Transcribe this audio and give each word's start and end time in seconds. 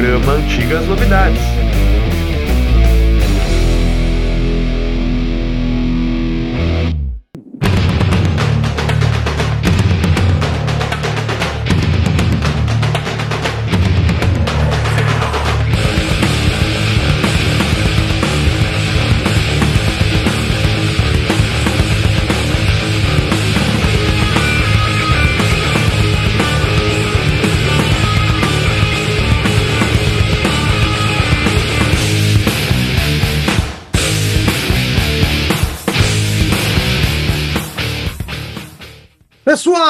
programa 0.00 0.32
Antigas 0.32 0.86
Novidades. 0.86 1.59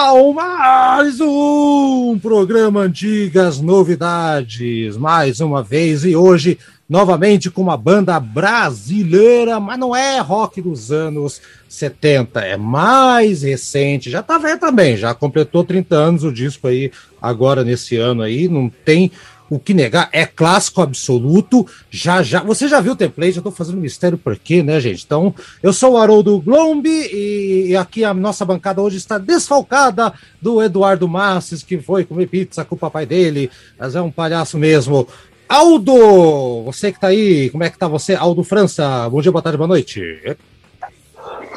Pessoal, 0.01 0.33
mais 0.33 1.21
um 1.21 2.19
programa 2.19 2.81
Antigas 2.81 3.61
Novidades, 3.61 4.97
mais 4.97 5.41
uma 5.41 5.63
vez 5.63 6.07
e 6.07 6.17
hoje 6.17 6.59
novamente 6.89 7.51
com 7.51 7.61
uma 7.61 7.77
banda 7.77 8.19
brasileira, 8.19 9.61
mas 9.61 9.79
não 9.79 9.95
é 9.95 10.19
rock 10.19 10.63
dos 10.63 10.91
anos 10.91 11.43
70, 11.69 12.41
é 12.41 12.57
mais 12.57 13.43
recente, 13.43 14.09
já 14.09 14.23
tá 14.23 14.39
velho 14.39 14.59
também, 14.59 14.97
já 14.97 15.13
completou 15.13 15.65
30 15.65 15.95
anos 15.95 16.25
o 16.25 16.33
disco 16.33 16.67
aí 16.67 16.91
agora 17.21 17.63
nesse 17.63 17.97
ano 17.97 18.23
aí, 18.23 18.49
não 18.49 18.71
tem 18.71 19.13
o 19.51 19.59
que 19.59 19.75
negar 19.75 20.09
é 20.13 20.25
clássico 20.25 20.81
absoluto. 20.81 21.67
Já, 21.91 22.23
já. 22.23 22.43
Você 22.45 22.69
já 22.69 22.81
viu 22.81 22.93
o 22.93 22.97
template? 22.97 23.37
Eu 23.37 23.43
tô 23.43 23.51
fazendo 23.51 23.79
mistério 23.79 24.17
por 24.17 24.39
quê, 24.39 24.63
né, 24.63 24.79
gente? 24.79 25.05
Então, 25.05 25.35
eu 25.61 25.73
sou 25.73 25.95
o 25.95 25.97
Haroldo 25.99 26.41
Glombi 26.41 27.11
e, 27.13 27.77
aqui 27.77 28.05
a 28.05 28.15
nossa 28.15 28.45
bancada 28.45 28.81
hoje 28.81 28.97
está 28.97 29.19
desfalcada 29.19 30.15
do 30.41 30.63
Eduardo 30.63 31.09
Masses, 31.09 31.65
que 31.65 31.79
foi 31.79 32.05
comer 32.05 32.29
pizza 32.29 32.65
com 32.65 32.77
o 32.77 32.79
papai 32.79 33.05
dele, 33.05 33.51
mas 33.77 33.97
é 33.97 34.01
um 34.01 34.11
palhaço 34.11 34.57
mesmo. 34.57 35.07
Aldo, 35.49 36.63
você 36.63 36.93
que 36.93 37.01
tá 37.01 37.09
aí, 37.09 37.51
como 37.51 37.65
é 37.65 37.71
que 37.71 37.77
tá 37.77 37.89
você? 37.89 38.15
Aldo 38.15 38.45
França, 38.45 39.09
bom 39.11 39.21
dia, 39.21 39.33
boa 39.33 39.43
tarde, 39.43 39.59
boa 39.59 39.67
noite. 39.67 40.01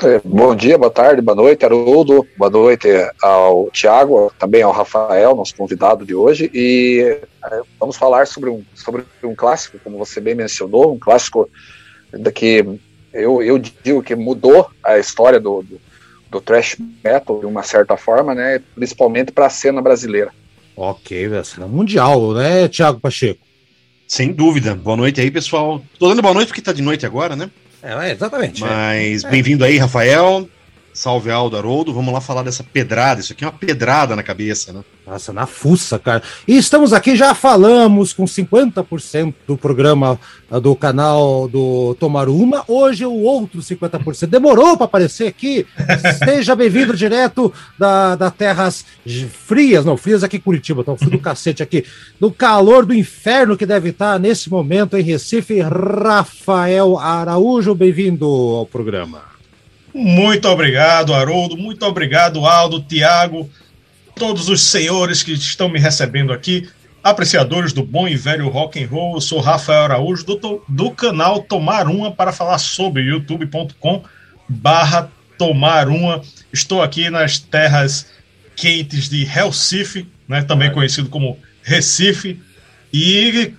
É, 0.02 0.20
bom 0.24 0.56
dia, 0.56 0.78
boa 0.78 0.90
tarde, 0.90 1.22
boa 1.22 1.36
noite, 1.36 1.64
Haroldo. 1.64 2.28
Boa 2.36 2.50
noite 2.50 2.88
ao 3.22 3.70
Tiago, 3.72 4.32
também 4.40 4.62
ao 4.62 4.72
Rafael, 4.72 5.36
nosso 5.36 5.56
convidado 5.56 6.06
de 6.06 6.16
hoje. 6.16 6.50
E 6.54 7.20
é, 7.46 7.62
vamos 7.80 7.96
falar 7.96 8.26
sobre 8.26 8.50
um, 8.50 8.64
sobre 8.74 9.04
um 9.24 9.36
clássico, 9.36 9.78
como 9.84 9.98
você 9.98 10.20
bem 10.20 10.36
mencionou, 10.36 10.94
um 10.94 11.00
clássico 11.00 11.50
que 12.34 12.66
eu, 13.14 13.42
eu 13.44 13.60
digo 13.60 14.02
que 14.02 14.16
mudou 14.16 14.70
a 14.84 14.98
história 14.98 15.40
do, 15.40 15.62
do, 15.62 15.80
do 16.30 16.42
thrash 16.42 16.76
metal 17.04 17.40
de 17.40 17.46
uma 17.46 17.64
certa 17.64 17.96
forma, 17.96 18.34
né? 18.34 18.62
Principalmente 18.74 19.32
para 19.32 19.46
a 19.46 19.52
cena 19.52 19.82
brasileira. 19.82 20.32
Ok, 20.76 21.28
a 21.36 21.44
cena 21.44 21.68
mundial, 21.68 22.34
né, 22.34 22.68
Tiago 22.68 23.00
Pacheco? 23.00 23.46
Sem 24.08 24.34
dúvida. 24.34 24.76
Boa 24.76 24.98
noite 24.98 25.22
aí, 25.22 25.30
pessoal. 25.30 25.82
Tô 26.00 26.10
dando 26.10 26.22
boa 26.22 26.34
noite 26.34 26.48
porque 26.48 26.62
tá 26.62 26.74
de 26.74 26.82
noite 26.82 27.06
agora, 27.06 27.36
né? 27.36 27.50
É, 27.84 28.12
exatamente. 28.12 28.62
Mas 28.62 29.24
é. 29.24 29.30
bem-vindo 29.30 29.66
aí, 29.66 29.78
Rafael. 29.78 30.48
Salve 30.94 31.32
Aldo 31.32 31.58
Haroldo, 31.58 31.92
vamos 31.92 32.14
lá 32.14 32.22
falar 32.22 32.44
dessa 32.44 32.64
pedrada. 32.64 33.20
Isso 33.20 33.34
aqui 33.34 33.44
é 33.44 33.48
uma 33.48 33.54
pedrada 33.54 34.16
na 34.16 34.22
cabeça, 34.22 34.72
né? 34.72 34.82
Nossa, 35.06 35.34
na 35.34 35.48
fuça, 35.48 35.98
cara. 35.98 36.22
E 36.48 36.56
estamos 36.56 36.94
aqui, 36.94 37.16
já 37.16 37.34
falamos 37.34 38.14
com 38.14 38.26
50% 38.26 39.34
do 39.48 39.58
programa 39.58 40.20
ah, 40.52 40.60
do 40.60 40.76
canal 40.76 41.48
do 41.50 41.96
Tomaruma. 42.00 42.64
Hoje 42.68 43.06
o 43.06 43.12
outro 43.12 43.60
50%. 43.60 44.28
Demorou 44.28 44.78
para 44.78 44.86
aparecer 44.86 45.28
aqui. 45.28 45.66
Seja 46.24 46.56
bem-vindo 46.56 46.96
direto 46.96 47.52
da, 47.78 48.16
da 48.16 48.30
terras 48.30 48.86
frias, 49.46 49.84
não, 49.84 49.98
frias 49.98 50.24
aqui 50.24 50.38
em 50.38 50.42
Curitiba, 50.42 50.84
tá 50.84 50.96
frio 50.96 51.12
do 51.12 51.20
cacete 51.20 51.64
aqui. 51.64 51.84
Do 52.20 52.32
calor 52.32 52.86
do 52.86 52.94
inferno 52.94 53.58
que 53.58 53.66
deve 53.66 53.90
estar 53.90 54.20
nesse 54.20 54.50
momento 54.50 54.96
em 54.96 55.02
Recife. 55.02 55.60
Rafael 55.60 57.00
Araújo, 57.00 57.74
bem-vindo 57.74 58.26
ao 58.26 58.68
programa. 58.68 59.33
Muito 59.94 60.48
obrigado, 60.48 61.14
Haroldo. 61.14 61.56
Muito 61.56 61.86
obrigado, 61.86 62.46
Aldo, 62.46 62.82
Tiago, 62.82 63.50
todos 64.16 64.50
os 64.50 64.62
senhores 64.62 65.22
que 65.22 65.34
estão 65.34 65.70
me 65.70 65.80
recebendo 65.80 66.34
aqui, 66.34 66.68
apreciadores 67.04 67.74
do 67.74 67.84
bom 67.84 68.08
e 68.08 68.16
velho 68.16 68.50
rock 68.50 68.84
and 68.84 68.88
roll. 68.88 69.16
Eu 69.16 69.22
sou 69.22 69.40
Rafael 69.40 69.84
Araújo 69.84 70.26
do, 70.26 70.64
do 70.68 70.92
canal 70.92 71.44
Tomar 71.44 71.88
Uma 71.88 72.12
para 72.12 72.32
falar 72.32 72.58
sobre 72.58 73.04
youtube.com 73.04 74.04
barra 74.50 75.12
Tomar 75.38 75.88
Uma. 75.90 76.22
Estou 76.52 76.82
aqui 76.82 77.10
nas 77.12 77.38
terras 77.38 78.08
quentes 78.56 79.10
de 79.10 79.24
Recife, 79.24 80.08
né, 80.28 80.42
também 80.42 80.72
conhecido 80.72 81.10
como 81.10 81.38
Recife, 81.62 82.42
e 82.92 83.54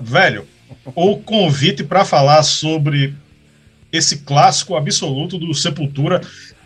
velho, 0.00 0.46
o 0.94 1.16
convite 1.16 1.84
para 1.84 2.04
falar 2.04 2.42
sobre 2.42 3.14
esse 3.92 4.18
clássico 4.18 4.76
absoluto 4.76 5.38
do 5.38 5.52
Sepultura 5.54 6.20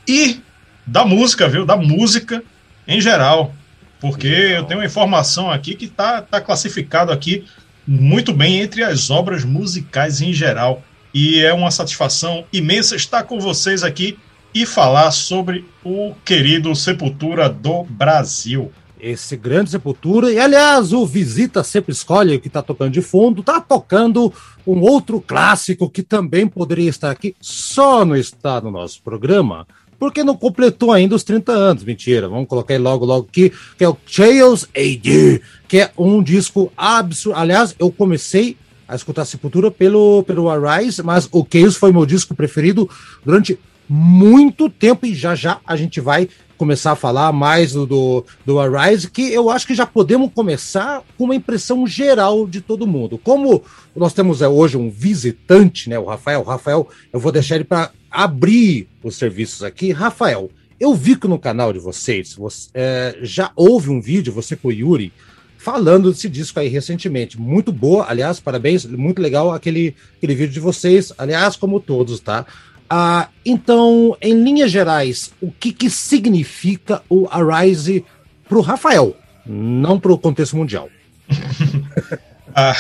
e 0.07 0.41
da 0.87 1.05
música, 1.05 1.49
viu? 1.49 1.65
Da 1.65 1.77
música 1.77 2.43
em 2.87 3.01
geral. 3.01 3.55
Porque 4.01 4.27
eu 4.27 4.65
tenho 4.65 4.81
uma 4.81 4.87
informação 4.87 5.51
aqui 5.51 5.75
que 5.75 5.85
está 5.85 6.23
tá 6.23 6.41
classificado 6.41 7.13
aqui 7.13 7.45
muito 7.87 8.33
bem 8.33 8.61
entre 8.61 8.83
as 8.83 9.11
obras 9.11 9.45
musicais 9.45 10.21
em 10.21 10.33
geral. 10.33 10.83
E 11.13 11.41
é 11.41 11.53
uma 11.53 11.71
satisfação 11.71 12.45
imensa 12.53 12.97
estar 12.97 13.25
com 13.25 13.39
vocês 13.39 13.83
aqui 13.83 14.19
e 14.55 14.65
falar 14.65 15.11
sobre 15.11 15.65
o 15.85 16.15
querido 16.25 16.75
Sepultura 16.75 17.49
do 17.49 17.85
Brasil 17.85 18.73
esse 19.03 19.37
grande 19.37 19.71
Sepultura. 19.71 20.33
E 20.33 20.39
aliás, 20.39 20.93
o 20.93 21.07
Visita 21.07 21.63
sempre 21.63 21.93
escolhe 21.93 22.37
o 22.37 22.41
que 22.41 22.49
está 22.49 22.63
tocando 22.63 22.93
de 22.93 23.03
fundo, 23.03 23.41
está 23.41 23.61
tocando 23.61 24.33
um 24.67 24.81
outro 24.81 25.21
clássico 25.21 25.89
que 25.89 26.03
também 26.03 26.47
poderia 26.47 26.89
estar 26.89 27.11
aqui, 27.11 27.35
só 27.41 28.05
não 28.05 28.17
está 28.17 28.61
no 28.61 28.71
nosso 28.71 29.03
programa, 29.03 29.67
porque 29.99 30.25
não 30.25 30.37
completou 30.37 30.93
ainda 30.93 31.15
os 31.15 31.25
30 31.25 31.53
anos. 31.53 31.85
Mentira, 31.85 32.29
vamos 32.29 32.49
colocar 32.49 32.75
ele 32.75 32.83
logo, 32.83 33.05
logo 33.05 33.29
aqui, 33.29 33.53
que 33.77 33.85
é 33.85 33.89
o 33.89 33.97
Chaos 34.07 34.67
AD, 34.75 35.43
que 35.69 35.79
é 35.79 35.91
um 35.97 36.23
disco 36.23 36.73
absurdo. 36.77 37.39
Aliás, 37.39 37.75
eu 37.79 37.91
comecei 37.91 38.57
a 38.89 38.97
escutar 38.97 39.25
Sepultura 39.25 39.71
pelo, 39.71 40.23
pelo 40.25 40.49
Arise, 40.51 41.03
mas 41.03 41.29
o 41.31 41.47
Chaos 41.51 41.77
foi 41.77 41.93
meu 41.93 42.07
disco 42.07 42.35
preferido 42.35 42.89
durante 43.25 43.59
muito 43.89 44.71
tempo 44.71 45.05
e 45.05 45.15
já 45.15 45.35
já 45.35 45.59
a 45.67 45.77
gente 45.77 46.01
vai 46.01 46.29
começar 46.61 46.93
a 46.93 46.97
falar 46.97 47.33
mais 47.33 47.73
do, 47.73 47.87
do, 47.87 48.25
do 48.45 48.61
Arise, 48.61 49.11
que 49.11 49.33
eu 49.33 49.49
acho 49.49 49.67
que 49.67 49.75
já 49.75 49.87
podemos 49.87 50.31
começar 50.35 51.03
com 51.17 51.25
uma 51.25 51.35
impressão 51.35 51.87
geral 51.87 52.47
de 52.47 52.61
todo 52.61 52.87
mundo. 52.87 53.17
Como 53.17 53.65
nós 53.97 54.13
temos 54.13 54.43
é, 54.43 54.47
hoje 54.47 54.77
um 54.77 54.91
visitante, 54.91 55.89
né, 55.89 55.99
o 55.99 56.05
Rafael, 56.05 56.43
Rafael, 56.43 56.87
eu 57.11 57.19
vou 57.19 57.33
deixar 57.33 57.55
ele 57.55 57.65
para 57.65 57.91
abrir 58.11 58.87
os 59.03 59.17
serviços 59.17 59.63
aqui. 59.63 59.91
Rafael, 59.91 60.51
eu 60.79 60.95
vi 60.95 61.17
que 61.17 61.27
no 61.27 61.39
canal 61.39 61.73
de 61.73 61.79
vocês 61.79 62.35
você, 62.35 62.69
é, 62.75 63.17
já 63.23 63.51
houve 63.57 63.89
um 63.89 63.99
vídeo, 63.99 64.31
você 64.31 64.55
com 64.55 64.69
o 64.69 64.73
Yuri, 64.73 65.15
falando 65.57 66.13
desse 66.13 66.29
disco 66.29 66.61
aí 66.61 66.69
recentemente. 66.69 67.41
Muito 67.41 67.73
boa, 67.73 68.05
aliás, 68.07 68.39
parabéns, 68.39 68.85
muito 68.85 69.23
legal 69.23 69.51
aquele, 69.51 69.97
aquele 70.19 70.35
vídeo 70.35 70.53
de 70.53 70.61
vocês, 70.61 71.11
aliás, 71.17 71.57
como 71.57 71.81
todos, 71.81 72.21
tá? 72.21 72.45
Ah, 72.93 73.29
então, 73.47 74.17
em 74.21 74.43
linhas 74.43 74.73
gerais, 74.73 75.33
o 75.41 75.53
que, 75.53 75.73
que 75.73 75.89
significa 75.89 77.01
o 77.09 77.29
Arise 77.31 78.05
para 78.49 78.59
o 78.59 78.61
Rafael, 78.61 79.17
não 79.47 80.01
para 80.01 80.11
o 80.11 80.19
contexto 80.19 80.57
mundial? 80.57 80.89
ah, 82.53 82.75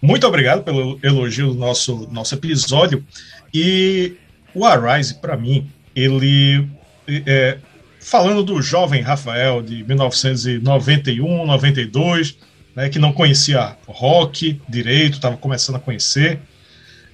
muito 0.00 0.24
obrigado 0.24 0.62
pelo 0.62 1.00
elogio 1.02 1.48
do 1.48 1.54
nosso, 1.54 2.08
nosso 2.12 2.32
episódio. 2.36 3.04
E 3.52 4.14
o 4.54 4.64
Arise, 4.64 5.14
para 5.14 5.36
mim, 5.36 5.68
ele. 5.96 6.68
É, 7.08 7.58
falando 7.98 8.44
do 8.44 8.62
jovem 8.62 9.02
Rafael 9.02 9.62
de 9.62 9.82
1991, 9.82 11.44
92, 11.44 12.38
né, 12.76 12.88
que 12.88 13.00
não 13.00 13.12
conhecia 13.12 13.76
rock 13.88 14.60
direito, 14.68 15.14
estava 15.14 15.36
começando 15.36 15.74
a 15.74 15.80
conhecer. 15.80 16.38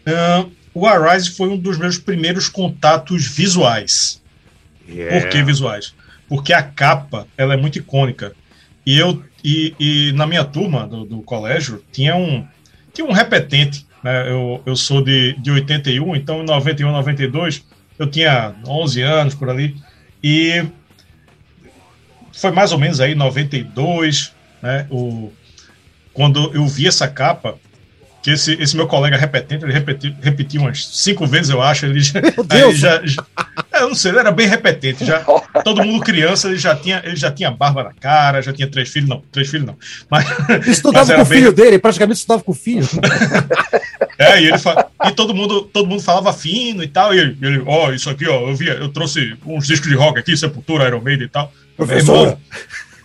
Uh, 0.07 0.51
o 0.77 0.87
Arise 0.87 1.31
foi 1.31 1.49
um 1.49 1.57
dos 1.57 1.79
meus 1.79 1.97
primeiros 1.97 2.51
contatos 2.51 3.27
visuais. 3.27 4.23
Yeah. 4.87 5.19
Por 5.19 5.31
que 5.31 5.43
visuais? 5.43 5.95
Porque 6.29 6.53
a 6.53 6.63
capa 6.63 7.27
ela 7.35 7.55
é 7.55 7.57
muito 7.57 7.79
icônica. 7.79 8.35
E 8.85 8.99
eu 8.99 9.25
e, 9.43 9.75
e 9.81 10.13
na 10.13 10.27
minha 10.27 10.45
turma 10.45 10.87
do, 10.87 11.07
do, 11.07 11.23
colégio 11.23 11.83
tinha 11.91 12.15
um 12.15 12.47
tinha 12.93 13.07
um 13.07 13.13
repetente. 13.13 13.87
Né? 14.05 14.31
Eu, 14.31 14.63
eu 14.67 14.77
sou 14.77 15.03
de, 15.03 15.33
de 15.41 15.51
81, 15.51 16.15
então 16.15 16.43
em 16.43 16.45
91, 16.45 16.93
92 16.93 17.65
eu 17.99 18.07
tinha 18.07 18.55
11 18.69 19.01
anos 19.01 19.35
por 19.35 19.49
ali. 19.49 19.75
E 20.23 20.63
foi 22.35 22.51
mais 22.51 22.73
ou 22.73 22.79
menos 22.79 23.01
aí 23.01 23.15
92, 23.15 24.31
né? 24.61 24.87
O, 24.91 25.33
quando 26.13 26.53
eu 26.55 26.67
vi 26.67 26.87
essa 26.87 27.09
capa, 27.09 27.59
que 28.27 28.33
esse, 28.33 28.55
esse 28.61 28.75
meu 28.75 28.89
colega 28.89 29.17
repetente, 29.17 29.65
ele 29.65 29.73
repetiu, 29.73 30.13
repetiu 30.21 30.61
umas 30.61 30.85
cinco 30.85 31.25
vezes, 31.29 31.49
eu 31.49 31.63
acho. 31.63 31.87
Ele 31.87 32.01
já, 32.01 32.19
aí 32.49 32.75
já, 32.75 33.01
já 33.07 33.25
é, 33.73 33.83
eu 33.83 33.89
não 33.91 33.95
sei, 33.95 34.11
ele 34.11 34.19
era 34.19 34.33
bem 34.33 34.49
repetente. 34.49 35.05
Já, 35.05 35.21
todo 35.63 35.85
mundo 35.85 36.03
criança, 36.03 36.49
ele 36.49 36.59
já 36.59 36.75
tinha, 36.75 37.01
ele 37.05 37.15
já 37.15 37.31
tinha 37.31 37.53
barba 37.53 37.85
na 37.85 37.93
cara, 37.93 38.43
já 38.43 38.53
tinha 38.53 38.67
três 38.67 38.89
filhos, 38.89 39.09
não, 39.09 39.23
três 39.31 39.49
filhos 39.49 39.65
não. 39.65 39.77
Mas, 40.11 40.27
estudava 40.67 41.07
mas 41.07 41.15
com 41.15 41.23
o 41.23 41.25
filho 41.25 41.53
dele, 41.53 41.79
praticamente 41.79 42.19
estudava 42.19 42.43
com 42.43 42.51
o 42.51 42.55
filho. 42.55 42.89
É, 44.19 44.41
e, 44.41 44.47
ele 44.47 44.57
e 45.05 45.13
todo 45.13 45.35
mundo, 45.35 45.61
todo 45.71 45.87
mundo 45.87 46.03
falava 46.03 46.33
fino 46.33 46.83
e 46.83 46.89
tal, 46.89 47.15
e 47.15 47.19
ele, 47.19 47.37
ele 47.43 47.63
ó, 47.67 47.89
oh, 47.89 47.93
isso 47.93 48.09
aqui, 48.09 48.27
ó, 48.27 48.49
eu 48.49 48.57
vi, 48.57 48.67
eu 48.67 48.89
trouxe 48.89 49.37
uns 49.45 49.67
discos 49.67 49.91
de 49.91 49.95
rock 49.95 50.19
aqui, 50.19 50.35
Sepultura, 50.35 50.87
Iron 50.87 51.03
Maiden 51.03 51.27
e 51.27 51.29
tal. 51.29 51.53
Professora. 51.77 52.39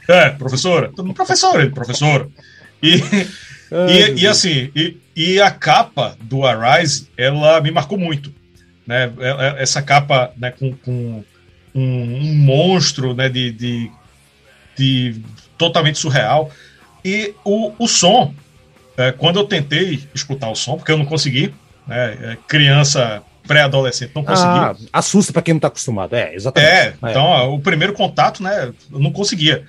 É, 0.07 0.29
professora. 0.29 0.89
Professora, 1.13 1.63
ele, 1.63 1.71
professora. 1.71 2.29
E, 2.81 3.03
Ai, 3.71 4.13
e, 4.15 4.21
e, 4.21 4.27
assim, 4.27 4.71
e, 4.73 5.00
e, 5.15 5.41
a 5.41 5.51
capa 5.51 6.15
do 6.21 6.45
Arise, 6.45 7.09
ela 7.17 7.59
me 7.61 7.71
marcou 7.71 7.97
muito. 7.97 8.33
Né? 8.85 9.11
É, 9.19 9.29
é, 9.29 9.63
essa 9.63 9.81
capa 9.81 10.31
né, 10.37 10.51
com, 10.51 10.73
com 10.73 11.23
um, 11.73 11.81
um, 11.81 12.35
monstro 12.35 13.13
né, 13.13 13.29
de, 13.29 13.51
de, 13.51 13.91
de, 14.77 15.21
totalmente 15.57 15.97
surreal. 15.97 16.51
E 17.03 17.33
o, 17.43 17.73
o 17.79 17.87
som, 17.87 18.33
é, 18.97 19.11
quando 19.11 19.39
eu 19.39 19.45
tentei 19.45 20.03
escutar 20.13 20.49
o 20.49 20.55
som, 20.55 20.77
porque 20.77 20.91
eu 20.91 20.97
não 20.97 21.05
consegui, 21.05 21.53
né, 21.87 22.17
é, 22.21 22.37
criança 22.47 23.23
pré-adolescente 23.47 24.11
não 24.15 24.23
consegui. 24.23 24.49
Ah, 24.49 24.75
assusta 24.93 25.33
para 25.33 25.41
quem 25.41 25.53
não 25.53 25.57
está 25.57 25.67
acostumado, 25.67 26.15
é, 26.15 26.33
exatamente. 26.35 26.71
É, 26.71 26.93
então 27.09 27.23
ó, 27.23 27.53
o 27.53 27.59
primeiro 27.59 27.93
contato, 27.93 28.41
né, 28.43 28.71
eu 28.91 28.99
não 28.99 29.11
conseguia. 29.11 29.65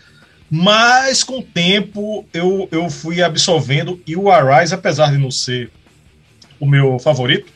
Mas 0.54 1.24
com 1.24 1.38
o 1.38 1.42
tempo 1.42 2.26
eu, 2.30 2.68
eu 2.70 2.90
fui 2.90 3.22
absolvendo 3.22 3.98
e 4.06 4.14
o 4.14 4.30
Arise, 4.30 4.74
apesar 4.74 5.10
de 5.10 5.16
não 5.16 5.30
ser 5.30 5.70
o 6.60 6.66
meu 6.66 6.98
favorito, 6.98 7.50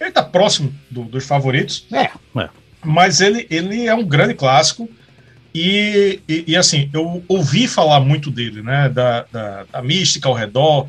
ele 0.00 0.08
está 0.08 0.20
próximo 0.20 0.74
do, 0.90 1.04
dos 1.04 1.24
favoritos. 1.24 1.86
É, 1.92 2.10
é. 2.40 2.48
Mas 2.84 3.20
ele, 3.20 3.46
ele 3.48 3.86
é 3.86 3.94
um 3.94 4.04
grande 4.04 4.34
clássico. 4.34 4.90
E, 5.54 6.20
e, 6.28 6.44
e, 6.48 6.56
assim, 6.56 6.90
eu 6.92 7.22
ouvi 7.28 7.68
falar 7.68 8.00
muito 8.00 8.32
dele, 8.32 8.62
né? 8.62 8.88
Da, 8.88 9.24
da, 9.30 9.64
da, 9.70 9.80
mística 9.80 10.28
ao 10.28 10.34
redor. 10.34 10.88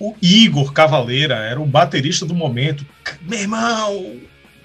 O 0.00 0.16
Igor 0.20 0.72
Cavaleira 0.72 1.36
era 1.36 1.60
o 1.60 1.66
baterista 1.66 2.26
do 2.26 2.34
momento. 2.34 2.84
Meu 3.22 3.38
irmão, 3.38 4.20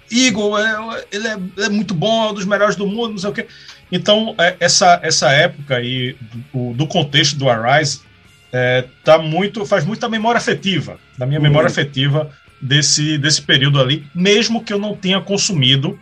Igor, 0.09 0.59
é, 0.59 1.05
ele 1.11 1.27
é, 1.27 1.37
é, 1.65 1.69
muito 1.69 1.93
bom, 1.93 2.25
é 2.25 2.31
um 2.31 2.33
dos 2.33 2.45
melhores 2.45 2.75
do 2.75 2.87
mundo, 2.87 3.11
não 3.11 3.17
sei 3.19 3.29
o 3.29 3.33
quê. 3.33 3.45
Então, 3.91 4.35
é, 4.37 4.55
essa, 4.59 4.99
essa 5.03 5.31
época 5.31 5.77
aí 5.77 6.15
do, 6.53 6.73
do 6.73 6.87
contexto 6.87 7.37
do 7.37 7.49
Arise 7.49 8.01
é, 8.51 8.85
tá 9.03 9.17
muito, 9.17 9.65
faz 9.65 9.85
muita 9.85 10.07
memória 10.07 10.37
afetiva, 10.37 10.97
da 11.17 11.25
minha 11.25 11.39
uhum. 11.39 11.43
memória 11.43 11.67
afetiva 11.67 12.29
desse, 12.61 13.17
desse 13.17 13.41
período 13.41 13.79
ali, 13.79 14.05
mesmo 14.13 14.63
que 14.63 14.73
eu 14.73 14.79
não 14.79 14.95
tenha 14.95 15.21
consumido 15.21 15.99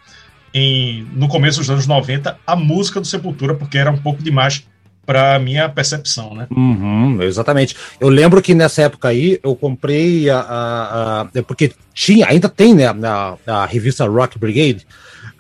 em, 0.54 1.04
no 1.14 1.28
começo 1.28 1.60
dos 1.60 1.70
anos 1.70 1.88
90 1.88 2.38
a 2.46 2.56
música 2.56 3.02
do 3.02 3.08
Sepultura, 3.08 3.56
porque 3.56 3.78
era 3.78 3.92
um 3.92 3.98
pouco 3.98 4.22
demais 4.22 4.66
para 5.06 5.38
minha 5.40 5.68
percepção, 5.68 6.34
né? 6.34 6.48
Uhum, 6.50 7.22
exatamente. 7.22 7.76
Eu 8.00 8.08
lembro 8.08 8.42
que 8.42 8.54
nessa 8.54 8.84
época 8.84 9.10
aí 9.10 9.40
eu 9.44 9.56
comprei 9.56 10.30
a, 10.30 10.40
a, 10.40 11.22
a 11.22 11.44
porque 11.44 11.74
tinha, 11.94 12.28
ainda 12.28 12.48
tem 12.48 12.74
né, 12.74 12.86
a, 12.88 13.36
a 13.46 13.66
revista 13.66 14.06
Rock 14.06 14.40
Brigade, 14.40 14.86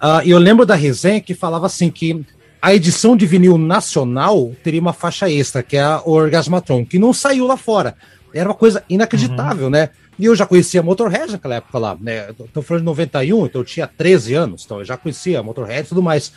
uh, 0.01 0.21
e 0.25 0.31
eu 0.31 0.39
lembro 0.39 0.65
da 0.65 0.75
resenha 0.75 1.21
que 1.21 1.33
falava 1.33 1.67
assim 1.67 1.89
que 1.89 2.25
a 2.63 2.73
edição 2.73 3.17
de 3.17 3.25
vinil 3.25 3.57
nacional 3.57 4.53
teria 4.63 4.79
uma 4.79 4.93
faixa 4.93 5.29
extra, 5.29 5.61
que 5.61 5.75
é 5.75 5.81
a 5.81 6.01
Orgasmatron, 6.05 6.85
que 6.85 6.97
não 6.97 7.11
saiu 7.11 7.45
lá 7.45 7.57
fora. 7.57 7.93
Era 8.33 8.47
uma 8.47 8.55
coisa 8.55 8.81
inacreditável, 8.87 9.65
uhum. 9.65 9.69
né? 9.69 9.89
E 10.17 10.23
eu 10.23 10.33
já 10.33 10.45
conhecia 10.45 10.79
a 10.79 10.83
Motorhead 10.83 11.33
naquela 11.33 11.55
época 11.55 11.77
lá, 11.77 11.97
né? 11.99 12.29
Estou 12.29 12.63
falando 12.63 12.83
de 12.83 12.85
91, 12.85 13.47
então 13.47 13.59
eu 13.59 13.65
tinha 13.65 13.85
13 13.85 14.33
anos, 14.35 14.63
então 14.63 14.79
eu 14.79 14.85
já 14.85 14.95
conhecia 14.95 15.41
a 15.41 15.43
Motorhead 15.43 15.81
e 15.81 15.89
tudo 15.89 16.01
mais. 16.01 16.31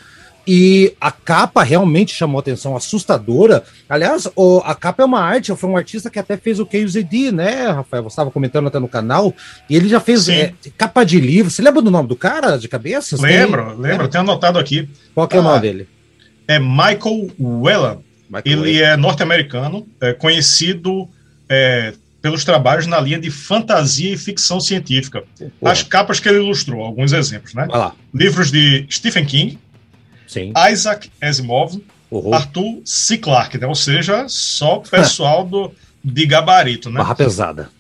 E 0.45 0.97
a 1.01 1.13
capa 1.13 1.63
realmente 1.63 2.13
chamou 2.13 2.41
atenção, 2.41 2.75
assustadora. 2.75 3.63
Aliás, 3.89 4.29
o, 4.35 4.61
a 4.65 4.75
capa 4.75 5.05
é 5.05 5.07
uma 5.07 5.21
arte, 5.21 5.55
foi 5.55 5.71
um 5.71 5.77
artista 5.77 6.11
que 6.11 6.19
até 6.19 6.37
fez 6.37 6.59
o 6.59 6.67
KZD, 6.67 7.31
né, 7.31 7.69
Rafael? 7.69 8.03
Você 8.03 8.09
estava 8.09 8.33
comentando 8.33 8.67
até 8.67 8.81
no 8.81 8.89
canal. 8.89 9.33
E 9.71 9.77
ele 9.77 9.89
já 9.89 10.01
fez 10.01 10.29
é, 10.29 10.53
capa 10.77 11.05
de 11.05 11.21
livro. 11.21 11.53
Você 11.53 11.63
lembra 11.63 11.83
do 11.83 11.91
nome 11.91 12.09
do 12.09 12.17
cara 12.17 12.57
de 12.57 12.67
cabeça? 12.67 13.17
Lembro, 13.21 13.71
tem? 13.71 13.77
lembro, 13.79 14.09
tenho 14.09 14.25
anotado 14.25 14.59
aqui. 14.59 14.89
Qual 15.15 15.29
que 15.29 15.37
é 15.37 15.39
ah, 15.39 15.43
o 15.43 15.45
nome 15.45 15.61
dele? 15.61 15.96
É 16.49 16.59
Michael 16.59 17.31
Whelan. 17.39 17.99
ele 18.45 18.81
é 18.81 18.97
norte-americano, 18.97 19.87
é 20.01 20.13
conhecido 20.13 21.09
é, 21.49 21.93
pelos 22.23 22.45
trabalhos 22.45 22.87
na 22.87 23.01
linha 23.01 23.19
de 23.19 23.31
fantasia 23.31 24.13
e 24.13 24.17
ficção 24.17 24.61
científica. 24.61 25.23
Porra. 25.61 25.73
As 25.73 25.83
capas 25.83 26.19
que 26.19 26.29
ele 26.29 26.39
ilustrou, 26.39 26.83
alguns 26.83 27.13
exemplos, 27.13 27.55
né? 27.55 27.69
Livros 28.13 28.51
de 28.51 28.87
Stephen 28.91 29.25
King, 29.25 29.59
Sim. 30.27 30.53
Isaac 30.71 31.11
Asimov, 31.21 31.81
uhum. 32.11 32.35
Arthur 32.35 32.81
C. 32.85 33.19
Clarke, 33.19 33.59
né? 33.59 33.67
ou 33.67 33.75
seja, 33.75 34.27
só 34.29 34.79
pessoal 34.79 35.47
do, 35.47 35.73
de 36.03 36.27
gabarito, 36.27 36.91
né? 36.91 36.99
Barra 36.99 37.15
pesada. 37.15 37.71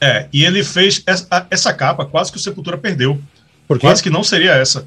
É, 0.00 0.28
e 0.32 0.44
ele 0.44 0.62
fez 0.62 1.02
essa, 1.06 1.46
essa 1.50 1.74
capa, 1.74 2.06
quase 2.06 2.30
que 2.30 2.38
o 2.38 2.40
Sepultura 2.40 2.78
perdeu. 2.78 3.20
Por 3.66 3.78
quê? 3.78 3.86
Quase 3.86 4.02
que 4.02 4.10
não 4.10 4.22
seria 4.22 4.52
essa. 4.52 4.86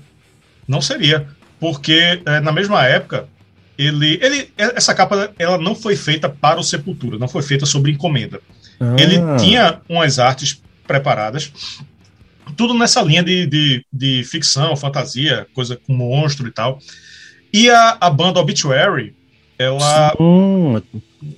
Não 0.67 0.81
seria. 0.81 1.27
Porque 1.61 2.19
é, 2.25 2.39
na 2.39 2.51
mesma 2.51 2.83
época, 2.83 3.27
ele, 3.77 4.19
ele. 4.19 4.51
Essa 4.57 4.95
capa 4.95 5.31
ela 5.37 5.59
não 5.59 5.75
foi 5.75 5.95
feita 5.95 6.27
para 6.27 6.59
o 6.59 6.63
Sepultura, 6.63 7.19
não 7.19 7.27
foi 7.27 7.43
feita 7.43 7.67
sobre 7.67 7.91
encomenda. 7.91 8.41
Ah. 8.79 8.95
Ele 8.97 9.19
tinha 9.39 9.79
umas 9.87 10.17
artes 10.17 10.59
preparadas, 10.87 11.53
tudo 12.57 12.73
nessa 12.73 12.99
linha 13.03 13.21
de, 13.21 13.45
de, 13.45 13.85
de 13.93 14.23
ficção, 14.23 14.75
fantasia, 14.75 15.45
coisa 15.53 15.77
com 15.77 15.93
monstro 15.93 16.47
e 16.47 16.51
tal. 16.51 16.79
E 17.53 17.69
a, 17.69 17.95
a 18.01 18.09
banda 18.09 18.39
Obituary, 18.39 19.15
ela. 19.59 20.13
Sim. 20.17 20.81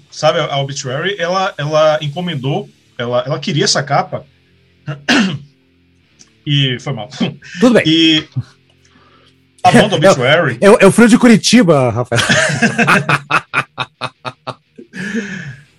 Sabe, 0.09 0.39
a 0.39 0.57
Obituary, 0.59 1.17
ela, 1.19 1.53
ela 1.57 1.99
encomendou, 2.01 2.69
ela, 2.97 3.23
ela 3.25 3.39
queria 3.39 3.65
essa 3.65 3.83
capa. 3.83 4.25
E 6.45 6.77
foi 6.81 6.91
mal. 6.91 7.07
Tudo 7.61 7.75
bem. 7.75 7.83
E 7.85 8.27
a 9.77 9.81
banda 9.81 9.95
Obituary. 9.95 10.57
É, 10.61 10.67
é, 10.67 10.77
é 10.81 10.85
o 10.85 10.91
frio 10.91 11.07
de 11.07 11.17
Curitiba, 11.17 11.89
Rafael. 11.89 12.21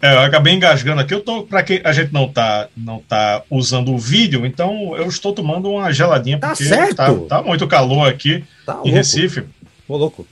É, 0.05 0.17
eu 0.17 0.21
acabei 0.21 0.53
engasgando 0.53 1.01
aqui. 1.01 1.15
Eu 1.15 1.21
tô 1.21 1.45
para 1.45 1.63
que 1.63 1.81
a 1.83 1.91
gente 1.91 2.13
não 2.13 2.29
tá 2.29 2.69
não 2.77 2.99
tá 2.99 3.43
usando 3.49 3.91
o 3.91 3.99
vídeo, 3.99 4.45
então 4.45 4.95
eu 4.99 5.09
estou 5.09 5.33
tomando 5.33 5.71
uma 5.71 5.91
geladinha 5.91 6.39
tá 6.39 6.49
porque 6.49 6.65
certo. 6.65 6.95
Tá, 6.95 7.39
tá 7.39 7.43
muito 7.43 7.67
calor 7.67 8.07
aqui 8.07 8.45
tá 8.67 8.73
em 8.73 8.77
louco. 8.77 8.91
Recife. 8.91 9.45
Tô 9.89 9.97
louco. 9.97 10.27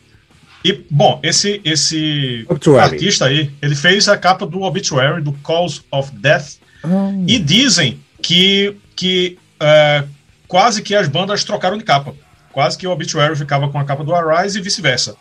E 0.62 0.84
bom, 0.90 1.18
esse 1.22 1.58
esse 1.64 2.46
artista 2.78 3.24
aí, 3.24 3.50
ele 3.62 3.74
fez 3.74 4.10
a 4.10 4.18
capa 4.18 4.44
do 4.44 4.60
Obituary 4.60 5.22
do 5.22 5.32
Cause 5.42 5.80
of 5.90 6.12
Death 6.16 6.58
hum. 6.84 7.24
e 7.26 7.38
dizem 7.38 7.98
que 8.20 8.76
que 8.94 9.38
é, 9.58 10.04
quase 10.46 10.82
que 10.82 10.94
as 10.94 11.08
bandas 11.08 11.44
trocaram 11.44 11.78
de 11.78 11.84
capa. 11.84 12.14
Quase 12.52 12.76
que 12.76 12.86
o 12.86 12.90
Obituary 12.90 13.36
ficava 13.36 13.68
com 13.68 13.78
a 13.78 13.84
capa 13.84 14.04
do 14.04 14.14
Arise 14.14 14.58
e 14.58 14.62
vice-versa. 14.62 15.16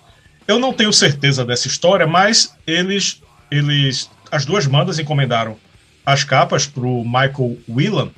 Eu 0.47 0.59
não 0.59 0.73
tenho 0.73 0.91
certeza 0.91 1.45
dessa 1.45 1.67
história, 1.67 2.05
mas 2.05 2.53
eles 2.67 3.21
eles 3.49 4.09
as 4.31 4.45
duas 4.45 4.65
bandas 4.65 4.99
encomendaram 4.99 5.57
as 6.05 6.23
capas 6.23 6.65
para 6.65 6.85
o 6.85 7.03
Michael 7.03 7.57
Whelan 7.69 8.11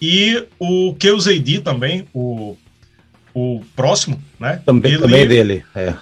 e 0.00 0.46
o 0.58 0.94
KZD 0.94 1.60
também, 1.60 2.06
o, 2.14 2.56
o 3.34 3.62
próximo, 3.76 4.22
né? 4.38 4.62
Também, 4.64 4.92
ele, 4.92 5.02
também 5.02 5.20
é 5.20 5.26
dele, 5.26 5.64
é. 5.74 5.94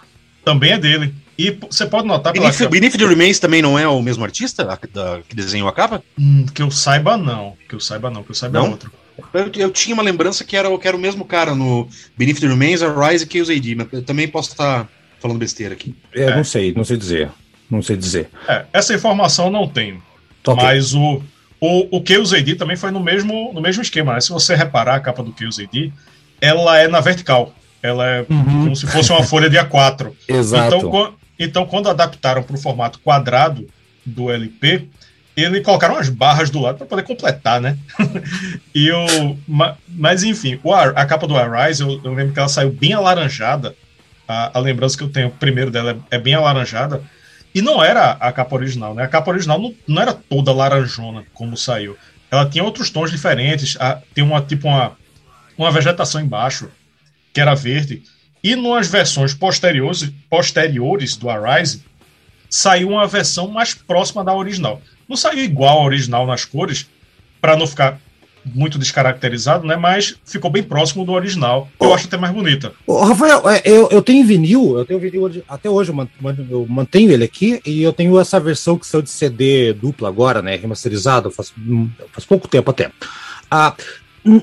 Também 0.44 0.72
é 0.72 0.78
dele. 0.78 1.14
E 1.36 1.50
você 1.50 1.86
pode 1.86 2.06
notar 2.06 2.32
pela 2.32 2.50
Beneath, 2.50 2.70
Beneath 2.70 2.96
the 2.96 3.06
Remains 3.06 3.38
também 3.38 3.62
não 3.62 3.78
é 3.78 3.86
o 3.86 4.02
mesmo 4.02 4.24
artista 4.24 4.64
da, 4.64 4.78
da, 4.92 5.20
que 5.22 5.34
desenhou 5.34 5.68
a 5.68 5.72
capa? 5.72 6.02
Hum, 6.18 6.46
que 6.52 6.62
eu 6.62 6.70
saiba 6.70 7.16
não, 7.16 7.56
que 7.68 7.74
eu 7.74 7.80
saiba 7.80 8.10
não, 8.10 8.22
que 8.22 8.30
eu 8.30 8.34
saiba 8.34 8.60
não? 8.60 8.70
outro. 8.70 8.90
Eu, 9.32 9.50
eu, 9.54 9.70
tinha 9.70 9.94
uma 9.94 10.02
lembrança 10.02 10.44
que 10.44 10.56
era, 10.56 10.76
que 10.78 10.88
era 10.88 10.96
o 10.96 11.00
mesmo 11.00 11.24
cara 11.24 11.54
no 11.54 11.88
Beneath 12.16 12.40
the 12.40 12.46
Remains, 12.46 12.82
a 12.82 13.08
Rise 13.08 13.24
e 13.24 13.26
KZD, 13.26 13.74
mas 13.74 13.88
eu 13.92 14.02
também 14.02 14.28
posso 14.28 14.50
estar 14.50 14.88
falando 15.20 15.38
besteira 15.38 15.74
aqui. 15.74 15.94
É, 16.14 16.22
é. 16.22 16.36
não 16.36 16.44
sei, 16.44 16.72
não 16.72 16.84
sei 16.84 16.96
dizer. 16.96 17.30
Não 17.70 17.82
sei 17.82 17.96
dizer. 17.96 18.30
É, 18.48 18.64
essa 18.72 18.94
informação 18.94 19.50
não 19.50 19.68
tenho. 19.68 20.02
Okay. 20.42 20.64
Mas 20.64 20.94
o, 20.94 21.22
o, 21.60 21.98
o 21.98 22.02
QZD 22.02 22.54
também 22.54 22.76
foi 22.76 22.90
no 22.90 23.00
mesmo, 23.00 23.52
no 23.52 23.60
mesmo 23.60 23.82
esquema. 23.82 24.14
Né? 24.14 24.20
Se 24.20 24.30
você 24.30 24.54
reparar 24.54 24.94
a 24.94 25.00
capa 25.00 25.22
do 25.22 25.32
QZD, 25.32 25.92
ela 26.40 26.78
é 26.78 26.88
na 26.88 27.00
vertical. 27.00 27.52
Ela 27.82 28.06
é 28.06 28.26
uhum. 28.28 28.44
como 28.44 28.76
se 28.76 28.86
fosse 28.86 29.12
uma 29.12 29.22
folha 29.22 29.50
de 29.50 29.56
A4. 29.56 30.12
Exato. 30.26 30.76
Então, 30.76 31.14
então 31.38 31.66
quando 31.66 31.88
adaptaram 31.88 32.42
para 32.42 32.56
o 32.56 32.58
formato 32.58 32.98
quadrado 33.00 33.66
do 34.04 34.30
LP, 34.30 34.88
ele 35.42 35.60
colocaram 35.60 35.96
as 35.96 36.08
barras 36.08 36.50
do 36.50 36.60
lado 36.60 36.78
para 36.78 36.86
poder 36.86 37.02
completar, 37.02 37.60
né? 37.60 37.78
e 38.74 38.90
o, 38.90 39.36
mas 39.86 40.22
enfim, 40.24 40.58
a 40.94 41.06
capa 41.06 41.26
do 41.26 41.36
Arise, 41.36 41.82
eu, 41.82 42.00
eu 42.02 42.12
lembro 42.12 42.32
que 42.32 42.38
ela 42.38 42.48
saiu 42.48 42.70
bem 42.70 42.92
alaranjada. 42.92 43.74
A, 44.26 44.58
a 44.58 44.60
lembrança 44.60 44.96
que 44.96 45.04
eu 45.04 45.08
tenho 45.08 45.30
primeiro 45.30 45.70
dela 45.70 45.98
é, 46.10 46.16
é 46.16 46.18
bem 46.18 46.34
alaranjada. 46.34 47.02
E 47.54 47.62
não 47.62 47.82
era 47.82 48.12
a 48.12 48.30
capa 48.30 48.54
original, 48.56 48.94
né? 48.94 49.02
A 49.02 49.08
capa 49.08 49.30
original 49.30 49.58
não, 49.58 49.74
não 49.86 50.02
era 50.02 50.12
toda 50.12 50.52
laranjona 50.52 51.24
como 51.32 51.56
saiu. 51.56 51.96
Ela 52.30 52.48
tinha 52.48 52.62
outros 52.62 52.90
tons 52.90 53.10
diferentes. 53.10 53.76
A, 53.80 54.00
tem 54.14 54.22
uma 54.22 54.42
tipo 54.42 54.68
uma, 54.68 54.92
uma 55.56 55.70
vegetação 55.70 56.20
embaixo 56.20 56.68
que 57.32 57.40
era 57.40 57.54
verde. 57.54 58.02
E 58.42 58.54
nas 58.54 58.88
versões 58.88 59.34
posteriores, 59.34 60.10
posteriores 60.28 61.16
do 61.16 61.30
Arise 61.30 61.82
saiu 62.50 62.90
uma 62.90 63.06
versão 63.06 63.48
mais 63.48 63.74
próxima 63.74 64.24
da 64.24 64.34
original. 64.34 64.80
Não 65.08 65.16
saiu 65.16 65.42
igual 65.42 65.80
à 65.80 65.84
original 65.84 66.26
nas 66.26 66.44
cores, 66.44 66.86
para 67.40 67.56
não 67.56 67.66
ficar 67.66 67.98
muito 68.44 68.78
descaracterizado, 68.78 69.66
né? 69.66 69.76
Mas 69.76 70.16
ficou 70.24 70.50
bem 70.50 70.62
próximo 70.62 71.04
do 71.04 71.12
original. 71.12 71.68
Eu 71.80 71.88
oh, 71.88 71.94
acho 71.94 72.06
até 72.06 72.16
mais 72.16 72.32
bonita. 72.32 72.72
Oh, 72.86 73.04
Rafael, 73.04 73.48
é, 73.48 73.62
eu, 73.64 73.88
eu 73.90 74.02
tenho 74.02 74.26
vinil, 74.26 74.78
eu 74.78 74.84
tenho 74.84 75.00
vinil 75.00 75.42
até 75.48 75.68
hoje, 75.68 75.92
eu 76.50 76.66
mantenho 76.68 77.10
ele 77.10 77.24
aqui 77.24 77.60
e 77.64 77.82
eu 77.82 77.92
tenho 77.92 78.18
essa 78.18 78.38
versão 78.40 78.78
que 78.78 78.86
saiu 78.86 79.02
de 79.02 79.10
CD 79.10 79.72
dupla 79.72 80.08
agora, 80.08 80.42
né? 80.42 80.56
Remasterizado, 80.56 81.30
faz, 81.30 81.52
faz 82.12 82.24
pouco 82.24 82.48
tempo 82.48 82.70
até. 82.70 82.90
Ah, 83.50 83.74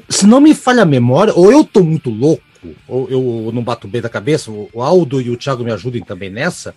se 0.09 0.25
não 0.25 0.41
me 0.41 0.53
falha 0.53 0.83
a 0.83 0.85
memória, 0.85 1.33
ou 1.35 1.51
eu 1.51 1.63
tô 1.63 1.83
muito 1.83 2.09
louco, 2.09 2.43
ou 2.87 3.07
eu 3.09 3.51
não 3.53 3.63
bato 3.63 3.87
bem 3.87 4.01
da 4.01 4.09
cabeça, 4.09 4.51
o 4.51 4.81
Aldo 4.81 5.21
e 5.21 5.29
o 5.29 5.37
Thiago 5.37 5.63
me 5.63 5.71
ajudem 5.71 6.03
também 6.03 6.29
nessa. 6.29 6.73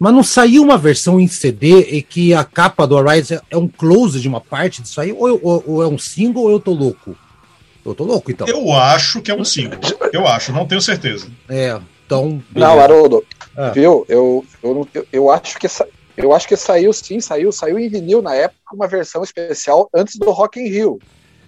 Mas 0.00 0.14
não 0.14 0.22
saiu 0.22 0.62
uma 0.62 0.78
versão 0.78 1.20
em 1.20 1.28
CD 1.28 1.80
e 1.80 2.00
que 2.00 2.32
a 2.32 2.42
capa 2.42 2.86
do 2.86 2.96
Arise 2.96 3.38
é 3.50 3.56
um 3.58 3.68
close 3.68 4.18
de 4.18 4.26
uma 4.26 4.40
parte 4.40 4.80
disso 4.80 4.98
aí? 4.98 5.12
Ou, 5.12 5.38
ou, 5.42 5.64
ou, 5.66 5.82
é 5.82 5.86
um 5.86 5.98
single 5.98 6.44
ou 6.44 6.50
eu 6.50 6.58
tô 6.58 6.72
louco? 6.72 7.14
Eu 7.84 7.94
tô 7.94 8.04
louco, 8.04 8.30
então. 8.30 8.48
Eu 8.48 8.72
acho 8.72 9.20
que 9.20 9.30
é 9.30 9.34
um 9.34 9.44
single. 9.44 9.78
Eu 10.10 10.26
acho, 10.26 10.52
não 10.52 10.66
tenho 10.66 10.80
certeza. 10.80 11.28
É, 11.46 11.78
então. 12.06 12.42
Beleza. 12.48 12.72
Não, 12.72 12.80
Haroldo, 12.80 13.22
ah. 13.54 13.70
viu? 13.72 14.06
Eu, 14.08 14.42
eu, 14.62 14.88
eu, 14.94 15.06
eu 15.12 15.30
acho 15.30 15.58
que 15.58 15.68
eu 16.16 16.32
acho 16.32 16.48
que 16.48 16.56
saiu 16.56 16.92
sim, 16.94 17.20
saiu, 17.20 17.52
saiu 17.52 17.78
em 17.78 17.88
vinil 17.88 18.22
na 18.22 18.34
época 18.34 18.74
uma 18.74 18.88
versão 18.88 19.22
especial 19.22 19.90
antes 19.94 20.16
do 20.16 20.30
Rock 20.30 20.58
in 20.58 20.68
Rio. 20.68 20.98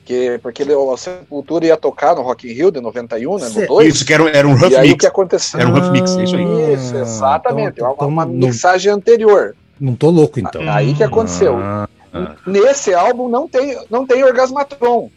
Que, 0.05 0.39
porque 0.43 0.63
ele, 0.63 0.73
a 0.73 0.97
Sepultura 0.97 1.67
ia 1.67 1.77
tocar 1.77 2.17
no 2.17 2.23
Rock 2.23 2.49
in 2.49 2.53
Rio 2.53 2.73
de 2.73 2.81
91, 2.81 3.39
né, 3.39 3.49
no 3.49 3.67
2. 3.67 3.95
Isso, 3.95 4.05
que 4.05 4.13
era, 4.13 4.29
era 4.31 4.49
um 4.49 4.57
rough 4.57 4.73
e 4.73 4.77
aí, 4.77 4.89
mix. 4.89 4.95
o 4.95 4.99
que 4.99 5.07
aconteceu? 5.07 5.61
Era 5.61 5.69
um 5.69 5.73
rough 5.73 5.93
mix, 5.93 6.17
é 6.17 6.25
isso 6.25 6.37
aí. 6.37 6.75
Isso, 6.75 6.97
exatamente. 6.97 7.75
Então, 7.77 7.95
uma, 7.95 8.07
uma 8.07 8.27
mixagem 8.27 8.91
anterior. 8.91 9.55
Não 9.81 9.95
tô 9.95 10.11
louco, 10.11 10.41
então. 10.41 10.63
Aí 10.69 10.95
que 10.95 11.05
aconteceu. 11.05 11.57
Ah, 11.57 11.89
ah. 12.13 12.35
Nesse 12.47 12.93
álbum 12.93 13.29
não 13.29 13.49
tem, 13.49 13.79
não 13.89 14.07
tem 14.07 14.25
Orgasmatron. 14.25 15.09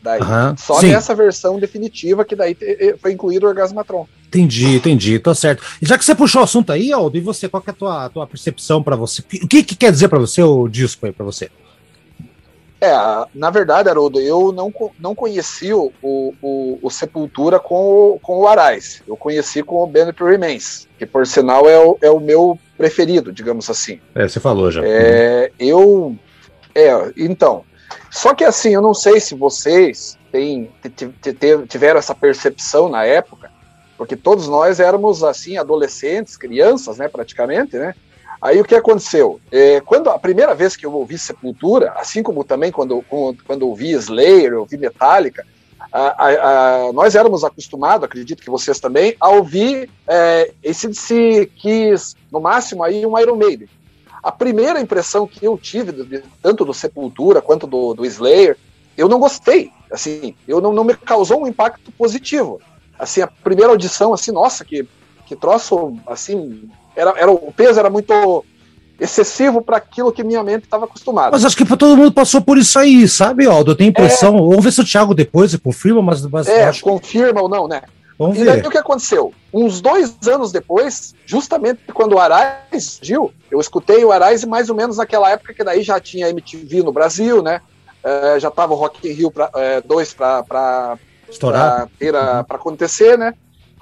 Daí, 0.00 0.20
só 0.56 0.80
sim. 0.80 0.90
nessa 0.90 1.14
versão 1.14 1.58
definitiva 1.58 2.24
que 2.24 2.36
daí 2.36 2.56
foi 3.00 3.12
incluído 3.12 3.46
o 3.46 3.48
Orgasmatron. 3.48 4.06
Entendi, 4.28 4.76
entendi, 4.76 5.18
tá 5.18 5.34
certo. 5.34 5.62
E 5.82 5.86
já 5.86 5.98
que 5.98 6.04
você 6.04 6.14
puxou 6.14 6.42
o 6.42 6.44
assunto 6.44 6.70
aí, 6.70 6.92
Aldo, 6.92 7.16
e 7.16 7.20
você, 7.20 7.48
qual 7.48 7.62
é 7.66 7.70
a 7.70 7.72
tua, 7.72 8.08
tua 8.10 8.26
percepção 8.26 8.82
para 8.82 8.94
você? 8.94 9.22
O 9.42 9.48
que, 9.48 9.62
que 9.62 9.74
quer 9.74 9.90
dizer 9.90 10.08
para 10.08 10.18
você 10.18 10.42
o 10.42 10.68
disco 10.68 11.06
aí 11.06 11.12
para 11.12 11.24
você? 11.24 11.50
É, 12.80 12.92
na 13.34 13.50
verdade, 13.50 13.88
Haroldo, 13.88 14.20
eu 14.20 14.52
não, 14.52 14.72
não 15.00 15.14
conheci 15.14 15.72
o, 15.72 15.92
o, 16.00 16.78
o, 16.80 16.90
Sepultura 16.90 17.58
com 17.58 18.14
o, 18.14 18.20
com 18.20 18.38
o 18.38 18.46
Arais. 18.46 19.02
Eu 19.06 19.16
conheci 19.16 19.64
com 19.64 19.82
o 19.82 19.86
Benefit 19.86 20.22
Remains, 20.22 20.88
que 20.96 21.04
por 21.04 21.26
sinal 21.26 21.68
é 21.68 21.76
o, 21.78 21.98
é 22.00 22.10
o 22.10 22.20
meu 22.20 22.56
preferido, 22.76 23.32
digamos 23.32 23.68
assim. 23.68 24.00
É, 24.14 24.28
você 24.28 24.38
falou 24.38 24.70
já. 24.70 24.82
É, 24.84 25.50
eu. 25.58 26.16
É, 26.72 27.12
então. 27.16 27.64
Só 28.10 28.32
que 28.32 28.44
assim, 28.44 28.70
eu 28.70 28.80
não 28.80 28.94
sei 28.94 29.20
se 29.20 29.34
vocês 29.34 30.16
têm, 30.30 30.70
tiveram 31.68 31.98
essa 31.98 32.14
percepção 32.14 32.88
na 32.88 33.04
época, 33.04 33.50
porque 33.98 34.16
todos 34.16 34.46
nós 34.46 34.78
éramos 34.80 35.24
assim, 35.24 35.58
adolescentes, 35.58 36.36
crianças, 36.36 36.98
né, 36.98 37.08
praticamente, 37.08 37.76
né? 37.76 37.94
Aí 38.40 38.60
o 38.60 38.64
que 38.64 38.74
aconteceu? 38.74 39.40
É, 39.50 39.80
quando 39.80 40.10
a 40.10 40.18
primeira 40.18 40.54
vez 40.54 40.76
que 40.76 40.86
eu 40.86 40.92
ouvi 40.92 41.18
Sepultura, 41.18 41.92
assim 41.96 42.22
como 42.22 42.44
também 42.44 42.70
quando, 42.70 43.04
quando 43.46 43.68
ouvi 43.68 43.90
Slayer, 43.92 44.58
ouvi 44.58 44.76
Metallica, 44.76 45.44
a, 45.92 46.00
a, 46.00 46.86
a, 46.88 46.92
nós 46.92 47.14
éramos 47.14 47.44
acostumados, 47.44 48.04
acredito 48.04 48.42
que 48.42 48.50
vocês 48.50 48.78
também, 48.78 49.16
a 49.20 49.30
ouvir 49.30 49.90
é, 50.06 50.52
esse 50.62 50.92
se 50.94 51.50
quis, 51.56 52.14
no 52.30 52.40
máximo, 52.40 52.84
aí 52.84 53.04
um 53.04 53.18
Iron 53.18 53.36
Maiden. 53.36 53.68
A 54.22 54.30
primeira 54.30 54.80
impressão 54.80 55.26
que 55.26 55.44
eu 55.44 55.56
tive, 55.56 56.22
tanto 56.42 56.64
do 56.64 56.74
Sepultura 56.74 57.40
quanto 57.40 57.66
do, 57.66 57.94
do 57.94 58.04
Slayer, 58.04 58.56
eu 58.96 59.08
não 59.08 59.18
gostei. 59.18 59.70
Assim, 59.90 60.34
eu 60.46 60.60
não, 60.60 60.72
não 60.72 60.84
me 60.84 60.94
causou 60.94 61.42
um 61.42 61.46
impacto 61.46 61.90
positivo. 61.92 62.60
Assim, 62.98 63.22
a 63.22 63.26
primeira 63.26 63.70
audição, 63.70 64.12
assim, 64.12 64.32
nossa, 64.32 64.64
que, 64.64 64.86
que 65.24 65.36
troço, 65.36 65.96
assim, 66.06 66.68
era, 66.98 67.14
era, 67.16 67.30
o 67.30 67.52
peso 67.52 67.78
era 67.78 67.88
muito 67.88 68.44
excessivo 69.00 69.62
para 69.62 69.76
aquilo 69.76 70.12
que 70.12 70.24
minha 70.24 70.42
mente 70.42 70.64
estava 70.64 70.84
acostumada. 70.84 71.30
Mas 71.30 71.44
acho 71.44 71.56
que 71.56 71.64
todo 71.64 71.96
mundo 71.96 72.12
passou 72.12 72.40
por 72.40 72.58
isso 72.58 72.78
aí, 72.78 73.06
sabe, 73.06 73.46
Aldo? 73.46 73.70
Eu 73.70 73.76
tenho 73.76 73.90
impressão. 73.90 74.36
É... 74.36 74.40
Vamos 74.40 74.64
ver 74.64 74.72
se 74.72 74.80
o 74.80 74.84
Thiago 74.84 75.14
depois 75.14 75.54
confirma, 75.56 76.02
mas. 76.02 76.26
mas 76.26 76.48
é, 76.48 76.64
acho... 76.64 76.82
confirma 76.82 77.40
ou 77.40 77.48
não, 77.48 77.68
né? 77.68 77.82
Vamos 78.18 78.36
e 78.36 78.44
daí 78.44 78.60
ver. 78.60 78.66
o 78.66 78.70
que 78.70 78.78
aconteceu? 78.78 79.32
Uns 79.52 79.80
dois 79.80 80.16
anos 80.26 80.50
depois, 80.50 81.14
justamente 81.24 81.80
quando 81.94 82.14
o 82.14 82.18
Arais 82.18 82.98
Gil, 83.00 83.32
eu 83.48 83.60
escutei 83.60 84.04
o 84.04 84.10
Arais 84.10 84.44
mais 84.44 84.68
ou 84.68 84.74
menos 84.74 84.96
naquela 84.96 85.30
época 85.30 85.54
que 85.54 85.62
daí 85.62 85.84
já 85.84 86.00
tinha 86.00 86.28
MTV 86.28 86.82
no 86.82 86.90
Brasil, 86.90 87.40
né? 87.42 87.60
É, 88.02 88.40
já 88.40 88.50
tava 88.50 88.74
o 88.74 88.76
Rock 88.76 89.08
in 89.08 89.12
Rio 89.12 89.32
2 89.84 90.12
é, 90.12 90.16
para 90.16 90.98
estourar, 91.30 91.88
para 91.98 92.56
acontecer, 92.56 93.16
né? 93.16 93.34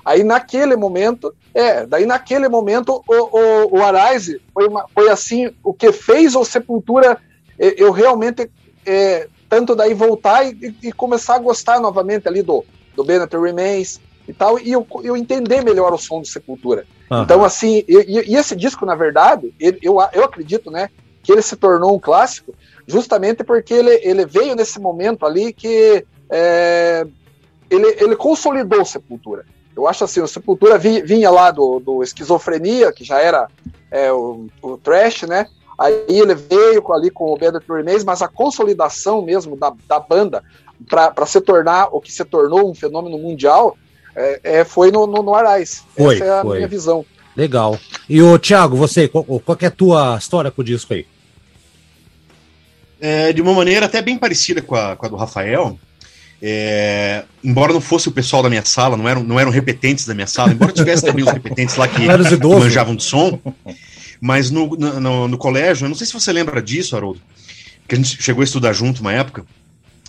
Aí 0.06 0.22
naquele 0.22 0.76
momento, 0.76 1.34
é, 1.52 1.84
daí 1.84 2.06
naquele 2.06 2.48
momento 2.48 3.02
o, 3.08 3.14
o, 3.14 3.78
o 3.78 3.82
Arise 3.82 4.40
foi, 4.54 4.68
uma, 4.68 4.86
foi 4.94 5.10
assim, 5.10 5.52
o 5.64 5.75
que 5.75 5.90
fez 5.90 6.36
o 6.36 6.44
Sepultura 6.44 7.18
eu 7.58 7.90
realmente 7.90 8.50
é, 8.84 9.28
tanto 9.48 9.75
daí 9.75 9.94
voltar 9.94 10.44
e, 10.44 10.76
e, 10.82 10.92
começar 10.92 11.36
a 11.36 11.40
gostar 11.40 11.80
novamente 11.80 12.28
ali 12.28 12.42
do, 12.42 12.64
do 12.94 13.02
Bennett 13.02 13.36
Remains 13.36 14.00
e 14.28 14.32
tal, 14.32 14.58
e 14.58 14.72
eu, 14.72 14.86
eu 15.02 15.16
entender 15.16 15.62
melhor 15.62 15.92
o 15.92 15.98
som 15.98 16.20
do 16.20 16.26
Sepultura. 16.26 16.84
Uhum. 17.10 17.22
Então, 17.22 17.44
assim, 17.44 17.84
e, 17.88 18.25
e, 18.28 18.36
esse 18.36 18.54
disco, 18.54 18.84
na 18.84 18.94
verdade, 18.94 19.54
ele, 19.58 19.78
eu, 19.82 19.96
eu 20.12 20.25
acredito, 20.25 20.70
né, 20.70 20.90
que 21.22 21.32
ele 21.32 21.42
se 21.42 21.56
tornou 21.56 21.94
um 21.96 21.98
clássico 21.98 22.54
justamente 22.86 23.42
porque 23.42 23.75
ele, 23.75 24.00
ele 24.02 24.26
veio 24.26 24.54
nesse 24.54 24.78
momento 24.78 25.25
ali 25.25 25.52
que 25.52 26.04
é, 26.30 27.06
ele, 27.70 27.96
ele 28.00 28.16
consolidou 28.16 28.84
Sepultura. 28.84 29.44
Eu 29.76 29.87
acho 29.87 30.04
assim, 30.04 30.21
o 30.21 30.26
Sepultura 30.26 30.78
vinha 30.78 31.30
lá 31.30 31.50
do, 31.50 31.78
do 31.78 32.02
Esquizofrenia, 32.02 32.92
que 32.92 33.04
já 33.04 33.21
era 33.21 33.47
é, 33.90 34.11
o, 34.11 34.47
o 34.62 34.78
Trash, 34.78 35.23
né? 35.23 35.47
Aí 35.78 36.04
ele 36.09 36.35
veio 36.35 36.83
ali 36.92 37.11
com 37.11 37.25
o 37.26 37.35
of 37.35 37.66
Remains, 37.68 38.02
mas 38.02 38.23
a 38.23 38.28
consolidação 38.28 39.21
mesmo 39.21 39.54
da, 39.56 39.75
da 39.87 40.00
banda 40.00 40.42
para 40.88 41.26
se 41.26 41.40
tornar 41.40 41.88
o 41.92 42.00
que 42.00 42.11
se 42.11 42.25
tornou 42.25 42.71
um 42.71 42.75
fenômeno 42.75 43.18
mundial 43.18 43.76
é, 44.14 44.40
é 44.61 44.64
foi 44.64 44.90
no, 44.90 45.06
no, 45.06 45.23
no 45.23 45.35
Arais. 45.35 45.85
Foi, 45.95 46.14
Essa 46.14 46.25
é 46.25 46.38
a 46.38 46.42
foi. 46.42 46.56
minha 46.56 46.68
visão. 46.68 47.04
Legal. 47.37 47.78
E 48.09 48.23
o 48.23 48.38
Thiago, 48.38 48.76
você, 48.76 49.06
qual, 49.09 49.25
qual 49.25 49.59
é 49.61 49.66
a 49.66 49.71
tua 49.71 50.16
história 50.16 50.50
com 50.50 50.62
o 50.62 50.64
disco 50.64 50.95
aí? 50.95 51.06
É, 52.99 53.30
de 53.35 53.42
uma 53.42 53.52
maneira 53.52 53.85
até 53.85 54.00
bem 54.00 54.16
parecida 54.16 54.62
com 54.62 54.75
a, 54.75 54.97
com 54.97 55.04
a 55.04 55.09
do 55.11 55.16
Rafael, 55.16 55.78
é, 56.40 57.25
embora 57.43 57.73
não 57.73 57.81
fosse 57.81 58.09
o 58.09 58.12
pessoal 58.12 58.43
da 58.43 58.49
minha 58.49 58.64
sala, 58.64 58.97
não 58.97 59.09
eram, 59.09 59.23
não 59.23 59.40
eram 59.40 59.50
repetentes 59.50 60.07
da 60.07 60.14
minha 60.14 60.26
sala, 60.26 60.52
embora 60.52 60.73
tivesse 60.73 61.05
também 61.05 61.25
os 61.25 61.33
repetentes 61.33 61.76
lá 61.76 61.88
que, 61.88 62.07
manjavam 62.07 62.95
de 62.95 63.02
som, 63.02 63.40
mas 64.21 64.50
no, 64.50 64.69
no, 64.76 65.28
no, 65.28 65.38
colégio, 65.38 65.87
eu 65.87 65.88
não 65.88 65.97
sei 65.97 66.07
se 66.07 66.12
você 66.12 66.33
lembra 66.33 66.61
disso, 66.61 66.95
Haroldo, 66.95 67.21
que 67.88 67.95
a 67.95 67.99
gente 67.99 68.23
chegou 68.23 68.43
a 68.43 68.45
estudar 68.45 68.73
junto 68.73 69.00
uma 69.00 69.12
época. 69.12 69.45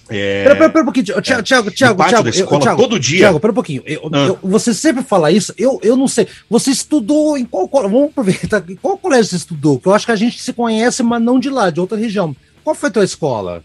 É, 0.09 0.43
pera, 0.43 0.55
pera, 0.55 0.69
pera 0.69 0.81
um 0.83 0.85
pouquinho, 0.85 1.05
Tiago, 1.05 1.21
Tiago, 1.21 1.43
Tiago, 1.43 1.71
Tiago, 1.71 2.59
Thiago, 2.59 2.81
todo 2.81 2.99
dia. 2.99 3.19
Tiago, 3.19 3.39
pera 3.39 3.51
um 3.51 3.55
pouquinho. 3.55 3.83
Eu, 3.85 4.09
ah. 4.13 4.27
eu, 4.27 4.39
você 4.41 4.73
sempre 4.73 5.03
fala 5.03 5.31
isso, 5.31 5.53
eu, 5.57 5.79
eu 5.83 5.95
não 5.97 6.07
sei. 6.07 6.27
Você 6.49 6.71
estudou 6.71 7.37
em 7.37 7.45
qual 7.45 7.69
Vamos 7.71 8.09
aproveitar. 8.09 8.63
Em 8.69 8.75
qual 8.75 8.97
colégio 8.97 9.29
você 9.29 9.35
estudou? 9.35 9.79
Que 9.79 9.87
eu 9.87 9.93
acho 9.93 10.05
que 10.05 10.11
a 10.11 10.15
gente 10.15 10.41
se 10.41 10.53
conhece, 10.53 11.03
mas 11.03 11.21
não 11.21 11.39
de 11.39 11.49
lá, 11.49 11.69
de 11.69 11.79
outra 11.79 11.97
região. 11.97 12.35
Qual 12.63 12.75
foi 12.75 12.89
a 12.89 12.91
tua 12.91 13.03
escola? 13.03 13.63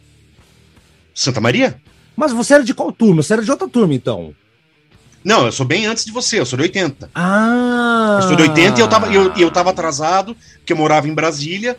Santa 1.14 1.40
Maria? 1.40 1.81
Mas 2.16 2.33
você 2.33 2.54
era 2.54 2.64
de 2.64 2.75
qual 2.75 2.92
turma? 2.92 3.23
Você 3.23 3.33
era 3.33 3.42
de 3.42 3.50
outra 3.50 3.69
turma, 3.69 3.95
então? 3.95 4.35
Não, 5.25 5.47
eu 5.47 5.52
sou 5.52 5.64
bem 5.64 5.87
antes 5.87 6.04
de 6.04 6.11
você, 6.11 6.40
eu 6.40 6.47
sou 6.47 6.57
de 6.57 6.64
80. 6.64 7.11
Ah! 7.14 8.19
Eu 8.21 8.28
sou 8.28 8.37
de 8.37 8.42
80 8.42 8.78
e 8.78 8.83
eu 8.83 8.88
tava, 8.88 9.12
eu, 9.12 9.33
eu 9.37 9.50
tava 9.50 9.71
atrasado, 9.71 10.37
porque 10.59 10.73
eu 10.73 10.76
morava 10.76 11.09
em 11.09 11.14
Brasília. 11.14 11.76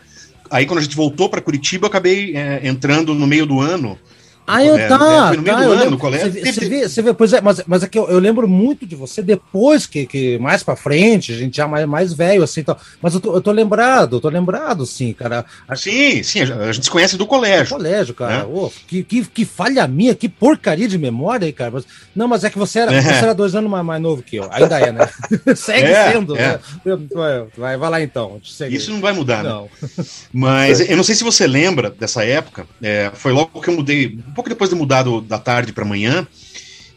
Aí, 0.50 0.66
quando 0.66 0.78
a 0.78 0.82
gente 0.82 0.96
voltou 0.96 1.28
para 1.28 1.40
Curitiba, 1.40 1.84
eu 1.84 1.88
acabei 1.88 2.36
é, 2.36 2.66
entrando 2.66 3.14
no 3.14 3.26
meio 3.26 3.46
do 3.46 3.60
ano 3.60 3.98
Ah, 4.46 4.62
eu, 4.62 4.76
é, 4.76 4.88
tá? 4.88 5.28
Foi 5.28 5.36
no 5.38 5.42
meio 5.42 5.56
tá, 5.56 5.64
do 5.64 5.72
ano, 5.72 5.90
no 5.92 5.98
colégio. 5.98 6.32
Você, 6.32 6.52
você, 6.52 6.68
vê, 6.68 6.88
você 6.88 7.02
vê, 7.02 7.14
pois 7.14 7.32
é, 7.32 7.40
mas, 7.40 7.62
mas 7.66 7.82
é 7.82 7.88
que 7.88 7.98
eu, 7.98 8.08
eu, 8.08 8.18
lembro 8.18 8.46
muito 8.46 8.86
de 8.86 8.94
você 8.94 9.22
depois 9.22 9.86
que, 9.86 10.04
que 10.04 10.38
mais 10.38 10.62
pra 10.62 10.76
frente, 10.76 11.32
a 11.32 11.36
gente 11.36 11.56
já 11.56 11.66
mais, 11.66 11.86
mais 11.86 12.12
velho, 12.12 12.42
assim, 12.42 12.60
então, 12.60 12.76
mas 13.00 13.14
eu 13.14 13.20
tô, 13.20 13.34
eu 13.34 13.40
tô 13.40 13.50
lembrado, 13.52 14.16
eu 14.16 14.20
tô 14.20 14.28
lembrado, 14.28 14.84
sim, 14.84 15.14
cara. 15.14 15.46
Sim, 15.74 16.22
sim, 16.22 16.42
a 16.42 16.72
gente 16.72 16.84
se 16.84 16.90
conhece 16.90 17.16
do 17.16 17.26
colégio. 17.26 17.76
Do 17.76 17.78
colégio, 17.78 18.14
cara. 18.14 18.38
Né? 18.38 18.50
Oh, 18.52 18.70
que, 18.86 19.02
que, 19.02 19.24
que 19.24 19.44
falha 19.46 19.88
minha, 19.88 20.14
que 20.14 20.28
porcaria 20.28 20.88
de 20.88 20.98
memória 20.98 21.46
aí, 21.46 21.52
cara. 21.52 21.70
Mas, 21.70 21.86
não, 22.14 22.28
mas 22.28 22.44
é 22.44 22.50
que 22.50 22.58
você 22.58 22.80
era, 22.80 22.92
é. 22.92 23.00
você 23.00 23.24
era 23.24 23.34
dois 23.34 23.54
anos 23.54 23.70
mais, 23.70 23.84
mais 23.84 24.02
novo 24.02 24.22
que 24.22 24.36
eu, 24.36 24.48
ainda 24.50 24.78
é, 24.78 24.92
né? 24.92 25.08
Segue 25.56 25.86
é, 25.86 26.12
sendo, 26.12 26.36
é. 26.36 26.60
né? 26.84 27.46
Vai, 27.56 27.76
vai, 27.76 27.90
lá 27.90 28.02
então. 28.02 28.40
Isso 28.42 28.90
não 28.92 29.00
vai 29.00 29.12
mudar, 29.14 29.42
né? 29.42 29.48
não. 29.48 29.62
Né? 29.62 30.04
Mas 30.32 30.80
eu 30.80 30.96
não 30.96 31.04
sei 31.04 31.14
se 31.14 31.24
você 31.24 31.46
lembra 31.46 31.90
dessa 31.90 32.24
época, 32.24 32.66
é, 32.82 33.10
foi 33.14 33.32
logo 33.32 33.60
que 33.60 33.70
eu 33.70 33.74
mudei, 33.74 34.18
pouco 34.34 34.50
depois 34.50 34.70
de 34.70 34.76
mudar 34.76 35.02
do, 35.02 35.20
da 35.20 35.38
tarde 35.38 35.72
para 35.72 35.84
manhã, 35.84 36.26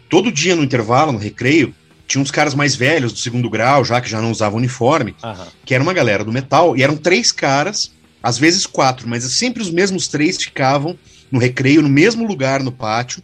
todo 0.10 0.32
dia 0.32 0.56
no 0.56 0.64
intervalo, 0.64 1.12
no 1.12 1.20
recreio, 1.20 1.74
tinha 2.08 2.22
uns 2.22 2.32
caras 2.32 2.56
mais 2.56 2.76
velhos 2.76 3.12
do 3.12 3.20
segundo 3.20 3.50
grau, 3.50 3.84
já 3.84 4.00
que 4.00 4.10
já 4.10 4.22
não 4.22 4.32
usavam 4.32 4.58
uniforme, 4.58 5.16
uhum. 5.24 5.46
que 5.66 5.74
era 5.74 5.84
uma 5.84 5.94
galera 5.94 6.24
do 6.24 6.32
metal, 6.32 6.76
e 6.76 6.82
eram 6.82 6.96
três 6.96 7.32
caras, 7.32 7.92
às 8.24 8.38
vezes 8.38 8.66
quatro, 8.66 9.08
mas 9.08 9.24
sempre 9.26 9.62
os 9.62 9.70
mesmos 9.70 10.08
três 10.08 10.42
ficavam 10.42 10.98
no 11.30 11.40
recreio, 11.40 11.82
no 11.82 11.90
mesmo 11.90 12.26
lugar 12.26 12.64
no 12.64 12.72
pátio, 12.72 13.22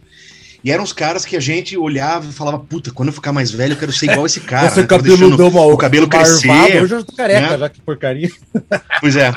e 0.64 0.70
eram 0.70 0.82
os 0.82 0.94
caras 0.94 1.26
que 1.26 1.36
a 1.36 1.40
gente 1.40 1.76
olhava 1.76 2.26
e 2.26 2.32
falava, 2.32 2.58
puta, 2.58 2.90
quando 2.90 3.08
eu 3.08 3.12
ficar 3.12 3.34
mais 3.34 3.50
velho 3.50 3.74
eu 3.74 3.78
quero 3.78 3.92
ser 3.92 4.10
igual 4.10 4.24
esse 4.24 4.40
cara. 4.40 4.66
Esse 4.66 4.80
né? 4.80 4.86
cabelo 4.86 5.36
deu 5.36 5.48
uma, 5.48 5.60
o 5.66 5.76
cabelo 5.76 6.08
crescer. 6.08 6.48
Eu 6.74 6.86
já 6.86 7.04
tô 7.04 7.14
careca, 7.14 7.50
né? 7.50 7.58
já 7.58 7.68
que 7.68 7.82
porcaria. 7.82 8.30
Pois 9.00 9.16
é. 9.16 9.30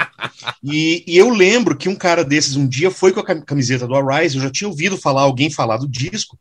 E, 0.64 1.04
e, 1.06 1.18
eu 1.18 1.30
lembro 1.30 1.76
que 1.76 1.90
um 1.90 1.96
cara 1.96 2.24
desses 2.24 2.56
um 2.56 2.66
dia 2.66 2.90
foi 2.90 3.12
com 3.12 3.20
a 3.20 3.42
camiseta 3.42 3.86
do 3.86 3.96
Arise, 3.96 4.38
eu 4.38 4.44
já 4.44 4.50
tinha 4.50 4.70
ouvido 4.70 4.96
falar, 4.96 5.24
alguém 5.24 5.50
falar 5.52 5.76
do 5.76 5.88
disco. 5.88 6.38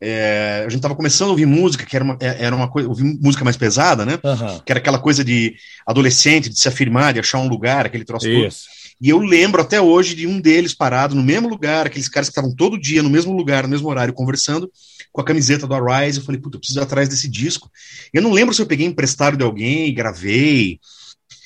É, 0.00 0.62
a 0.64 0.68
gente 0.68 0.82
tava 0.82 0.94
começando 0.94 1.28
a 1.28 1.30
ouvir 1.30 1.46
música, 1.46 1.84
que 1.84 1.96
era 1.96 2.04
uma, 2.04 2.16
é, 2.20 2.44
era 2.44 2.54
uma 2.54 2.68
coisa, 2.68 2.88
ouvir 2.88 3.04
música 3.20 3.42
mais 3.42 3.56
pesada, 3.56 4.04
né? 4.04 4.18
Uhum. 4.22 4.60
Que 4.60 4.70
era 4.70 4.78
aquela 4.78 4.98
coisa 4.98 5.24
de 5.24 5.56
adolescente, 5.84 6.48
de 6.48 6.60
se 6.60 6.68
afirmar, 6.68 7.14
de 7.14 7.20
achar 7.20 7.38
um 7.38 7.48
lugar, 7.48 7.86
aquele 7.86 8.04
troço 8.04 8.28
Isso. 8.28 8.66
todo. 8.66 8.83
E 9.00 9.10
eu 9.10 9.18
lembro 9.18 9.60
até 9.60 9.80
hoje 9.80 10.14
de 10.14 10.26
um 10.26 10.40
deles 10.40 10.72
parado 10.72 11.14
no 11.14 11.22
mesmo 11.22 11.48
lugar, 11.48 11.86
aqueles 11.86 12.08
caras 12.08 12.28
que 12.28 12.32
estavam 12.32 12.54
todo 12.54 12.80
dia 12.80 13.02
no 13.02 13.10
mesmo 13.10 13.36
lugar, 13.36 13.64
no 13.64 13.68
mesmo 13.68 13.88
horário, 13.88 14.14
conversando 14.14 14.70
com 15.12 15.20
a 15.20 15.24
camiseta 15.24 15.66
do 15.66 15.74
Arise. 15.74 16.18
Eu 16.18 16.24
falei, 16.24 16.40
puta, 16.40 16.56
eu 16.56 16.60
preciso 16.60 16.80
ir 16.80 16.82
atrás 16.82 17.08
desse 17.08 17.28
disco. 17.28 17.70
Eu 18.12 18.22
não 18.22 18.32
lembro 18.32 18.54
se 18.54 18.62
eu 18.62 18.66
peguei 18.66 18.86
emprestado 18.86 19.36
de 19.36 19.44
alguém 19.44 19.88
e 19.88 19.92
gravei, 19.92 20.78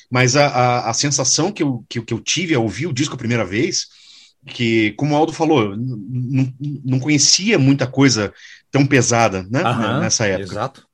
mas 0.09 0.35
a, 0.35 0.47
a, 0.47 0.89
a 0.89 0.93
sensação 0.93 1.51
que 1.51 1.63
eu, 1.63 1.83
que, 1.89 2.01
que 2.01 2.13
eu 2.13 2.19
tive 2.19 2.55
ao 2.55 2.63
ouvir 2.63 2.87
o 2.87 2.93
disco 2.93 3.15
a 3.15 3.17
primeira 3.17 3.45
vez, 3.45 3.87
que, 4.47 4.93
como 4.93 5.13
o 5.13 5.17
Aldo 5.17 5.33
falou, 5.33 5.75
não 5.77 6.99
conhecia 6.99 7.59
muita 7.59 7.85
coisa 7.85 8.33
tão 8.71 8.85
pesada 8.85 9.43
né, 9.49 9.61
Aham, 9.61 9.99
nessa 9.99 10.25
época. 10.25 10.53
Exato. 10.53 10.88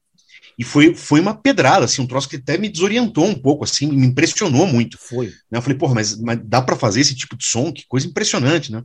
E 0.57 0.63
foi, 0.63 0.95
foi 0.95 1.19
uma 1.19 1.33
pedrada, 1.33 1.85
assim, 1.85 2.01
um 2.01 2.07
troço 2.07 2.29
que 2.29 2.37
até 2.37 2.57
me 2.57 2.69
desorientou 2.69 3.25
um 3.25 3.35
pouco, 3.35 3.63
assim, 3.63 3.87
me 3.87 4.05
impressionou 4.05 4.65
muito. 4.65 4.97
Foi. 4.97 5.27
Né? 5.27 5.57
Eu 5.57 5.61
falei, 5.61 5.77
porra, 5.77 5.95
mas, 5.95 6.17
mas 6.19 6.39
dá 6.43 6.61
para 6.61 6.75
fazer 6.75 7.01
esse 7.01 7.15
tipo 7.15 7.37
de 7.37 7.45
som? 7.45 7.71
Que 7.71 7.85
coisa 7.87 8.07
impressionante, 8.07 8.71
né? 8.71 8.83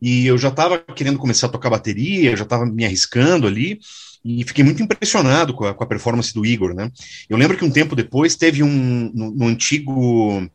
E 0.00 0.26
eu 0.26 0.38
já 0.38 0.48
estava 0.48 0.78
querendo 0.78 1.18
começar 1.18 1.46
a 1.46 1.50
tocar 1.50 1.70
bateria, 1.70 2.30
eu 2.30 2.36
já 2.36 2.44
estava 2.44 2.66
me 2.66 2.84
arriscando 2.84 3.46
ali, 3.46 3.78
e 4.24 4.44
fiquei 4.44 4.64
muito 4.64 4.82
impressionado 4.82 5.52
com 5.52 5.64
a, 5.64 5.74
com 5.74 5.84
a, 5.84 5.86
performance 5.86 6.32
do 6.32 6.46
Igor, 6.46 6.74
né? 6.74 6.90
Eu 7.28 7.36
lembro 7.36 7.56
que 7.56 7.64
um 7.64 7.70
tempo 7.70 7.96
depois 7.96 8.36
teve 8.36 8.62
um, 8.62 9.10
no, 9.12 9.30
no 9.32 9.46
antigo 9.46 10.48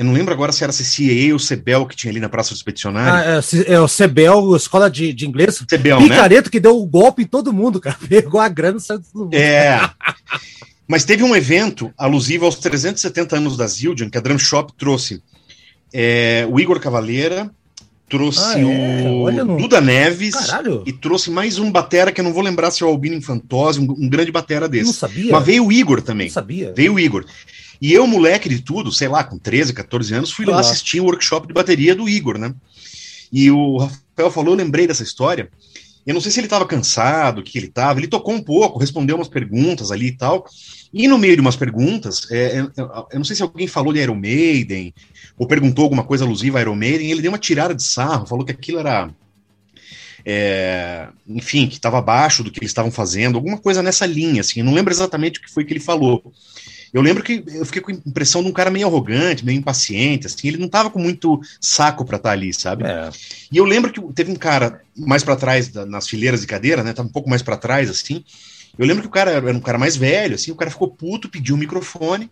eu 0.00 0.06
não 0.06 0.14
lembro 0.14 0.32
agora 0.32 0.50
se 0.50 0.64
era 0.64 0.72
CCA 0.72 1.30
ou 1.34 1.38
CEBEL 1.38 1.84
que 1.84 1.94
tinha 1.94 2.10
ali 2.10 2.20
na 2.20 2.28
Praça 2.30 2.54
do 2.54 2.56
Expedicionário. 2.56 3.12
Ah, 3.12 3.42
é, 3.68 3.74
é, 3.74 3.80
o 3.80 3.86
CEBEL, 3.86 4.56
escola 4.56 4.90
de, 4.90 5.12
de 5.12 5.26
inglês. 5.28 5.62
CEBEL, 5.68 5.98
Picareto 5.98 6.46
né? 6.46 6.50
que 6.50 6.58
deu 6.58 6.74
o 6.74 6.84
um 6.84 6.86
golpe 6.86 7.22
em 7.22 7.26
todo 7.26 7.52
mundo, 7.52 7.78
cara. 7.78 7.98
Pegou 8.08 8.40
a 8.40 8.48
grana 8.48 8.78
e 8.78 8.80
saiu 8.80 9.00
todo 9.00 9.24
mundo. 9.24 9.34
É. 9.34 9.78
Mas 10.88 11.04
teve 11.04 11.22
um 11.22 11.36
evento 11.36 11.92
alusivo 11.98 12.46
aos 12.46 12.54
370 12.54 13.36
anos 13.36 13.58
da 13.58 13.66
Zildjian, 13.66 14.08
que 14.08 14.16
a 14.16 14.22
Drum 14.22 14.38
Shop 14.38 14.72
trouxe 14.72 15.22
é, 15.92 16.48
o 16.50 16.58
Igor 16.58 16.80
Cavaleira, 16.80 17.50
trouxe 18.08 18.40
ah, 18.40 18.58
é? 18.58 18.64
o 18.64 19.30
no... 19.44 19.58
Duda 19.58 19.82
Neves 19.82 20.34
Caralho. 20.34 20.82
e 20.86 20.94
trouxe 20.94 21.30
mais 21.30 21.58
um 21.58 21.70
batera 21.70 22.10
que 22.10 22.22
eu 22.22 22.24
não 22.24 22.32
vou 22.32 22.42
lembrar 22.42 22.70
se 22.70 22.82
é 22.82 22.86
o 22.86 22.88
Albino 22.88 23.16
Infantose, 23.16 23.78
um, 23.78 23.82
um 23.82 24.08
grande 24.08 24.32
batera 24.32 24.66
desse. 24.66 24.86
Não 24.86 24.92
sabia. 24.94 25.30
Mas 25.30 25.44
veio 25.44 25.66
o 25.66 25.70
Igor 25.70 26.00
também. 26.00 26.28
Não 26.28 26.32
sabia. 26.32 26.72
Veio 26.74 26.94
o 26.94 26.98
Igor. 26.98 27.26
E 27.80 27.92
eu, 27.92 28.06
moleque 28.06 28.48
de 28.48 28.60
tudo, 28.60 28.92
sei 28.92 29.08
lá, 29.08 29.24
com 29.24 29.38
13, 29.38 29.72
14 29.72 30.14
anos, 30.14 30.30
fui 30.30 30.44
lá 30.44 30.60
assistir 30.60 31.00
o 31.00 31.04
um 31.04 31.06
workshop 31.06 31.46
de 31.46 31.54
bateria 31.54 31.94
do 31.94 32.08
Igor, 32.08 32.36
né? 32.36 32.54
E 33.32 33.50
o 33.50 33.78
Rafael 33.78 34.30
falou, 34.30 34.52
eu 34.52 34.58
lembrei 34.58 34.86
dessa 34.86 35.02
história. 35.02 35.50
Eu 36.06 36.14
não 36.14 36.20
sei 36.20 36.32
se 36.32 36.40
ele 36.40 36.46
estava 36.46 36.66
cansado, 36.66 37.40
o 37.40 37.42
que 37.42 37.56
ele 37.58 37.66
estava. 37.66 38.00
Ele 38.00 38.08
tocou 38.08 38.34
um 38.34 38.42
pouco, 38.42 38.78
respondeu 38.78 39.16
umas 39.16 39.28
perguntas 39.28 39.90
ali 39.90 40.08
e 40.08 40.16
tal. 40.16 40.44
E 40.92 41.06
no 41.06 41.18
meio 41.18 41.36
de 41.36 41.40
umas 41.40 41.56
perguntas, 41.56 42.26
é, 42.30 42.58
é, 42.58 42.66
eu 43.12 43.18
não 43.18 43.24
sei 43.24 43.36
se 43.36 43.42
alguém 43.42 43.68
falou 43.68 43.92
de 43.92 44.00
Iron 44.00 44.16
Maiden, 44.16 44.92
ou 45.38 45.46
perguntou 45.46 45.84
alguma 45.84 46.02
coisa 46.02 46.24
alusiva 46.24 46.58
a 46.58 46.62
Iron 46.62 46.74
Maiden, 46.74 47.10
ele 47.10 47.22
deu 47.22 47.30
uma 47.30 47.38
tirada 47.38 47.74
de 47.74 47.84
sarro, 47.84 48.26
falou 48.26 48.44
que 48.44 48.52
aquilo 48.52 48.78
era. 48.80 49.10
É, 50.22 51.08
enfim, 51.26 51.66
que 51.66 51.76
estava 51.76 51.98
abaixo 51.98 52.44
do 52.44 52.50
que 52.50 52.58
eles 52.58 52.70
estavam 52.70 52.90
fazendo, 52.90 53.36
alguma 53.36 53.56
coisa 53.56 53.82
nessa 53.82 54.04
linha, 54.04 54.40
assim. 54.40 54.60
Eu 54.60 54.66
não 54.66 54.74
lembro 54.74 54.92
exatamente 54.92 55.38
o 55.38 55.42
que 55.42 55.50
foi 55.50 55.64
que 55.64 55.72
ele 55.72 55.80
falou. 55.80 56.32
Eu 56.92 57.02
lembro 57.02 57.22
que 57.22 57.44
eu 57.46 57.64
fiquei 57.64 57.80
com 57.80 57.92
a 57.92 57.94
impressão 57.94 58.42
de 58.42 58.48
um 58.48 58.52
cara 58.52 58.70
meio 58.70 58.86
arrogante, 58.86 59.44
meio 59.44 59.58
impaciente, 59.58 60.26
assim, 60.26 60.48
ele 60.48 60.56
não 60.56 60.68
tava 60.68 60.90
com 60.90 60.98
muito 60.98 61.40
saco 61.60 62.04
para 62.04 62.16
estar 62.16 62.30
tá 62.30 62.32
ali, 62.32 62.52
sabe? 62.52 62.84
É. 62.84 63.10
E 63.50 63.56
eu 63.56 63.64
lembro 63.64 63.92
que 63.92 64.00
teve 64.12 64.32
um 64.32 64.36
cara 64.36 64.82
mais 64.96 65.22
para 65.22 65.36
trás, 65.36 65.68
da, 65.68 65.86
nas 65.86 66.08
fileiras 66.08 66.40
de 66.40 66.46
cadeira, 66.46 66.82
né, 66.82 66.92
tava 66.92 67.08
um 67.08 67.12
pouco 67.12 67.30
mais 67.30 67.42
para 67.42 67.56
trás, 67.56 67.88
assim, 67.88 68.24
eu 68.78 68.86
lembro 68.86 69.02
que 69.02 69.08
o 69.08 69.12
cara 69.12 69.30
era 69.30 69.52
um 69.52 69.60
cara 69.60 69.78
mais 69.78 69.96
velho, 69.96 70.34
assim, 70.34 70.50
o 70.50 70.56
cara 70.56 70.70
ficou 70.70 70.88
puto, 70.88 71.28
pediu 71.28 71.54
o 71.54 71.58
um 71.58 71.60
microfone, 71.60 72.30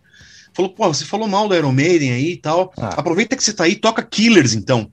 falou, 0.53 0.71
pô, 0.71 0.87
você 0.87 1.05
falou 1.05 1.27
mal 1.27 1.47
do 1.47 1.55
Iron 1.55 1.71
Maiden 1.71 2.11
aí 2.11 2.33
e 2.33 2.37
tal, 2.37 2.73
ah. 2.77 2.89
aproveita 2.97 3.35
que 3.35 3.43
você 3.43 3.53
tá 3.53 3.63
aí, 3.63 3.75
toca 3.75 4.03
Killers, 4.03 4.53
então. 4.53 4.91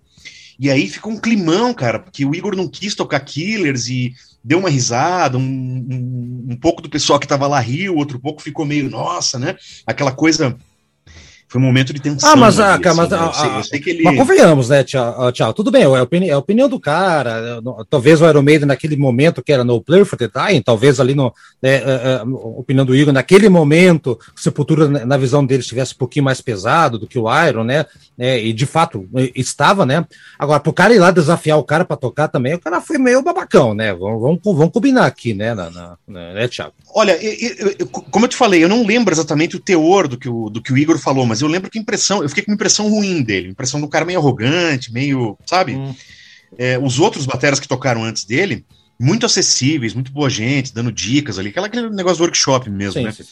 E 0.59 0.71
aí 0.71 0.89
ficou 0.89 1.13
um 1.13 1.19
climão, 1.19 1.75
cara, 1.75 1.99
porque 1.99 2.25
o 2.25 2.35
Igor 2.35 2.57
não 2.57 2.69
quis 2.69 2.95
tocar 2.95 3.21
Killers 3.21 3.89
e 3.89 4.15
deu 4.47 4.61
uma 4.61 4.71
risada, 4.71 5.37
um, 5.37 5.43
um, 5.43 6.47
um 6.53 6.57
pouco 6.57 6.81
do 6.81 6.89
pessoal 6.89 7.19
que 7.19 7.27
estava 7.27 7.49
lá 7.49 7.59
riu, 7.59 7.97
outro 7.97 8.21
pouco 8.21 8.41
ficou 8.41 8.65
meio, 8.65 8.89
nossa, 8.89 9.41
né? 9.41 9.57
Aquela 9.85 10.13
coisa 10.13 10.57
foi 11.57 11.62
um 11.62 11.66
momento 11.66 11.92
de 11.92 12.01
tensão. 12.01 12.31
Ah, 12.31 12.37
mas, 12.37 12.61
ali, 12.61 12.69
ah, 12.69 12.90
assim, 12.90 12.97
mas, 13.01 13.11
né? 13.11 13.19
eu, 13.19 13.33
sei, 13.33 13.51
eu 13.57 13.62
sei 13.64 13.83
ele... 13.87 14.03
mas 14.03 14.16
convenhamos, 14.16 14.69
né, 14.69 14.85
tchau, 14.85 15.33
tchau. 15.33 15.55
Tudo 15.55 15.71
bem, 15.71 15.83
é 15.83 15.87
a, 15.87 16.03
opini 16.03 16.29
é 16.29 16.33
a 16.33 16.38
opinião 16.38 16.69
do 16.69 16.79
cara. 16.79 17.62
Talvez 17.88 18.21
o 18.21 18.29
Iron 18.29 18.42
Maiden 18.42 18.66
naquele 18.66 18.97
momento 18.97 19.42
que 19.42 19.53
era 19.53 19.64
no 19.64 19.81
Player 19.81 20.05
for 20.05 20.19
the 20.19 20.29
Dying, 20.29 20.61
talvez 20.61 21.01
ali 21.01 21.14
no 21.14 21.33
né, 21.62 21.77
a, 21.77 21.90
é, 21.90 22.14
é, 22.16 22.23
opinião 22.25 22.85
do 22.85 22.95
Igor, 22.95 23.12
naquele 23.12 23.49
momento, 23.49 24.19
Sepultura, 24.35 24.87
na 24.88 25.16
visão 25.16 25.45
dele, 25.45 25.61
estivesse 25.61 25.95
um 25.95 25.99
pouquinho 25.99 26.25
mais 26.25 26.40
pesado 26.40 26.99
do 26.99 27.07
que 27.07 27.19
o 27.19 27.27
Iron, 27.47 27.64
né? 27.64 27.87
É, 28.19 28.42
e 28.42 28.53
de 28.53 28.66
fato 28.66 29.09
estava, 29.35 29.87
né? 29.87 30.05
Agora, 30.38 30.61
pro 30.61 30.73
cara 30.73 30.95
ir 30.95 30.99
lá 30.99 31.11
desafiar 31.11 31.59
o 31.59 31.64
cara 31.64 31.85
para 31.85 31.97
tocar 31.97 32.29
também, 32.29 32.55
o 32.55 32.61
cara 32.61 32.81
foi 32.81 32.99
meio 32.99 33.23
babacão, 33.23 33.75
né? 33.75 33.95
Vamos, 33.95 34.21
vamos, 34.21 34.40
vamos 34.42 34.73
combinar 34.73 35.07
aqui, 35.07 35.33
né, 35.33 35.55
na, 35.55 35.71
na, 35.71 35.97
né, 36.07 36.49
Thiago? 36.49 36.73
Olha, 36.95 37.12
eu, 37.23 37.75
eu, 37.79 37.87
como 37.87 38.25
eu 38.25 38.29
te 38.29 38.37
falei, 38.37 38.62
eu 38.62 38.69
não 38.69 38.85
lembro 38.87 39.12
exatamente 39.12 39.57
o 39.57 39.61
teor 39.61 40.09
do 40.09 40.19
que 40.19 40.29
o, 40.29 40.49
do 40.49 40.62
que 40.62 40.73
o 40.73 40.79
Igor 40.79 40.99
falou, 40.99 41.27
mas 41.27 41.40
eu 41.40 41.46
lembro 41.49 41.71
que 41.71 41.79
impressão, 41.79 42.23
eu 42.23 42.29
fiquei 42.29 42.45
com 42.45 42.51
uma 42.51 42.55
impressão 42.55 42.89
ruim 42.89 43.23
dele, 43.23 43.49
impressão 43.49 43.81
do 43.81 43.89
cara 43.89 44.05
meio 44.05 44.19
arrogante, 44.19 44.93
meio, 44.93 45.39
sabe? 45.47 45.75
Hum. 45.75 45.95
É, 46.59 46.79
os 46.79 46.99
outros 46.99 47.27
bateras 47.27 47.61
que 47.61 47.69
tocaram 47.69 48.05
antes 48.05 48.25
dele, 48.25 48.65
muito 48.99 49.27
acessíveis, 49.27 49.95
muito 49.95 50.13
boa 50.13 50.31
gente, 50.31 50.73
dando 50.73 50.91
dicas 50.91 51.39
ali, 51.39 51.51
aquela, 51.51 51.67
aquele 51.67 51.91
negócio 51.91 52.19
do 52.19 52.23
workshop 52.25 52.71
mesmo, 52.71 53.01
sim, 53.01 53.05
né? 53.05 53.13
Sim. 53.13 53.25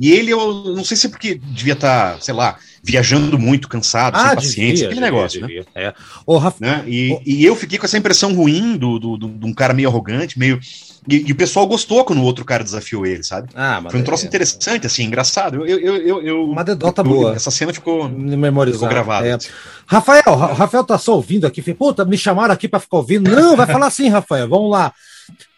E 0.00 0.10
ele, 0.10 0.32
eu 0.32 0.74
não 0.74 0.82
sei 0.82 0.96
se 0.96 1.06
é 1.06 1.10
porque 1.10 1.34
devia 1.34 1.74
estar, 1.74 2.14
tá, 2.14 2.20
sei 2.20 2.32
lá, 2.32 2.56
viajando 2.82 3.38
muito, 3.38 3.68
cansado, 3.68 4.16
ah, 4.16 4.28
sem 4.28 4.34
paciência, 4.34 4.56
devia, 4.56 4.72
aquele 4.86 4.94
devia, 4.94 5.10
negócio, 5.10 5.40
né? 5.42 5.46
devia. 5.46 5.66
né? 5.74 5.82
É. 5.88 5.94
Ô, 6.24 6.38
Rafa, 6.38 6.56
né? 6.58 6.82
E, 6.86 7.12
ô... 7.12 7.22
e 7.26 7.44
eu 7.44 7.54
fiquei 7.54 7.78
com 7.78 7.84
essa 7.84 7.98
impressão 7.98 8.34
ruim 8.34 8.78
do, 8.78 8.98
do, 8.98 9.16
do, 9.18 9.28
de 9.28 9.46
um 9.46 9.52
cara 9.52 9.74
meio 9.74 9.90
arrogante, 9.90 10.38
meio. 10.38 10.58
E, 11.06 11.28
e, 11.28 11.32
o 11.32 11.36
pessoal 11.36 11.66
gostou 11.66 12.02
quando 12.04 12.20
o 12.20 12.24
outro 12.24 12.44
cara 12.44 12.64
desafiou 12.64 13.04
ele, 13.04 13.22
sabe? 13.22 13.50
Ah, 13.54 13.82
Foi 13.90 14.00
um 14.00 14.04
troço 14.04 14.24
é... 14.24 14.28
interessante, 14.28 14.86
assim, 14.86 15.04
engraçado. 15.04 15.66
Eu, 15.66 15.78
eu, 15.78 15.96
eu, 15.96 16.22
eu 16.22 16.44
Uma 16.44 16.64
dedota 16.64 17.02
boa. 17.02 17.34
Essa 17.34 17.50
cena 17.50 17.72
ficou, 17.72 18.08
ficou 18.08 18.88
gravada. 18.88 19.26
É. 19.26 19.38
Rafael, 19.86 20.34
Rafael 20.34 20.84
tá 20.84 20.96
só 20.96 21.16
ouvindo 21.16 21.46
aqui. 21.46 21.60
Puta, 21.74 22.04
me 22.06 22.16
chamaram 22.16 22.54
aqui 22.54 22.68
para 22.68 22.80
ficar 22.80 22.98
ouvindo. 22.98 23.30
Não, 23.30 23.56
vai 23.56 23.66
falar 23.66 23.86
assim, 23.86 24.08
Rafael. 24.08 24.48
Vamos 24.48 24.70
lá. 24.70 24.92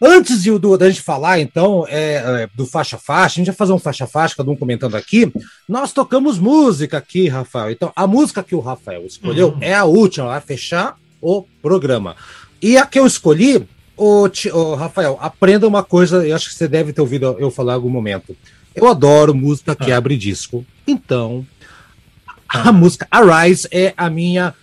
Antes 0.01 0.43
de, 0.43 0.59
do, 0.59 0.77
da 0.77 0.89
gente 0.89 1.03
falar, 1.03 1.41
então, 1.41 1.87
é, 1.89 2.15
é, 2.15 2.49
do 2.55 2.67
faixa-faixa, 2.67 3.35
a 3.35 3.39
gente 3.41 3.47
vai 3.47 3.55
fazer 3.55 3.73
um 3.73 3.79
faixa-faixa, 3.79 4.37
cada 4.37 4.51
um 4.51 4.57
comentando 4.57 4.97
aqui. 4.97 5.33
Nós 5.69 5.93
tocamos 5.93 6.39
música 6.39 6.99
aqui, 6.99 7.29
Rafael. 7.29 7.71
Então, 7.71 7.93
a 7.95 8.07
música 8.07 8.43
que 8.43 8.55
o 8.55 8.61
Rafael 8.61 9.05
escolheu 9.07 9.51
uhum. 9.51 9.59
é 9.61 9.75
a 9.75 9.85
última, 9.85 10.29
vai 10.29 10.41
fechar 10.41 10.97
o 11.21 11.45
programa. 11.63 12.17
E 12.61 12.77
a 12.77 12.87
que 12.87 12.99
eu 12.99 13.07
escolhi, 13.07 13.67
o, 13.97 14.29
o, 14.53 14.75
Rafael, 14.75 15.19
aprenda 15.21 15.69
uma 15.69 15.83
coisa, 15.83 16.27
eu 16.27 16.35
acho 16.35 16.51
que 16.51 16.55
você 16.55 16.69
deve 16.69 16.93
ter 16.93 17.01
ouvido 17.01 17.37
eu 17.39 17.51
falar 17.51 17.73
em 17.73 17.77
algum 17.77 17.91
momento. 17.91 18.37
Eu 18.75 18.89
adoro 18.89 19.35
música 19.35 19.77
que 19.77 19.93
ah. 19.93 19.99
abre 19.99 20.17
disco. 20.17 20.65
Então, 20.87 21.47
a 22.49 22.69
ah. 22.69 22.73
música 22.73 23.07
Arise 23.11 23.69
é 23.71 23.95
a 23.97 24.11
minha 24.11 24.55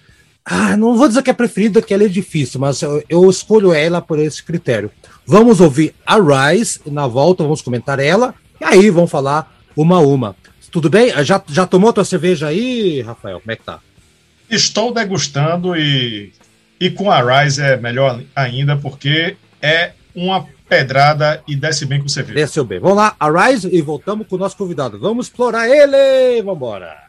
Ah, 0.45 0.75
não 0.75 0.97
vou 0.97 1.08
dizer 1.08 1.21
que 1.21 1.30
é 1.30 1.34
preferida, 1.34 1.82
que 1.82 1.93
ela 1.93 2.04
é 2.04 2.08
difícil, 2.08 2.60
mas 2.60 2.82
eu, 2.82 3.04
eu 3.08 3.30
escolho 3.30 3.71
ela 3.73 4.02
por 4.02 4.17
esse 4.17 4.43
critério. 4.43 4.91
Vamos 5.25 5.62
ouvir 5.62 5.93
a 6.06 6.15
Rise, 6.15 6.80
na 6.88 7.06
volta 7.06 7.43
vamos 7.43 7.62
comentar 7.62 7.99
ela, 7.99 8.34
e 8.60 8.65
aí 8.65 8.89
vamos 8.89 9.12
falar 9.12 9.56
uma 9.75 9.97
a 9.97 10.02
uma. 10.02 10.36
Tudo 10.71 10.89
bem? 10.89 11.12
Já, 11.23 11.41
já 11.47 11.65
tomou 11.65 11.93
tua 11.93 12.06
cerveja 12.06 12.47
aí, 12.47 13.02
Rafael? 13.02 13.39
Como 13.39 13.52
é 13.52 13.56
que 13.56 13.63
tá? 13.63 13.80
Estou 14.49 14.93
degustando 14.93 15.75
e, 15.75 16.34
e 16.80 16.89
com 16.89 17.12
a 17.12 17.41
Rise 17.43 17.62
é 17.62 17.78
melhor 17.78 18.21
ainda, 18.36 18.75
porque 18.75 19.38
é 19.62 19.91
uma 20.15 20.47
pedrada 20.67 21.43
e 21.47 21.56
desce 21.56 21.86
bem 21.86 22.02
com 22.02 22.08
cerveja. 22.08 22.39
Desceu 22.39 22.63
bem. 22.63 22.80
Vamos 22.80 22.97
lá, 22.97 23.15
a 23.19 23.30
Rise 23.30 23.69
e 23.71 23.82
voltamos 23.82 24.28
com 24.28 24.36
o 24.36 24.39
nosso 24.39 24.58
convidado. 24.58 24.99
Vamos 24.99 25.28
explorar 25.28 25.67
ele! 25.67 26.41
Vamos 26.41 26.58
embora! 26.58 27.09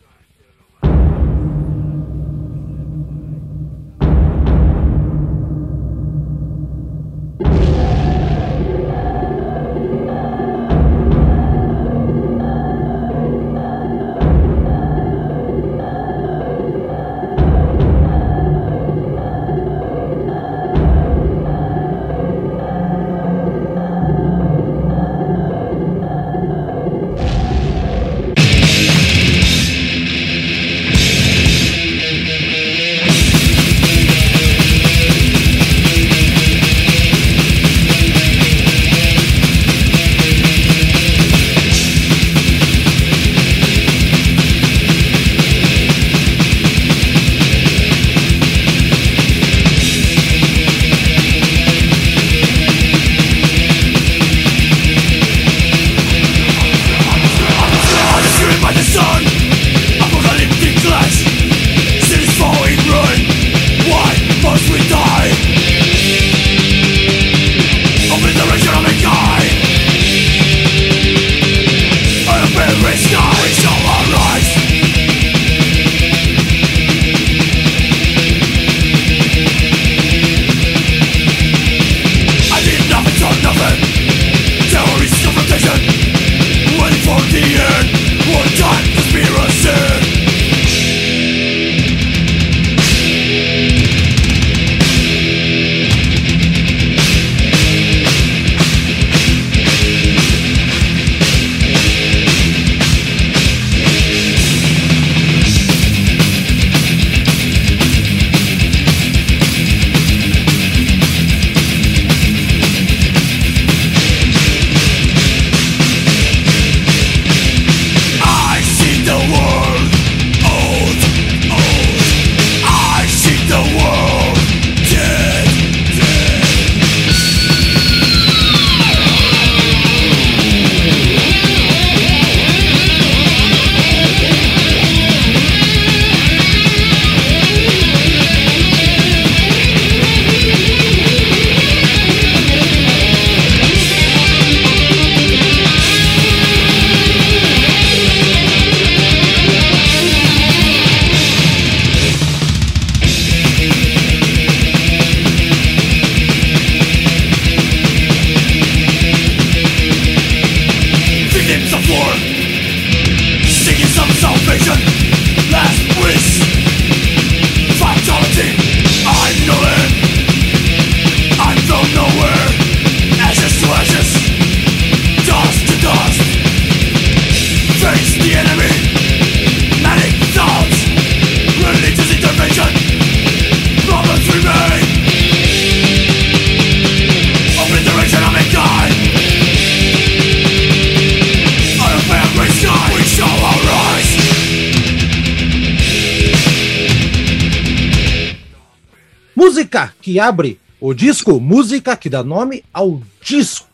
Que 200.20 200.22
abre 200.22 200.60
o 200.78 200.92
disco, 200.92 201.40
música 201.40 201.96
que 201.96 202.10
dá 202.10 202.22
nome 202.22 202.62
ao 202.72 203.00
disco. 203.22 203.66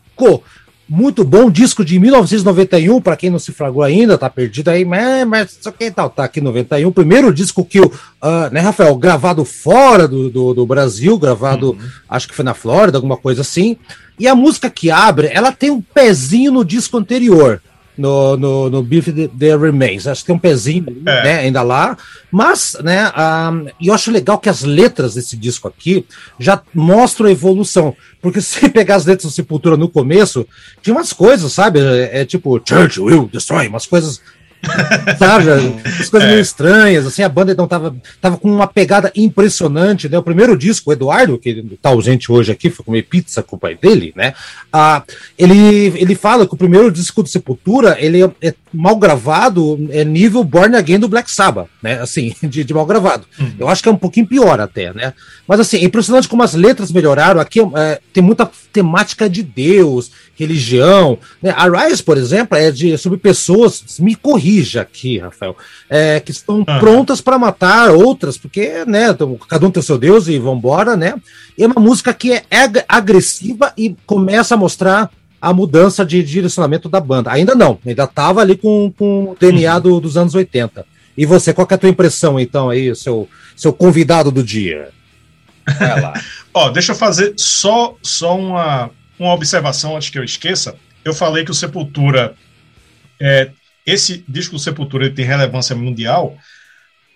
Muito 0.89 1.25
bom 1.25 1.51
disco 1.51 1.83
de 1.83 1.99
1991, 1.99 3.01
para 3.01 3.17
quem 3.17 3.29
não 3.29 3.37
se 3.37 3.51
fragou 3.51 3.83
ainda, 3.83 4.17
tá 4.17 4.29
perdido 4.29 4.69
aí, 4.69 4.85
mas, 4.85 5.27
mas 5.27 5.57
isso 5.59 5.67
aqui 5.67 5.91
tal, 5.91 6.09
tá 6.09 6.23
aqui 6.23 6.39
91. 6.39 6.89
Primeiro 6.93 7.33
disco 7.33 7.65
que 7.65 7.81
o, 7.81 7.87
uh, 7.87 8.49
né, 8.53 8.61
Rafael, 8.61 8.95
gravado 8.95 9.43
fora 9.43 10.07
do, 10.07 10.29
do, 10.29 10.53
do 10.53 10.65
Brasil, 10.65 11.19
gravado, 11.19 11.71
uhum. 11.71 11.89
acho 12.09 12.29
que 12.29 12.33
foi 12.33 12.45
na 12.45 12.53
Flórida, 12.53 12.97
alguma 12.97 13.17
coisa 13.17 13.41
assim. 13.41 13.75
E 14.17 14.25
a 14.25 14.33
música 14.33 14.69
que 14.69 14.89
abre, 14.89 15.27
ela 15.27 15.51
tem 15.51 15.69
um 15.69 15.81
pezinho 15.81 16.53
no 16.53 16.63
disco 16.63 16.97
anterior 16.97 17.61
no, 17.97 18.37
no, 18.37 18.69
no 18.69 18.83
Beef 18.83 19.07
The 19.07 19.55
Remains. 19.55 20.07
Acho 20.07 20.21
que 20.21 20.27
tem 20.27 20.35
um 20.35 20.39
pezinho 20.39 20.85
é. 21.05 21.23
né, 21.23 21.39
ainda 21.39 21.61
lá. 21.61 21.97
Mas, 22.31 22.77
né, 22.83 23.09
um, 23.09 23.67
eu 23.81 23.93
acho 23.93 24.11
legal 24.11 24.37
que 24.37 24.49
as 24.49 24.63
letras 24.63 25.15
desse 25.15 25.35
disco 25.35 25.67
aqui 25.67 26.05
já 26.39 26.61
mostram 26.73 27.27
a 27.27 27.31
evolução. 27.31 27.95
Porque 28.21 28.39
se 28.41 28.69
pegar 28.69 28.95
as 28.95 29.05
letras 29.05 29.31
do 29.31 29.35
Sepultura 29.35 29.77
no 29.77 29.89
começo, 29.89 30.47
tinha 30.81 30.95
umas 30.95 31.13
coisas, 31.13 31.51
sabe? 31.51 31.79
É, 31.79 32.21
é 32.21 32.25
tipo, 32.25 32.61
Church 32.63 32.99
will 32.99 33.29
destroy, 33.31 33.67
umas 33.67 33.85
coisas 33.85 34.21
Sabe? 35.17 35.49
As 35.99 36.09
coisas 36.09 36.27
é. 36.27 36.31
meio 36.31 36.41
estranhas, 36.41 37.05
assim, 37.05 37.23
a 37.23 37.29
banda 37.29 37.51
então 37.51 37.67
tava, 37.67 37.95
tava 38.19 38.37
com 38.37 38.51
uma 38.51 38.67
pegada 38.67 39.11
impressionante, 39.15 40.09
né? 40.09 40.17
O 40.17 40.23
primeiro 40.23 40.57
disco, 40.57 40.89
o 40.89 40.93
Eduardo, 40.93 41.37
que 41.37 41.77
tá 41.81 41.89
ausente 41.89 42.31
hoje 42.31 42.51
aqui, 42.51 42.69
foi 42.69 42.85
comer 42.85 43.03
pizza 43.03 43.43
com 43.43 43.55
o 43.55 43.59
pai 43.59 43.75
dele, 43.75 44.13
né? 44.15 44.33
Ah, 44.71 45.03
ele, 45.37 45.93
ele 45.95 46.15
fala 46.15 46.47
que 46.47 46.53
o 46.53 46.57
primeiro 46.57 46.91
disco 46.91 47.23
do 47.23 47.29
Sepultura, 47.29 47.97
ele 47.99 48.23
é, 48.23 48.31
é 48.41 48.53
mal 48.77 48.95
gravado 48.95 49.87
é 49.89 50.05
nível 50.05 50.43
Born 50.43 50.75
Again 50.75 50.99
do 50.99 51.07
Black 51.07 51.31
Sabbath, 51.31 51.67
né? 51.81 51.99
Assim, 51.99 52.33
de, 52.43 52.63
de 52.63 52.73
mal 52.73 52.85
gravado. 52.85 53.25
Uhum. 53.39 53.53
Eu 53.57 53.67
acho 53.67 53.81
que 53.81 53.89
é 53.89 53.91
um 53.91 53.97
pouquinho 53.97 54.27
pior 54.27 54.59
até, 54.59 54.93
né? 54.93 55.13
Mas 55.47 55.59
assim, 55.59 55.77
é 55.77 55.83
impressionante 55.83 56.27
como 56.27 56.43
as 56.43 56.53
letras 56.53 56.91
melhoraram. 56.91 57.41
Aqui 57.41 57.59
é, 57.59 57.99
tem 58.13 58.21
muita 58.23 58.49
temática 58.71 59.27
de 59.27 59.41
Deus, 59.41 60.11
religião. 60.35 61.17
Né? 61.41 61.53
A 61.57 61.67
Rise, 61.67 62.03
por 62.03 62.17
exemplo, 62.17 62.55
é 62.55 62.69
de, 62.69 62.97
sobre 62.97 63.17
pessoas, 63.17 63.83
me 63.99 64.13
corrija 64.13 64.81
aqui, 64.81 65.17
Rafael, 65.17 65.57
é, 65.89 66.19
que 66.19 66.31
estão 66.31 66.57
uhum. 66.57 66.79
prontas 66.79 67.19
para 67.19 67.39
matar 67.39 67.91
outras, 67.91 68.37
porque, 68.37 68.85
né, 68.85 69.07
cada 69.49 69.65
um 69.65 69.71
tem 69.71 69.81
seu 69.81 69.97
Deus 69.97 70.27
e 70.27 70.37
vambora, 70.37 70.95
né? 70.95 71.15
E 71.57 71.63
é 71.63 71.67
uma 71.67 71.81
música 71.81 72.13
que 72.13 72.33
é 72.33 72.45
agressiva 72.87 73.73
e 73.75 73.95
começa 74.05 74.53
a 74.53 74.57
mostrar 74.57 75.09
a 75.41 75.53
mudança 75.53 76.05
de 76.05 76.23
direcionamento 76.23 76.89
da 76.89 76.99
banda. 76.99 77.31
Ainda 77.31 77.55
não, 77.55 77.79
ainda 77.85 78.03
estava 78.03 78.41
ali 78.41 78.57
com, 78.57 78.91
com 78.97 79.31
o 79.31 79.37
DNA 79.39 79.75
uhum. 79.75 79.81
do, 79.81 79.99
dos 79.99 80.17
anos 80.17 80.35
80. 80.35 80.85
E 81.17 81.25
você, 81.25 81.53
qual 81.53 81.67
é 81.69 81.73
a 81.73 81.77
tua 81.77 81.89
impressão, 81.89 82.39
então, 82.39 82.69
aí, 82.69 82.95
seu, 82.95 83.27
seu 83.55 83.73
convidado 83.73 84.31
do 84.31 84.43
dia? 84.43 84.89
Ó, 86.53 86.69
deixa 86.69 86.91
eu 86.91 86.95
fazer 86.95 87.33
só, 87.37 87.95
só 88.01 88.37
uma, 88.37 88.91
uma 89.19 89.33
observação 89.33 89.95
antes 89.95 90.09
que 90.09 90.19
eu 90.19 90.23
esqueça. 90.23 90.75
Eu 91.03 91.13
falei 91.13 91.43
que 91.43 91.51
o 91.51 91.55
Sepultura, 91.55 92.35
é, 93.19 93.49
esse 93.85 94.23
disco 94.27 94.55
do 94.55 94.59
Sepultura 94.59 95.09
tem 95.09 95.25
relevância 95.25 95.75
mundial 95.75 96.37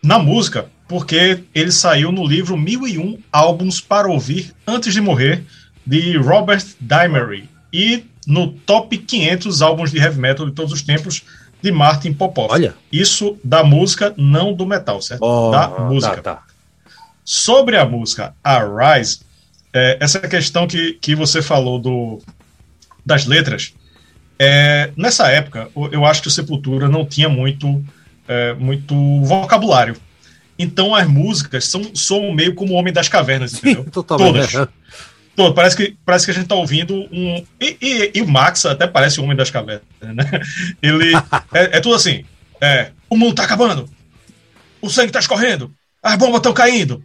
na 0.03 0.17
música, 0.17 0.65
porque 0.88 1.43
ele 1.53 1.71
saiu 1.71 2.12
no 2.12 2.25
livro 2.25 2.57
1001 2.57 3.19
Álbuns 3.31 3.79
para 3.79 4.07
Ouvir 4.07 4.53
Antes 4.65 4.93
de 4.93 5.01
Morrer, 5.01 5.43
de 5.86 6.17
Robert 6.17 6.65
Dimery. 6.79 7.50
E 7.73 8.05
no 8.25 8.51
top 8.51 8.97
500 8.97 9.62
álbuns 9.62 9.91
de 9.91 9.97
heavy 9.97 10.19
metal 10.19 10.45
de 10.45 10.53
todos 10.53 10.71
os 10.71 10.81
tempos 10.81 11.23
de 11.62 11.71
Martin 11.71 12.13
Popoff. 12.13 12.53
Olha. 12.53 12.75
Isso 12.91 13.38
da 13.43 13.63
música, 13.63 14.13
não 14.17 14.53
do 14.53 14.65
metal, 14.65 15.01
certo? 15.01 15.23
Oh, 15.23 15.51
da 15.51 15.67
música. 15.67 16.21
Tá, 16.21 16.36
tá. 16.36 16.43
Sobre 17.23 17.77
a 17.77 17.86
música 17.86 18.34
Arise, 18.43 19.19
é, 19.73 19.97
essa 20.01 20.19
questão 20.19 20.67
que, 20.67 20.93
que 20.93 21.15
você 21.15 21.41
falou 21.41 21.79
do, 21.79 22.19
das 23.05 23.25
letras, 23.25 23.73
é, 24.38 24.91
nessa 24.97 25.27
época, 25.27 25.69
eu 25.91 26.03
acho 26.03 26.21
que 26.23 26.27
o 26.27 26.31
Sepultura 26.31 26.89
não 26.89 27.05
tinha 27.05 27.29
muito, 27.29 27.84
é, 28.27 28.53
muito 28.55 28.95
vocabulário. 29.21 29.95
Então 30.57 30.93
as 30.95 31.07
músicas 31.07 31.65
são, 31.65 31.95
são 31.95 32.31
meio 32.34 32.55
como 32.55 32.73
o 32.73 32.75
Homem 32.75 32.91
das 32.91 33.07
Cavernas, 33.07 33.53
entendeu? 33.53 33.86
Todas. 33.91 34.51
Todo, 35.35 35.53
parece, 35.53 35.77
que, 35.77 35.95
parece 36.05 36.25
que 36.25 36.31
a 36.31 36.33
gente 36.33 36.47
tá 36.47 36.55
ouvindo 36.55 37.07
um. 37.11 37.45
E, 37.59 37.77
e, 37.81 38.11
e 38.15 38.21
o 38.21 38.27
Max 38.27 38.65
até 38.65 38.85
parece 38.85 39.19
o 39.19 39.23
Homem 39.23 39.35
das 39.35 39.49
Cavernas, 39.49 39.83
né? 40.01 40.41
Ele. 40.81 41.13
é, 41.53 41.77
é, 41.77 41.79
tudo 41.79 41.95
assim. 41.95 42.25
É, 42.59 42.91
o 43.09 43.17
mundo 43.17 43.35
tá 43.35 43.43
acabando. 43.43 43.89
O 44.81 44.89
sangue 44.89 45.11
tá 45.11 45.19
escorrendo. 45.19 45.71
As 46.03 46.15
bombas 46.15 46.37
estão 46.37 46.53
caindo. 46.53 47.03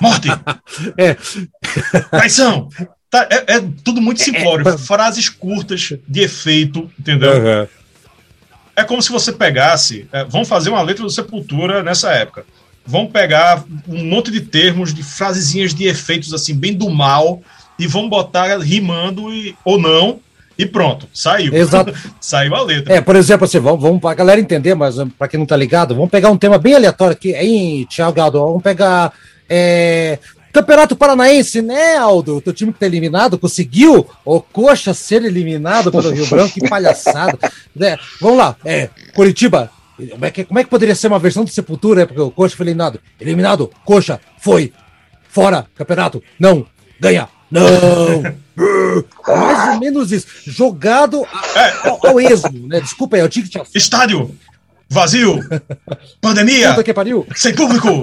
Morte. 0.00 0.28
é. 0.96 1.16
Traição. 2.10 2.68
Tá, 3.10 3.28
é, 3.30 3.56
é, 3.56 3.60
tudo 3.84 4.00
muito 4.00 4.22
é, 4.22 4.24
simplório. 4.24 4.66
É, 4.66 4.78
Frases 4.78 5.28
curtas 5.28 5.92
de 6.08 6.20
efeito, 6.20 6.90
entendeu? 6.98 7.32
Uhum. 7.32 7.68
É 8.74 8.84
como 8.84 9.02
se 9.02 9.10
você 9.10 9.32
pegasse. 9.32 10.08
É, 10.12 10.24
vamos 10.24 10.48
fazer 10.48 10.70
uma 10.70 10.80
letra 10.80 11.02
do 11.02 11.10
Sepultura 11.10 11.82
nessa 11.82 12.12
época 12.12 12.46
vão 12.84 13.06
pegar 13.06 13.64
um 13.88 14.04
monte 14.04 14.30
de 14.30 14.40
termos, 14.40 14.92
de 14.92 15.02
frasezinhas 15.02 15.74
de 15.74 15.86
efeitos 15.86 16.32
assim, 16.34 16.54
bem 16.54 16.74
do 16.74 16.90
mal, 16.90 17.40
e 17.78 17.86
vão 17.86 18.08
botar 18.08 18.58
rimando 18.58 19.32
e, 19.32 19.56
ou 19.64 19.78
não, 19.78 20.20
e 20.58 20.66
pronto, 20.66 21.08
saiu. 21.12 21.54
Exato. 21.54 21.94
saiu 22.20 22.54
a 22.54 22.62
letra. 22.62 22.94
É, 22.94 23.00
por 23.00 23.16
exemplo, 23.16 23.44
assim, 23.44 23.58
vamos, 23.58 23.80
vamos 23.80 24.00
para 24.00 24.10
a 24.10 24.14
galera 24.14 24.40
entender, 24.40 24.74
mas 24.74 24.96
para 25.18 25.28
quem 25.28 25.38
não 25.38 25.46
tá 25.46 25.56
ligado, 25.56 25.94
vamos 25.94 26.10
pegar 26.10 26.30
um 26.30 26.36
tema 26.36 26.58
bem 26.58 26.74
aleatório 26.74 27.14
aqui, 27.14 27.34
hein, 27.34 27.86
Thiago 27.90 28.12
Gado, 28.12 28.38
vamos 28.38 28.62
pegar. 28.62 29.12
É, 29.48 30.18
Campeonato 30.52 30.94
Paranaense, 30.94 31.62
né, 31.62 31.96
Aldo? 31.96 32.36
O 32.36 32.40
teu 32.42 32.52
time 32.52 32.74
que 32.74 32.78
tá 32.78 32.84
eliminado 32.84 33.38
conseguiu 33.38 34.06
o 34.22 34.40
Coxa 34.40 34.92
ser 34.92 35.24
eliminado 35.24 35.90
pelo 35.90 36.10
Rio 36.10 36.26
Branco, 36.26 36.54
que 36.54 36.68
palhaçada. 36.68 37.38
É, 37.80 37.98
vamos 38.20 38.36
lá, 38.36 38.54
é, 38.66 38.90
Curitiba 39.14 39.70
como 40.10 40.24
é, 40.24 40.30
que, 40.30 40.44
como 40.44 40.58
é 40.58 40.64
que 40.64 40.70
poderia 40.70 40.94
ser 40.94 41.08
uma 41.08 41.18
versão 41.18 41.44
de 41.44 41.52
Sepultura, 41.52 42.00
né? 42.00 42.06
Porque 42.06 42.20
o 42.20 42.30
Coxa 42.30 42.56
foi 42.56 42.66
eliminado. 42.66 43.00
Eliminado, 43.20 43.70
Coxa, 43.84 44.20
foi. 44.38 44.72
Fora, 45.28 45.66
campeonato, 45.74 46.22
não, 46.38 46.66
ganha, 47.00 47.28
não. 47.50 47.62
Mais 49.26 49.74
ou 49.74 49.80
menos 49.80 50.12
isso. 50.12 50.26
Jogado 50.46 51.26
ao, 51.84 52.06
ao 52.06 52.20
esmo, 52.20 52.68
né? 52.68 52.80
Desculpa 52.80 53.16
aí, 53.16 53.22
eu 53.22 53.28
tinha 53.28 53.44
que 53.44 53.50
te 53.50 53.60
Estádio, 53.74 54.36
vazio, 54.88 55.38
pandemia, 56.20 56.76
sem 57.34 57.54
público, 57.54 58.02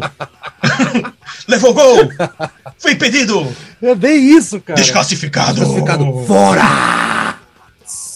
levou 1.47 1.73
gol, 1.73 2.10
foi 2.80 2.93
impedido. 2.93 3.47
É 3.82 3.93
bem 3.93 4.36
isso, 4.36 4.60
cara. 4.60 4.80
Desclassificado. 4.80 5.54
Desclassificado. 5.54 6.25
Fora! 6.25 7.18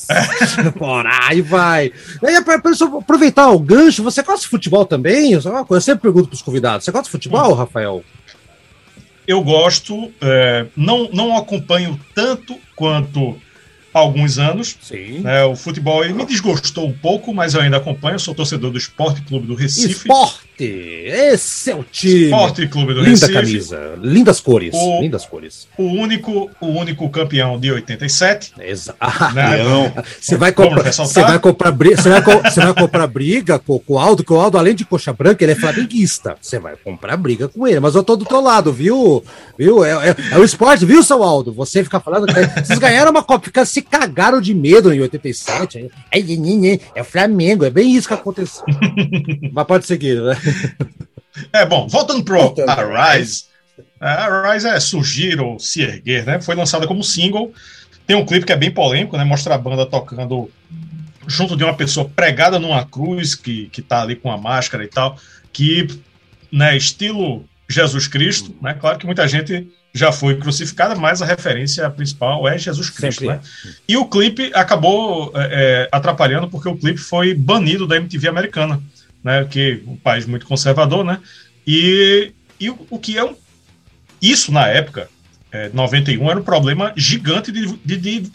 Por 0.77 1.05
aí 1.07 1.41
vai. 1.41 1.91
Aí, 2.23 2.43
para 2.43 2.61
aproveitar 2.97 3.49
o 3.49 3.59
gancho, 3.59 4.03
você 4.03 4.21
gosta 4.21 4.41
de 4.41 4.47
futebol 4.47 4.85
também? 4.85 5.33
Eu 5.33 5.81
sempre 5.81 6.01
pergunto 6.01 6.27
para 6.27 6.35
os 6.35 6.41
convidados: 6.41 6.85
você 6.85 6.91
gosta 6.91 7.05
de 7.05 7.11
futebol, 7.11 7.51
hum. 7.51 7.55
Rafael? 7.55 8.03
Eu 9.25 9.41
gosto, 9.41 10.11
é, 10.21 10.65
não, 10.75 11.09
não 11.13 11.37
acompanho 11.37 11.97
tanto 12.13 12.57
quanto 12.75 13.37
alguns 13.93 14.37
anos. 14.37 14.75
Sim. 14.81 15.19
Né, 15.19 15.43
o 15.45 15.55
futebol 15.55 16.03
ele 16.03 16.13
me 16.13 16.25
desgostou 16.25 16.87
um 16.87 16.93
pouco, 16.93 17.33
mas 17.33 17.53
eu 17.53 17.61
ainda 17.61 17.77
acompanho. 17.77 18.15
Eu 18.15 18.19
sou 18.19 18.35
torcedor 18.35 18.71
do 18.71 18.77
Esporte 18.77 19.21
Clube 19.21 19.47
do 19.47 19.55
Recife. 19.55 19.91
Esporte! 19.91 20.41
Esse 20.59 21.71
é 21.71 21.75
o 21.75 21.83
time! 21.83 22.25
Esporte 22.25 22.67
Clube 22.67 22.93
do 22.93 23.01
Linda 23.01 23.09
Recife. 23.11 23.31
Linda 23.31 23.41
camisa, 23.41 23.99
lindas 24.01 24.39
cores. 24.39 24.73
O, 24.73 25.01
lindas 25.01 25.25
cores. 25.25 25.67
O 25.77 25.83
único, 25.83 26.51
o 26.61 26.67
único 26.67 27.09
campeão 27.09 27.59
de 27.59 27.71
87. 27.71 28.53
Exato. 28.59 28.97
Né? 29.33 29.93
Você 30.19 30.37
vai 30.37 30.51
comprar, 30.51 30.91
você 30.91 31.21
vai 31.21 31.39
comprar 31.39 31.71
briga, 31.71 32.01
você 32.01 32.09
vai, 32.09 32.21
vai 32.21 32.73
comprar 32.73 33.07
briga 33.07 33.59
com, 33.59 33.79
com 33.79 33.93
o 33.93 33.99
Aldo, 33.99 34.23
que 34.23 34.33
o 34.33 34.39
Aldo, 34.39 34.57
além 34.57 34.75
de 34.75 34.85
coxa 34.85 35.11
branca, 35.13 35.43
ele 35.43 35.53
é 35.53 35.55
flamenguista. 35.55 36.35
Você 36.41 36.59
vai 36.59 36.75
comprar 36.75 37.17
briga 37.17 37.47
com 37.47 37.67
ele, 37.67 37.79
mas 37.79 37.95
eu 37.95 38.03
tô 38.03 38.15
do 38.15 38.25
teu 38.25 38.41
lado, 38.41 38.71
viu? 38.71 39.23
Viu? 39.57 39.83
É, 39.83 40.09
é, 40.09 40.15
é 40.31 40.37
o 40.37 40.43
esporte, 40.43 40.85
viu, 40.85 41.03
seu 41.03 41.23
Aldo? 41.23 41.53
Você 41.53 41.83
fica 41.83 41.99
falando 41.99 42.27
que 42.27 42.61
vocês 42.61 42.79
ganharam 42.79 43.11
uma 43.11 43.23
Copa, 43.23 43.65
se 43.65 43.81
cagaram 43.81 44.41
de 44.41 44.53
medo 44.53 44.93
em 44.93 44.99
87. 44.99 45.89
É, 46.11 46.19
é 46.95 47.01
o 47.01 47.05
Flamengo, 47.05 47.65
é 47.65 47.69
bem 47.69 47.95
isso 47.95 48.07
que 48.07 48.13
aconteceu. 48.13 48.63
Mas 49.51 49.65
pode 49.65 49.85
seguir, 49.85 50.21
né? 50.21 50.37
É 51.51 51.65
bom, 51.65 51.87
voltando 51.87 52.23
pro 52.23 52.39
voltando. 52.39 52.69
Arise. 52.69 53.45
Arise 53.99 54.67
é 54.67 54.79
surgir 54.79 55.39
ou 55.39 55.59
se 55.59 55.81
erguer, 55.81 56.25
né? 56.25 56.41
Foi 56.41 56.55
lançada 56.55 56.85
como 56.85 57.03
single. 57.03 57.53
Tem 58.05 58.15
um 58.15 58.25
clipe 58.25 58.45
que 58.45 58.51
é 58.51 58.57
bem 58.57 58.69
polêmico, 58.69 59.17
né? 59.17 59.23
Mostra 59.23 59.55
a 59.55 59.57
banda 59.57 59.85
tocando 59.85 60.49
junto 61.25 61.55
de 61.55 61.63
uma 61.63 61.73
pessoa 61.73 62.09
pregada 62.09 62.59
numa 62.59 62.85
cruz 62.85 63.33
que, 63.33 63.69
que 63.69 63.81
tá 63.81 64.01
ali 64.01 64.15
com 64.15 64.31
a 64.31 64.37
máscara 64.37 64.83
e 64.83 64.87
tal, 64.87 65.17
que, 65.53 65.87
né, 66.51 66.75
estilo 66.75 67.45
Jesus 67.67 68.07
Cristo, 68.07 68.55
né? 68.61 68.73
Claro 68.73 68.97
que 68.97 69.05
muita 69.05 69.27
gente 69.27 69.67
já 69.93 70.11
foi 70.11 70.37
crucificada, 70.37 70.95
mas 70.95 71.21
a 71.21 71.25
referência 71.25 71.87
principal 71.89 72.47
é 72.47 72.57
Jesus 72.57 72.89
Cristo. 72.89 73.25
Né? 73.25 73.39
É. 73.65 73.69
E 73.89 73.97
o 73.97 74.05
clipe 74.05 74.51
acabou 74.53 75.31
é, 75.35 75.43
é, 75.51 75.89
atrapalhando 75.91 76.49
porque 76.49 76.67
o 76.67 76.75
clipe 76.75 76.99
foi 76.99 77.33
banido 77.33 77.85
da 77.85 77.95
MTV 77.95 78.27
americana, 78.27 78.81
né? 79.23 79.45
Que 79.49 79.81
é 79.85 79.89
um 79.89 79.95
país 79.95 80.25
muito 80.25 80.45
conservador, 80.45 81.03
né? 81.03 81.19
E, 81.65 82.31
e 82.59 82.69
o, 82.69 82.87
o 82.89 82.99
que 82.99 83.17
é 83.17 83.23
um, 83.23 83.35
isso 84.21 84.51
na 84.51 84.67
época, 84.67 85.09
é, 85.51 85.69
91 85.73 86.29
era 86.29 86.39
um 86.39 86.43
problema 86.43 86.93
gigante 86.95 87.51
de, 87.51 87.77
de, 87.77 87.97
de, 87.97 88.31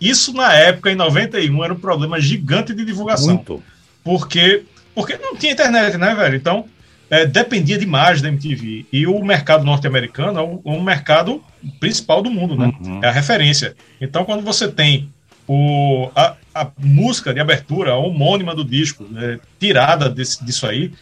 isso 0.00 0.32
na 0.32 0.52
época 0.52 0.90
em 0.90 0.94
91 0.94 1.64
era 1.64 1.72
um 1.72 1.78
problema 1.78 2.20
gigante 2.20 2.74
de 2.74 2.84
divulgação. 2.84 3.34
Muito. 3.34 3.62
Porque 4.02 4.64
porque 4.94 5.16
não 5.16 5.34
tinha 5.34 5.52
internet, 5.52 5.96
né, 5.96 6.14
velho? 6.14 6.36
Então 6.36 6.66
é, 7.10 7.26
dependia 7.26 7.78
demais 7.78 8.20
da 8.20 8.28
MTV. 8.28 8.86
E 8.92 9.06
o 9.06 9.22
mercado 9.24 9.64
norte-americano 9.64 10.38
é 10.38 10.42
o, 10.42 10.60
o, 10.64 10.82
mercado 10.82 11.42
principal 11.78 12.22
do 12.22 12.30
mundo, 12.30 12.56
né? 12.56 12.72
Uhum. 12.80 13.00
É 13.02 13.08
a 13.08 13.12
referência. 13.12 13.76
Então, 14.00 14.24
quando 14.24 14.42
você 14.42 14.68
tem 14.68 15.12
o, 15.46 16.10
a, 16.14 16.36
a 16.54 16.70
música 16.78 17.32
de 17.34 17.40
abertura 17.40 17.92
a 17.92 17.96
homônima 17.96 18.54
do 18.54 18.64
disco, 18.64 19.04
né, 19.04 19.38
tirada 19.58 20.08
desse, 20.08 20.44
disso 20.44 20.66
aí, 20.66 20.92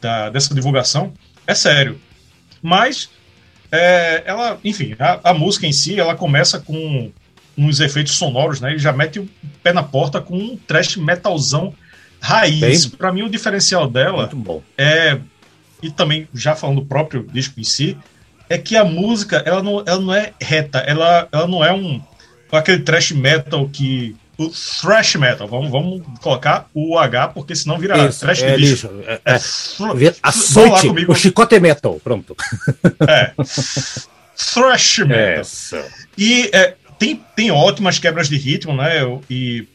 da, 0.00 0.30
dessa 0.30 0.54
divulgação, 0.54 1.12
é 1.46 1.54
sério. 1.54 2.00
Mas, 2.62 3.10
é, 3.70 4.22
ela, 4.26 4.58
enfim, 4.64 4.94
a, 4.98 5.30
a, 5.30 5.34
música 5.34 5.66
em 5.66 5.72
si, 5.72 5.98
ela 5.98 6.14
começa 6.14 6.58
com 6.58 7.10
uns 7.56 7.80
efeitos 7.80 8.14
sonoros, 8.14 8.60
né? 8.60 8.70
Ele 8.70 8.78
já 8.78 8.92
mete 8.92 9.18
o 9.18 9.28
pé 9.62 9.72
na 9.72 9.82
porta 9.82 10.20
com 10.20 10.36
um 10.36 10.56
trash 10.56 10.96
metalzão 10.96 11.74
raiz. 12.20 12.86
Para 12.86 13.12
mim, 13.12 13.22
o 13.22 13.28
diferencial 13.28 13.88
dela 13.88 14.30
é 14.78 15.18
e 15.82 15.90
também 15.90 16.28
já 16.34 16.54
falando 16.54 16.80
do 16.80 16.86
próprio 16.86 17.26
disco 17.32 17.58
em 17.58 17.64
si, 17.64 17.96
é 18.48 18.58
que 18.58 18.76
a 18.76 18.84
música 18.84 19.42
ela 19.46 19.62
não, 19.62 19.82
ela 19.86 20.00
não 20.00 20.14
é 20.14 20.32
reta, 20.40 20.78
ela, 20.78 21.28
ela 21.32 21.46
não 21.46 21.64
é 21.64 21.72
um 21.72 22.02
aquele 22.58 22.80
thrash 22.80 23.12
metal 23.12 23.68
que 23.68 24.16
o 24.38 24.48
thrash 24.48 25.16
metal. 25.16 25.46
Vamos, 25.46 25.70
vamos 25.70 26.02
colocar 26.20 26.68
o 26.74 26.98
H, 26.98 27.28
porque 27.28 27.54
senão 27.54 27.78
vira 27.78 28.08
Isso, 28.08 28.20
thrash 28.20 28.42
é, 28.42 28.56
lixo. 28.56 28.90
É, 29.06 29.20
é, 29.24 29.34
é, 29.34 30.14
açoite, 30.22 30.88
o 31.08 31.14
chicote 31.14 31.60
metal, 31.60 32.00
pronto. 32.02 32.34
É. 33.06 33.32
thrash 34.52 34.98
metal. 35.06 35.40
Essa. 35.40 35.86
E 36.16 36.50
é, 36.52 36.74
tem, 36.98 37.22
tem 37.36 37.50
ótimas 37.50 37.98
quebras 37.98 38.28
de 38.28 38.36
ritmo, 38.36 38.74
né? 38.74 39.00
E 39.28 39.66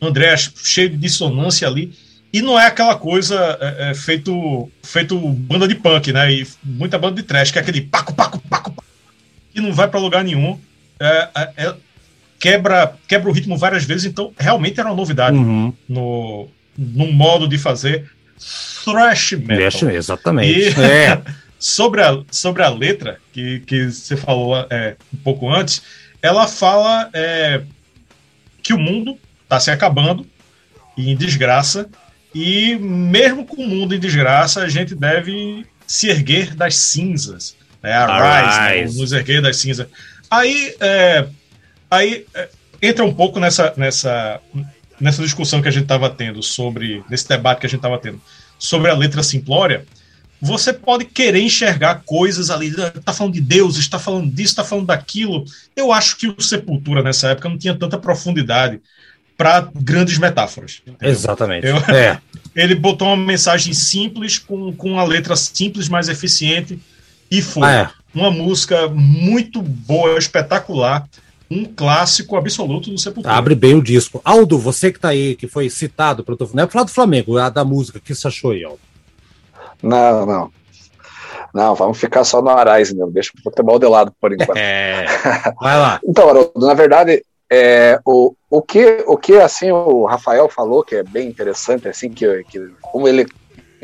André 0.00 0.36
cheio 0.36 0.90
de 0.90 0.96
dissonância 0.96 1.66
ali. 1.66 1.92
E 2.32 2.42
não 2.42 2.58
é 2.58 2.66
aquela 2.66 2.96
coisa 2.96 3.56
é, 3.60 3.90
é, 3.90 3.94
feito, 3.94 4.68
feito 4.82 5.16
banda 5.16 5.68
de 5.68 5.74
punk, 5.74 6.12
né? 6.12 6.32
E 6.32 6.46
muita 6.62 6.98
banda 6.98 7.14
de 7.14 7.22
trash, 7.22 7.50
que 7.50 7.58
é 7.58 7.62
aquele 7.62 7.80
paco, 7.80 8.12
paco, 8.12 8.40
paco, 8.40 8.70
paco 8.72 8.84
que 9.54 9.60
não 9.60 9.72
vai 9.72 9.86
para 9.88 10.00
lugar 10.00 10.24
nenhum. 10.24 10.58
É, 11.00 11.28
é, 11.34 11.52
é, 11.56 11.74
quebra, 12.38 12.94
quebra 13.08 13.28
o 13.30 13.32
ritmo 13.32 13.56
várias 13.56 13.84
vezes, 13.84 14.04
então 14.04 14.32
realmente 14.38 14.78
era 14.78 14.88
uma 14.88 14.96
novidade 14.96 15.36
uhum. 15.36 15.72
no, 15.88 16.48
no 16.76 17.12
modo 17.12 17.48
de 17.48 17.58
fazer 17.58 18.10
thrash 18.84 19.32
metal. 19.32 19.90
Exatamente. 19.90 20.50
E, 20.50 20.82
é. 20.82 21.20
sobre, 21.58 22.02
a, 22.02 22.22
sobre 22.30 22.62
a 22.62 22.68
letra, 22.68 23.18
que, 23.32 23.60
que 23.60 23.90
você 23.90 24.16
falou 24.16 24.66
é, 24.70 24.96
um 25.12 25.16
pouco 25.18 25.50
antes, 25.50 25.82
ela 26.20 26.46
fala 26.46 27.08
é, 27.12 27.62
que 28.62 28.72
o 28.72 28.78
mundo 28.78 29.18
está 29.42 29.58
se 29.60 29.70
acabando 29.70 30.26
em 30.96 31.16
desgraça, 31.16 31.88
e 32.34 32.76
mesmo 32.76 33.46
com 33.46 33.62
o 33.62 33.68
mundo 33.68 33.94
em 33.94 33.98
desgraça, 33.98 34.62
a 34.62 34.68
gente 34.68 34.94
deve 34.94 35.64
se 35.86 36.08
erguer 36.08 36.54
das 36.54 36.76
cinzas. 36.76 37.56
Né? 37.82 37.92
Arise, 37.92 38.96
né? 38.96 39.00
nos 39.00 39.12
erguer 39.12 39.40
das 39.40 39.56
cinzas. 39.56 39.86
Aí, 40.30 40.74
é, 40.80 41.26
aí 41.90 42.26
é, 42.34 42.48
entra 42.82 43.04
um 43.04 43.14
pouco 43.14 43.38
nessa, 43.40 43.72
nessa, 43.76 44.40
nessa 45.00 45.22
discussão 45.22 45.62
que 45.62 45.68
a 45.68 45.70
gente 45.70 45.84
estava 45.84 46.10
tendo 46.10 46.42
sobre, 46.42 47.04
nesse 47.08 47.28
debate 47.28 47.60
que 47.60 47.66
a 47.66 47.68
gente 47.68 47.78
estava 47.78 47.98
tendo 47.98 48.20
sobre 48.58 48.90
a 48.90 48.94
letra 48.94 49.22
simplória, 49.22 49.84
você 50.40 50.72
pode 50.72 51.06
querer 51.06 51.40
enxergar 51.40 52.02
coisas 52.04 52.50
ali, 52.50 52.68
está 52.68 53.12
falando 53.12 53.32
de 53.32 53.40
Deus, 53.40 53.76
está 53.76 53.98
falando 53.98 54.30
disso, 54.30 54.52
está 54.52 54.64
falando 54.64 54.86
daquilo. 54.86 55.44
Eu 55.74 55.90
acho 55.92 56.16
que 56.16 56.28
o 56.28 56.40
Sepultura 56.40 57.02
nessa 57.02 57.28
época 57.28 57.48
não 57.48 57.56
tinha 57.56 57.74
tanta 57.74 57.98
profundidade 57.98 58.80
para 59.36 59.68
grandes 59.74 60.18
metáforas. 60.18 60.82
Entendeu? 60.86 61.10
Exatamente. 61.10 61.66
Eu, 61.66 61.76
é. 61.94 62.20
Ele 62.54 62.74
botou 62.74 63.08
uma 63.08 63.16
mensagem 63.16 63.72
simples, 63.72 64.38
com, 64.38 64.72
com 64.74 64.92
uma 64.92 65.04
letra 65.04 65.34
simples, 65.34 65.88
mais 65.88 66.08
eficiente, 66.08 66.78
e 67.30 67.42
foi. 67.42 67.66
Ah, 67.66 67.72
é. 67.72 68.03
Uma 68.14 68.30
música 68.30 68.88
muito 68.88 69.60
boa, 69.60 70.16
espetacular. 70.16 71.06
Um 71.50 71.64
clássico 71.64 72.36
absoluto 72.36 72.90
do 72.90 72.98
Sepultura. 72.98 73.34
Abre 73.34 73.54
bem 73.54 73.74
o 73.74 73.82
disco. 73.82 74.20
Aldo, 74.24 74.58
você 74.58 74.90
que 74.90 74.98
está 74.98 75.08
aí, 75.08 75.34
que 75.36 75.46
foi 75.46 75.68
citado 75.68 76.24
pelo 76.24 76.38
Não 76.54 76.64
é 76.64 76.66
falar 76.66 76.84
do 76.84 76.90
Flamengo, 76.90 77.36
a 77.38 77.50
da 77.50 77.64
música. 77.64 77.98
O 77.98 78.00
que 78.00 78.14
você 78.14 78.28
achou 78.28 78.52
aí, 78.52 78.64
Aldo? 78.64 78.80
Não, 79.82 80.24
não. 80.24 80.50
Não, 81.52 81.74
vamos 81.74 81.98
ficar 81.98 82.24
só 82.24 82.40
no 82.40 82.50
Arais 82.50 82.92
mesmo. 82.92 83.12
Deixa 83.12 83.30
o 83.38 83.42
futebol 83.42 83.78
de 83.78 83.86
lado 83.86 84.12
por 84.20 84.32
enquanto. 84.32 84.56
É. 84.56 85.06
Vai 85.60 85.78
lá. 85.78 86.00
então, 86.06 86.28
Haroldo, 86.28 86.52
na 86.56 86.74
verdade, 86.74 87.22
é, 87.50 88.00
o, 88.04 88.34
o, 88.50 88.62
que, 88.62 89.04
o 89.06 89.16
que 89.16 89.34
assim 89.34 89.70
o 89.70 90.04
Rafael 90.04 90.48
falou 90.48 90.82
que 90.82 90.96
é 90.96 91.02
bem 91.02 91.28
interessante, 91.28 91.86
assim, 91.86 92.10
que, 92.10 92.44
que 92.44 92.58
como 92.80 93.06
ele 93.06 93.26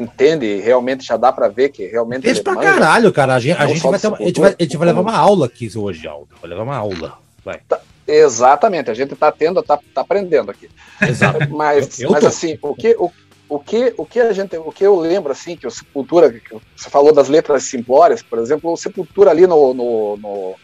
entende, 0.01 0.61
realmente 0.61 1.05
já 1.05 1.17
dá 1.17 1.33
para 1.33 1.49
ver 1.49 1.71
que 1.71 1.87
realmente. 1.87 2.29
Isso 2.29 2.43
pra 2.43 2.55
manja, 2.55 2.73
caralho, 2.73 3.13
cara. 3.13 3.35
A 3.35 3.41
gente, 3.41 3.59
a 3.59 3.67
gente 3.67 3.83
vai, 3.83 3.99
ter 3.99 4.09
uma, 4.09 4.17
a 4.17 4.23
gente 4.23 4.41
vai, 4.41 4.57
a 4.59 4.63
gente 4.63 4.77
vai 4.77 4.89
levar 4.89 5.01
uma 5.01 5.17
aula 5.17 5.47
aqui 5.47 5.71
hoje, 5.77 6.07
Aldo. 6.07 6.29
Vai 6.41 6.51
levar 6.51 6.63
uma 6.63 6.77
aula. 6.77 7.19
Vai. 7.45 7.61
Tá, 7.69 7.81
exatamente, 8.07 8.91
a 8.91 8.95
gente 8.95 9.15
está 9.15 9.31
tendo, 9.31 9.63
tá, 9.63 9.79
tá 9.95 10.01
aprendendo 10.01 10.51
aqui. 10.51 10.71
Exato. 11.03 11.39
Mas, 11.51 12.01
eu, 12.01 12.09
eu 12.09 12.13
mas 12.13 12.25
assim, 12.25 12.59
o 12.61 12.75
que, 12.75 12.97
o, 12.99 13.11
o 13.49 13.59
que, 13.59 13.95
o 13.97 14.07
que 14.07 14.21
a 14.21 14.33
gente, 14.33 14.57
o 14.57 14.71
que 14.71 14.85
eu 14.85 14.99
lembro 14.99 15.33
assim, 15.33 15.57
que 15.57 15.67
o 15.67 15.71
Sepultura, 15.71 16.31
que 16.31 16.57
você 16.77 16.89
falou 16.89 17.13
das 17.13 17.29
letras 17.29 17.65
simplórias, 17.65 18.23
por 18.23 18.39
exemplo, 18.39 18.73
o 18.73 18.77
Sepultura 18.77 19.31
ali 19.31 19.47
no, 19.47 19.75
no, 19.75 20.17
no 20.17 20.55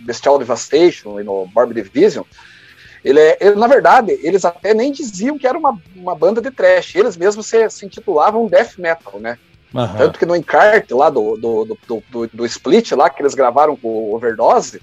Bestial 0.00 0.38
Devastation 0.38 1.20
e 1.20 1.24
no 1.24 1.46
Barbie 1.46 1.74
Division, 1.74 2.24
ele 3.04 3.20
é, 3.20 3.36
ele, 3.40 3.56
na 3.56 3.66
verdade, 3.66 4.18
eles 4.22 4.44
até 4.44 4.72
nem 4.72 4.90
diziam 4.90 5.38
que 5.38 5.46
era 5.46 5.58
uma, 5.58 5.78
uma 5.94 6.14
banda 6.14 6.40
de 6.40 6.50
trash, 6.50 6.94
eles 6.94 7.16
mesmos 7.16 7.46
se, 7.46 7.68
se 7.68 7.84
intitulavam 7.84 8.46
death 8.46 8.78
metal, 8.78 9.20
né? 9.20 9.38
Uhum. 9.74 9.96
Tanto 9.96 10.18
que 10.18 10.24
no 10.24 10.36
encarte 10.36 10.94
lá 10.94 11.10
do, 11.10 11.36
do, 11.36 11.64
do, 11.64 12.02
do, 12.08 12.26
do 12.32 12.46
Split, 12.46 12.92
lá 12.92 13.10
que 13.10 13.20
eles 13.20 13.34
gravaram 13.34 13.76
com 13.76 13.88
o 13.88 14.14
Overdose, 14.14 14.80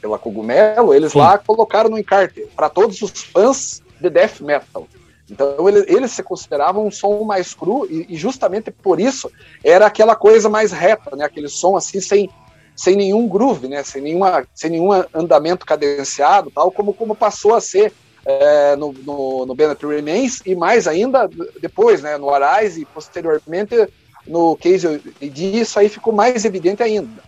pela 0.00 0.18
Cogumelo, 0.18 0.94
eles 0.94 1.12
Sim. 1.12 1.18
lá 1.18 1.36
colocaram 1.36 1.90
no 1.90 1.98
encarte 1.98 2.46
para 2.54 2.68
todos 2.68 3.00
os 3.02 3.10
fãs 3.24 3.82
de 4.00 4.08
death 4.08 4.40
metal. 4.40 4.86
Então 5.30 5.68
eles, 5.68 5.84
eles 5.88 6.10
se 6.12 6.22
consideravam 6.22 6.86
um 6.86 6.90
som 6.90 7.24
mais 7.24 7.54
cru 7.54 7.86
e, 7.90 8.06
e, 8.10 8.16
justamente 8.16 8.70
por 8.70 9.00
isso 9.00 9.30
era 9.62 9.86
aquela 9.86 10.14
coisa 10.14 10.48
mais 10.48 10.70
reta, 10.72 11.16
né? 11.16 11.24
Aquele 11.24 11.48
som 11.48 11.76
assim 11.76 12.00
sem 12.00 12.30
sem 12.76 12.96
nenhum 12.96 13.28
groove, 13.28 13.68
né? 13.68 13.82
Sem, 13.82 14.02
nenhuma, 14.02 14.46
sem 14.54 14.70
nenhum 14.70 14.90
andamento 15.12 15.66
cadenciado, 15.66 16.50
tal 16.50 16.70
como, 16.70 16.92
como 16.92 17.14
passou 17.14 17.54
a 17.54 17.60
ser 17.60 17.92
é, 18.24 18.74
no, 18.76 18.92
no, 18.92 19.46
no 19.46 19.54
Bennett 19.54 19.84
Remains 19.86 20.40
e 20.44 20.54
mais 20.54 20.86
ainda 20.86 21.28
depois, 21.60 22.02
né? 22.02 22.16
No 22.16 22.30
Arise 22.30 22.82
e 22.82 22.84
posteriormente 22.84 23.88
no 24.26 24.56
Case 24.56 25.00
ID, 25.20 25.38
isso 25.56 25.78
aí 25.78 25.88
ficou 25.88 26.12
mais 26.12 26.44
evidente 26.44 26.82
ainda. 26.82 27.22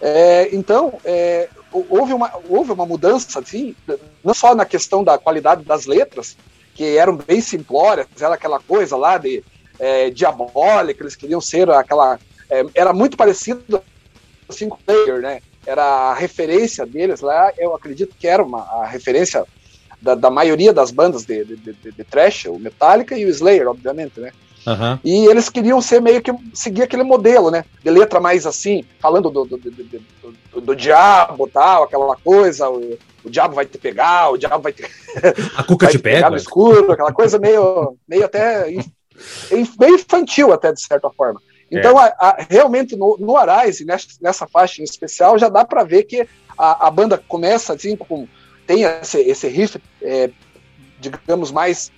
É, 0.00 0.48
então, 0.52 0.94
é, 1.04 1.48
houve, 1.70 2.14
uma, 2.14 2.32
houve 2.48 2.72
uma 2.72 2.86
mudança, 2.86 3.38
assim, 3.38 3.76
não 4.24 4.32
só 4.32 4.54
na 4.54 4.64
questão 4.64 5.04
da 5.04 5.18
qualidade 5.18 5.62
das 5.62 5.84
letras, 5.84 6.36
que 6.74 6.96
eram 6.96 7.16
bem 7.16 7.40
simplórias, 7.40 8.06
era 8.18 8.34
aquela 8.34 8.58
coisa 8.58 8.96
lá 8.96 9.18
de 9.18 9.44
é, 9.78 10.08
diabólica, 10.10 11.02
eles 11.02 11.16
queriam 11.16 11.40
ser 11.40 11.68
aquela. 11.70 12.18
É, 12.48 12.64
era 12.74 12.92
muito 12.92 13.16
parecido 13.16 13.82
cinco 14.50 14.78
player, 14.84 15.20
né? 15.20 15.40
Era 15.66 15.84
a 15.84 16.14
referência 16.14 16.86
deles 16.86 17.20
lá, 17.20 17.52
eu 17.58 17.74
acredito 17.74 18.14
que 18.18 18.26
era 18.26 18.42
uma, 18.42 18.60
a 18.60 18.86
referência 18.86 19.44
da, 20.00 20.14
da 20.14 20.30
maioria 20.30 20.72
das 20.72 20.90
bandas 20.90 21.24
de, 21.24 21.44
de, 21.44 21.56
de, 21.56 21.92
de, 21.92 22.04
trash, 22.04 22.46
o 22.46 22.58
Metallica 22.58 23.16
e 23.16 23.24
o 23.24 23.28
Slayer, 23.28 23.68
obviamente, 23.68 24.18
né? 24.18 24.32
Uhum. 24.66 24.98
E 25.02 25.26
eles 25.26 25.48
queriam 25.48 25.80
ser 25.80 26.00
meio 26.00 26.20
que 26.20 26.32
seguir 26.52 26.82
aquele 26.82 27.02
modelo, 27.02 27.50
né? 27.50 27.64
De 27.82 27.90
letra 27.90 28.20
mais 28.20 28.46
assim, 28.46 28.84
falando 28.98 29.30
do, 29.30 29.44
do, 29.44 29.56
do, 29.56 29.70
do, 29.70 30.60
do 30.60 30.76
diabo 30.76 31.48
tal, 31.48 31.84
aquela 31.84 32.16
coisa, 32.16 32.68
o, 32.68 32.98
o, 33.24 33.30
diabo 33.30 33.54
vai 33.54 33.64
te 33.64 33.78
pegar, 33.78 34.30
o 34.30 34.36
diabo 34.36 34.62
vai 34.62 34.72
te. 34.72 34.84
A 35.56 35.62
cuca 35.62 35.86
te, 35.86 35.92
te 35.92 35.98
pega. 35.98 36.28
no 36.28 36.36
escuro, 36.36 36.92
aquela 36.92 37.12
coisa 37.12 37.38
meio, 37.38 37.96
meio 38.06 38.24
até. 38.24 38.66
meio 38.66 39.94
infantil, 39.94 40.52
até 40.52 40.72
de 40.72 40.82
certa 40.82 41.10
forma. 41.10 41.40
Então, 41.70 42.00
é. 42.00 42.14
a, 42.18 42.28
a, 42.28 42.46
realmente, 42.48 42.96
no, 42.96 43.16
no 43.18 43.36
Arise, 43.36 43.84
nessa, 43.84 44.08
nessa 44.20 44.46
faixa 44.46 44.80
em 44.80 44.84
especial, 44.84 45.38
já 45.38 45.48
dá 45.48 45.64
para 45.64 45.84
ver 45.84 46.04
que 46.04 46.26
a, 46.58 46.88
a, 46.88 46.90
banda 46.90 47.16
começa 47.16 47.72
assim, 47.72 47.96
com, 47.96 48.26
tem 48.66 48.82
esse, 48.82 49.20
esse 49.20 49.48
riff, 49.48 49.80
é, 50.02 50.30
digamos, 50.98 51.52
mais 51.52 51.92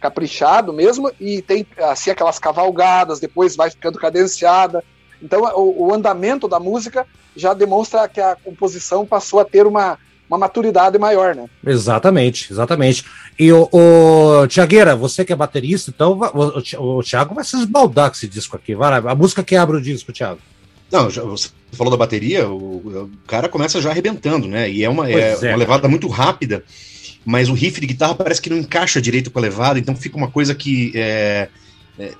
caprichado 0.00 0.72
mesmo, 0.72 1.10
e 1.20 1.42
tem 1.42 1.66
assim 1.78 2.10
aquelas 2.10 2.38
cavalgadas, 2.38 3.20
depois 3.20 3.56
vai 3.56 3.70
ficando 3.70 3.98
cadenciada. 3.98 4.82
Então, 5.20 5.42
o, 5.56 5.88
o 5.88 5.94
andamento 5.94 6.48
da 6.48 6.58
música 6.58 7.06
já 7.36 7.52
demonstra 7.52 8.08
que 8.08 8.20
a 8.20 8.36
composição 8.36 9.04
passou 9.04 9.40
a 9.40 9.44
ter 9.44 9.66
uma, 9.66 9.98
uma 10.28 10.38
maturidade 10.38 10.98
maior, 10.98 11.34
né? 11.34 11.46
Exatamente, 11.66 12.52
exatamente. 12.52 13.04
E 13.38 13.52
o, 13.52 13.68
o 13.72 14.46
Tiagueira, 14.46 14.94
você 14.94 15.24
que 15.24 15.32
é 15.32 15.36
baterista, 15.36 15.90
então 15.94 16.12
o, 16.12 16.82
o, 16.82 16.98
o 16.98 17.02
Thiago 17.02 17.34
vai 17.34 17.44
se 17.44 17.56
esbaldar 17.56 18.10
com 18.10 18.16
esse 18.16 18.28
disco 18.28 18.56
aqui. 18.56 18.74
Vai 18.74 19.00
lá, 19.00 19.10
a 19.10 19.14
música 19.14 19.42
que 19.42 19.56
abre 19.56 19.76
o 19.76 19.80
disco, 19.80 20.12
Thiago. 20.12 20.40
Não, 20.90 21.10
já, 21.10 21.22
você 21.22 21.50
falou 21.72 21.90
da 21.90 21.96
bateria, 21.96 22.48
o, 22.48 22.76
o, 22.76 23.10
cara 23.26 23.48
começa 23.48 23.80
já 23.80 23.90
arrebentando, 23.90 24.48
né? 24.48 24.70
E 24.70 24.84
é 24.84 24.88
uma, 24.88 25.10
é, 25.10 25.36
é, 25.42 25.48
uma 25.48 25.56
levada 25.56 25.86
muito 25.88 26.08
rápida, 26.08 26.64
mas 27.24 27.48
o 27.48 27.54
riff 27.54 27.80
de 27.80 27.86
guitarra 27.86 28.14
parece 28.14 28.40
que 28.40 28.50
não 28.50 28.56
encaixa 28.56 29.00
direito 29.00 29.30
com 29.30 29.38
a 29.38 29.42
levada, 29.42 29.78
então 29.78 29.94
fica 29.94 30.16
uma 30.16 30.30
coisa 30.30 30.54
que 30.54 30.92
é, 30.94 31.48
é, 31.98 32.12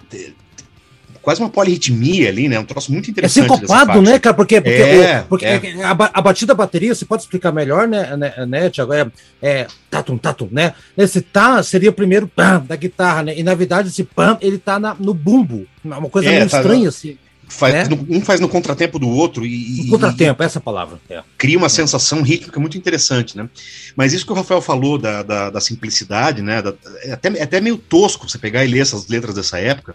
quase 1.22 1.40
uma 1.40 1.50
polirritmia 1.50 2.28
ali, 2.28 2.48
né? 2.48 2.58
Um 2.58 2.64
troço 2.64 2.92
muito 2.92 3.08
é 3.08 3.10
interessante. 3.10 3.44
É 3.44 3.56
sincopado, 3.56 4.00
né, 4.00 4.18
cara? 4.18 4.34
Porque, 4.34 4.60
porque, 4.60 4.76
é, 4.76 5.20
o, 5.20 5.24
porque 5.24 5.44
é. 5.44 5.84
A, 5.84 5.90
a, 5.90 6.22
batida 6.22 6.54
da 6.54 6.54
bateria, 6.54 6.94
você 6.94 7.04
pode 7.04 7.22
explicar 7.22 7.52
melhor, 7.52 7.86
né, 7.86 8.16
né, 8.16 8.46
né 8.46 8.70
Tiago? 8.70 8.92
É, 8.92 9.10
é 9.42 9.66
tatum, 9.90 10.16
tatum, 10.16 10.48
né? 10.50 10.74
Esse 10.96 11.20
tá 11.20 11.62
seria 11.62 11.90
o 11.90 11.92
primeiro 11.92 12.26
pam 12.26 12.64
da 12.66 12.76
guitarra, 12.76 13.24
né? 13.24 13.38
E 13.38 13.42
na 13.42 13.54
verdade 13.54 13.88
esse 13.88 14.04
pam, 14.04 14.38
ele 14.40 14.58
tá 14.58 14.78
na, 14.78 14.94
no 14.94 15.12
bumbo. 15.12 15.66
Uma 15.84 16.08
coisa 16.08 16.28
é, 16.28 16.38
meio 16.38 16.48
tá, 16.48 16.58
estranha, 16.58 16.88
assim. 16.88 17.18
Faz, 17.48 17.72
né? 17.72 17.84
no, 17.84 18.06
um 18.16 18.20
faz 18.20 18.40
no 18.40 18.48
contratempo 18.48 18.98
do 18.98 19.08
outro 19.08 19.44
e. 19.46 19.84
No 19.84 19.92
contratempo, 19.92 20.42
e, 20.42 20.44
essa 20.44 20.60
palavra. 20.60 21.00
É. 21.08 21.22
Cria 21.38 21.56
uma 21.56 21.70
sensação 21.70 22.20
rítmica 22.20 22.60
muito 22.60 22.76
interessante, 22.76 23.36
né? 23.36 23.48
Mas 23.96 24.12
isso 24.12 24.26
que 24.26 24.32
o 24.32 24.34
Rafael 24.34 24.60
falou 24.60 24.98
da, 24.98 25.22
da, 25.22 25.50
da 25.50 25.60
simplicidade, 25.60 26.42
né? 26.42 26.60
Da, 26.60 26.74
é, 27.02 27.12
até, 27.12 27.28
é 27.30 27.42
até 27.42 27.60
meio 27.60 27.78
tosco 27.78 28.28
você 28.28 28.38
pegar 28.38 28.64
e 28.64 28.68
ler 28.68 28.80
essas 28.80 29.08
letras 29.08 29.34
dessa 29.34 29.58
época. 29.58 29.94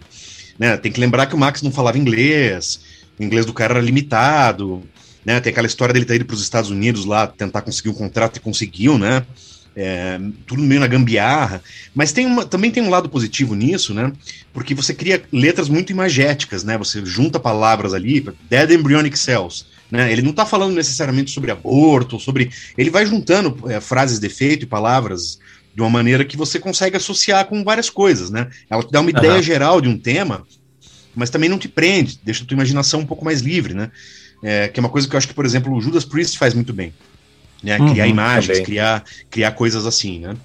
Né? 0.58 0.76
Tem 0.76 0.92
que 0.92 1.00
lembrar 1.00 1.26
que 1.26 1.34
o 1.34 1.38
Max 1.38 1.62
não 1.62 1.72
falava 1.72 1.98
inglês, 1.98 2.80
o 3.18 3.22
inglês 3.22 3.46
do 3.46 3.52
cara 3.52 3.74
era 3.74 3.82
limitado, 3.82 4.82
né? 5.24 5.40
Tem 5.40 5.50
aquela 5.50 5.66
história 5.66 5.92
dele 5.92 6.04
ter 6.04 6.16
ido 6.16 6.24
para 6.24 6.34
os 6.34 6.42
Estados 6.42 6.70
Unidos 6.70 7.04
lá 7.04 7.26
tentar 7.26 7.62
conseguir 7.62 7.88
um 7.88 7.94
contrato 7.94 8.36
e 8.36 8.40
conseguiu, 8.40 8.98
né? 8.98 9.24
é, 9.76 10.20
tudo 10.46 10.62
meio 10.62 10.80
na 10.80 10.86
gambiarra, 10.86 11.62
mas 11.94 12.12
tem 12.12 12.26
uma, 12.26 12.44
também 12.44 12.70
tem 12.70 12.82
um 12.82 12.90
lado 12.90 13.08
positivo 13.08 13.54
nisso, 13.54 13.92
né? 13.92 14.12
Porque 14.52 14.74
você 14.74 14.94
cria 14.94 15.22
letras 15.32 15.68
muito 15.68 15.90
imagéticas, 15.90 16.62
né? 16.62 16.78
Você 16.78 17.04
junta 17.04 17.40
palavras 17.40 17.92
ali, 17.92 18.24
Dead 18.48 18.70
Embryonic 18.70 19.18
Cells, 19.18 19.64
né? 19.90 20.12
Ele 20.12 20.22
não 20.22 20.30
está 20.30 20.46
falando 20.46 20.74
necessariamente 20.74 21.30
sobre 21.32 21.50
aborto, 21.50 22.20
sobre. 22.20 22.50
Ele 22.78 22.90
vai 22.90 23.04
juntando 23.04 23.58
é, 23.70 23.80
frases 23.80 24.20
de 24.20 24.26
efeito 24.26 24.62
e 24.62 24.66
palavras 24.66 25.38
de 25.74 25.80
uma 25.80 25.90
maneira 25.90 26.24
que 26.24 26.36
você 26.36 26.58
consegue 26.58 26.96
associar 26.96 27.46
com 27.46 27.64
várias 27.64 27.90
coisas, 27.90 28.30
né? 28.30 28.48
Ela 28.70 28.82
te 28.82 28.92
dá 28.92 29.00
uma 29.00 29.10
uhum. 29.10 29.18
ideia 29.18 29.42
geral 29.42 29.80
de 29.80 29.88
um 29.88 29.98
tema, 29.98 30.46
mas 31.14 31.30
também 31.30 31.48
não 31.48 31.58
te 31.58 31.68
prende, 31.68 32.20
deixa 32.22 32.44
a 32.44 32.46
tua 32.46 32.54
imaginação 32.54 33.00
um 33.00 33.06
pouco 33.06 33.24
mais 33.24 33.40
livre, 33.40 33.74
né? 33.74 33.90
É, 34.42 34.68
que 34.68 34.78
é 34.78 34.82
uma 34.82 34.90
coisa 34.90 35.08
que 35.08 35.14
eu 35.14 35.18
acho 35.18 35.28
que, 35.28 35.34
por 35.34 35.46
exemplo, 35.46 35.74
o 35.74 35.80
Judas 35.80 36.04
Priest 36.04 36.38
faz 36.38 36.54
muito 36.54 36.72
bem 36.72 36.92
né? 37.64 37.78
Uhum, 37.78 37.92
criar 37.92 38.06
imagens, 38.06 38.60
criar, 38.60 39.02
criar 39.30 39.52
coisas 39.52 39.86
assim, 39.86 40.20
né? 40.20 40.36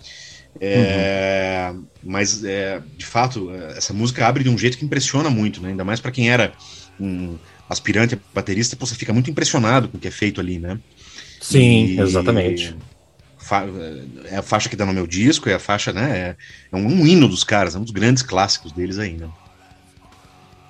É, 0.59 1.69
uhum. 1.71 1.84
Mas, 2.03 2.43
é, 2.43 2.82
de 2.97 3.05
fato, 3.05 3.51
essa 3.75 3.93
música 3.93 4.25
abre 4.25 4.43
de 4.43 4.49
um 4.49 4.57
jeito 4.57 4.77
que 4.77 4.86
impressiona 4.86 5.30
muito, 5.30 5.61
né? 5.61 5.69
Ainda 5.69 5.84
mais 5.84 5.99
para 5.99 6.11
quem 6.11 6.30
era 6.30 6.53
um 6.99 7.38
aspirante 7.69 8.15
a 8.15 8.17
baterista, 8.34 8.77
você 8.80 8.95
fica 8.95 9.13
muito 9.13 9.30
impressionado 9.30 9.89
com 9.89 9.97
o 9.97 9.99
que 9.99 10.07
é 10.07 10.11
feito 10.11 10.39
ali, 10.39 10.57
né? 10.57 10.80
Sim, 11.41 11.86
e, 11.86 11.99
exatamente. 11.99 12.75
É 14.26 14.38
a 14.38 14.41
faixa 14.41 14.70
que 14.70 14.76
dá 14.76 14.86
no 14.86 14.93
meu 14.93 15.08
disco, 15.08 15.50
é 15.50 15.56
a 15.56 15.60
faixa, 15.60 15.91
né? 15.91 16.18
É, 16.18 16.36
é 16.72 16.76
um, 16.76 16.86
um, 16.86 17.08
hino 17.08 17.28
dos 17.28 17.43
caras, 17.43 17.76
é 17.76 17.80
um 17.80 17.84
dos 17.84 17.91
grandes 17.91 18.24
clássicos 18.24 18.72
deles 18.72 18.97
né? 18.97 19.30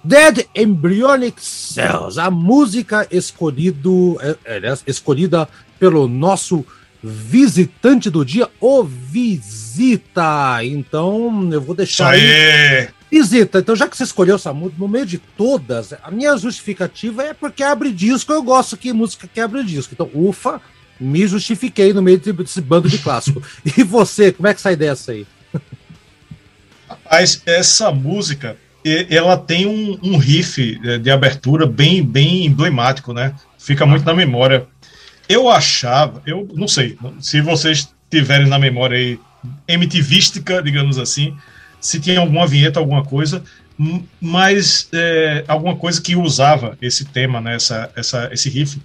Dead 0.04 0.46
Embryonic 0.56 1.44
Cells, 1.44 2.20
a 2.20 2.32
música 2.32 3.06
escolhido, 3.12 4.18
é, 4.22 4.58
é, 4.58 4.74
escolhida 4.88 5.48
pelo 5.78 6.08
nosso 6.08 6.66
visitante 7.04 8.10
do 8.10 8.24
dia, 8.24 8.48
o 8.60 8.84
Visita. 8.84 10.64
Então, 10.64 11.50
eu 11.52 11.62
vou 11.62 11.76
deixar 11.76 12.16
Isso 12.18 12.26
aí. 12.26 12.90
Visita, 13.12 13.58
então 13.58 13.76
já 13.76 13.88
que 13.88 13.98
você 13.98 14.04
escolheu 14.04 14.36
essa 14.36 14.54
música, 14.54 14.80
no 14.80 14.88
meio 14.88 15.06
de 15.06 15.18
todas, 15.18 15.94
a 16.04 16.12
minha 16.12 16.38
justificativa 16.38 17.24
é 17.24 17.34
porque 17.34 17.64
abre 17.64 17.92
disco, 17.92 18.32
eu 18.32 18.44
gosto 18.44 18.78
que 18.78 18.94
música 18.94 19.28
que 19.28 19.42
abre 19.42 19.64
disco. 19.64 19.94
Então, 19.96 20.10
ufa, 20.14 20.62
me 21.00 21.26
justifiquei 21.28 21.94
no 21.94 22.02
meio 22.02 22.20
desse 22.20 22.62
bando 22.62 22.90
de 22.90 22.98
clássico. 22.98 23.42
e 23.78 23.84
você, 23.84 24.32
como 24.32 24.48
é 24.48 24.54
que 24.54 24.62
sai 24.62 24.76
dessa 24.76 25.12
aí? 25.12 25.26
Rapaz, 26.88 27.42
essa 27.46 27.92
música, 27.92 28.58
ela 29.10 29.38
tem 29.38 29.66
um, 29.66 29.98
um 30.02 30.18
riff 30.18 30.80
eh, 30.84 30.98
de 30.98 31.12
abertura 31.12 31.66
bem, 31.66 32.04
bem 32.04 32.46
emblemático, 32.46 33.14
né? 33.14 33.36
Fica 33.58 33.86
muito 33.86 34.06
na 34.06 34.14
memória. 34.14 34.68
Eu 35.28 35.50
achava, 35.50 36.22
eu 36.26 36.48
não 36.56 36.68
sei, 36.68 36.98
se 37.20 37.42
vocês 37.42 37.94
tiverem 38.10 38.48
na 38.48 38.58
memória 38.58 38.98
aí 38.98 39.20
MTVística, 39.68 40.62
digamos 40.62 40.98
assim, 40.98 41.36
se 41.80 42.00
tinha 42.00 42.20
alguma 42.20 42.48
vinheta, 42.48 42.80
alguma 42.80 43.04
coisa, 43.04 43.44
mas 44.20 44.90
é, 44.92 45.46
alguma 45.48 45.76
coisa 45.76 46.02
que 46.02 46.16
usava 46.16 46.78
esse 46.82 47.06
tema, 47.06 47.40
né, 47.40 47.56
essa, 47.56 47.92
essa, 47.96 48.30
esse 48.34 48.50
riff. 48.50 48.82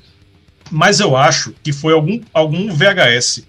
Mas 0.70 1.00
eu 1.00 1.16
acho 1.16 1.54
que 1.62 1.72
foi 1.72 1.92
algum, 1.92 2.20
algum 2.32 2.72
VHS 2.72 3.46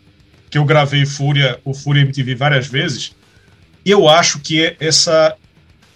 que 0.50 0.58
eu 0.58 0.66
gravei 0.66 1.06
Fúria, 1.06 1.60
o 1.64 1.74
Fúria 1.74 2.02
MTV 2.02 2.36
várias 2.36 2.68
vezes. 2.68 3.16
E 3.84 3.92
eu 3.92 4.08
acho 4.08 4.40
que 4.40 4.76
essa 4.80 5.36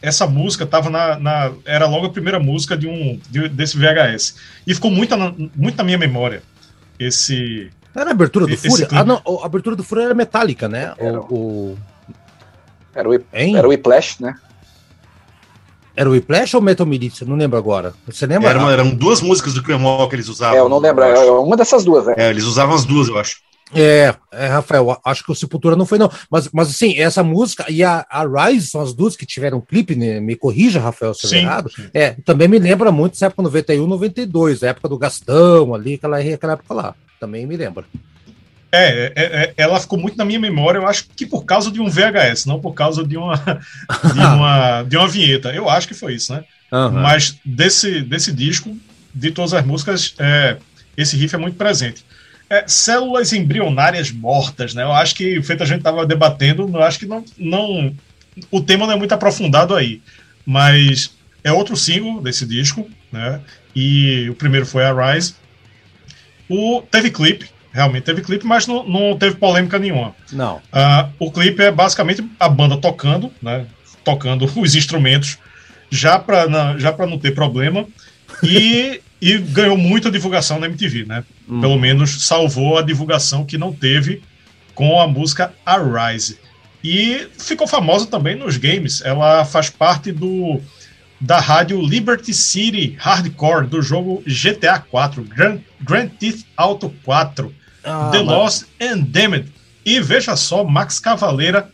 essa 0.01 0.25
música 0.25 0.65
tava 0.65 0.89
na, 0.89 1.19
na, 1.19 1.51
era 1.65 1.85
logo 1.85 2.05
a 2.05 2.09
primeira 2.09 2.39
música 2.39 2.77
de 2.77 2.87
um 2.87 3.19
de, 3.29 3.49
desse 3.49 3.77
VHS 3.77 4.37
e 4.65 4.73
ficou 4.73 4.89
muito 4.89 5.13
na, 5.17 5.33
muito 5.53 5.77
na 5.77 5.83
minha 5.83 5.97
memória 5.97 6.41
esse. 6.99 7.71
Era 7.95 8.11
a 8.11 8.13
abertura 8.13 8.45
do 8.45 8.57
Fúria? 8.57 8.87
Ah, 8.91 9.03
não, 9.03 9.21
a 9.41 9.45
abertura 9.45 9.75
do 9.75 9.83
Fúria 9.83 10.03
era 10.03 10.13
metálica, 10.13 10.67
né? 10.67 10.93
Era 10.97 11.19
o. 11.21 11.73
o... 11.73 11.77
Era, 12.93 13.09
o, 13.09 13.13
era 13.13 13.67
o 13.67 13.69
Whiplash, 13.69 14.19
né? 14.19 14.35
Era 15.99 16.07
o 16.07 16.13
Whiplash 16.13 16.55
ou 16.55 16.61
Metal 16.61 16.87
Militia? 16.87 17.27
Não 17.27 17.35
lembro 17.35 17.57
agora. 17.57 17.93
Você 18.07 18.25
lembra? 18.25 18.49
Era, 18.49 18.71
eram 18.71 18.89
duas 18.91 19.19
músicas 19.19 19.53
do 19.53 19.61
Cremol 19.61 20.07
que 20.07 20.15
eles 20.15 20.29
usavam. 20.29 20.55
É, 20.55 20.61
eu 20.61 20.69
não 20.69 20.79
lembro. 20.79 21.03
É 21.03 21.29
uma 21.29 21.57
dessas 21.57 21.83
duas, 21.83 22.05
né? 22.05 22.13
É, 22.15 22.29
eles 22.29 22.45
usavam 22.45 22.73
as 22.73 22.85
duas, 22.85 23.09
eu 23.09 23.17
acho. 23.17 23.39
É, 23.75 24.15
é, 24.31 24.47
Rafael, 24.47 24.97
acho 25.03 25.25
que 25.25 25.31
o 25.33 25.35
Sepultura 25.35 25.75
não 25.75 25.85
foi, 25.85 25.97
não. 25.97 26.09
Mas, 26.31 26.47
mas 26.53 26.69
assim, 26.69 26.97
essa 26.97 27.21
música 27.21 27.65
e 27.69 27.83
a, 27.83 28.05
a 28.09 28.23
Rise 28.25 28.67
são 28.67 28.79
as 28.79 28.93
duas 28.93 29.17
que 29.17 29.25
tiveram 29.25 29.59
clipe, 29.59 29.93
né? 29.93 30.21
Me 30.21 30.37
corrija, 30.37 30.79
Rafael, 30.79 31.13
se 31.13 31.35
eu 31.35 31.41
errado. 31.41 31.69
Sim. 31.69 31.89
É, 31.93 32.11
também 32.23 32.47
me 32.47 32.59
lembra 32.59 32.93
muito 32.93 33.15
essa 33.15 33.25
época 33.25 33.43
91, 33.43 33.85
92, 33.85 34.63
a 34.63 34.67
época 34.67 34.87
do 34.87 34.97
Gastão 34.97 35.75
ali, 35.75 35.95
aquela, 35.95 36.17
aquela 36.17 36.53
época 36.53 36.73
lá. 36.73 36.95
Também 37.19 37.45
me 37.45 37.57
lembra. 37.57 37.83
É, 38.71 39.11
é, 39.15 39.23
é, 39.23 39.53
ela 39.57 39.79
ficou 39.79 39.97
muito 39.97 40.17
na 40.17 40.25
minha 40.25 40.39
memória, 40.39 40.77
eu 40.77 40.87
acho 40.87 41.05
que 41.15 41.25
por 41.25 41.43
causa 41.43 41.71
de 41.71 41.81
um 41.81 41.89
VHS, 41.89 42.45
não 42.45 42.59
por 42.59 42.73
causa 42.73 43.03
de 43.03 43.17
uma, 43.17 43.35
de 44.13 44.19
uma, 44.19 44.83
de 44.83 44.97
uma 44.97 45.07
vinheta. 45.07 45.49
Eu 45.49 45.69
acho 45.69 45.87
que 45.87 45.93
foi 45.93 46.13
isso, 46.13 46.33
né? 46.33 46.43
Uhum. 46.71 46.91
Mas 46.91 47.35
desse, 47.43 48.01
desse 48.01 48.31
disco, 48.31 48.77
de 49.13 49.31
todas 49.31 49.53
as 49.53 49.65
músicas, 49.65 50.13
é, 50.19 50.57
esse 50.95 51.17
riff 51.17 51.33
é 51.33 51.37
muito 51.39 51.57
presente 51.57 52.05
é, 52.49 52.63
células 52.67 53.31
embrionárias 53.31 54.11
mortas, 54.11 54.73
né? 54.73 54.83
Eu 54.83 54.91
acho 54.91 55.13
que, 55.13 55.41
feito 55.43 55.61
a 55.61 55.65
gente 55.65 55.79
estava 55.79 56.05
debatendo, 56.05 56.67
eu 56.73 56.81
acho 56.81 56.97
que 56.97 57.05
não, 57.05 57.23
não. 57.37 57.95
O 58.49 58.59
tema 58.59 58.87
não 58.87 58.93
é 58.93 58.97
muito 58.97 59.13
aprofundado 59.13 59.75
aí. 59.75 60.01
Mas 60.45 61.11
é 61.43 61.51
outro 61.51 61.77
single 61.77 62.21
desse 62.21 62.45
disco, 62.45 62.89
né? 63.11 63.39
E 63.75 64.27
o 64.29 64.35
primeiro 64.35 64.65
foi 64.65 64.83
a 64.83 64.93
Rise. 64.93 65.35
O, 66.49 66.81
teve 66.81 67.11
clipe, 67.11 67.47
realmente 67.71 68.03
teve 68.03 68.21
clipe, 68.21 68.45
mas 68.45 68.67
não, 68.67 68.87
não 68.87 69.17
teve 69.17 69.35
polêmica 69.35 69.77
nenhuma. 69.77 70.15
Não. 70.31 70.57
Uh, 70.57 71.11
o 71.19 71.31
clipe 71.31 71.61
é 71.61 71.71
basicamente 71.71 72.27
a 72.39 72.49
banda 72.49 72.77
tocando, 72.77 73.31
né? 73.41 73.65
Tocando 74.03 74.45
os 74.59 74.75
instrumentos, 74.75 75.37
já 75.89 76.17
para 76.19 76.47
já 76.77 76.95
não 77.05 77.19
ter 77.19 77.33
problema. 77.33 77.85
E 78.43 79.01
e 79.21 79.37
ganhou 79.37 79.77
muita 79.77 80.09
divulgação 80.09 80.59
na 80.59 80.67
MTV, 80.67 81.05
né? 81.05 81.23
Hum. 81.47 81.61
Pelo 81.61 81.77
menos 81.77 82.25
salvou 82.25 82.77
a 82.77 82.81
divulgação 82.81 83.45
que 83.45 83.57
não 83.57 83.73
teve 83.73 84.21
com 84.73 84.99
a 84.99 85.07
música 85.07 85.53
Arise. 85.65 86.39
E 86.83 87.27
ficou 87.37 87.67
famosa 87.67 88.07
também 88.07 88.35
nos 88.35 88.55
games. 88.55 89.01
Ela 89.01 89.43
faz 89.43 89.69
parte 89.69 90.11
do 90.11 90.61
da 91.19 91.37
rádio 91.37 91.81
Liberty 91.81 92.33
City 92.33 92.95
Hardcore 92.97 93.67
do 93.67 93.81
jogo 93.81 94.23
GTA 94.25 94.79
4, 94.79 95.21
Grand, 95.23 95.59
Grand 95.81 96.07
Theft 96.07 96.45
Auto 96.55 96.93
4, 97.03 97.53
ah, 97.89 98.09
The 98.11 98.19
Lost 98.19 98.65
and 98.81 98.99
Damned. 99.07 99.51
E 99.85 99.99
veja 99.99 100.35
só, 100.35 100.63
Max 100.63 100.99
Cavaleira 100.99 101.69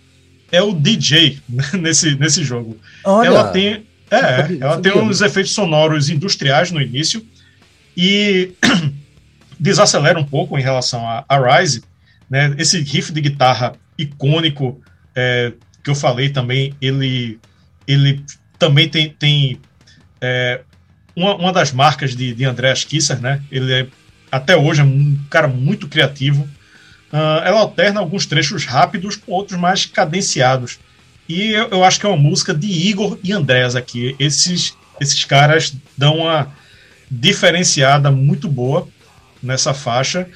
é 0.52 0.62
o 0.62 0.74
DJ 0.74 1.40
nesse, 1.74 2.16
nesse 2.16 2.44
jogo. 2.44 2.78
Olha. 3.04 3.28
Ela 3.28 3.48
tem 3.50 3.86
é, 4.10 4.58
ela 4.62 4.80
tem 4.80 4.96
uns 4.98 5.22
efeitos 5.22 5.54
sonoros 5.54 6.10
industriais 6.10 6.72
no 6.72 6.82
início 6.82 7.26
e 7.98 8.54
desacelera 9.60 10.20
um 10.20 10.24
pouco 10.24 10.58
em 10.58 10.62
relação 10.62 11.08
a, 11.08 11.26
a 11.28 11.58
Rise, 11.60 11.84
né? 12.30 12.54
Esse 12.58 12.80
riff 12.82 13.12
de 13.12 13.22
guitarra 13.22 13.74
icônico 13.98 14.82
é, 15.16 15.54
que 15.84 15.90
eu 15.90 15.96
falei 15.96 16.30
também, 16.30 16.76
ele, 16.82 17.40
ele 17.88 18.24
também 18.60 18.88
tem, 18.88 19.10
tem 19.10 19.60
é, 20.22 20.62
uma, 21.16 21.36
uma 21.36 21.54
das 21.54 21.72
marcas 21.72 22.16
de, 22.16 22.34
de 22.34 22.46
Andreas 22.46 22.84
Kisser, 22.84 23.20
né? 23.20 23.42
Ele 23.52 23.74
é 23.74 23.88
até 24.32 24.56
hoje 24.56 24.82
é 24.82 24.84
um 24.84 25.18
cara 25.30 25.48
muito 25.48 25.88
criativo. 25.88 26.48
Uh, 27.12 27.42
ela 27.46 27.60
alterna 27.60 28.00
alguns 28.00 28.26
trechos 28.26 28.66
rápidos 28.66 29.16
com 29.16 29.32
outros 29.32 29.60
mais 29.60 29.86
cadenciados. 29.86 30.80
E 31.28 31.52
eu, 31.52 31.70
eu, 31.70 31.84
acho 31.84 32.00
que 32.00 32.06
é 32.06 32.10
uma 32.10 32.18
música 32.18 32.54
de 32.54 32.68
Igor 32.68 33.18
e 33.24 33.32
Andrés 33.32 33.76
aqui. 33.76 34.16
Esses, 34.20 34.76
esses 35.00 35.24
caras 35.24 35.74
dão 35.98 36.18
uma 36.18 36.52
diferenciada 37.10 38.12
muito 38.12 38.48
boa 38.48 38.88
nessa 39.42 39.74
faixa. 39.74 40.28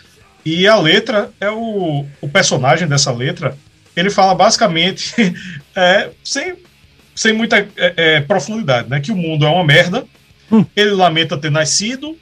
E 0.46 0.68
a 0.68 0.78
letra 0.78 1.32
é 1.40 1.50
o, 1.50 2.06
o 2.22 2.30
personagem 2.30 2.88
dessa 2.88 3.12
letra. 3.12 3.58
Ele 3.96 4.10
fala 4.10 4.34
basicamente, 4.34 5.14
é, 5.76 6.10
sem, 6.24 6.56
sem 7.14 7.34
muita 7.34 7.58
é, 7.58 7.94
é, 7.98 8.22
profundidade, 8.22 8.90
né? 8.90 9.00
Que 9.00 9.12
o 9.12 9.18
mundo 9.18 9.46
é 9.46 9.50
uma 9.50 9.64
merda. 9.66 10.06
Hum. 10.52 10.66
Ele 10.76 10.92
lamenta 10.92 11.38
ter 11.38 11.52
nascido 11.52 12.18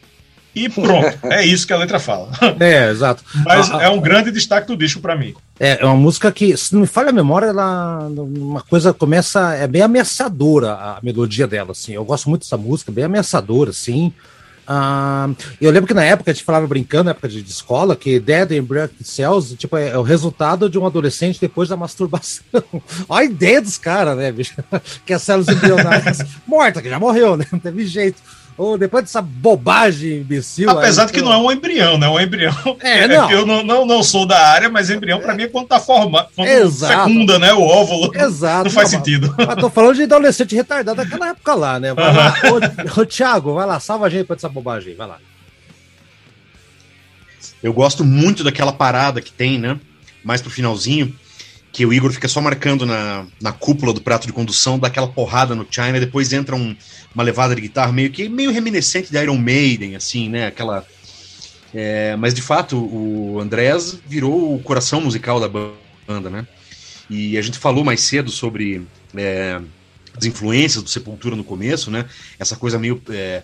e 0.54 0.70
pronto. 0.70 1.18
é 1.26 1.46
isso 1.46 1.66
que 1.68 1.74
a 1.74 1.78
letra 1.78 2.00
fala. 2.00 2.30
É, 2.60 2.90
exato. 2.90 3.24
Mas 3.46 3.70
é 3.70 3.90
um 3.90 4.00
grande 4.00 4.32
destaque 4.32 4.68
do 4.68 4.76
disco 4.76 5.02
para 5.02 5.16
mim. 5.16 5.36
É, 5.60 5.82
é 5.82 5.86
uma 5.86 5.96
música 5.96 6.32
que, 6.32 6.56
se 6.56 6.74
não 6.74 6.82
me 6.82 6.88
falha 6.88 7.10
a 7.10 7.14
memória, 7.14 7.48
ela 7.48 8.08
uma 8.08 8.62
coisa 8.62 8.94
começa 8.94 9.56
é 9.56 9.68
bem 9.68 9.82
ameaçadora 9.82 10.74
a 10.74 11.00
melodia 11.02 11.48
dela, 11.48 11.72
assim. 11.72 11.94
Eu 11.94 12.06
gosto 12.06 12.30
muito 12.30 12.42
dessa 12.42 12.58
música, 12.58 12.92
bem 12.92 13.06
ameaçadora, 13.06 13.72
assim. 13.72 14.14
Uh, 14.68 15.34
eu 15.62 15.72
lembro 15.72 15.88
que 15.88 15.94
na 15.94 16.04
época 16.04 16.30
a 16.30 16.34
gente 16.34 16.44
falava 16.44 16.68
brincando, 16.68 17.06
na 17.06 17.12
época 17.12 17.30
de, 17.30 17.42
de 17.42 17.50
escola, 17.50 17.96
que 17.96 18.20
Dead 18.20 18.52
Embryo 18.52 18.90
Cells 19.02 19.56
tipo, 19.56 19.78
é, 19.78 19.90
é, 19.90 19.98
o 19.98 20.02
resultado 20.02 20.70
de 20.70 20.78
um 20.78 20.86
adolescente 20.86 21.40
depois 21.40 21.70
da 21.70 21.78
masturbação. 21.78 22.44
Olha 23.08 23.22
a 23.22 23.24
ideia 23.24 23.62
dos 23.62 23.78
caras, 23.78 24.18
né, 24.18 24.30
bicho? 24.30 24.56
que 25.06 25.14
as 25.14 25.22
células 25.22 25.48
embrionárias 25.48 26.18
morta, 26.46 26.82
que 26.82 26.90
já 26.90 27.00
morreu, 27.00 27.38
né? 27.38 27.46
Não 27.50 27.60
teve 27.60 27.86
jeito. 27.86 28.22
Ou 28.58 28.78
depois 28.78 29.04
dessa 29.04 29.22
bobagem 29.22 30.18
imbecil. 30.18 30.70
Apesar 30.70 31.04
aí, 31.04 31.08
de 31.08 31.14
que 31.14 31.20
então... 31.20 31.32
não 31.32 31.40
é 31.40 31.44
um 31.44 31.52
embrião, 31.52 31.98
né? 31.98 32.10
Um 32.10 32.20
embrião. 32.20 32.56
É, 32.82 33.04
é 33.04 33.08
não. 33.08 33.30
eu 33.30 33.46
não, 33.46 33.64
não, 33.64 33.86
não 33.86 34.04
sou 34.04 34.26
da 34.26 34.40
área, 34.40 34.70
mas 34.70 34.90
embrião 34.90 35.20
para 35.20 35.34
mim 35.34 35.44
é 35.44 35.48
quando 35.48 35.68
tá 35.68 35.80
formado, 35.80 36.30
quando 36.36 36.48
Exato. 36.48 37.10
fecunda, 37.10 37.38
né? 37.38 37.54
O 37.54 37.62
óvulo. 37.62 38.12
Exato. 38.16 38.66
Não 38.66 38.72
faz 38.72 38.92
não, 38.92 39.00
sentido. 39.00 39.34
Mas, 39.38 39.48
mas 39.48 39.56
tô 39.58 39.70
falando 39.70 39.96
de 39.96 40.04
adolescente 40.04 40.56
retardado 40.56 40.98
daquela 40.98 41.30
época 41.30 41.54
lá, 41.54 41.80
né? 41.80 41.94
Vai 41.94 42.14
lá. 42.14 42.36
Ô, 42.46 43.02
ô, 43.02 43.06
Thiago, 43.06 43.54
vai 43.54 43.66
lá, 43.66 43.80
salva 43.80 44.06
a 44.06 44.10
gente 44.10 44.26
pra 44.26 44.36
essa 44.36 44.50
bobagem, 44.50 44.96
vai 44.96 45.08
lá. 45.08 45.18
Eu 47.62 47.74
gosto 47.74 48.04
muito 48.04 48.44
daquela 48.44 48.72
parada 48.72 49.22
que 49.22 49.32
tem, 49.32 49.60
né? 49.60 49.80
Mais 50.24 50.42
pro 50.42 50.50
finalzinho, 50.50 51.14
que 51.72 51.86
o 51.86 51.94
Igor 51.94 52.12
fica 52.12 52.28
só 52.28 52.42
marcando 52.42 52.86
na, 52.86 53.26
na 53.42 53.52
cúpula 53.52 53.94
do 53.94 54.02
prato 54.02 54.26
de 54.26 54.34
condução, 54.34 54.80
dá 54.80 54.88
aquela 54.88 55.08
porrada 55.08 55.54
no 55.56 55.68
China, 55.70 56.00
depois 56.00 56.34
entra 56.34 56.56
um, 56.56 56.76
uma 57.14 57.24
levada 57.24 57.56
de 57.56 57.62
guitarra 57.62 57.92
meio 57.92 58.10
que 58.10 58.28
meio 58.30 58.52
reminiscente 58.52 59.12
de 59.12 59.18
Iron 59.22 59.38
Maiden, 59.38 59.96
assim, 59.96 60.30
né? 60.30 60.48
Aquela. 60.48 60.86
É, 61.74 62.16
mas 62.16 62.34
de 62.34 62.42
fato, 62.42 62.78
o 62.78 63.40
Andrés 63.40 64.00
virou 64.08 64.56
o 64.56 64.60
coração 64.60 65.02
musical 65.02 65.40
da 65.40 65.50
banda, 66.08 66.30
né? 66.30 66.48
E 67.10 67.38
a 67.38 67.42
gente 67.42 67.58
falou 67.58 67.84
mais 67.84 68.02
cedo 68.02 68.32
sobre 68.32 68.86
é, 69.16 69.60
as 70.16 70.26
influências 70.26 70.84
do 70.84 70.90
Sepultura 70.90 71.36
no 71.36 71.44
começo, 71.44 71.92
né? 71.92 72.06
Essa 72.40 72.56
coisa 72.56 72.80
meio 72.80 73.02
é, 73.10 73.44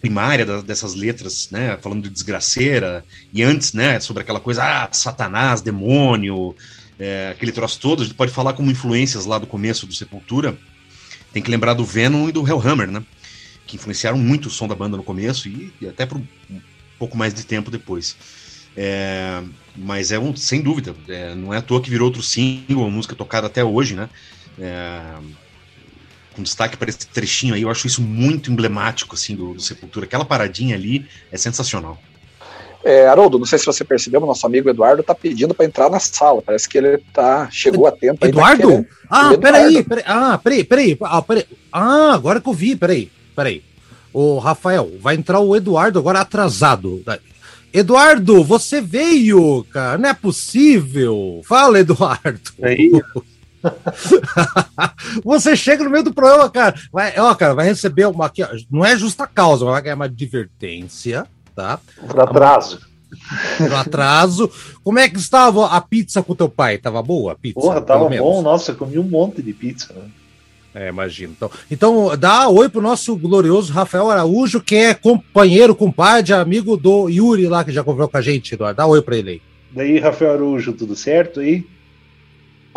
primária 0.00 0.44
dessas 0.62 0.94
letras, 0.94 1.48
né? 1.50 1.76
Falando 1.80 2.04
de 2.04 2.10
desgraceira, 2.10 3.04
e 3.32 3.42
antes, 3.42 3.72
né? 3.72 3.98
Sobre 3.98 4.22
aquela 4.22 4.40
coisa, 4.40 4.62
ah, 4.62 4.88
Satanás, 4.92 5.60
demônio, 5.60 6.54
é, 6.98 7.30
aquele 7.30 7.52
troço 7.52 7.78
todo, 7.80 8.02
a 8.02 8.04
gente 8.04 8.14
pode 8.14 8.32
falar 8.32 8.52
como 8.54 8.70
influências 8.70 9.26
lá 9.26 9.38
do 9.38 9.46
começo 9.46 9.86
do 9.86 9.94
Sepultura. 9.94 10.56
Tem 11.32 11.42
que 11.42 11.50
lembrar 11.50 11.74
do 11.74 11.84
Venom 11.84 12.28
e 12.28 12.32
do 12.32 12.46
Hellhammer, 12.46 12.90
né? 12.90 13.02
Que 13.66 13.76
influenciaram 13.76 14.18
muito 14.18 14.46
o 14.46 14.50
som 14.50 14.66
da 14.66 14.74
banda 14.74 14.96
no 14.96 15.02
começo 15.02 15.48
e, 15.48 15.72
e 15.80 15.86
até 15.86 16.06
por 16.06 16.18
um 16.18 16.60
pouco 16.98 17.16
mais 17.16 17.34
de 17.34 17.44
tempo 17.44 17.70
depois. 17.70 18.16
É, 18.76 19.42
mas 19.74 20.12
é 20.12 20.18
um, 20.18 20.36
sem 20.36 20.60
dúvida, 20.60 20.94
é, 21.08 21.34
não 21.34 21.52
é 21.52 21.58
à 21.58 21.62
toa 21.62 21.80
que 21.80 21.88
virou 21.90 22.06
outro 22.06 22.22
single, 22.22 22.82
uma 22.82 22.90
música 22.90 23.14
tocada 23.14 23.46
até 23.46 23.64
hoje, 23.64 23.94
né? 23.94 24.08
É, 24.58 25.16
com 26.34 26.42
destaque 26.42 26.76
para 26.76 26.90
esse 26.90 27.06
trechinho 27.06 27.54
aí, 27.54 27.62
eu 27.62 27.70
acho 27.70 27.86
isso 27.86 28.02
muito 28.02 28.52
emblemático, 28.52 29.14
assim, 29.14 29.34
do, 29.34 29.54
do 29.54 29.60
Sepultura. 29.60 30.04
Aquela 30.04 30.24
paradinha 30.24 30.74
ali 30.74 31.06
é 31.32 31.38
sensacional. 31.38 32.00
É, 32.86 33.08
Haroldo, 33.08 33.36
não 33.36 33.44
sei 33.44 33.58
se 33.58 33.66
você 33.66 33.82
percebeu, 33.82 34.20
mas 34.20 34.28
nosso 34.28 34.46
amigo 34.46 34.70
Eduardo 34.70 35.00
está 35.00 35.12
pedindo 35.12 35.52
para 35.52 35.66
entrar 35.66 35.90
na 35.90 35.98
sala. 35.98 36.40
Parece 36.40 36.68
que 36.68 36.78
ele 36.78 36.98
tá, 37.12 37.48
chegou 37.50 37.84
a 37.84 37.90
tempo. 37.90 38.20
Tá 38.20 38.28
Eduardo? 38.28 38.86
ah, 39.10 39.36
peraí, 39.36 39.82
peraí. 39.82 40.04
Ah, 40.06 40.38
peraí, 40.38 40.62
peraí. 40.62 40.96
Ah, 41.02 41.20
peraí. 41.20 41.44
Ah, 41.72 42.14
agora 42.14 42.40
que 42.40 42.48
eu 42.48 42.52
vi, 42.52 42.76
peraí, 42.76 43.10
peraí. 43.34 43.64
O 44.12 44.38
Rafael, 44.38 44.88
vai 45.00 45.16
entrar 45.16 45.40
o 45.40 45.56
Eduardo 45.56 45.98
agora 45.98 46.20
atrasado. 46.20 47.02
Eduardo, 47.72 48.44
você 48.44 48.80
veio, 48.80 49.66
cara. 49.72 49.98
Não 49.98 50.08
é 50.08 50.14
possível. 50.14 51.40
Fala, 51.44 51.80
Eduardo. 51.80 52.52
Aí. 52.62 52.92
Você 55.24 55.56
chega 55.56 55.82
no 55.82 55.90
meio 55.90 56.04
do 56.04 56.14
programa, 56.14 56.48
cara. 56.48 56.76
Vai, 56.92 57.18
ó, 57.18 57.34
cara, 57.34 57.52
vai 57.52 57.66
receber 57.66 58.06
uma 58.06 58.26
aqui, 58.26 58.44
ó, 58.44 58.48
não 58.70 58.84
é 58.84 58.96
justa 58.96 59.26
causa, 59.26 59.64
mas 59.64 59.74
vai 59.74 59.82
ganhar 59.82 59.96
uma 59.96 60.04
advertência, 60.04 61.26
tá? 61.56 61.80
Por 62.08 62.20
atraso. 62.20 62.80
Por 63.56 63.74
atraso. 63.74 64.50
Como 64.84 64.98
é 64.98 65.08
que 65.08 65.18
estava 65.18 65.66
a 65.66 65.80
pizza 65.80 66.22
com 66.22 66.34
teu 66.34 66.48
pai? 66.48 66.76
Tava 66.76 67.02
boa 67.02 67.32
a 67.32 67.34
pizza? 67.34 67.58
Porra, 67.58 67.80
tava 67.80 68.08
bom, 68.08 68.42
nossa, 68.42 68.72
eu 68.72 68.76
comi 68.76 68.98
um 68.98 69.04
monte 69.04 69.42
de 69.42 69.52
pizza, 69.52 69.92
né? 69.94 70.02
É, 70.74 70.88
imagino. 70.88 71.32
Então, 71.34 71.50
então, 71.70 72.16
dá 72.18 72.50
oi 72.50 72.68
pro 72.68 72.82
nosso 72.82 73.16
glorioso 73.16 73.72
Rafael 73.72 74.10
Araújo, 74.10 74.60
que 74.60 74.74
é 74.74 74.92
companheiro, 74.92 75.74
compadre, 75.74 76.34
amigo 76.34 76.76
do 76.76 77.08
Yuri 77.08 77.46
lá, 77.46 77.64
que 77.64 77.72
já 77.72 77.82
conversou 77.82 78.10
com 78.10 78.18
a 78.18 78.20
gente, 78.20 78.52
Eduardo. 78.52 78.76
Dá 78.76 78.86
oi 78.86 79.00
pra 79.00 79.16
ele 79.16 79.30
aí. 79.30 79.42
Daí, 79.70 79.98
Rafael 79.98 80.32
Araújo, 80.32 80.74
tudo 80.74 80.94
certo 80.94 81.40
aí? 81.40 81.66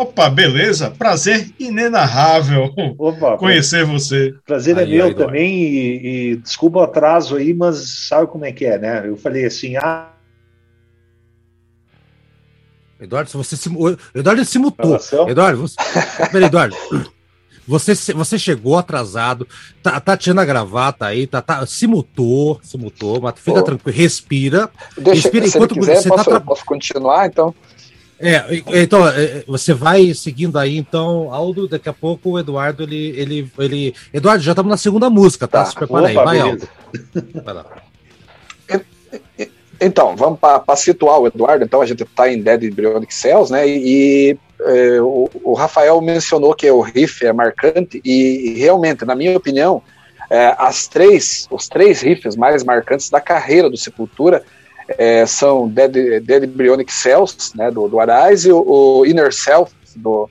Opa, 0.00 0.30
beleza? 0.30 0.90
Prazer 0.96 1.52
inenarrável 1.58 2.72
Opa, 2.96 3.36
conhecer 3.36 3.84
você. 3.84 4.34
Prazer 4.46 4.78
é 4.78 4.80
aí, 4.80 4.94
é 4.94 4.96
meu 4.96 5.06
aí, 5.08 5.14
também 5.14 5.62
e, 5.62 6.32
e, 6.32 6.36
desculpa 6.36 6.78
o 6.78 6.82
atraso 6.82 7.36
aí, 7.36 7.52
mas 7.52 8.06
sabe 8.08 8.26
como 8.26 8.46
é 8.46 8.50
que 8.50 8.64
é, 8.64 8.78
né? 8.78 9.06
Eu 9.06 9.18
falei 9.18 9.44
assim, 9.44 9.76
ah... 9.76 10.08
Eduardo, 12.98 13.28
se 13.28 13.36
você 13.36 13.56
se, 13.58 13.70
Eduardo 14.14 14.42
se 14.42 14.58
mutou. 14.58 14.98
Eduardo, 15.28 15.60
você... 15.60 15.76
Peraí, 16.32 16.46
Eduardo. 16.46 16.76
Você, 17.68 17.94
você 18.14 18.38
chegou 18.38 18.78
atrasado, 18.78 19.46
tá, 19.82 20.00
tá 20.00 20.16
tirando 20.16 20.40
a 20.40 20.44
gravata 20.46 21.06
aí, 21.06 21.26
tá, 21.26 21.42
tá, 21.42 21.64
se 21.66 21.86
mutou, 21.86 22.58
se 22.62 22.78
mutou, 22.78 23.20
mas 23.20 23.38
fica 23.38 23.62
tranquilo, 23.62 23.96
respira. 23.96 24.70
Deixa, 24.96 25.22
respira 25.22 25.46
enquanto 25.46 25.74
quiser, 25.74 25.96
você 25.96 26.08
tá 26.08 26.16
posso, 26.16 26.30
tá... 26.30 26.40
posso 26.40 26.64
continuar, 26.64 27.26
então? 27.26 27.54
É, 28.22 28.44
então, 28.82 29.08
é, 29.08 29.42
você 29.46 29.72
vai 29.72 30.12
seguindo 30.12 30.58
aí, 30.58 30.76
então, 30.76 31.32
Aldo, 31.32 31.66
daqui 31.66 31.88
a 31.88 31.92
pouco 31.92 32.32
o 32.32 32.38
Eduardo, 32.38 32.82
ele. 32.82 33.18
ele, 33.18 33.52
ele... 33.58 33.94
Eduardo, 34.12 34.42
já 34.44 34.52
estamos 34.52 34.70
na 34.70 34.76
segunda 34.76 35.08
música, 35.08 35.48
tá? 35.48 35.60
tá. 35.60 35.70
Se 35.70 35.74
prepara 35.74 36.08
aí, 36.08 36.14
vai, 36.14 36.38
Aldo. 36.38 36.68
Vai 37.42 37.54
lá. 37.54 37.66
Então, 39.80 40.14
vamos 40.14 40.38
para 40.38 40.76
situar 40.76 41.18
o 41.18 41.26
Eduardo, 41.26 41.64
então 41.64 41.80
a 41.80 41.86
gente 41.86 42.02
está 42.02 42.30
em 42.30 42.42
Dead 42.42 42.64
Embryonic 42.64 43.14
Cells, 43.14 43.50
né? 43.50 43.66
E, 43.66 44.36
é, 44.60 45.00
o, 45.00 45.30
o, 45.42 45.54
Rafael 45.54 45.98
mencionou 46.02 46.54
que 46.54 46.70
o 46.70 46.82
riff 46.82 47.24
é 47.24 47.32
marcante, 47.32 47.98
e, 48.04 48.50
e 48.50 48.58
realmente, 48.58 49.06
na 49.06 49.14
minha 49.14 49.34
opinião, 49.34 49.82
é, 50.28 50.54
as 50.58 50.86
três, 50.86 51.48
os 51.50 51.66
três 51.66 52.02
riffs 52.02 52.36
mais 52.36 52.62
marcantes 52.62 53.08
da 53.08 53.22
carreira 53.22 53.70
do 53.70 53.78
Sepultura 53.78 54.44
é, 54.98 55.24
são 55.26 55.68
Dead, 55.68 56.22
Dead 56.22 56.44
Embryonic 56.44 56.92
Cells, 56.92 57.52
né, 57.54 57.70
do, 57.70 57.88
do 57.88 58.00
Arise, 58.00 58.50
o, 58.52 58.62
o 58.62 59.06
Inner 59.06 59.32
Self, 59.32 59.72
do, 59.96 60.28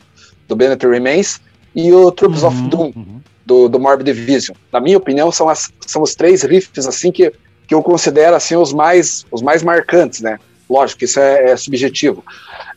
do 0.47 0.55
Bennett 0.55 0.85
Remains, 0.85 1.39
e 1.75 1.91
o 1.93 2.11
Troops 2.11 2.43
uhum, 2.43 2.47
of 2.47 2.61
Doom, 2.69 2.93
uhum. 2.95 3.21
do, 3.45 3.69
do 3.69 3.79
Morbid 3.79 4.11
Division. 4.11 4.55
Na 4.71 4.79
minha 4.79 4.97
opinião, 4.97 5.31
são, 5.31 5.49
as, 5.49 5.71
são 5.85 6.01
os 6.01 6.15
três 6.15 6.43
riffs 6.43 6.87
assim 6.87 7.11
que, 7.11 7.31
que 7.67 7.73
eu 7.73 7.83
considero 7.83 8.35
assim, 8.35 8.55
os, 8.55 8.73
mais, 8.73 9.25
os 9.31 9.41
mais 9.41 9.63
marcantes, 9.63 10.21
né? 10.21 10.39
Lógico 10.69 11.03
isso 11.03 11.19
é, 11.19 11.51
é 11.51 11.57
subjetivo. 11.57 12.23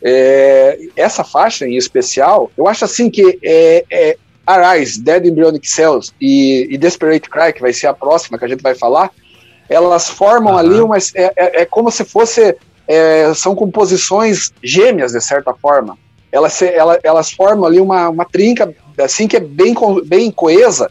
É, 0.03 0.79
essa 0.97 1.23
faixa 1.23 1.67
em 1.67 1.77
especial, 1.77 2.51
eu 2.57 2.67
acho 2.67 2.85
assim 2.85 3.11
que 3.11 3.39
é, 3.43 3.85
é 3.91 4.17
Arise, 4.47 5.01
Dead 5.01 5.27
Embryonic 5.27 5.69
Cells 5.69 6.13
e, 6.21 6.67
e 6.71 6.79
Desperate 6.79 7.29
Cry, 7.29 7.53
que 7.53 7.61
vai 7.61 7.73
ser 7.73 7.87
a 7.87 7.95
próxima 7.95 8.39
que 8.39 8.45
a 8.45 8.49
gente 8.49 8.63
vai 8.63 8.75
falar, 8.75 9.11
elas 9.73 10.09
formam 10.09 10.53
uhum. 10.53 10.59
ali 10.59 10.81
umas. 10.81 11.15
É, 11.15 11.33
é, 11.37 11.63
é, 11.63 11.65
como 11.65 11.91
se 11.91 12.05
fosse. 12.05 12.57
É, 12.89 13.33
são 13.35 13.55
composições 13.55 14.53
gêmeas, 14.63 15.13
de 15.13 15.21
certa 15.21 15.55
forma. 15.55 15.97
Elas, 16.31 16.53
se, 16.53 16.67
elas, 16.67 16.99
elas 17.03 17.31
formam 17.31 17.65
ali 17.65 17.81
uma, 17.81 18.09
uma 18.09 18.25
trinca, 18.25 18.75
assim, 18.99 19.29
que 19.29 19.37
é 19.37 19.41
bem, 19.41 19.75
bem 20.05 20.31
coesa, 20.31 20.91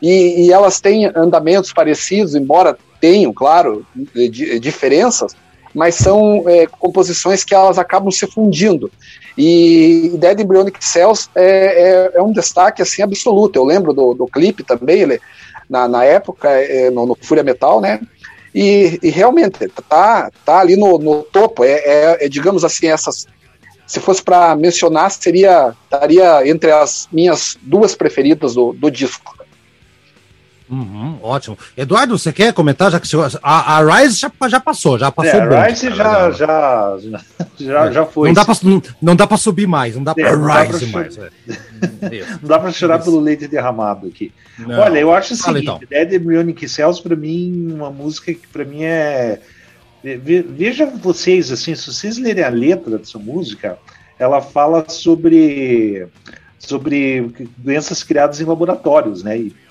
e, 0.00 0.46
e 0.46 0.52
elas 0.52 0.80
têm 0.80 1.06
andamentos 1.14 1.72
parecidos, 1.72 2.34
embora 2.34 2.78
tenham, 3.00 3.32
claro, 3.32 3.84
diferenças, 4.60 5.36
mas 5.74 5.94
são 5.94 6.42
é, 6.48 6.66
composições 6.66 7.44
que 7.44 7.54
elas 7.54 7.78
acabam 7.78 8.10
se 8.10 8.26
fundindo. 8.26 8.90
E 9.36 10.12
Dead 10.14 10.40
Embryonic 10.40 10.82
Cells 10.82 11.28
é, 11.34 11.44
é, 11.44 12.12
é, 12.14 12.22
um 12.22 12.32
destaque 12.32 12.80
assim 12.80 13.02
absoluto. 13.02 13.58
Eu 13.58 13.64
lembro 13.64 13.92
do, 13.92 14.14
do 14.14 14.26
clipe 14.26 14.62
também, 14.62 15.00
ele, 15.00 15.20
na, 15.68 15.86
na 15.86 16.04
época, 16.04 16.48
é, 16.48 16.90
no, 16.90 17.04
no 17.04 17.14
Fúria 17.20 17.44
Metal, 17.44 17.80
né? 17.80 18.00
E, 18.56 18.98
e, 19.02 19.10
realmente 19.10 19.68
tá, 19.86 20.30
tá 20.42 20.60
ali 20.60 20.76
no, 20.76 20.96
no 20.96 21.22
topo. 21.24 21.62
É, 21.62 21.72
é, 21.72 22.24
é, 22.24 22.28
digamos 22.28 22.64
assim, 22.64 22.86
essas. 22.86 23.26
Se 23.86 24.00
fosse 24.00 24.22
para 24.22 24.56
mencionar, 24.56 25.10
seria 25.10 25.76
estaria 25.84 26.48
entre 26.48 26.72
as 26.72 27.06
minhas 27.12 27.58
duas 27.60 27.94
preferidas 27.94 28.54
do, 28.54 28.72
do 28.72 28.90
disco. 28.90 29.35
Uhum, 30.68 31.18
ótimo. 31.22 31.56
Eduardo, 31.76 32.18
você 32.18 32.32
quer 32.32 32.52
comentar? 32.52 32.90
Já 32.90 32.98
que 32.98 33.08
a, 33.42 33.78
a 33.78 34.00
Rise 34.00 34.16
já, 34.16 34.30
já 34.48 34.58
passou, 34.58 34.98
já 34.98 35.12
passou. 35.12 35.40
É, 35.40 35.56
a 35.56 35.66
Rise 35.66 35.90
já, 35.90 36.30
já, 36.32 36.96
já, 37.58 37.92
já 37.92 38.06
foi. 38.06 38.28
Não 38.28 38.34
dá, 38.34 38.44
pra, 38.44 38.54
não, 38.62 38.82
não 39.00 39.16
dá 39.16 39.26
pra 39.26 39.36
subir 39.36 39.68
mais, 39.68 39.94
não 39.94 40.02
dá 40.02 40.14
pra 40.14 40.28
é, 40.28 40.66
Rise 40.66 40.86
pra 40.86 41.00
mais. 41.00 41.18
É. 41.18 41.30
não 42.42 42.48
dá 42.48 42.58
pra 42.58 42.72
chorar 42.72 42.98
pelo 42.98 43.20
leite 43.20 43.46
derramado 43.46 44.08
aqui. 44.08 44.32
Não. 44.58 44.80
Olha, 44.80 44.98
eu 44.98 45.12
acho 45.12 45.34
o 45.34 45.36
Fala, 45.36 45.60
então. 45.60 45.80
Dead 45.88 46.14
Embryonic 46.14 46.68
Cells, 46.68 47.00
pra 47.00 47.14
mim, 47.14 47.72
uma 47.72 47.90
música 47.90 48.34
que 48.34 48.48
pra 48.48 48.64
mim 48.64 48.82
é. 48.82 49.40
Veja 50.02 50.86
vocês, 50.86 51.50
assim, 51.50 51.74
se 51.74 51.86
vocês 51.92 52.18
lerem 52.18 52.44
a 52.44 52.48
letra 52.48 52.98
dessa 52.98 53.18
música, 53.18 53.78
ela 54.18 54.40
fala 54.40 54.84
sobre 54.88 56.06
sobre 56.58 57.32
doenças 57.56 58.02
criadas 58.02 58.40
em 58.40 58.44
laboratórios, 58.44 59.22
né? 59.22 59.38
E 59.38 59.65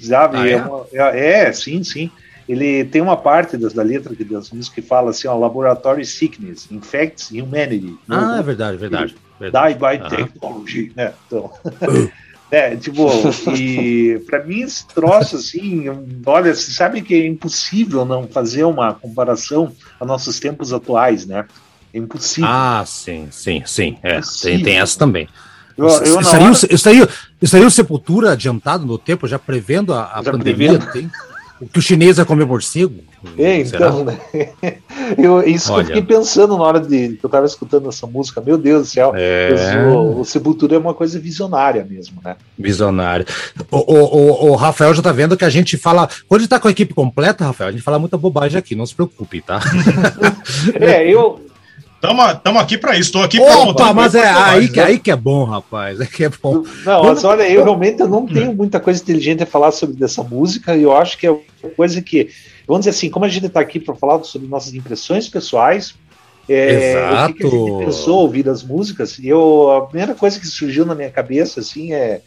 Sabe? 0.00 0.36
Ah, 0.36 0.48
é? 0.48 0.52
É, 0.52 0.56
uma, 0.62 0.86
é? 0.92 1.48
é, 1.48 1.52
sim, 1.52 1.82
sim. 1.82 2.10
Ele 2.48 2.84
tem 2.84 3.00
uma 3.00 3.16
parte 3.16 3.56
das, 3.56 3.72
da 3.72 3.82
letra 3.82 4.14
que 4.14 4.24
das 4.24 4.50
músicas 4.50 4.74
que 4.74 4.82
fala 4.82 5.10
assim, 5.10 5.28
ó, 5.28 5.36
Laboratory 5.36 6.04
Sickness, 6.04 6.66
Infects 6.70 7.30
Humanity. 7.30 7.96
Ah, 8.08 8.38
é 8.40 8.42
verdade, 8.42 8.76
verdade. 8.76 9.14
verdade. 9.38 9.74
Die 9.74 9.80
by 9.80 10.16
Technology, 10.16 10.92
né? 10.96 11.12
Então, 11.26 11.52
É, 12.50 12.74
tipo, 12.74 13.08
e 13.56 14.20
para 14.26 14.44
mim 14.44 14.62
esse 14.62 14.84
troço, 14.88 15.36
assim, 15.36 15.84
olha, 16.26 16.52
você 16.52 16.72
sabe 16.72 17.00
que 17.00 17.14
é 17.14 17.24
impossível 17.24 18.04
não 18.04 18.26
fazer 18.26 18.64
uma 18.64 18.92
comparação 18.92 19.72
a 20.00 20.04
nossos 20.04 20.40
tempos 20.40 20.72
atuais, 20.72 21.24
né? 21.24 21.46
É 21.94 21.98
impossível. 21.98 22.50
Ah, 22.50 22.82
sim, 22.84 23.28
sim, 23.30 23.62
sim. 23.64 23.96
É, 24.02 24.20
tem, 24.42 24.60
tem 24.60 24.78
essa 24.80 24.98
também. 24.98 25.28
Eu, 25.78 25.86
eu 25.86 26.20
estaria, 26.20 26.46
hora... 26.46 26.74
estaria, 26.74 27.08
estaria 27.40 27.66
o 27.66 27.70
Sepultura 27.70 28.32
adiantado 28.32 28.86
no 28.86 28.98
tempo, 28.98 29.26
já 29.26 29.38
prevendo 29.38 29.94
a, 29.94 30.12
a 30.14 30.22
já 30.22 30.32
pandemia? 30.32 30.78
Tem, 30.78 31.10
que 31.72 31.78
o 31.78 31.82
chinês 31.82 32.16
vai 32.16 32.24
comer 32.24 32.46
morcego? 32.46 33.02
É, 33.36 33.60
então, 33.60 34.04
né? 34.04 34.18
Eu, 35.18 35.42
isso 35.42 35.72
Olha. 35.72 35.84
que 35.84 35.92
eu 35.92 35.96
fiquei 35.96 36.16
pensando 36.16 36.56
na 36.56 36.62
hora 36.62 36.80
de 36.80 37.16
que 37.16 37.24
eu 37.24 37.28
estava 37.28 37.44
escutando 37.44 37.88
essa 37.88 38.06
música. 38.06 38.40
Meu 38.40 38.56
Deus 38.56 38.82
do 38.82 38.88
céu, 38.88 39.12
é... 39.14 39.88
o, 39.88 40.20
o, 40.20 40.24
Sepultura 40.24 40.76
é 40.76 40.78
uma 40.78 40.94
coisa 40.94 41.18
visionária 41.18 41.84
mesmo, 41.84 42.20
né? 42.24 42.36
Visionária. 42.56 43.26
O, 43.70 43.76
o, 43.76 44.50
o, 44.50 44.54
Rafael 44.54 44.94
já 44.94 45.02
tá 45.02 45.10
vendo 45.10 45.36
que 45.36 45.44
a 45.44 45.50
gente 45.50 45.76
fala. 45.76 46.08
Quando 46.28 46.40
a 46.40 46.42
gente 46.42 46.50
tá 46.50 46.60
com 46.60 46.68
a 46.68 46.70
equipe 46.70 46.94
completa, 46.94 47.44
Rafael, 47.44 47.68
a 47.68 47.72
gente 47.72 47.82
fala 47.82 47.98
muita 47.98 48.16
bobagem 48.16 48.56
aqui, 48.56 48.76
não 48.76 48.86
se 48.86 48.94
preocupe, 48.94 49.42
tá? 49.42 49.60
é, 50.80 51.12
eu, 51.12 51.40
Estamos 52.02 52.62
aqui 52.62 52.78
para 52.78 52.94
isso, 52.94 53.08
estou 53.08 53.22
aqui 53.22 53.38
para 53.38 53.58
Opa, 53.58 53.92
mas 53.92 54.14
é 54.14 54.26
aí 54.26 54.68
que, 54.68 54.78
né? 54.78 54.84
aí 54.84 54.98
que 54.98 55.10
é 55.10 55.16
bom, 55.16 55.44
rapaz. 55.44 56.00
É 56.00 56.06
que 56.06 56.24
é 56.24 56.30
bom. 56.30 56.64
Não, 56.84 57.04
mas 57.04 57.24
olha, 57.24 57.42
eu 57.42 57.62
realmente 57.62 58.00
eu 58.00 58.08
não 58.08 58.26
tenho 58.26 58.54
muita 58.54 58.80
coisa 58.80 59.02
inteligente 59.02 59.42
a 59.42 59.46
falar 59.46 59.70
sobre 59.70 59.96
dessa 59.96 60.22
música, 60.22 60.74
e 60.74 60.82
eu 60.82 60.96
acho 60.96 61.18
que 61.18 61.26
é 61.26 61.30
uma 61.30 61.42
coisa 61.76 62.00
que, 62.00 62.30
vamos 62.66 62.86
dizer 62.86 62.96
assim, 62.96 63.10
como 63.10 63.26
a 63.26 63.28
gente 63.28 63.46
está 63.46 63.60
aqui 63.60 63.78
para 63.78 63.94
falar 63.94 64.24
sobre 64.24 64.48
nossas 64.48 64.72
impressões 64.72 65.28
pessoais, 65.28 65.94
é, 66.48 66.92
Exato. 66.92 67.32
o 67.32 67.34
que, 67.34 67.40
que, 67.42 67.46
a 67.46 67.50
gente 67.50 67.84
pensou 67.84 68.18
ouvir 68.20 68.48
as 68.48 68.62
músicas, 68.62 69.18
e 69.18 69.28
eu, 69.28 69.70
a 69.70 69.86
primeira 69.86 70.14
coisa 70.14 70.40
que 70.40 70.46
surgiu 70.46 70.86
na 70.86 70.94
minha 70.94 71.10
cabeça, 71.10 71.60
assim, 71.60 71.92
é, 71.92 72.22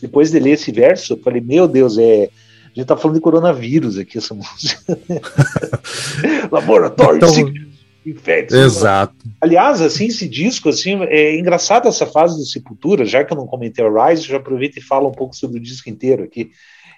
depois 0.00 0.30
de 0.30 0.38
ler 0.38 0.52
esse 0.52 0.70
verso, 0.70 1.14
eu 1.14 1.18
falei, 1.18 1.40
meu 1.40 1.66
Deus, 1.66 1.98
é. 1.98 2.28
A 2.66 2.78
gente 2.78 2.86
tá 2.86 2.96
falando 2.96 3.16
de 3.16 3.22
coronavírus 3.22 3.98
aqui, 3.98 4.18
essa 4.18 4.34
música. 4.34 4.80
Laboratório 6.52 7.16
então, 7.16 7.68
Exato. 8.56 9.14
Aliás, 9.40 9.80
assim, 9.80 10.06
esse 10.06 10.28
disco, 10.28 10.68
assim, 10.68 11.02
é 11.04 11.38
engraçado 11.38 11.88
essa 11.88 12.06
fase 12.06 12.36
do 12.36 12.44
Sepultura, 12.44 13.04
já 13.04 13.24
que 13.24 13.32
eu 13.32 13.36
não 13.36 13.46
comentei 13.46 13.84
o 13.84 13.92
Rise, 13.92 14.22
já 14.22 14.36
aproveita 14.36 14.78
e 14.78 14.82
fala 14.82 15.08
um 15.08 15.12
pouco 15.12 15.36
sobre 15.36 15.58
o 15.58 15.62
disco 15.62 15.90
inteiro 15.90 16.22
aqui. 16.22 16.50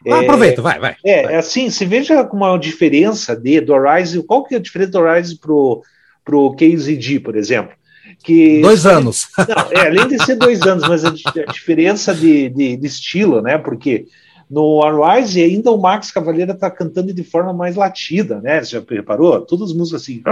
Ah, 0.07 0.17
é, 0.17 0.21
aproveita, 0.21 0.63
vai, 0.63 0.79
vai. 0.79 0.97
É, 1.05 1.23
vai. 1.23 1.35
é 1.35 1.37
assim, 1.37 1.69
se 1.69 1.85
veja 1.85 2.25
com 2.25 2.37
uma 2.37 2.57
diferença 2.59 3.37
de 3.37 3.61
do 3.61 3.75
Rise, 3.77 4.23
qual 4.23 4.45
que 4.45 4.55
é 4.55 4.59
a 4.59 4.61
diferença 4.61 4.93
do 4.93 5.05
Rise 5.05 5.39
pro, 5.39 5.83
pro 6.25 6.55
KZD, 6.55 7.21
por 7.21 7.37
exemplo? 7.37 7.75
Que, 8.23 8.61
dois 8.61 8.87
anos. 8.87 9.29
Não, 9.39 9.73
é, 9.73 9.87
além 9.87 10.09
de 10.09 10.25
ser 10.25 10.37
dois 10.37 10.63
anos, 10.63 10.87
mas 10.89 11.05
a, 11.05 11.09
a 11.09 11.53
diferença 11.53 12.15
de, 12.15 12.49
de, 12.49 12.77
de, 12.77 12.87
estilo, 12.87 13.41
né? 13.41 13.57
Porque 13.57 14.07
no 14.51 14.85
Unrise 14.85 15.43
ainda 15.43 15.71
o 15.71 15.79
Max 15.79 16.11
Cavaleira 16.11 16.53
está 16.53 16.69
cantando 16.71 17.15
de 17.15 17.23
forma 17.23 17.53
mais 17.53 17.77
latida, 17.77 18.41
né? 18.41 18.63
Você 18.63 18.77
já 18.77 18.83
reparou? 18.89 19.41
Todas 19.43 19.71
as 19.71 19.77
músicas 19.77 20.03
assim. 20.03 20.23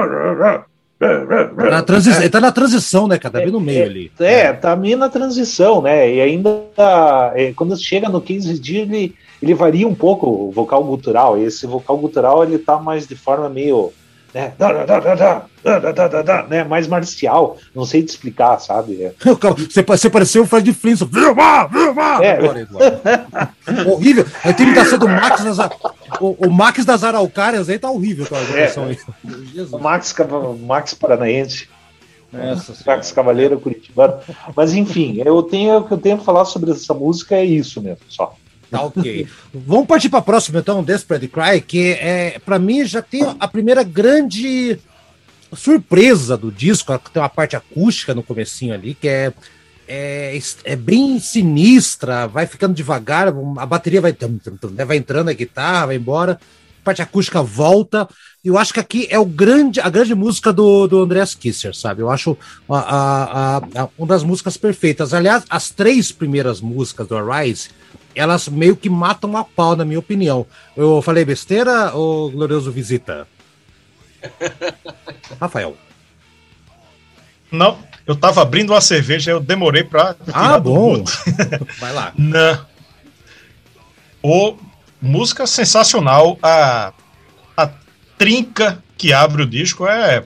Na 1.57 1.83
transi... 1.83 2.11
Ele 2.11 2.29
tá 2.29 2.41
na 2.41 2.51
transição, 2.51 3.07
né, 3.07 3.19
cara? 3.19 3.35
Tá 3.35 3.39
bem 3.39 3.53
no 3.53 3.61
meio 3.61 3.83
é, 3.83 3.85
ali. 3.85 4.13
É, 4.19 4.53
tá 4.53 4.75
meio 4.75 4.99
na 4.99 5.09
transição, 5.09 5.81
né? 5.81 6.13
E 6.13 6.21
ainda 6.21 6.63
é, 7.37 7.53
quando 7.53 7.77
chega 7.77 8.09
no 8.09 8.21
15 8.21 8.59
dias, 8.59 8.89
ele, 8.89 9.15
ele 9.41 9.55
varia 9.55 9.87
um 9.87 9.95
pouco 9.95 10.27
o 10.27 10.51
vocal 10.51 10.83
gutural. 10.83 11.39
E 11.39 11.45
esse 11.45 11.67
vocal 11.69 11.97
gutural 11.99 12.43
ele 12.43 12.59
tá 12.59 12.77
mais 12.79 13.07
de 13.07 13.15
forma 13.15 13.49
meio 13.49 13.93
né? 14.35 14.53
né? 16.49 16.65
Mais 16.65 16.87
marcial, 16.87 17.57
não 17.75 17.85
sei 17.85 18.03
te 18.03 18.11
explicar, 18.11 18.59
sabe? 18.59 19.03
É. 19.03 19.15
Você, 19.69 19.83
você 19.83 20.11
pareceu 20.11 20.43
o 20.43 20.47
Fred 20.47 20.73
Flintstone. 20.73 21.11
Vilma! 21.11 21.67
Vilma! 21.67 22.25
É. 22.25 22.39
horrível. 23.89 24.27
A 24.45 24.51
imitação 24.51 24.99
do 24.99 25.09
Max 25.09 25.45
das, 25.45 25.59
o, 26.21 26.47
o 26.47 26.51
Max 26.51 26.85
das 26.85 27.03
Araucárias 27.05 27.69
aí 27.69 27.79
tá 27.79 27.91
horrível. 27.91 28.27
É. 28.55 28.73
O 29.71 29.79
Max, 29.79 30.15
Max 30.67 30.95
Paranaense. 30.95 31.69
Nossa, 32.33 32.75
Max 32.87 33.11
Cavaleiro 33.11 33.59
Curitibano. 33.59 34.19
Mas 34.55 34.75
enfim, 34.75 35.23
eu 35.25 35.43
tenho, 35.43 35.79
o 35.79 35.85
que 35.85 35.93
eu 35.93 35.99
tenho 35.99 36.17
a 36.17 36.21
falar 36.21 36.45
sobre 36.45 36.71
essa 36.71 36.93
música 36.93 37.37
é 37.37 37.45
isso 37.45 37.81
mesmo, 37.81 38.05
só. 38.09 38.35
Tá 38.71 38.83
ok. 38.83 39.27
Vamos 39.53 39.87
partir 39.87 40.09
para 40.09 40.19
a 40.19 40.23
próxima, 40.23 40.59
então, 40.59 40.85
Desperate 40.85 41.29
Cry, 41.29 41.61
que 41.61 41.93
é, 41.93 42.39
para 42.45 42.59
mim 42.59 42.85
já 42.85 43.01
tem 43.01 43.23
a 43.39 43.49
primeira 43.49 43.83
grande 43.83 44.79
surpresa 45.55 46.37
do 46.37 46.53
disco, 46.53 46.99
tem 47.13 47.23
uma 47.23 47.29
parte 47.29 47.57
acústica 47.57 48.15
no 48.15 48.23
comecinho 48.23 48.75
ali, 48.75 48.95
que 48.95 49.09
é, 49.09 49.33
é, 49.87 50.39
é 50.65 50.77
bem 50.77 51.19
sinistra, 51.19 52.27
vai 52.27 52.47
ficando 52.47 52.75
devagar, 52.75 53.29
a 53.29 53.67
bateria 53.67 54.01
vai, 54.01 54.15
né, 54.73 54.85
vai 54.85 54.99
entrando 54.99 55.31
a 55.31 55.33
guitarra, 55.33 55.87
vai 55.87 55.97
embora, 55.97 56.33
a 56.33 56.85
parte 56.85 57.01
acústica 57.01 57.43
volta, 57.43 58.07
e 58.45 58.49
eu 58.49 58.59
acho 58.59 58.75
que 58.75 58.81
aqui 58.81 59.09
é 59.11 59.19
o 59.19 59.25
grande, 59.25 59.81
a 59.81 59.89
grande 59.89 60.15
música 60.15 60.53
do, 60.53 60.87
do 60.87 61.03
Andreas 61.03 61.35
Kisser, 61.35 61.75
sabe? 61.75 62.03
Eu 62.03 62.11
acho 62.11 62.37
a, 62.69 62.79
a, 62.79 63.57
a, 63.57 63.89
uma 63.99 64.07
das 64.07 64.23
músicas 64.23 64.57
perfeitas. 64.57 65.13
Aliás, 65.13 65.45
as 65.51 65.71
três 65.71 66.13
primeiras 66.13 66.61
músicas 66.61 67.09
do 67.09 67.17
Arise, 67.17 67.71
elas 68.19 68.49
meio 68.49 68.77
que 68.77 68.91
matam 68.91 69.37
a 69.37 69.45
pau, 69.45 69.77
na 69.77 69.85
minha 69.85 69.99
opinião. 69.99 70.47
Eu 70.77 71.01
falei 71.03 71.25
besteira 71.25 71.93
ou 71.95 72.31
Glorioso 72.31 72.73
Visita? 72.73 73.27
Rafael. 75.41 75.77
Não, 77.51 77.79
eu 78.07 78.17
tava 78.17 78.43
abrindo 78.43 78.73
uma 78.73 78.81
cerveja, 78.81 79.31
eu 79.31 79.41
demorei 79.41 79.85
pra. 79.85 80.17
Ah, 80.33 80.59
bom. 80.59 81.05
Vai 81.79 81.93
lá. 81.93 82.13
Não. 82.17 82.67
O 84.23 84.57
música 85.01 85.47
sensacional, 85.47 86.39
a, 86.43 86.93
a 87.57 87.71
trinca 88.19 88.83
que 88.97 89.13
abre 89.13 89.43
o 89.43 89.47
disco 89.47 89.87
é 89.87 90.25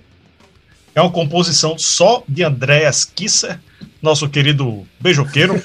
é 0.95 1.01
uma 1.01 1.11
composição 1.11 1.78
só 1.78 2.22
de 2.28 2.43
Andréas 2.45 3.05
Kisser, 3.05 3.59
nosso 4.03 4.28
querido 4.28 4.86
beijoqueiro. 5.00 5.62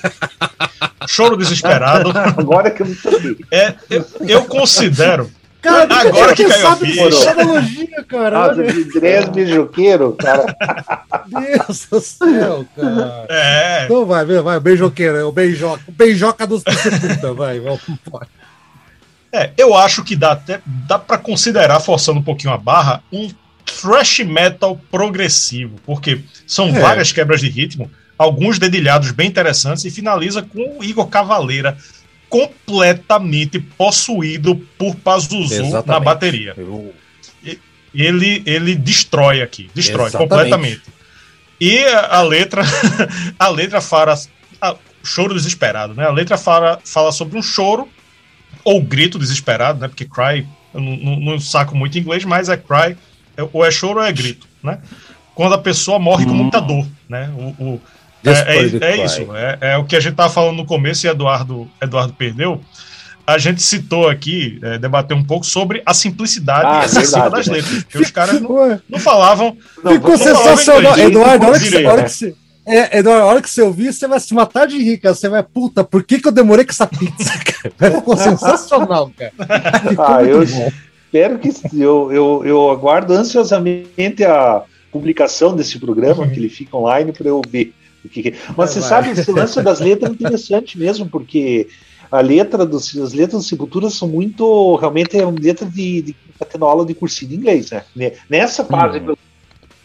Choro 1.08 1.36
desesperado. 1.36 2.12
Agora 2.16 2.70
que 2.70 2.84
eu 2.84 2.86
me 2.86 2.96
sabia. 2.96 3.36
É, 3.52 3.74
eu, 3.90 4.06
eu 4.28 4.46
considero. 4.46 5.32
Cara, 5.62 6.02
agora 6.02 6.36
que, 6.36 6.46
que 6.46 6.50
caiu 6.50 6.68
a 6.68 6.76
ficha. 6.76 7.32
analogia, 7.32 8.04
cara. 8.08 8.48
Nossa, 8.48 8.62
Andréas 8.62 9.30
beijoqueiro, 9.30 10.14
cara. 10.14 10.56
Deus 11.28 11.88
do 11.90 12.00
céu, 12.00 12.66
cara. 12.76 13.26
É. 13.30 13.86
Então 13.86 14.06
vai, 14.06 14.26
vai, 14.26 14.60
beijoqueiro, 14.60 15.18
é 15.18 15.24
o 15.24 15.32
beijoca, 15.32 15.82
o 15.88 15.92
beijoca 15.92 16.46
dos 16.46 16.64
puta, 16.64 17.34
vai, 17.34 17.60
vamos 17.60 17.82
embora. 17.90 18.28
É, 19.32 19.52
eu 19.58 19.76
acho 19.76 20.04
que 20.04 20.16
dá 20.16 20.32
até 20.32 20.62
dá 20.66 20.98
para 20.98 21.18
considerar 21.18 21.80
forçando 21.80 22.20
um 22.20 22.24
pouquinho 22.24 22.54
a 22.54 22.58
barra 22.58 23.04
um 23.12 23.30
thrash 23.66 24.20
metal 24.20 24.80
progressivo, 24.90 25.76
porque 25.86 26.22
são 26.46 26.70
é. 26.70 26.80
várias 26.80 27.12
quebras 27.12 27.42
de 27.42 27.50
ritmo, 27.50 27.92
alguns 28.18 28.58
dedilhados 28.58 29.12
bem 29.12 29.28
interessantes 29.28 29.86
e 29.86 29.92
finaliza 29.92 30.42
com 30.42 30.80
o 30.80 30.84
Igor 30.84 31.08
Cavaleira 31.08 31.78
completamente 32.30 33.60
possuído 33.60 34.56
por 34.78 34.96
Pazuzu 34.96 35.54
Exatamente. 35.54 35.88
na 35.88 36.00
bateria. 36.00 36.54
Eu... 36.58 36.94
Ele, 37.94 38.44
ele 38.46 38.76
destrói 38.76 39.42
aqui, 39.42 39.72
destrói 39.74 40.08
Exatamente. 40.08 40.30
completamente. 40.30 40.82
E 41.60 41.80
a, 41.86 42.18
a 42.18 42.22
letra, 42.22 42.62
a 43.40 43.48
letra 43.48 43.82
fala 43.82 44.14
a, 44.62 44.76
choro 45.04 45.34
desesperado, 45.34 45.96
né? 45.96 46.06
A 46.06 46.12
letra 46.12 46.38
fala, 46.38 46.80
fala 46.86 47.12
sobre 47.12 47.38
um 47.38 47.42
choro 47.42 47.88
ou 48.64 48.82
grito 48.82 49.18
desesperado, 49.18 49.80
né? 49.80 49.88
Porque 49.88 50.06
cry, 50.06 50.46
eu 50.74 50.82
não, 50.82 50.98
não, 50.98 51.20
não 51.20 51.40
saco 51.40 51.76
muito 51.76 51.98
inglês, 51.98 52.24
mas 52.26 52.50
é 52.50 52.58
cry 52.58 52.96
é, 53.36 53.48
ou 53.52 53.66
é 53.66 53.72
choro 53.72 54.00
ou 54.00 54.06
é 54.06 54.12
grito, 54.12 54.48
né? 54.62 54.80
Quando 55.34 55.54
a 55.54 55.60
pessoa 55.60 55.98
morre 55.98 56.26
hum. 56.26 56.30
com 56.30 56.34
muita 56.34 56.60
dor, 56.60 56.86
né? 57.08 57.32
O, 57.36 57.64
o 57.64 57.82
é, 58.24 58.32
é, 58.32 58.92
é 58.92 59.06
isso, 59.06 59.36
é, 59.36 59.58
é, 59.62 59.78
o 59.78 59.86
que 59.86 59.96
a 59.96 60.00
gente 60.00 60.12
estava 60.12 60.32
falando 60.32 60.58
no 60.58 60.66
começo 60.66 61.06
e 61.06 61.10
Eduardo, 61.10 61.70
Eduardo 61.82 62.14
perdeu. 62.14 62.62
A 63.26 63.38
gente 63.38 63.62
citou 63.62 64.08
aqui, 64.08 64.58
é, 64.64 64.78
debateu 64.78 65.18
um 65.18 65.24
pouco 65.24 65.46
sobre 65.46 65.82
a 65.86 65.94
simplicidade 65.94 66.66
ah, 66.66 66.86
excessiva 66.86 67.30
das 67.30 67.48
letras. 67.48 67.84
Porque 67.84 67.98
os 67.98 68.12
caras 68.12 68.40
não, 68.40 68.82
não 68.90 69.00
falavam. 69.00 69.58
Não, 69.84 69.92
Ficou 69.94 70.12
não 70.12 70.18
sensacional. 70.18 70.98
Eduardo, 70.98 71.46
a 71.46 71.50
hora 71.50 71.60
que, 71.60 71.86
hora 71.86 72.04
que 72.04 72.10
você. 72.10 72.36
É, 72.66 73.00
Eduardo, 73.00 73.24
a 73.24 73.26
hora 73.26 73.42
que 73.42 73.50
você 73.50 73.62
ouvir, 73.62 73.92
você 73.94 74.08
vai 74.08 74.20
se 74.20 74.34
matar 74.34 74.66
de 74.66 74.78
rir, 74.78 74.98
cara. 74.98 75.14
Você 75.14 75.28
vai, 75.28 75.44
puta, 75.44 75.84
por 75.84 76.04
que, 76.04 76.20
que 76.22 76.28
eu 76.28 76.32
demorei 76.32 76.64
com 76.64 76.72
essa 76.72 76.88
pizza, 76.88 77.34
cara? 77.78 77.96
Ficou 77.96 78.16
sensacional, 78.16 79.12
cara. 79.18 79.34
ah, 79.98 80.24
eu, 80.24 80.46
bom 80.46 80.72
espero 81.08 81.40
que 81.40 81.50
eu, 81.80 82.12
eu, 82.12 82.42
eu 82.46 82.72
aguardo 82.72 83.14
ansiosamente 83.14 84.24
a 84.24 84.64
publicação 84.92 85.56
desse 85.56 85.80
programa, 85.80 86.24
uhum. 86.24 86.30
que 86.30 86.40
ele 86.40 86.50
fica 86.50 86.76
online 86.78 87.12
para 87.12 87.28
eu 87.28 87.42
ver. 87.48 87.74
Mas 88.56 88.72
você 88.72 88.82
sabe, 88.82 89.12
esse 89.12 89.32
lance 89.32 89.62
das 89.62 89.80
letras 89.82 90.12
é 90.12 90.14
interessante 90.14 90.78
mesmo, 90.78 91.08
porque 91.08 91.68
a 92.12 92.22
letra 92.22 92.66
dos, 92.66 92.96
as 92.98 93.14
letras 93.14 93.44
do 93.44 93.48
Sepultura 93.48 93.90
são 93.90 94.08
muito. 94.08 94.76
Realmente 94.76 95.18
é 95.18 95.26
uma 95.26 95.40
letra 95.40 95.66
de, 95.66 96.02
de 96.02 96.16
tá 96.38 96.46
tendo 96.46 96.66
aula 96.66 96.86
de 96.86 96.94
cursinho 96.94 97.32
de 97.32 97.38
inglês, 97.38 97.72
né? 97.72 98.14
Nessa 98.30 98.64
fase. 98.64 99.00
Hum. 99.00 99.16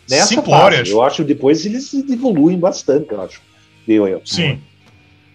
Nessa 0.08 0.42
fase, 0.42 0.90
eu 0.90 1.02
acho 1.02 1.16
que 1.16 1.28
depois 1.28 1.64
eles 1.64 1.92
evoluem 1.94 2.58
bastante, 2.58 3.12
eu 3.12 3.20
acho. 3.20 3.40
Eu, 3.86 4.06
eu. 4.06 4.22
Sim. 4.24 4.60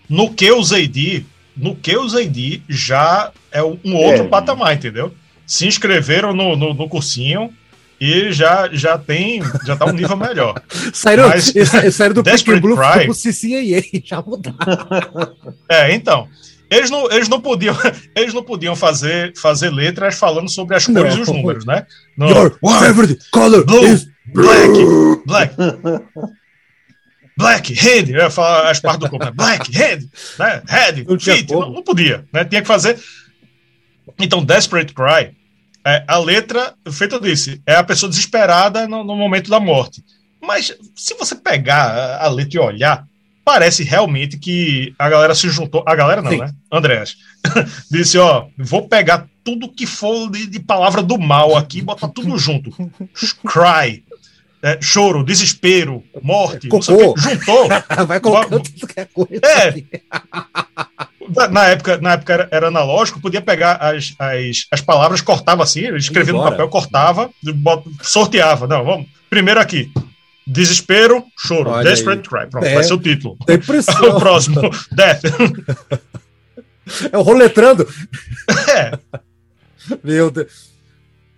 no 0.09 0.33
que 0.33 0.51
o 0.51 0.63
Zeidi, 0.63 1.25
no 1.55 1.75
que 1.75 1.95
o 1.97 2.07
Zeidi 2.07 2.61
já 2.69 3.31
é 3.51 3.63
um 3.63 3.95
outro 3.95 4.23
é. 4.23 4.27
patamar, 4.27 4.75
entendeu? 4.75 5.13
Se 5.45 5.65
inscreveram 5.65 6.33
no, 6.33 6.55
no, 6.55 6.73
no 6.73 6.89
cursinho 6.89 7.51
e 7.99 8.31
já, 8.31 8.69
já 8.71 8.97
tem, 8.97 9.41
já 9.65 9.75
tá 9.75 9.85
um 9.85 9.91
nível 9.91 10.15
melhor. 10.15 10.61
saíram, 10.93 11.29
Mas, 11.29 11.53
saíram 11.93 12.15
do 12.15 12.23
Desperate 12.23 12.61
Blue 12.61 12.77
Cry, 12.77 13.05
pro 13.05 13.13
CCAA, 13.13 14.01
já 14.05 14.21
mudaram. 14.21 15.35
É, 15.67 15.93
então, 15.93 16.27
eles 16.69 16.89
não, 16.89 17.11
eles 17.11 17.27
não 17.27 17.41
podiam, 17.41 17.75
eles 18.15 18.33
não 18.33 18.43
podiam 18.43 18.75
fazer, 18.75 19.33
fazer 19.35 19.69
letras 19.69 20.15
falando 20.15 20.49
sobre 20.49 20.75
as 20.75 20.85
cores 20.85 21.13
não. 21.13 21.17
e 21.17 21.21
os 21.21 21.27
números, 21.27 21.65
né? 21.65 21.85
No, 22.17 22.29
Your 22.29 22.59
favorite 22.61 23.19
color 23.31 23.65
blue, 23.65 23.85
is 23.85 24.07
black, 24.33 24.73
black. 25.25 25.55
Black, 27.37 27.71
red, 27.71 28.09
eu 28.09 28.17
ia 28.17 28.29
falar 28.31 28.71
as 28.71 28.79
partes 28.79 28.99
do 28.99 29.09
corpo, 29.11 29.23
né? 29.23 29.31
Black, 29.31 29.71
red, 29.71 29.99
né? 30.39 30.63
Red, 30.65 31.03
não, 31.07 31.19
fit, 31.19 31.51
não, 31.53 31.71
não, 31.71 31.83
podia, 31.83 32.25
né? 32.33 32.43
Tinha 32.43 32.61
que 32.61 32.67
fazer. 32.67 32.97
Então, 34.19 34.43
Desperate 34.43 34.91
Cry 34.91 35.36
é, 35.87 36.03
a 36.05 36.17
letra, 36.17 36.73
feito 36.91 37.15
eu 37.15 37.21
disse, 37.21 37.61
é 37.65 37.75
a 37.75 37.83
pessoa 37.83 38.09
desesperada 38.09 38.85
no, 38.89 39.05
no, 39.05 39.15
momento 39.15 39.49
da 39.49 39.57
morte. 39.57 40.03
Mas 40.41 40.75
se 40.93 41.13
você 41.13 41.33
pegar 41.33 42.17
a, 42.21 42.27
letra 42.27 42.57
e 42.57 42.59
olhar, 42.59 43.07
parece 43.45 43.85
realmente 43.85 44.37
que 44.37 44.93
a 44.99 45.07
galera 45.07 45.33
se 45.33 45.47
juntou. 45.49 45.85
A 45.87 45.95
galera 45.95 46.21
não, 46.21 46.31
Sim. 46.31 46.39
né? 46.39 46.51
Andréas. 46.69 47.15
disse: 47.89 48.17
ó, 48.17 48.47
vou 48.57 48.89
pegar 48.89 49.29
tudo 49.45 49.71
que 49.71 49.87
for 49.87 50.29
de, 50.29 50.45
de 50.47 50.59
palavra 50.59 51.01
do 51.01 51.17
mal 51.17 51.55
aqui 51.55 51.79
e 51.79 51.83
botar 51.83 52.09
tudo 52.09 52.37
junto. 52.37 52.69
Cry. 53.47 54.03
É, 54.61 54.79
choro, 54.81 55.23
desespero, 55.23 56.03
morte, 56.21 56.67
Cocô. 56.67 57.15
juntou. 57.15 57.67
Vai 58.07 58.19
colocando 58.19 58.63
tudo 58.63 58.87
que 58.87 58.99
é 58.99 59.05
coisa. 59.05 59.41
É. 59.45 59.73
na 61.49 61.65
época, 61.67 61.97
na 61.99 62.13
época 62.13 62.33
era, 62.33 62.47
era, 62.51 62.67
analógico, 62.67 63.21
podia 63.21 63.41
pegar 63.41 63.75
as, 63.75 64.15
as, 64.17 64.65
as 64.71 64.81
palavras, 64.81 65.21
cortava 65.21 65.61
assim, 65.61 65.95
escrevia 65.95 66.33
no 66.33 66.41
papel, 66.41 66.67
cortava, 66.69 67.29
sorteava. 68.01 68.65
Não, 68.65 68.83
vamos. 68.83 69.07
Primeiro 69.29 69.59
aqui. 69.59 69.91
Desespero, 70.45 71.25
choro. 71.37 71.69
Olha 71.69 71.89
Desperate 71.89 72.21
aí. 72.21 72.27
Cry. 72.27 72.49
Pronto, 72.49 72.65
é, 72.65 72.73
vai 72.73 72.83
ser 72.83 72.93
o 72.93 72.99
título. 72.99 73.37
Depressão. 73.45 74.01
o 74.15 74.19
próximo. 74.19 74.61
Death. 74.91 75.21
É 77.11 77.17
o 77.17 77.21
roletrando. 77.21 77.85
É. 78.69 78.97
Meu 80.01 80.31
Deus. 80.31 80.76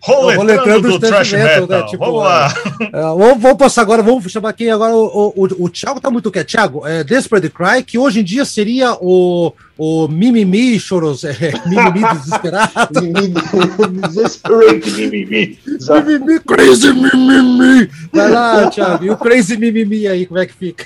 Roletrando, 0.01 0.81
do, 0.81 0.97
do 0.97 0.99
Trash 0.99 1.33
Metal. 1.33 1.67
Né? 1.67 1.83
Tipo, 1.83 2.05
vamos 2.05 2.23
lá. 2.23 2.53
É, 2.81 3.01
vamos, 3.01 3.41
vamos, 3.41 3.57
passar 3.57 3.81
agora, 3.81 4.01
vamos 4.01 4.31
chamar 4.31 4.49
aqui 4.49 4.69
agora 4.69 4.93
o, 4.93 5.05
o, 5.05 5.33
o, 5.35 5.65
o 5.65 5.69
Thiago 5.69 5.99
tá 5.99 6.09
muito 6.09 6.31
quieto. 6.31 6.47
Thiago, 6.47 6.87
é 6.87 7.03
Desperate 7.03 7.49
Cry, 7.49 7.83
que 7.83 7.97
hoje 7.97 8.21
em 8.21 8.23
dia 8.23 8.45
seria 8.45 8.93
o, 8.93 9.53
o 9.77 10.07
Mimimi 10.07 10.79
Choros, 10.79 11.25
é, 11.25 11.35
Mimimi 11.67 12.07
Desesperado. 12.13 13.01
Desperate 14.13 14.91
Mimimi. 14.91 15.59
Mimimi, 15.67 16.39
Crazy 16.39 16.93
Mimimi. 16.93 17.89
Vai 18.13 18.31
lá, 18.31 18.69
Thiago, 18.69 19.03
e 19.03 19.09
o 19.09 19.17
Crazy 19.17 19.57
Mimimi 19.57 20.07
aí, 20.07 20.25
como 20.25 20.39
é 20.39 20.45
que 20.45 20.53
fica? 20.53 20.85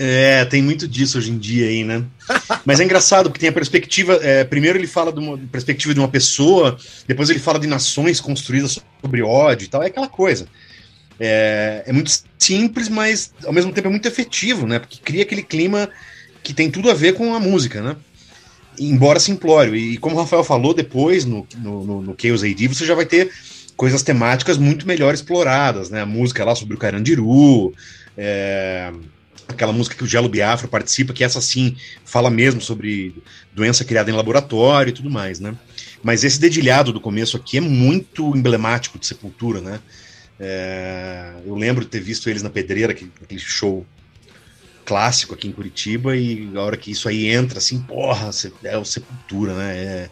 É, 0.00 0.44
tem 0.44 0.62
muito 0.62 0.86
disso 0.86 1.18
hoje 1.18 1.32
em 1.32 1.38
dia 1.38 1.66
aí, 1.66 1.82
né? 1.82 2.04
Mas 2.64 2.78
é 2.78 2.84
engraçado 2.84 3.28
porque 3.28 3.40
tem 3.40 3.48
a 3.48 3.52
perspectiva. 3.52 4.14
É, 4.22 4.44
primeiro 4.44 4.78
ele 4.78 4.86
fala 4.86 5.12
de 5.12 5.18
uma 5.18 5.36
perspectiva 5.36 5.92
de 5.92 5.98
uma 5.98 6.08
pessoa, 6.08 6.78
depois 7.06 7.28
ele 7.28 7.40
fala 7.40 7.58
de 7.58 7.66
nações 7.66 8.20
construídas 8.20 8.78
sobre 9.02 9.22
ódio 9.22 9.64
e 9.64 9.68
tal. 9.68 9.82
É 9.82 9.86
aquela 9.86 10.06
coisa. 10.06 10.46
É, 11.18 11.82
é 11.84 11.92
muito 11.92 12.12
simples, 12.38 12.88
mas 12.88 13.32
ao 13.44 13.52
mesmo 13.52 13.72
tempo 13.72 13.88
é 13.88 13.90
muito 13.90 14.06
efetivo, 14.06 14.68
né? 14.68 14.78
Porque 14.78 14.98
cria 15.02 15.22
aquele 15.22 15.42
clima 15.42 15.90
que 16.44 16.54
tem 16.54 16.70
tudo 16.70 16.90
a 16.90 16.94
ver 16.94 17.14
com 17.14 17.34
a 17.34 17.40
música, 17.40 17.82
né? 17.82 17.96
Embora 18.78 19.18
simplório. 19.18 19.74
E 19.74 19.96
como 19.98 20.14
o 20.14 20.18
Rafael 20.20 20.44
falou 20.44 20.72
depois, 20.72 21.24
no, 21.24 21.44
no, 21.56 22.02
no, 22.02 22.16
Chaos 22.16 22.44
AD, 22.44 22.68
você 22.68 22.86
já 22.86 22.94
vai 22.94 23.04
ter 23.04 23.32
coisas 23.76 24.04
temáticas 24.04 24.58
muito 24.58 24.86
melhor 24.86 25.12
exploradas, 25.12 25.90
né? 25.90 26.02
A 26.02 26.06
música 26.06 26.44
lá 26.44 26.54
sobre 26.54 26.76
o 26.76 26.78
Carandiru. 26.78 27.74
É, 28.16 28.92
aquela 29.48 29.72
música 29.72 29.96
que 29.96 30.04
o 30.04 30.06
Gelo 30.06 30.28
Biafra 30.28 30.68
participa, 30.68 31.12
que 31.12 31.24
essa 31.24 31.40
sim 31.40 31.74
fala 32.04 32.30
mesmo 32.30 32.60
sobre 32.60 33.14
doença 33.52 33.84
criada 33.84 34.10
em 34.10 34.14
laboratório 34.14 34.90
e 34.90 34.94
tudo 34.94 35.10
mais, 35.10 35.40
né? 35.40 35.54
Mas 36.02 36.22
esse 36.22 36.38
dedilhado 36.38 36.92
do 36.92 37.00
começo 37.00 37.36
aqui 37.36 37.56
é 37.56 37.60
muito 37.60 38.36
emblemático 38.36 38.98
de 38.98 39.06
Sepultura, 39.06 39.60
né? 39.60 39.80
É, 40.38 41.32
eu 41.44 41.54
lembro 41.54 41.84
de 41.84 41.90
ter 41.90 42.00
visto 42.00 42.30
eles 42.30 42.42
na 42.42 42.50
Pedreira, 42.50 42.92
aquele 42.92 43.40
show 43.40 43.84
clássico 44.84 45.34
aqui 45.34 45.48
em 45.48 45.52
Curitiba, 45.52 46.16
e 46.16 46.50
a 46.54 46.60
hora 46.60 46.76
que 46.76 46.90
isso 46.90 47.08
aí 47.08 47.26
entra, 47.26 47.58
assim, 47.58 47.80
porra, 47.80 48.30
é 48.62 48.78
o 48.78 48.84
Sepultura, 48.84 49.54
né? 49.54 49.76
É, 49.76 50.10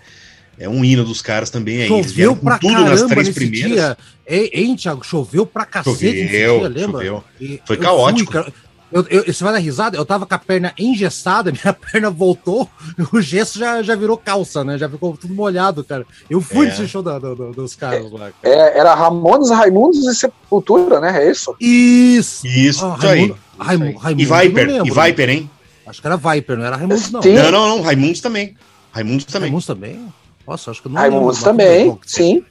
é 0.58 0.68
um 0.68 0.84
hino 0.84 1.04
dos 1.04 1.20
caras 1.20 1.50
também 1.50 1.82
aí. 1.82 1.88
Choveu 1.88 2.34
pra 2.34 2.58
tudo 2.58 2.84
nas 2.84 3.02
três 3.02 3.28
primeiras. 3.30 3.72
Dia. 3.74 3.98
Hein, 4.26 4.74
Thiago? 4.74 5.04
Choveu 5.04 5.46
pra 5.46 5.66
cacete 5.66 6.24
choveu, 6.24 6.58
dia, 6.60 6.68
lembra? 6.68 7.04
Choveu. 7.04 7.24
Foi 7.66 7.76
caótico. 7.76 8.32
Fui, 8.32 8.52
eu, 8.96 9.06
eu, 9.24 9.32
você 9.32 9.44
vai 9.44 9.52
dar 9.52 9.58
risada? 9.58 9.96
Eu 9.96 10.06
tava 10.06 10.24
com 10.24 10.34
a 10.34 10.38
perna 10.38 10.72
engessada, 10.78 11.52
minha 11.52 11.74
perna 11.74 12.10
voltou, 12.10 12.68
o 13.12 13.20
gesso 13.20 13.58
já, 13.58 13.82
já 13.82 13.94
virou 13.94 14.16
calça, 14.16 14.64
né? 14.64 14.78
Já 14.78 14.88
ficou 14.88 15.16
tudo 15.16 15.34
molhado, 15.34 15.84
cara. 15.84 16.06
Eu 16.30 16.40
fui 16.40 16.66
é. 16.66 16.70
nesse 16.70 16.88
show 16.88 17.02
da, 17.02 17.18
do, 17.18 17.52
dos 17.52 17.74
caras 17.74 18.10
lá. 18.10 18.30
Cara. 18.30 18.34
É, 18.42 18.78
era 18.78 18.94
Ramones, 18.94 19.50
Raimundos 19.50 19.98
e 20.06 20.14
Sepultura, 20.14 20.98
né? 20.98 21.24
É 21.24 21.30
isso? 21.30 21.54
Isso. 21.60 22.46
Isso, 22.46 22.86
ah, 22.86 22.94
Raimundo, 22.94 23.38
Raimundo, 23.58 23.98
Raimundo, 23.98 24.22
e 24.22 24.24
Viper, 24.24 24.66
lembro, 24.66 24.86
e 24.86 24.90
Viper, 24.90 25.30
hein? 25.30 25.50
Acho 25.86 26.00
que 26.00 26.06
era 26.06 26.16
Viper, 26.16 26.56
não 26.56 26.64
era 26.64 26.76
Raimundos, 26.76 27.10
não. 27.10 27.22
Sim. 27.22 27.34
Não, 27.34 27.50
não, 27.50 27.68
não, 27.68 27.82
Raimundos 27.82 28.20
também. 28.20 28.56
Raimundos 28.92 29.26
também. 29.26 29.40
Raimundos 29.42 29.66
também? 29.66 30.12
Nossa, 30.46 30.70
acho 30.70 30.82
que 30.82 30.88
não 30.88 30.96
Raimundos 30.96 31.42
também, 31.42 31.98
sim. 32.06 32.42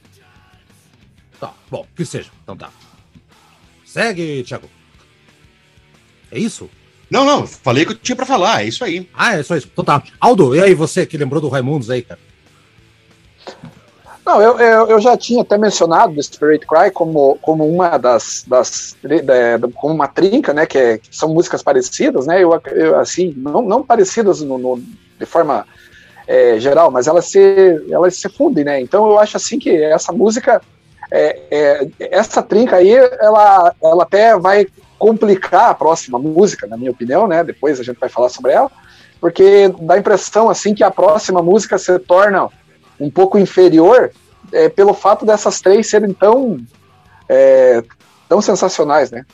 Tá, 1.40 1.52
bom, 1.68 1.84
que 1.96 2.04
seja. 2.04 2.30
Então 2.42 2.56
tá. 2.56 2.70
Segue, 3.84 4.44
Thiago. 4.44 4.75
É 6.30 6.38
isso? 6.38 6.68
Não, 7.10 7.24
não, 7.24 7.46
falei 7.46 7.84
que 7.84 7.92
eu 7.92 7.96
tinha 7.96 8.16
para 8.16 8.26
falar, 8.26 8.62
é 8.62 8.66
isso 8.66 8.84
aí. 8.84 9.08
Ah, 9.14 9.36
é 9.36 9.42
só 9.42 9.56
isso. 9.56 9.68
Então 9.72 9.84
tá. 9.84 10.02
Aldo, 10.20 10.56
e 10.56 10.60
aí 10.60 10.74
você 10.74 11.06
que 11.06 11.16
lembrou 11.16 11.40
do 11.40 11.48
Raimundos 11.48 11.88
aí, 11.88 12.02
cara? 12.02 12.18
Não, 14.26 14.42
eu, 14.42 14.58
eu, 14.58 14.88
eu 14.88 15.00
já 15.00 15.16
tinha 15.16 15.42
até 15.42 15.56
mencionado 15.56 16.16
The 16.16 16.22
Spirit 16.22 16.66
Cry 16.66 16.90
como, 16.90 17.38
como 17.40 17.64
uma 17.64 17.96
das, 17.96 18.44
das 18.44 18.96
como 19.76 19.94
uma 19.94 20.08
trinca, 20.08 20.52
né, 20.52 20.66
que, 20.66 20.76
é, 20.76 20.98
que, 20.98 21.16
são 21.16 21.32
músicas 21.32 21.62
parecidas, 21.62 22.26
né, 22.26 22.42
eu, 22.42 22.60
eu 22.72 22.98
assim, 22.98 23.32
não, 23.36 23.62
não 23.62 23.84
parecidas 23.84 24.40
no, 24.40 24.58
no 24.58 24.82
de 25.16 25.26
forma 25.26 25.64
é, 26.26 26.58
geral, 26.58 26.90
mas 26.90 27.06
elas 27.06 27.26
se, 27.26 27.38
elas 27.88 28.16
se 28.16 28.28
fundem, 28.28 28.64
né, 28.64 28.80
então 28.80 29.08
eu 29.08 29.16
acho 29.16 29.36
assim 29.36 29.60
que 29.60 29.70
essa 29.70 30.12
música, 30.12 30.60
é, 31.08 31.38
é, 31.48 31.88
essa 32.00 32.42
trinca 32.42 32.76
aí, 32.76 32.90
ela, 32.90 33.72
ela 33.80 34.02
até 34.02 34.36
vai 34.36 34.66
complicar 34.98 35.70
a 35.70 35.74
próxima 35.74 36.18
música, 36.18 36.66
na 36.66 36.76
minha 36.76 36.90
opinião, 36.90 37.26
né? 37.26 37.44
Depois 37.44 37.78
a 37.80 37.82
gente 37.82 37.98
vai 37.98 38.08
falar 38.08 38.28
sobre 38.28 38.52
ela, 38.52 38.70
porque 39.20 39.68
dá 39.80 39.94
a 39.94 39.98
impressão 39.98 40.48
assim 40.48 40.74
que 40.74 40.84
a 40.84 40.90
próxima 40.90 41.42
música 41.42 41.78
se 41.78 41.98
torna 41.98 42.48
um 42.98 43.10
pouco 43.10 43.38
inferior 43.38 44.10
é, 44.52 44.68
pelo 44.68 44.94
fato 44.94 45.26
dessas 45.26 45.60
três 45.60 45.88
serem 45.88 46.12
tão 46.12 46.58
é, 47.28 47.82
tão 48.28 48.40
sensacionais, 48.40 49.10
né? 49.10 49.24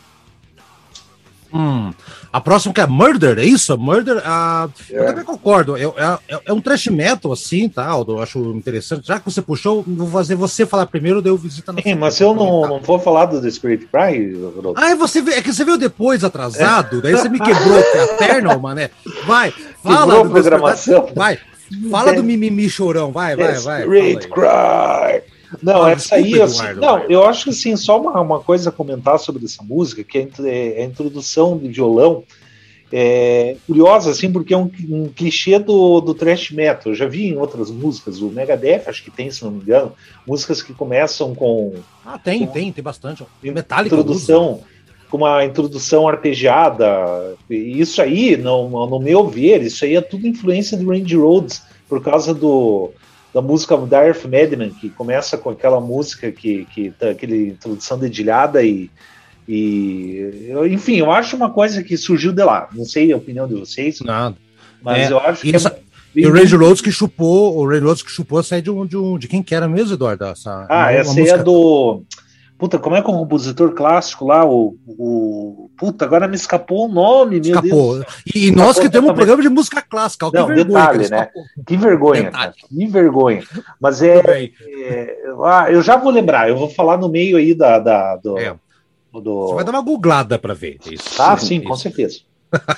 Hum. 1.53 1.93
A 2.33 2.41
próxima 2.41 2.73
que 2.73 2.81
é 2.81 2.87
Murder, 2.87 3.39
é 3.39 3.45
isso? 3.45 3.77
Murder, 3.77 4.23
ah, 4.25 4.67
é. 4.91 5.01
eu 5.01 5.07
também 5.07 5.25
concordo. 5.25 5.77
É, 5.77 5.83
é, 5.83 6.41
é, 6.47 6.53
um 6.53 6.63
trash 6.63 6.87
metal, 6.87 7.31
assim, 7.31 7.69
tá, 7.69 7.87
Aldo? 7.87 8.13
Eu 8.13 8.23
acho 8.23 8.39
interessante. 8.53 9.07
Já 9.07 9.19
que 9.19 9.31
você 9.31 9.43
puxou, 9.43 9.85
vou 9.87 10.09
fazer 10.09 10.35
você 10.35 10.65
falar 10.65 10.87
primeiro, 10.87 11.21
deu 11.21 11.37
visita 11.37 11.73
na 11.73 11.83
Sim, 11.83 11.95
mas 11.95 12.15
se 12.15 12.25
eu 12.25 12.35
não, 12.35 12.67
não 12.67 12.83
for 12.83 12.99
falar 12.99 13.27
do 13.27 13.41
The 13.43 13.51
Spirit 13.51 13.87
Cry, 13.87 14.35
Ah, 14.77 14.91
é, 14.91 14.97
você, 14.97 15.19
é 15.19 15.43
que 15.43 15.53
você 15.53 15.63
veio 15.63 15.77
depois 15.77 16.25
atrasado, 16.25 16.99
é. 16.99 17.01
daí 17.03 17.13
você 17.13 17.29
me 17.29 17.39
quebrou 17.39 17.79
aqui, 17.79 17.99
a 17.99 18.07
perna, 18.15 18.57
mané. 18.57 18.91
Vai, 19.27 19.53
fala. 19.83 20.15
Quebrou 20.15 20.31
programação. 20.31 21.09
Vai, 21.15 21.39
fala 21.91 22.15
do 22.15 22.25
mimimi 22.25 22.71
chorão, 22.71 23.13
vai, 23.13 23.37
vai, 23.37 23.59
vai. 23.59 23.83
Spirit 23.83 24.29
Cry. 24.29 25.32
Não, 25.61 25.83
ah, 25.85 25.91
essa 25.93 26.15
aí, 26.15 26.41
assim, 26.41 26.75
não, 26.75 27.01
eu 27.01 27.25
acho 27.25 27.45
que 27.45 27.51
assim, 27.51 27.77
só 27.77 28.01
uma, 28.01 28.21
uma 28.21 28.41
coisa 28.41 28.71
a 28.71 28.73
comentar 28.73 29.19
sobre 29.19 29.45
essa 29.45 29.63
música, 29.63 30.05
que 30.05 30.19
é, 30.19 30.29
é 30.45 30.83
a 30.83 30.85
introdução 30.85 31.59
de 31.59 31.69
violão, 31.69 32.25
é 32.93 33.57
curiosa, 33.67 34.11
assim, 34.11 34.31
porque 34.31 34.53
é 34.53 34.57
um, 34.57 34.71
um, 34.91 35.09
clichê 35.09 35.59
do, 35.59 36.01
do 36.03 36.13
thrash 36.13 36.51
metal. 36.51 36.93
Eu 36.93 36.95
já 36.95 37.07
vi 37.07 37.29
em 37.29 37.39
outras 37.39 37.71
músicas, 37.71 38.21
o 38.21 38.29
Megadeth, 38.29 38.83
acho 38.87 39.03
que 39.03 39.11
tem, 39.11 39.31
se 39.31 39.43
não 39.43 39.51
me 39.51 39.63
engano, 39.63 39.93
músicas 40.27 40.63
que 40.63 40.75
começam 40.75 41.35
com. 41.35 41.73
Ah, 42.05 42.19
tem, 42.19 42.47
com, 42.47 42.53
tem, 42.53 42.71
tem 42.71 42.85
bastante. 42.85 43.25
Metallica. 43.43 43.97
Introdução, 43.97 44.61
com 45.09 45.17
uma 45.17 45.43
introdução 45.43 46.07
arpejada. 46.07 47.35
Isso 47.49 48.03
aí, 48.03 48.37
no, 48.37 48.69
no 48.87 49.01
meu 49.01 49.27
ver, 49.27 49.63
isso 49.63 49.87
aí 49.87 49.97
é 49.97 50.03
tudo 50.03 50.27
influência 50.27 50.77
do 50.77 50.91
Randy 50.91 51.17
Rhodes, 51.17 51.63
por 51.89 52.03
causa 52.03 52.35
do 52.35 52.93
da 53.33 53.41
música 53.41 53.77
da 53.79 54.07
Earth 54.07 54.25
Madman, 54.25 54.71
que 54.71 54.91
começa 54.91 55.39
com 55.39 55.51
aquela 55.51 55.81
música 55.81 56.31
que, 56.31 56.67
que 56.67 56.91
tá, 56.91 57.11
aquele 57.11 57.49
introdução 57.49 57.99
dedilhada 57.99 58.63
e, 58.63 58.91
e 59.49 60.51
enfim, 60.71 60.97
eu 60.97 61.11
acho 61.11 61.37
uma 61.37 61.51
coisa 61.51 61.83
que 61.83 61.97
surgiu 61.97 62.33
de 62.33 62.45
lá. 62.45 62.69
Não 62.73 62.85
sei 62.85 63.13
a 63.13 63.17
opinião 63.17 63.49
de 63.49 63.55
vocês. 63.55 64.01
Nada. 64.01 64.37
Mas 64.83 65.11
é, 65.11 65.13
eu 65.13 65.19
acho 65.19 65.43
que. 65.43 65.55
Essa... 65.55 65.79
E 66.15 66.27
o 66.27 66.33
Range 66.33 66.55
Rhodes 66.55 66.83
que 66.83 66.93
chupou, 66.93 67.57
o 67.57 67.67
Range 67.67 67.85
Rhodes 67.85 68.03
que 68.03 68.11
chupou 68.11 68.43
sai 68.43 68.61
de 68.61 68.71
um, 68.71 68.85
de 68.85 68.99
um 68.99 69.17
de 69.17 69.27
quem 69.27 69.43
que 69.43 69.55
era 69.55 69.67
mesmo, 69.67 69.95
Eduardo? 69.95 70.27
Essa, 70.27 70.67
ah, 70.69 70.93
essa 70.93 71.19
aí 71.19 71.29
é 71.29 71.39
do 71.39 72.05
Puta, 72.63 72.79
como 72.79 72.95
é 72.95 73.03
que 73.03 73.11
é 73.11 73.13
o 73.13 73.19
compositor 73.19 73.73
clássico 73.75 74.25
lá, 74.25 74.47
o, 74.47 74.77
o. 74.87 75.69
Puta, 75.83 76.05
agora 76.05 76.29
me 76.29 76.37
escapou 76.37 76.89
o 76.89 76.89
nome, 76.89 77.41
meu 77.41 77.57
escapou. 77.57 77.95
Deus. 77.95 78.07
E, 78.33 78.45
escapou 78.45 78.65
nós 78.65 78.79
que 78.79 78.89
temos 78.89 79.11
um 79.11 79.15
programa 79.15 79.43
de 79.43 79.49
música 79.49 79.83
clássica. 79.83 80.31
Não, 80.33 80.47
que 80.47 80.55
vergonha, 80.55 80.65
detalhe, 80.65 81.09
né? 81.11 81.29
Que 81.67 81.77
vergonha, 81.77 82.23
detalhe. 82.23 82.53
que 82.69 82.87
vergonha. 82.87 83.43
Mas 83.81 84.01
é, 84.01 84.53
é, 84.65 85.17
ah, 85.45 85.67
eu 85.73 85.83
já 85.83 85.97
vou 85.97 86.13
lembrar, 86.13 86.49
eu 86.49 86.57
vou 86.57 86.71
falar 86.71 86.99
no 86.99 87.09
meio 87.09 87.37
aí 87.37 87.53
da. 87.53 87.81
da 87.81 88.15
do, 88.15 88.39
é. 88.39 88.55
do... 89.13 89.49
Você 89.49 89.55
vai 89.57 89.65
dar 89.65 89.73
uma 89.73 89.83
googlada 89.83 90.39
para 90.39 90.55
ver 90.55 90.79
isso. 90.89 91.21
Ah, 91.21 91.37
sim, 91.37 91.57
isso. 91.57 91.65
com 91.65 91.75
certeza. 91.75 92.21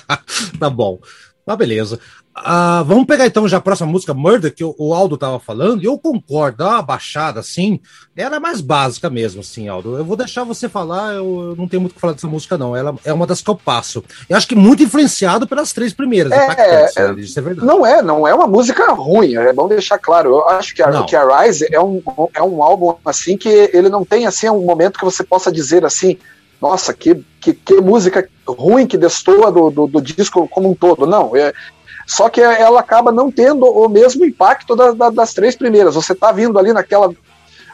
tá 0.58 0.70
bom. 0.70 0.98
Mas 1.46 1.58
beleza. 1.58 2.00
Uh, 2.36 2.82
vamos 2.84 3.06
pegar 3.06 3.26
então 3.26 3.46
já 3.46 3.58
a 3.58 3.60
próxima 3.60 3.88
música, 3.88 4.12
Murder, 4.12 4.52
que 4.52 4.64
o, 4.64 4.92
Aldo 4.92 5.16
tava 5.16 5.38
falando, 5.38 5.82
e 5.82 5.86
eu 5.86 5.96
concordo, 5.96 6.58
dá 6.58 6.70
uma 6.70 6.82
baixada 6.82 7.38
assim, 7.38 7.78
ela 8.16 8.36
é 8.36 8.40
mais 8.40 8.60
básica 8.60 9.08
mesmo, 9.08 9.40
assim, 9.40 9.68
Aldo. 9.68 9.96
Eu 9.96 10.04
vou 10.04 10.16
deixar 10.16 10.42
você 10.42 10.68
falar, 10.68 11.14
eu, 11.14 11.50
eu 11.50 11.56
não 11.56 11.68
tenho 11.68 11.82
muito 11.82 11.92
o 11.92 11.94
que 11.94 12.00
falar 12.00 12.14
dessa 12.14 12.26
música, 12.26 12.58
não. 12.58 12.74
Ela 12.74 12.96
é 13.04 13.12
uma 13.12 13.26
das 13.26 13.40
que 13.40 13.48
eu 13.48 13.54
passo. 13.54 14.02
Eu 14.28 14.36
acho 14.36 14.48
que 14.48 14.56
muito 14.56 14.82
influenciado 14.82 15.46
pelas 15.46 15.72
três 15.72 15.92
primeiras. 15.92 16.32
É, 16.32 16.36
é, 16.36 17.12
né? 17.12 17.20
isso 17.20 17.38
é 17.38 17.42
verdade. 17.42 17.66
Não 17.66 17.86
é, 17.86 18.02
não 18.02 18.26
é 18.26 18.34
uma 18.34 18.48
música 18.48 18.92
ruim, 18.92 19.36
é 19.36 19.52
bom 19.52 19.68
deixar 19.68 19.98
claro. 19.98 20.30
Eu 20.30 20.48
acho 20.48 20.74
que 20.74 20.82
a, 20.82 21.04
que 21.04 21.14
a 21.14 21.42
Rise 21.42 21.68
é 21.70 21.80
um, 21.80 22.02
é 22.34 22.42
um 22.42 22.62
álbum 22.62 22.96
assim 23.04 23.36
que 23.36 23.48
ele 23.72 23.88
não 23.88 24.04
tem 24.04 24.26
assim 24.26 24.48
um 24.48 24.64
momento 24.64 24.98
que 24.98 25.04
você 25.04 25.22
possa 25.22 25.52
dizer 25.52 25.84
assim, 25.84 26.18
nossa, 26.60 26.92
que, 26.92 27.22
que, 27.40 27.52
que 27.52 27.74
música 27.80 28.28
ruim 28.46 28.86
que 28.86 28.96
destoa 28.96 29.50
do, 29.50 29.70
do, 29.70 29.86
do, 29.86 30.00
disco 30.00 30.48
como 30.48 30.70
um 30.70 30.74
todo. 30.74 31.06
Não, 31.06 31.34
é, 31.36 31.52
só 32.06 32.28
que 32.28 32.40
ela 32.40 32.80
acaba 32.80 33.10
não 33.10 33.30
tendo 33.30 33.66
o 33.66 33.88
mesmo 33.88 34.24
impacto 34.24 34.76
da, 34.76 34.92
da, 34.92 35.10
das 35.10 35.32
três 35.32 35.56
primeiras. 35.56 35.94
Você 35.94 36.12
está 36.12 36.30
vindo 36.32 36.58
ali 36.58 36.72
naquela, 36.72 37.12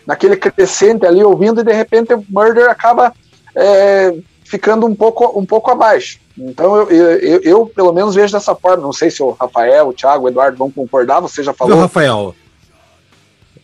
naquele 0.07 0.37
crescente 0.37 1.05
ali 1.05 1.23
ouvindo 1.23 1.61
e 1.61 1.65
de 1.65 1.73
repente 1.73 2.15
Murder 2.29 2.71
acaba 2.71 3.13
é, 3.55 4.15
ficando 4.45 4.87
um 4.87 4.95
pouco, 4.95 5.39
um 5.39 5.45
pouco 5.45 5.71
abaixo. 5.71 6.19
Então 6.39 6.77
eu, 6.77 6.91
eu, 6.91 7.41
eu, 7.43 7.67
pelo 7.67 7.93
menos 7.93 8.15
vejo 8.15 8.33
dessa 8.33 8.55
forma. 8.55 8.83
Não 8.83 8.93
sei 8.93 9.11
se 9.11 9.23
o 9.23 9.31
Rafael, 9.31 9.89
o 9.89 9.93
Thiago, 9.93 10.25
o 10.25 10.29
Eduardo 10.29 10.57
vão 10.57 10.71
concordar. 10.71 11.21
Você 11.21 11.43
já 11.43 11.53
falou. 11.53 11.77
O 11.77 11.81
Rafael. 11.81 12.35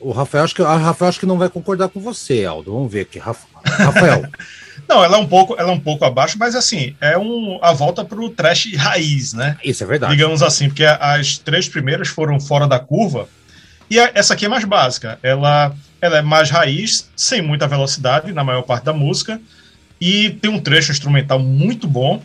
O 0.01 0.13
Rafael 0.13 0.45
acho 0.45 0.55
que, 0.55 0.63
a 0.63 0.77
Rafael 0.77 1.09
acho 1.09 1.21
que 1.21 1.27
não 1.27 1.39
vai 1.39 1.49
concordar 1.49 1.89
com 1.89 2.01
você, 2.01 2.45
Aldo. 2.45 2.73
Vamos 2.73 2.93
ver 2.93 3.03
aqui. 3.03 3.19
Rafael. 3.19 4.25
Não, 4.89 5.03
ela 5.03 5.17
é 5.17 5.21
um 5.21 5.27
pouco, 5.27 5.57
ela 5.59 5.71
é 5.71 5.75
um 5.75 5.81
pouco 5.81 6.05
abaixo, 6.05 6.39
mas 6.39 6.55
assim, 6.55 6.95
é 7.01 7.19
um, 7.19 7.59
a 7.61 7.73
volta 7.73 8.05
para 8.05 8.21
o 8.21 8.31
trash 8.31 8.73
raiz, 8.77 9.33
né? 9.33 9.57
Isso 9.65 9.83
é 9.83 9.87
verdade. 9.87 10.15
Digamos 10.15 10.43
assim, 10.43 10.69
porque 10.69 10.85
as 10.85 11.39
três 11.39 11.69
primeiras 11.69 12.09
foram 12.09 12.39
fora 12.39 12.69
da 12.69 12.79
curva, 12.79 13.29
e 13.91 13.99
a, 13.99 14.13
essa 14.15 14.35
aqui 14.35 14.47
é 14.47 14.49
mais 14.49 14.65
básica. 14.65 15.19
Ela, 15.23 15.75
ela 16.01 16.19
é 16.19 16.23
mais 16.23 16.51
raiz, 16.51 17.11
sem 17.17 17.43
muita 17.43 17.67
velocidade 17.67 18.33
na 18.33 18.45
maior 18.45 18.63
parte 18.63 18.85
da 18.85 18.93
música, 18.93 19.41
e 20.01 20.31
tem 20.31 20.51
um 20.51 20.61
trecho 20.61 20.93
instrumental 20.93 21.39
muito 21.41 21.89
bom, 21.89 22.23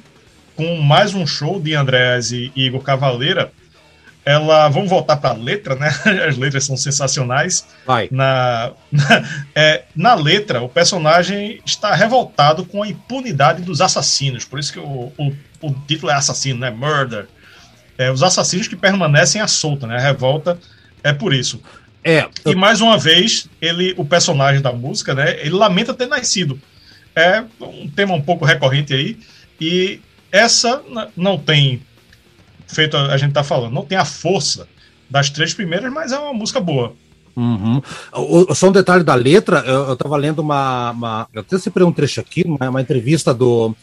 com 0.56 0.78
mais 0.82 1.16
um 1.16 1.26
show 1.26 1.60
de 1.60 1.74
Andrés 1.74 2.32
e 2.32 2.52
Igor 2.56 2.82
Cavaleira, 2.82 3.52
ela 4.24 4.70
vamos 4.70 4.90
voltar 4.90 5.18
para 5.18 5.32
a 5.32 5.38
letra, 5.38 5.76
né? 5.76 5.90
As 6.28 6.38
letras 6.38 6.64
são 6.64 6.78
sensacionais. 6.78 7.66
Vai. 7.86 8.08
Na, 8.12 8.72
na, 8.92 9.24
é, 9.56 9.84
na, 9.96 10.14
letra, 10.14 10.62
o 10.62 10.70
personagem 10.70 11.60
está 11.66 11.94
revoltado 11.96 12.66
com 12.66 12.84
a 12.84 12.88
impunidade 12.88 13.62
dos 13.62 13.82
assassinos. 13.82 14.46
Por 14.46 14.60
isso 14.60 14.74
que 14.74 14.80
o, 14.80 15.12
o, 15.18 15.34
o 15.62 15.74
título 15.88 16.12
é 16.12 16.16
assassino, 16.16 16.60
né? 16.60 16.70
Murder. 16.70 17.28
É, 17.98 18.12
os 18.12 18.24
assassinos 18.24 18.68
que 18.68 18.76
permanecem 18.76 19.42
à 19.42 19.48
solta, 19.48 19.88
né? 19.88 19.98
A 19.98 20.02
revolta 20.02 20.58
é 21.04 21.12
por 21.14 21.34
isso. 21.34 21.62
É. 22.04 22.28
E 22.46 22.56
mais 22.56 22.82
uma 22.82 22.98
vez, 22.98 23.48
ele, 23.62 23.94
o 23.98 24.06
personagem 24.06 24.62
da 24.62 24.72
música, 24.72 25.14
né? 25.14 25.40
Ele 25.40 25.52
lamenta 25.52 25.94
ter 25.94 26.08
nascido. 26.08 26.60
É 27.16 27.44
um 27.60 27.90
tema 27.90 28.14
um 28.14 28.22
pouco 28.22 28.46
recorrente 28.46 28.94
aí. 28.94 29.18
E 29.60 30.00
essa 30.32 30.82
não 31.16 31.38
tem 31.38 31.82
feito 32.74 32.98
a, 32.98 33.18
gente 33.18 33.34
tá 33.34 33.44
falando. 33.44 33.74
Não 33.74 33.86
tem 33.86 33.98
a 33.98 34.06
força 34.06 34.68
das 35.10 35.30
três 35.30 35.54
primeiras, 35.54 35.92
mas 35.92 36.12
é 36.12 36.18
uma 36.18 36.34
música 36.34 36.60
boa. 36.60 36.94
Uhum. 37.36 37.82
O, 38.14 38.54
só 38.54 38.70
um 38.70 38.72
detalhe 38.72 39.04
da 39.04 39.16
letra, 39.16 39.60
eu, 39.60 39.90
eu 39.90 39.96
tava 39.96 40.18
lendo 40.18 40.40
uma, 40.40 40.92
uma. 40.92 41.28
Eu 41.34 41.42
até 41.42 41.58
separei 41.58 41.88
um 41.88 41.92
trecho 41.94 42.20
aqui, 42.20 42.44
uma, 42.46 42.70
uma 42.70 42.82
entrevista 42.82 43.34
do. 43.34 43.76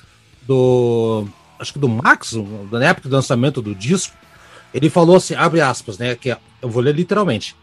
do. 0.47 1.27
Acho 1.59 1.73
que 1.73 1.79
do 1.79 1.89
Max, 1.89 2.35
na 2.71 2.85
época 2.85 3.09
do 3.09 3.15
lançamento 3.15 3.61
do 3.61 3.75
disco. 3.75 4.15
Ele 4.73 4.91
falou 4.91 5.17
assim, 5.17 5.35
abre 5.35 5.61
aspas, 5.61 5.97
né? 5.97 6.15
Que 6.15 6.37
eu 6.61 6.69
vou 6.69 6.83
ler 6.83 6.95
literalmente. 6.95 7.57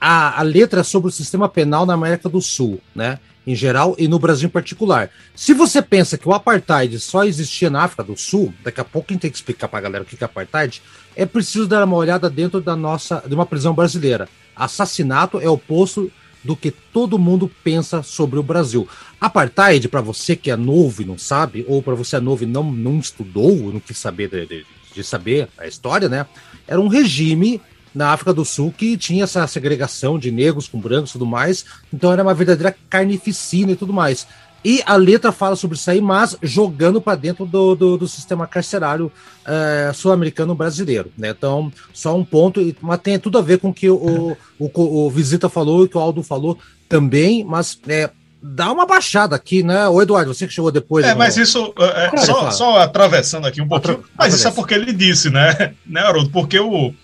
A, 0.00 0.40
a 0.40 0.42
letra 0.42 0.80
é 0.80 0.82
sobre 0.82 1.08
o 1.08 1.12
sistema 1.12 1.48
penal 1.48 1.86
na 1.86 1.94
América 1.94 2.28
do 2.28 2.40
Sul, 2.40 2.80
né? 2.94 3.20
Em 3.46 3.54
geral 3.54 3.94
e 3.98 4.06
no 4.06 4.18
Brasil 4.18 4.48
em 4.48 4.50
particular. 4.50 5.10
Se 5.34 5.52
você 5.52 5.82
pensa 5.82 6.16
que 6.16 6.28
o 6.28 6.32
apartheid 6.32 6.98
só 7.00 7.24
existia 7.24 7.68
na 7.70 7.82
África 7.82 8.04
do 8.04 8.16
Sul, 8.16 8.52
daqui 8.62 8.80
a 8.80 8.84
pouco 8.84 9.08
a 9.10 9.12
gente 9.12 9.22
tem 9.22 9.30
que 9.30 9.36
explicar 9.36 9.68
para 9.68 9.78
a 9.78 9.82
galera 9.82 10.04
o 10.04 10.06
que 10.06 10.22
é 10.22 10.24
apartheid, 10.24 10.82
é 11.16 11.26
preciso 11.26 11.66
dar 11.66 11.84
uma 11.84 11.96
olhada 11.96 12.30
dentro 12.30 12.60
da 12.60 12.76
nossa 12.76 13.22
de 13.26 13.34
uma 13.34 13.46
prisão 13.46 13.74
brasileira. 13.74 14.28
Assassinato 14.54 15.40
é 15.40 15.48
o 15.48 15.54
oposto 15.54 16.10
do 16.44 16.56
que 16.56 16.70
todo 16.70 17.18
mundo 17.18 17.50
pensa 17.62 18.02
sobre 18.02 18.38
o 18.38 18.42
Brasil. 18.42 18.88
Apartheid, 19.20 19.88
para 19.88 20.00
você 20.00 20.34
que 20.34 20.50
é 20.50 20.56
novo 20.56 21.02
e 21.02 21.04
não 21.04 21.16
sabe, 21.16 21.64
ou 21.68 21.82
para 21.82 21.94
você 21.94 22.16
é 22.16 22.20
novo 22.20 22.42
e 22.42 22.46
não, 22.46 22.64
não 22.64 22.98
estudou, 22.98 23.72
não 23.72 23.80
quis 23.80 23.98
saber 23.98 24.28
de, 24.28 24.46
de, 24.46 24.66
de 24.94 25.04
saber 25.04 25.48
a 25.56 25.66
história, 25.66 26.08
né? 26.08 26.26
Era 26.66 26.80
um 26.80 26.88
regime 26.88 27.60
na 27.94 28.12
África 28.12 28.32
do 28.32 28.44
Sul 28.44 28.72
que 28.76 28.96
tinha 28.96 29.24
essa 29.24 29.46
segregação 29.46 30.18
de 30.18 30.30
negros 30.30 30.68
com 30.68 30.80
brancos 30.80 31.10
e 31.10 31.12
tudo 31.14 31.26
mais. 31.26 31.64
Então 31.92 32.12
era 32.12 32.22
uma 32.22 32.34
verdadeira 32.34 32.74
carnificina 32.88 33.72
e 33.72 33.76
tudo 33.76 33.92
mais. 33.92 34.26
E 34.64 34.80
a 34.86 34.94
letra 34.94 35.32
fala 35.32 35.56
sobre 35.56 35.76
isso 35.76 35.90
aí, 35.90 36.00
mas 36.00 36.36
jogando 36.40 37.00
para 37.00 37.16
dentro 37.16 37.44
do, 37.44 37.74
do, 37.74 37.98
do, 37.98 38.06
sistema 38.06 38.46
carcerário 38.46 39.10
é, 39.44 39.90
sul-americano 39.92 40.54
brasileiro. 40.54 41.10
Né? 41.18 41.30
Então, 41.30 41.72
só 41.92 42.16
um 42.16 42.24
ponto, 42.24 42.60
mas 42.80 43.00
tem 43.00 43.18
tudo 43.18 43.38
a 43.38 43.42
ver 43.42 43.58
com 43.58 43.70
o 43.70 43.74
que 43.74 43.90
o, 43.90 44.36
o, 44.60 44.70
o 44.76 45.10
Visita 45.10 45.48
falou 45.48 45.84
e 45.84 45.88
que 45.88 45.96
o 45.96 46.00
Aldo 46.00 46.22
falou 46.22 46.56
também, 46.88 47.42
mas 47.42 47.76
é, 47.88 48.08
dá 48.40 48.70
uma 48.70 48.86
baixada 48.86 49.34
aqui, 49.34 49.64
né? 49.64 49.88
O 49.88 50.00
Eduardo, 50.00 50.32
você 50.32 50.46
que 50.46 50.52
chegou 50.52 50.70
depois. 50.70 51.06
É, 51.06 51.14
mas 51.14 51.36
isso, 51.36 51.72
é, 51.78 52.16
só, 52.18 52.50
só, 52.52 52.78
atravessando 52.78 53.46
aqui 53.46 53.60
um 53.60 53.68
pouquinho, 53.68 53.94
Atra 53.94 54.10
mas 54.16 54.34
isso 54.34 54.46
é 54.46 54.50
porque 54.50 54.74
ele 54.74 54.92
disse, 54.92 55.28
né, 55.28 55.74
né, 55.84 56.00
Haroldo? 56.00 56.30
Porque 56.30 56.58
o 56.60 56.94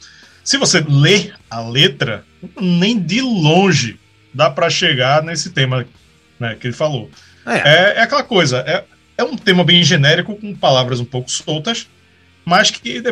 se 0.49 0.57
você 0.57 0.83
lê 0.89 1.31
a 1.51 1.61
letra, 1.61 2.25
nem 2.59 2.99
de 2.99 3.21
longe 3.21 4.01
dá 4.33 4.49
para 4.49 4.71
chegar 4.71 5.23
nesse 5.23 5.51
tema 5.51 5.87
né, 6.41 6.57
que 6.59 6.69
ele 6.69 6.75
falou. 6.75 7.11
É, 7.45 7.57
é, 7.57 7.95
é 7.97 8.01
aquela 8.01 8.23
coisa, 8.23 8.65
é, 8.67 8.83
é 9.19 9.23
um 9.23 9.37
tema 9.37 9.63
bem 9.63 9.85
genérico, 9.85 10.35
com 10.37 10.55
palavras 10.55 11.01
um 11.01 11.05
pouco 11.05 11.31
soltas, 11.31 11.87
mas 12.49 12.71
que 12.71 13.03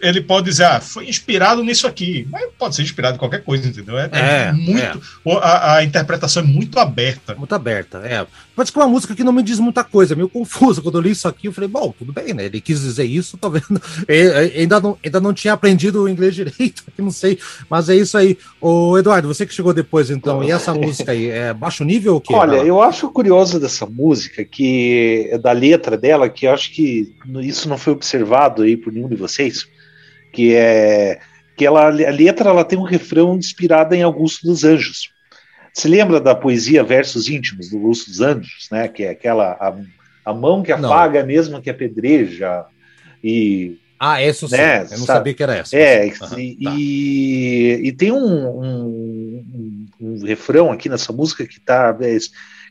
ele 0.00 0.22
pode 0.22 0.46
dizer, 0.46 0.64
ah, 0.64 0.80
foi 0.80 1.06
inspirado 1.06 1.62
nisso 1.62 1.86
aqui. 1.86 2.26
Mas 2.30 2.48
pode 2.58 2.74
ser 2.74 2.82
inspirado 2.82 3.16
em 3.16 3.18
qualquer 3.18 3.42
coisa, 3.42 3.68
entendeu? 3.68 3.98
É, 3.98 4.08
é, 4.10 4.42
é 4.48 4.52
muito. 4.52 5.02
É. 5.26 5.32
A, 5.42 5.74
a, 5.74 5.84
interpretação 5.84 6.42
é 6.42 6.46
muito 6.46 6.78
aberta. 6.78 7.34
Muito 7.34 7.54
aberta, 7.54 7.98
é. 7.98 8.26
Pode 8.54 8.70
ser 8.70 8.78
uma 8.78 8.88
música 8.88 9.14
que 9.14 9.22
não 9.22 9.34
me 9.34 9.42
diz 9.42 9.58
muita 9.58 9.84
coisa, 9.84 10.14
meio 10.14 10.30
confusa. 10.30 10.80
Quando 10.80 10.96
eu 10.96 11.02
li 11.02 11.10
isso 11.10 11.28
aqui, 11.28 11.46
eu 11.46 11.52
falei, 11.52 11.68
bom, 11.68 11.94
tudo 11.98 12.10
bem, 12.10 12.32
né? 12.32 12.46
Ele 12.46 12.58
quis 12.58 12.80
dizer 12.80 13.04
isso, 13.04 13.36
talvez. 13.36 13.64
ainda, 14.56 14.80
não, 14.80 14.96
ainda 15.04 15.20
não 15.20 15.34
tinha 15.34 15.52
aprendido 15.52 16.02
o 16.02 16.08
inglês 16.08 16.32
direito, 16.34 16.82
não 16.96 17.10
sei. 17.10 17.38
Mas 17.68 17.90
é 17.90 17.96
isso 17.96 18.16
aí. 18.16 18.38
Ô, 18.58 18.96
Eduardo, 18.96 19.28
você 19.28 19.44
que 19.44 19.52
chegou 19.52 19.74
depois, 19.74 20.08
então, 20.08 20.42
e 20.42 20.50
essa 20.50 20.72
música 20.72 21.12
aí, 21.12 21.28
é 21.28 21.52
baixo 21.52 21.84
nível 21.84 22.14
ou 22.14 22.18
o 22.18 22.20
quê? 22.22 22.32
Olha, 22.32 22.56
eu 22.56 22.80
acho 22.80 23.10
curioso 23.10 23.60
dessa 23.60 23.84
música, 23.84 24.42
que 24.42 25.38
da 25.42 25.52
letra 25.52 25.96
dela, 25.98 26.28
que 26.28 26.46
eu 26.46 26.52
acho 26.52 26.72
que 26.72 27.12
isso 27.42 27.68
não 27.68 27.76
foi 27.76 27.92
observado 27.92 28.62
aí 28.62 28.76
por 28.86 28.92
nenhum 28.92 29.08
de 29.08 29.16
vocês 29.16 29.66
que 30.32 30.54
é 30.54 31.18
que 31.56 31.64
ela, 31.64 31.86
a 31.86 31.90
letra 31.90 32.50
ela 32.50 32.64
tem 32.64 32.78
um 32.78 32.82
refrão 32.82 33.34
inspirado 33.34 33.94
em 33.94 34.02
Augusto 34.02 34.46
dos 34.46 34.62
Anjos. 34.62 35.10
Se 35.72 35.88
lembra 35.88 36.20
da 36.20 36.34
poesia 36.34 36.84
Versos 36.84 37.30
Íntimos 37.30 37.70
do 37.70 37.78
Augusto 37.78 38.10
dos 38.10 38.20
Anjos, 38.20 38.68
né? 38.70 38.86
Que 38.88 39.04
é 39.04 39.10
aquela 39.10 39.52
a, 39.52 39.74
a 40.30 40.34
mão 40.34 40.62
que 40.62 40.70
apaga 40.70 41.20
não. 41.20 41.26
mesmo 41.26 41.62
que 41.62 41.70
apedreja 41.70 42.66
e 43.24 43.78
ah, 43.98 44.20
essa 44.20 44.46
sim. 44.46 44.54
Né, 44.54 44.84
eu 44.84 44.98
não 44.98 45.06
sabia 45.06 45.32
que 45.32 45.42
era 45.42 45.56
essa. 45.56 45.74
É, 45.74 46.04
uhum, 46.04 46.38
e, 46.38 46.62
tá. 46.62 46.74
e, 46.76 47.80
e, 47.84 47.92
tem 47.92 48.12
um, 48.12 48.46
um, 48.46 49.86
um, 49.98 50.26
refrão 50.26 50.70
aqui 50.70 50.90
nessa 50.90 51.14
música 51.14 51.46
que 51.46 51.58
tá 51.58 51.96
é, 52.02 52.18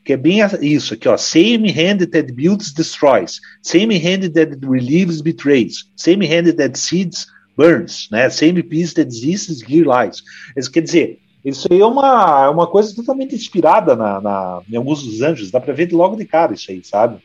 que 0.06 0.14
é 0.14 0.18
bem 0.18 0.40
isso 0.62 0.94
aqui, 0.94 1.10
ó. 1.10 1.18
Same 1.18 1.72
hand 1.72 2.06
that 2.12 2.32
builds 2.32 2.72
destroys, 2.72 3.42
same 3.64 3.98
hand 3.98 4.30
that 4.34 4.56
relieves 4.62 5.20
betrays, 5.20 5.90
same 5.98 6.24
hand 6.24 6.54
that 6.54 6.78
seeds 6.78 7.26
burns, 7.58 8.08
né? 8.12 8.30
Same 8.30 8.62
piece 8.62 8.94
that 8.94 9.10
exists, 9.10 9.64
gear 9.68 9.86
lies. 9.86 10.22
Isso 10.56 10.72
quer 10.72 10.82
dizer, 10.82 11.20
isso 11.44 11.68
aí 11.72 11.80
é 11.80 11.86
uma, 11.86 12.46
é 12.46 12.50
uma 12.50 12.68
coisa 12.68 12.96
totalmente 12.96 13.34
inspirada 13.34 13.96
na, 13.96 14.22
na, 14.22 14.62
em 14.72 14.76
alguns 14.76 15.04
dos 15.04 15.22
anjos, 15.24 15.50
dá 15.50 15.60
para 15.60 15.74
ver 15.74 15.92
logo 15.92 16.16
de 16.16 16.26
cara 16.26 16.54
isso 16.54 16.70
aí, 16.70 16.84
sabe? 16.84 17.18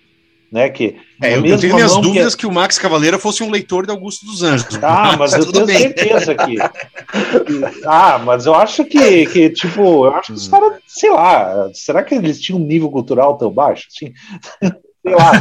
Né? 0.51 0.69
Que 0.69 0.97
é, 1.23 1.37
eu, 1.37 1.59
tenho 1.59 1.75
minhas 1.75 1.93
dúvidas 1.97 2.35
que... 2.35 2.41
que... 2.41 2.47
o 2.47 2.53
Max 2.53 2.79
Cavaleira 2.79 3.19
fosse 3.19 3.43
um 3.43 3.51
leitor 3.51 3.87
de 3.87 3.93
Augusto 3.93 4.27
dos 4.27 4.43
Anjos. 4.43 4.79
Ah, 4.83 5.17
mas 5.19 5.33
eu 5.35 5.51
tenho 5.51 5.67
bem. 5.67 5.79
certeza 5.79 6.35
que, 6.35 6.57
Ah, 7.87 8.19
mas 8.19 8.47
eu 8.47 8.55
acho 8.55 8.85
que, 8.85 9.27
que 9.27 9.51
tipo, 9.51 10.07
eu 10.07 10.15
acho 10.15 10.29
que 10.29 10.33
os 10.33 10.49
hum. 10.49 10.51
caras, 10.51 10.73
sei 10.87 11.11
lá, 11.11 11.71
será 11.73 12.03
que 12.03 12.15
eles 12.15 12.41
tinham 12.41 12.61
um 12.61 12.65
nível 12.65 12.91
cultural 12.91 13.37
tão 13.37 13.51
baixo? 13.51 13.87
Assim? 13.89 14.13
Sei 15.03 15.15
lá. 15.15 15.33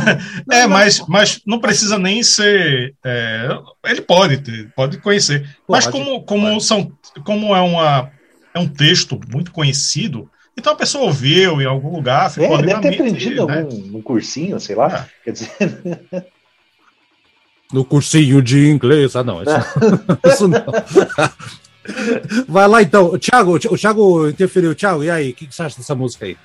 é, 0.54 0.66
mas, 0.66 1.04
mas 1.06 1.42
não 1.46 1.60
precisa 1.60 2.00
nem 2.00 2.24
ser. 2.24 2.96
É, 3.04 3.50
ele 3.88 4.00
pode 4.00 4.38
ter, 4.38 4.72
pode 4.74 4.98
conhecer. 5.00 5.46
Mas 5.68 5.86
como, 5.86 6.24
como, 6.24 6.62
são, 6.62 6.90
como 7.26 7.54
é, 7.54 7.60
uma, 7.60 8.10
é 8.54 8.60
um 8.60 8.70
texto 8.70 9.20
muito 9.30 9.52
conhecido, 9.52 10.32
então 10.60 10.74
a 10.74 10.76
pessoa 10.76 11.06
ouviu 11.06 11.62
em 11.62 11.66
algum 11.66 11.96
lugar, 11.96 12.30
ficou 12.30 12.60
é, 12.60 12.62
deve 12.62 12.82
ter 12.82 12.94
aprendido 12.94 13.48
né? 13.48 13.62
algum 13.62 14.02
cursinho, 14.02 14.60
sei 14.60 14.76
lá. 14.76 15.08
É. 15.08 15.24
Quer 15.26 15.32
dizer. 15.32 15.50
No 17.72 17.86
cursinho 17.86 18.42
de 18.42 18.68
inglês. 18.68 19.16
Ah, 19.16 19.24
não. 19.24 19.42
Isso, 19.42 19.52
isso 20.26 20.48
não. 20.48 20.66
Vai 22.48 22.68
lá 22.68 22.82
então. 22.82 23.18
Thiago, 23.18 23.56
o 23.56 23.78
Thiago 23.78 24.28
interferiu. 24.28 24.76
Thiago, 24.76 25.04
e 25.04 25.10
aí? 25.10 25.30
O 25.30 25.34
que, 25.34 25.48
que 25.48 25.56
você 25.56 25.64
acha 25.64 25.78
dessa 25.78 25.96
música 25.96 26.26
aí? 26.26 26.36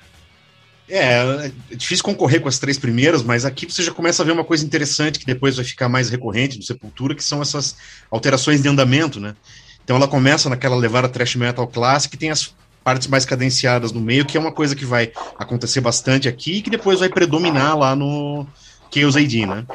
É, 0.87 1.51
é 1.71 1.75
difícil 1.75 2.03
concorrer 2.03 2.39
com 2.41 2.47
as 2.47 2.59
três 2.59 2.77
primeiras, 2.77 3.23
mas 3.23 3.43
aqui 3.43 3.65
você 3.65 3.81
já 3.81 3.91
começa 3.91 4.21
a 4.21 4.25
ver 4.25 4.33
uma 4.33 4.43
coisa 4.43 4.63
interessante 4.63 5.17
que 5.17 5.25
depois 5.25 5.55
vai 5.55 5.65
ficar 5.65 5.89
mais 5.89 6.09
recorrente 6.09 6.59
do 6.59 6.63
Sepultura, 6.63 7.15
que 7.15 7.23
são 7.23 7.41
essas 7.41 7.75
alterações 8.11 8.61
de 8.61 8.69
andamento, 8.69 9.19
né? 9.19 9.35
Então 9.83 9.95
ela 9.95 10.07
começa 10.07 10.47
naquela 10.49 10.75
levada 10.75 11.09
thrash 11.09 11.35
metal 11.35 11.67
clássica 11.67 12.15
e 12.15 12.19
tem 12.19 12.29
as 12.29 12.53
partes 12.85 13.07
mais 13.07 13.25
cadenciadas 13.25 13.91
no 13.91 13.99
meio, 13.99 14.25
que 14.25 14.37
é 14.37 14.39
uma 14.39 14.51
coisa 14.51 14.75
que 14.75 14.85
vai 14.85 15.11
acontecer 15.39 15.81
bastante 15.81 16.29
aqui 16.29 16.57
e 16.57 16.61
que 16.61 16.69
depois 16.69 16.99
vai 16.99 17.09
predominar 17.09 17.75
lá 17.75 17.95
no 17.95 18.45
Chaos 18.93 19.17
AD, 19.17 19.47
né? 19.47 19.65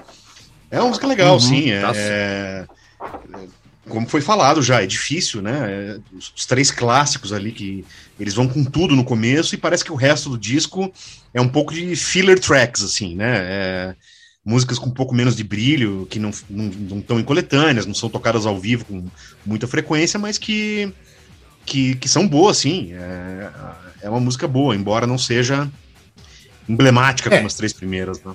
É 0.71 0.79
uma 0.79 0.91
música 0.91 1.09
legal, 1.09 1.35
uhum, 1.35 1.41
sim. 1.41 1.71
Tá 1.81 1.93
é, 1.93 2.65
como 3.89 4.09
foi 4.09 4.21
falado 4.21 4.63
já, 4.63 4.81
é 4.81 4.87
difícil, 4.87 5.43
né? 5.43 5.99
Os, 6.17 6.33
os, 6.37 6.47
três 6.47 6.71
clássicos 6.71 7.33
ali 7.33 7.51
que 7.51 7.85
eles 8.19 8.35
vão 8.35 8.47
com 8.47 8.63
tudo 8.63 8.95
no 8.95 9.03
começo 9.03 9.57
e 9.57 9.59
parece 9.59 9.85
que 9.85 9.91
o 9.91 9.97
resto 9.97 10.31
do 10.31 10.39
disco 10.39 10.93
é 11.35 11.41
um 11.41 11.49
pouco 11.49 11.75
de 11.75 11.97
filler 11.97 12.39
tracks, 12.39 12.85
assim, 12.85 13.17
né? 13.17 13.39
É, 13.41 13.95
músicas 14.45 14.79
com 14.79 14.87
um 14.87 14.95
pouco 14.95 15.13
menos 15.13 15.35
de 15.35 15.43
brilho, 15.43 16.07
que 16.09 16.21
não, 16.21 16.31
não, 16.49 16.65
não 16.67 16.99
estão 17.01 17.19
em 17.19 17.25
coletâneas, 17.25 17.87
não 17.87 17.95
são 17.95 18.09
tocadas 18.09 18.47
ao 18.47 18.59
vivo 18.59 18.85
com 18.85 19.05
muita 19.45 19.67
frequência, 19.67 20.17
mas 20.17 20.39
que, 20.39 20.93
que, 21.71 21.95
que 21.95 22.09
são 22.09 22.27
boas, 22.27 22.59
sim. 22.59 22.93
É, 22.93 23.49
é 24.03 24.11
uma 24.11 24.19
música 24.19 24.49
boa, 24.49 24.75
embora 24.75 25.07
não 25.07 25.17
seja 25.17 25.71
emblemática 26.69 27.33
é. 27.33 27.37
como 27.37 27.47
as 27.47 27.55
três 27.55 27.73
primeiras, 27.73 28.21
né? 28.25 28.33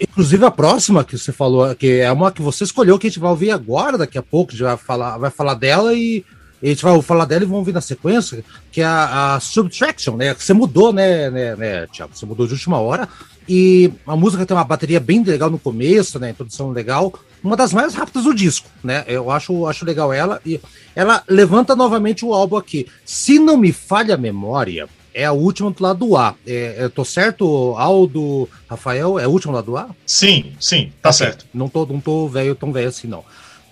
Inclusive 0.00 0.44
a 0.44 0.50
próxima 0.50 1.04
que 1.04 1.16
você 1.16 1.30
falou, 1.30 1.72
que 1.76 2.00
é 2.00 2.10
uma 2.10 2.32
que 2.32 2.42
você 2.42 2.64
escolheu, 2.64 2.98
que 2.98 3.06
a 3.06 3.10
gente 3.10 3.20
vai 3.20 3.30
ouvir 3.30 3.50
agora, 3.52 3.98
daqui 3.98 4.18
a 4.18 4.22
pouco, 4.22 4.50
a 4.50 4.54
gente 4.54 4.64
vai 4.64 4.76
falar, 4.76 5.18
vai 5.18 5.30
falar 5.30 5.54
dela 5.54 5.94
e, 5.94 6.24
e 6.60 6.66
a 6.66 6.68
gente 6.70 6.82
vai 6.82 7.00
falar 7.02 7.26
dela 7.26 7.42
e 7.42 7.46
vamos 7.46 7.60
ouvir 7.60 7.72
na 7.72 7.82
sequência, 7.82 8.42
que 8.72 8.80
é 8.80 8.84
a, 8.84 9.34
a 9.34 9.40
Subtraction, 9.40 10.16
né? 10.16 10.34
Que 10.34 10.42
você 10.42 10.52
mudou, 10.52 10.92
né, 10.92 11.30
né, 11.30 11.54
né, 11.54 11.86
Thiago? 11.86 12.16
Você 12.16 12.26
mudou 12.26 12.46
de 12.46 12.54
última 12.54 12.78
hora. 12.78 13.08
E 13.48 13.92
a 14.06 14.16
música 14.16 14.44
tem 14.44 14.56
uma 14.56 14.64
bateria 14.64 14.98
bem 14.98 15.22
legal 15.22 15.50
no 15.50 15.58
começo, 15.58 16.18
né? 16.18 16.30
Introdução 16.30 16.70
legal. 16.70 17.12
Uma 17.42 17.56
das 17.56 17.72
mais 17.72 17.94
rápidas 17.94 18.24
do 18.24 18.34
disco, 18.34 18.68
né? 18.82 19.04
Eu 19.06 19.30
acho, 19.30 19.66
acho 19.66 19.84
legal 19.84 20.12
ela. 20.12 20.40
E 20.44 20.60
ela 20.94 21.22
levanta 21.28 21.74
novamente 21.74 22.24
o 22.24 22.34
álbum 22.34 22.56
aqui. 22.56 22.86
Se 23.04 23.38
não 23.38 23.56
me 23.56 23.72
falha 23.72 24.14
a 24.14 24.18
memória, 24.18 24.88
é 25.14 25.24
a 25.24 25.32
última 25.32 25.70
do 25.70 25.82
lado 25.82 26.16
A. 26.16 26.34
É, 26.46 26.76
eu 26.78 26.90
tô 26.90 27.04
certo, 27.04 27.74
Aldo, 27.76 28.48
Rafael? 28.68 29.18
É 29.18 29.24
a 29.24 29.28
última 29.28 29.52
do 29.52 29.72
lado 29.72 29.76
A? 29.76 29.94
Sim, 30.06 30.52
sim, 30.60 30.92
tá 31.02 31.08
okay. 31.10 31.18
certo. 31.18 31.46
Não 31.52 31.68
tô, 31.68 31.86
não 31.86 32.00
tô 32.00 32.28
velho, 32.28 32.54
tão 32.54 32.72
velho 32.72 32.88
assim, 32.88 33.08
não. 33.08 33.24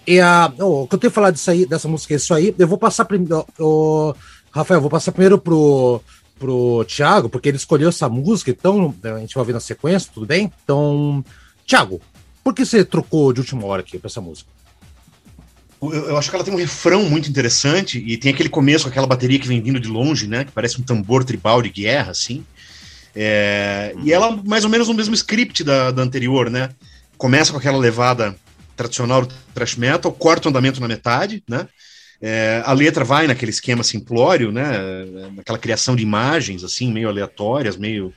E 0.06 0.20
a, 0.20 0.50
o 0.58 0.86
que 0.86 0.94
eu 0.94 0.98
tenho 0.98 1.12
falar 1.12 1.30
disso 1.30 1.50
aí, 1.50 1.66
dessa 1.66 1.86
música, 1.86 2.14
isso 2.14 2.32
aí, 2.32 2.54
eu 2.58 2.66
vou 2.66 2.78
passar 2.78 3.04
primeiro. 3.04 3.44
Oh, 3.58 4.14
Rafael, 4.50 4.80
vou 4.80 4.90
passar 4.90 5.12
primeiro 5.12 5.38
pro, 5.38 6.00
pro 6.38 6.84
Thiago, 6.86 7.28
porque 7.28 7.48
ele 7.48 7.58
escolheu 7.58 7.90
essa 7.90 8.08
música, 8.08 8.50
então 8.50 8.94
a 9.04 9.18
gente 9.18 9.34
vai 9.34 9.42
ouvir 9.42 9.52
na 9.52 9.60
sequência, 9.60 10.10
tudo 10.12 10.24
bem? 10.24 10.50
Então, 10.64 11.22
Thiago, 11.66 12.00
por 12.48 12.54
que 12.54 12.64
você 12.64 12.82
trocou 12.82 13.30
de 13.30 13.40
última 13.40 13.66
hora 13.66 13.82
aqui 13.82 13.98
pra 13.98 14.08
essa 14.08 14.22
música? 14.22 14.48
Eu, 15.82 15.92
eu, 15.92 16.16
acho 16.16 16.30
que 16.30 16.34
ela 16.34 16.42
tem 16.42 16.54
um 16.54 16.56
refrão 16.56 17.04
muito 17.04 17.28
interessante 17.28 17.98
e 17.98 18.16
tem 18.16 18.32
aquele 18.32 18.48
começo 18.48 18.84
com 18.84 18.90
aquela 18.90 19.06
bateria 19.06 19.38
que 19.38 19.46
vem 19.46 19.60
vindo 19.60 19.78
de 19.78 19.86
longe, 19.86 20.26
né? 20.26 20.46
Que 20.46 20.52
parece 20.52 20.80
um 20.80 20.82
tambor 20.82 21.24
tribal 21.24 21.60
de 21.60 21.68
guerra, 21.68 22.10
assim. 22.12 22.42
É, 23.14 23.94
e 24.02 24.10
ela, 24.10 24.34
mais 24.46 24.64
ou 24.64 24.70
menos, 24.70 24.88
no 24.88 24.94
mesmo 24.94 25.12
script 25.12 25.62
da, 25.62 25.90
da 25.90 26.00
anterior, 26.00 26.48
né? 26.48 26.70
Começa 27.18 27.52
com 27.52 27.58
aquela 27.58 27.76
levada 27.76 28.34
tradicional 28.74 29.26
do 29.26 29.34
thrash 29.52 29.76
metal, 29.76 30.10
corta 30.10 30.48
o 30.48 30.50
andamento 30.50 30.80
na 30.80 30.88
metade, 30.88 31.42
né? 31.46 31.68
É, 32.18 32.62
a 32.64 32.72
letra 32.72 33.04
vai 33.04 33.26
naquele 33.26 33.50
esquema 33.50 33.84
simplório, 33.84 34.50
né? 34.50 34.72
Naquela 35.36 35.58
criação 35.58 35.94
de 35.94 36.02
imagens, 36.02 36.64
assim, 36.64 36.90
meio 36.90 37.10
aleatórias, 37.10 37.76
meio 37.76 38.10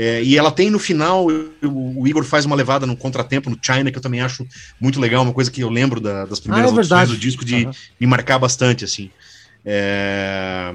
é, 0.00 0.22
e 0.22 0.38
ela 0.38 0.52
tem 0.52 0.70
no 0.70 0.78
final, 0.78 1.26
o, 1.26 2.00
o, 2.00 2.06
Igor 2.06 2.22
faz 2.22 2.44
uma 2.44 2.54
levada 2.54 2.86
no 2.86 2.96
contratempo 2.96 3.50
no 3.50 3.58
China, 3.60 3.90
que 3.90 3.98
eu 3.98 4.00
também 4.00 4.20
acho 4.20 4.46
muito 4.80 5.00
legal, 5.00 5.24
uma 5.24 5.32
coisa 5.32 5.50
que 5.50 5.60
eu 5.60 5.68
lembro 5.68 6.00
da, 6.00 6.24
das 6.24 6.38
primeiras 6.38 6.92
ah, 6.92 7.02
é 7.02 7.06
do 7.06 7.16
disco 7.16 7.44
de 7.44 7.64
uhum. 7.64 7.72
me 7.98 8.06
marcar 8.06 8.38
bastante, 8.38 8.84
assim. 8.84 9.10
É, 9.64 10.72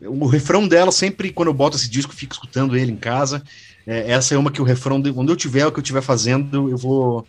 o 0.00 0.26
refrão 0.26 0.66
dela, 0.66 0.90
sempre 0.90 1.30
quando 1.30 1.46
eu 1.46 1.54
boto 1.54 1.76
esse 1.76 1.88
disco, 1.88 2.12
fico 2.12 2.32
escutando 2.32 2.76
ele 2.76 2.90
em 2.90 2.96
casa. 2.96 3.40
É, 3.86 4.10
essa 4.10 4.34
é 4.34 4.36
uma 4.36 4.50
que 4.50 4.60
o 4.60 4.64
refrão, 4.64 5.00
de, 5.00 5.12
quando 5.12 5.30
eu 5.30 5.36
tiver 5.36 5.64
o 5.64 5.70
que 5.70 5.78
eu 5.78 5.82
estiver 5.82 6.02
fazendo, 6.02 6.68
eu 6.68 6.76
vou, 6.76 7.24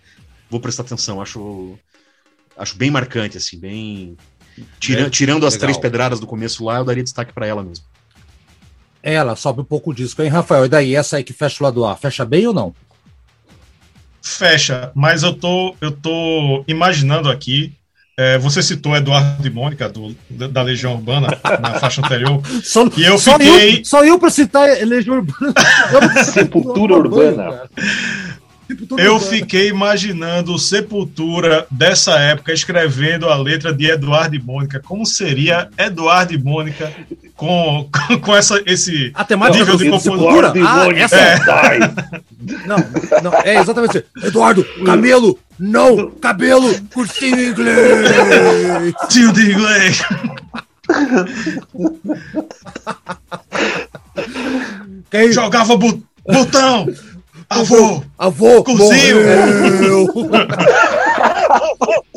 vou 0.50 0.60
prestar 0.60 0.82
atenção. 0.82 1.22
Acho, 1.22 1.78
acho 2.58 2.76
bem 2.76 2.90
marcante, 2.90 3.38
assim, 3.38 3.60
bem. 3.60 4.18
Tira, 4.80 5.08
tirando 5.08 5.46
as 5.46 5.56
três 5.56 5.78
pedradas 5.78 6.20
do 6.20 6.26
começo 6.26 6.66
lá, 6.66 6.78
eu 6.80 6.84
daria 6.84 7.04
destaque 7.04 7.32
para 7.32 7.46
ela 7.46 7.64
mesmo. 7.64 7.86
Ela 9.02 9.36
sobe 9.36 9.62
um 9.62 9.66
pouco 9.66 9.91
o 9.91 9.93
disco, 9.93 10.22
hein, 10.22 10.30
Rafael? 10.30 10.66
E 10.66 10.70
daí, 10.70 10.95
essa 10.95 11.18
aí 11.18 11.24
que 11.24 11.34
fecha 11.34 11.58
o 11.62 11.64
lado 11.64 11.86
A, 11.86 11.95
fecha 11.95 12.26
bem 12.26 12.48
ou 12.48 12.54
não? 12.54 12.74
Fecha, 14.22 14.91
mas 14.93 15.24
eu 15.24 15.34
tô, 15.34 15.76
eu 15.80 15.91
tô 15.91 16.64
imaginando 16.68 17.30
aqui. 17.30 17.74
É, 18.20 18.36
você 18.38 18.64
citou 18.64 18.95
Eduardo 18.95 19.45
e 19.45 19.50
Mônica, 19.50 19.88
do, 19.88 20.16
da 20.30 20.64
Legião 20.64 20.95
Urbana, 20.95 21.28
na 21.62 21.80
faixa 21.80 22.02
anterior. 22.02 22.41
Só, 22.64 22.89
e 22.98 23.04
eu 23.06 23.18
só 23.20 23.34
fiquei. 23.34 23.80
Eu, 23.80 23.86
só 23.86 24.04
eu 24.04 24.18
para 24.18 24.32
citar 24.32 24.68
Legião 24.86 25.18
Urbana. 25.18 25.54
Sepultura 26.26 26.95
Urbana. 26.95 27.70
Eu 28.97 29.20
fiquei 29.20 29.70
imaginando 29.70 30.57
Sepultura 30.57 31.65
dessa 31.72 32.20
época 32.20 32.51
escrevendo 32.51 33.30
a 33.30 33.36
letra 33.38 33.74
de 33.74 33.89
Eduardo 33.89 34.36
e 34.36 34.41
Mônica. 34.41 34.82
Como 34.86 35.05
seria 35.05 35.70
Eduardo 35.78 36.34
e 36.34 36.38
Mônica 36.38 36.91
com, 37.36 37.89
com, 37.91 38.20
com 38.20 38.36
essa, 38.36 38.61
esse 38.65 39.11
a 39.13 39.24
temática 39.24 39.59
nível 39.59 39.78
de 39.78 39.99
Sepultura? 39.99 40.53
Ah, 40.65 40.88
essa... 40.95 41.15
é. 41.15 41.38
Não, 42.65 42.78
não, 43.24 43.34
é 43.43 43.59
exatamente 43.59 43.97
assim. 43.97 44.28
Eduardo, 44.28 44.63
camelo, 44.86 45.38
não, 45.59 46.11
cabelo, 46.11 46.74
cursinho 46.93 47.49
inglês. 47.49 48.93
Tio 49.09 49.34
de 49.34 49.51
inglês. 49.51 50.01
Quem... 55.09 55.32
Jogava 55.32 55.76
botão. 55.76 56.88
Avô! 57.49 58.03
Avô! 58.18 58.63
Cozinho! 58.63 59.18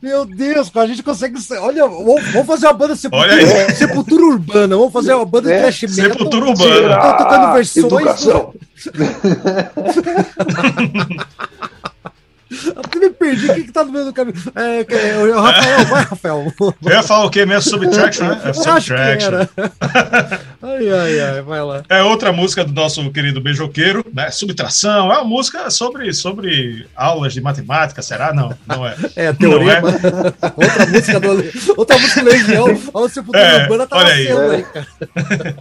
Meu 0.00 0.24
Deus, 0.24 0.70
a 0.74 0.86
gente 0.86 1.02
consegue. 1.02 1.36
Olha, 1.58 1.86
vamos 1.86 2.46
fazer 2.46 2.66
uma 2.66 2.72
banda 2.72 2.94
sepultura, 2.94 3.74
sepultura 3.74 4.24
urbana. 4.24 4.76
Vamos 4.76 4.92
fazer 4.92 5.14
uma 5.14 5.26
banda 5.26 5.52
é, 5.52 5.56
de 5.56 5.62
thrash 5.62 5.82
metal. 5.82 6.12
Sepultura 6.12 6.46
urbana. 6.46 6.96
Tô 6.96 7.24
tocando 7.24 7.52
versões. 7.52 7.86
Educação. 7.86 8.54
Perdi, 13.26 13.50
o 13.50 13.54
que, 13.54 13.64
que 13.64 13.72
tá 13.72 13.84
no 13.84 13.90
meio 13.90 14.04
do 14.04 14.12
caminho? 14.12 14.36
É, 14.54 14.86
é, 14.88 15.16
o 15.18 15.40
Rafael, 15.40 15.84
vai, 15.86 16.04
Rafael. 16.04 16.52
Eu 16.60 16.92
ia 16.92 17.02
falar 17.02 17.24
o 17.24 17.30
quê 17.30 17.44
mesmo? 17.44 17.70
Subtraction, 17.70 18.28
né? 18.28 18.40
É 18.46 18.52
subtraction. 18.52 19.32
ai, 20.62 20.92
ai, 20.92 21.20
ai, 21.20 21.42
vai 21.42 21.60
lá. 21.60 21.82
É 21.88 22.02
outra 22.04 22.32
música 22.32 22.64
do 22.64 22.72
nosso 22.72 23.10
querido 23.10 23.40
beijoqueiro, 23.40 24.04
né? 24.14 24.30
Subtração. 24.30 25.12
É 25.12 25.18
uma 25.18 25.24
música 25.24 25.68
sobre, 25.70 26.12
sobre 26.14 26.86
aulas 26.94 27.32
de 27.32 27.40
matemática, 27.40 28.00
será? 28.00 28.32
Não, 28.32 28.56
não 28.66 28.86
é. 28.86 28.94
É, 29.16 29.32
teoria. 29.32 29.72
É. 29.72 29.82
outra 29.82 30.86
música 30.86 31.20
do 31.20 31.72
outra 31.76 31.98
música 31.98 32.22
do 32.22 32.30
Legião. 32.30 32.64
Olha 32.92 33.06
o 33.06 33.08
Sepultura 33.08 33.44
é, 33.44 33.62
Urbana 33.62 33.86
tá 33.86 34.04
nascendo 34.04 34.40
aí, 34.40 34.56
aí 34.56 34.62
cara. 34.62 35.56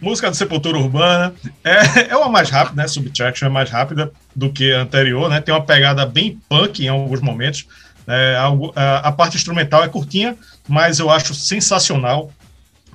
Música 0.00 0.30
do 0.30 0.36
Sepultura 0.36 0.78
Urbana. 0.78 1.34
É, 1.62 2.10
é 2.10 2.16
uma 2.16 2.28
mais 2.28 2.50
rápida, 2.50 2.82
né? 2.82 2.88
Subtraction 2.88 3.46
é 3.46 3.50
mais 3.50 3.70
rápida 3.70 4.12
do 4.34 4.50
que 4.50 4.72
a 4.72 4.82
anterior, 4.82 5.28
né? 5.28 5.40
Tem 5.40 5.54
uma 5.54 5.64
pegada 5.64 6.04
bem 6.06 6.38
punk 6.48 6.84
em 6.84 6.88
alguns 6.88 7.20
momentos. 7.20 7.66
É, 8.06 8.36
a, 8.76 8.98
a, 8.98 9.12
parte 9.12 9.36
instrumental 9.36 9.82
é 9.82 9.88
curtinha, 9.88 10.36
mas 10.68 10.98
eu 10.98 11.10
acho 11.10 11.34
sensacional. 11.34 12.30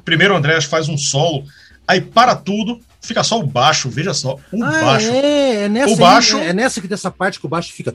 Primeiro 0.05 0.33
o 0.33 0.37
Andrés 0.37 0.65
faz 0.65 0.87
um 0.87 0.97
solo, 0.97 1.45
aí 1.87 1.99
para 1.99 2.35
tudo, 2.35 2.79
fica 3.01 3.23
só 3.23 3.39
o 3.39 3.43
baixo, 3.43 3.89
veja 3.89 4.13
só, 4.13 4.37
o 4.51 4.63
ah, 4.63 4.81
baixo. 4.81 5.09
É, 5.09 5.63
é 5.63 5.69
nessa, 5.69 5.93
o 5.93 5.95
baixo, 5.97 6.37
é, 6.37 6.47
é 6.47 6.53
nessa 6.53 6.79
que 6.79 6.87
dessa 6.87 7.09
parte 7.09 7.39
que 7.39 7.45
o 7.45 7.49
baixo 7.49 7.73
fica. 7.73 7.93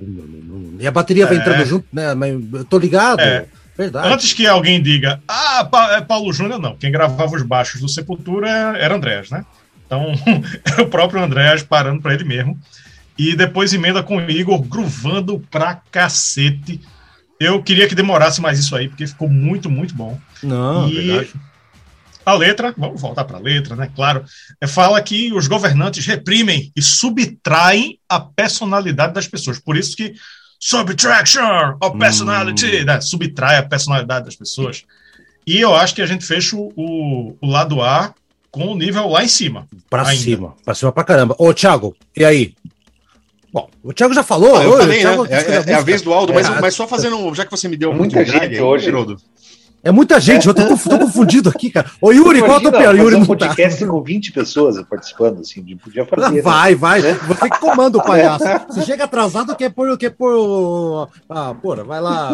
E 0.79 0.87
a 0.87 0.91
bateria 0.91 1.27
vai 1.27 1.37
é. 1.37 1.41
entrando 1.41 1.65
junto, 1.65 1.87
né? 1.93 2.15
Mas 2.15 2.33
eu 2.53 2.65
tô 2.65 2.79
ligado. 2.79 3.21
É. 3.21 3.47
Verdade. 3.77 4.13
Antes 4.13 4.33
que 4.33 4.47
alguém 4.47 4.81
diga, 4.81 5.21
ah, 5.27 5.69
é 5.93 6.01
Paulo 6.01 6.33
Júnior, 6.33 6.61
não. 6.61 6.77
Quem 6.77 6.93
gravava 6.93 7.35
os 7.35 7.43
baixos 7.43 7.81
do 7.81 7.89
Sepultura 7.89 8.49
era 8.49 8.95
Andrés, 8.95 9.31
né? 9.31 9.45
Então, 9.85 10.13
é 10.79 10.83
o 10.83 10.87
próprio 10.87 11.23
Andrés 11.23 11.63
parando 11.63 12.01
para 12.01 12.15
ele 12.15 12.25
mesmo. 12.25 12.59
E 13.19 13.37
depois 13.37 13.73
emenda 13.73 14.03
com 14.03 14.17
o 14.17 14.31
Igor, 14.31 14.61
gruvando 14.63 15.41
pra 15.51 15.81
cacete. 15.91 16.81
Eu 17.39 17.63
queria 17.63 17.89
que 17.89 17.95
demorasse 17.95 18.41
mais 18.41 18.59
isso 18.59 18.75
aí, 18.75 18.89
porque 18.89 19.07
ficou 19.07 19.29
muito, 19.29 19.69
muito 19.69 19.95
bom. 19.95 20.19
Não, 20.43 20.89
e 20.89 20.95
verdade. 20.95 21.35
A 22.27 22.33
letra, 22.33 22.75
vamos 22.77 23.01
voltar 23.01 23.25
para 23.25 23.37
a 23.37 23.41
letra, 23.41 23.77
né? 23.77 23.91
Claro, 23.95 24.25
é, 24.61 24.67
fala 24.67 25.01
que 25.03 25.33
os 25.33 25.47
governantes 25.47 26.07
reprimem 26.07 26.73
e 26.75 26.81
subtraem 26.81 27.99
a 28.09 28.19
personalidade 28.19 29.13
das 29.13 29.29
pessoas. 29.29 29.59
Por 29.59 29.77
isso 29.77 29.95
que 29.95 30.15
subtraction 30.65 31.77
of 31.79 31.99
personality, 31.99 32.81
hum. 32.81 32.85
né? 32.87 32.99
subtrai 32.99 33.59
a 33.59 33.63
personalidade 33.63 34.25
das 34.25 34.35
pessoas. 34.35 34.85
E 35.47 35.61
eu 35.61 35.75
acho 35.75 35.95
que 35.95 36.01
a 36.01 36.07
gente 36.07 36.25
fecha 36.25 36.57
o, 36.57 37.37
o 37.39 37.47
lado 37.47 37.83
A 37.83 38.15
com 38.51 38.69
o 38.69 38.75
nível 38.75 39.07
lá 39.09 39.23
em 39.23 39.29
cima. 39.29 39.69
Para 39.91 40.07
cima, 40.07 40.55
para 40.65 40.75
cima 40.75 40.91
pra 40.91 41.05
caramba. 41.05 41.37
Ô, 41.39 41.53
Thiago, 41.53 41.95
e 42.17 42.25
aí? 42.25 42.55
Bom, 43.53 43.69
o 43.83 43.93
Thiago 43.93 44.15
já 44.15 44.23
falou. 44.23 44.57
Ah, 44.57 44.65
eu 44.65 44.79
falei, 44.79 45.01
Thiago, 45.01 45.25
né? 45.25 45.37
é, 45.37 45.71
é, 45.73 45.75
a 45.75 45.83
vez 45.83 46.01
do 46.01 46.15
Aldo, 46.15 46.33
mas, 46.33 46.49
é, 46.49 46.61
mas 46.61 46.75
só 46.75 46.89
fazendo, 46.89 47.35
já 47.35 47.45
que 47.45 47.51
você 47.51 47.69
me 47.69 47.77
deu 47.77 47.93
muita 47.93 48.25
gente 48.25 48.59
hoje. 48.59 48.91
É 49.85 49.93
muita 49.93 50.19
gente, 50.19 50.47
eu 50.47 50.55
tô, 50.55 50.67
tô, 50.67 50.99
confundido 50.99 51.51
aqui, 51.51 51.69
cara. 51.69 51.91
Ô, 52.01 52.11
Yuri, 52.11 52.39
Imagina, 52.39 52.47
qual 52.47 52.57
é 52.57 52.59
o 52.59 52.63
teu 52.63 52.73
pior? 52.73 52.97
Yuri 52.97 53.17
um 53.17 53.27
podcast 53.27 53.85
tá. 53.85 53.91
com 53.91 54.03
20 54.03 54.33
pessoas 54.33 54.83
participando, 54.83 55.41
assim, 55.41 55.63
podia 55.77 56.07
fazer. 56.07 56.37
Né? 56.37 56.41
Vai, 56.41 56.75
vai, 56.75 57.03
né? 57.03 57.13
você 57.29 57.51
que 57.51 57.61
comanda 57.61 57.99
o 57.99 58.01
palhaço. 58.03 58.45
Você 58.67 58.81
chega 58.81 59.05
atrasado, 59.05 59.55
quer 59.55 59.69
por. 59.69 59.99
Quer 59.99 60.09
por... 60.09 61.11
Ah, 61.29 61.55
porra, 61.55 61.85
vai 61.85 62.01
lá. 62.01 62.31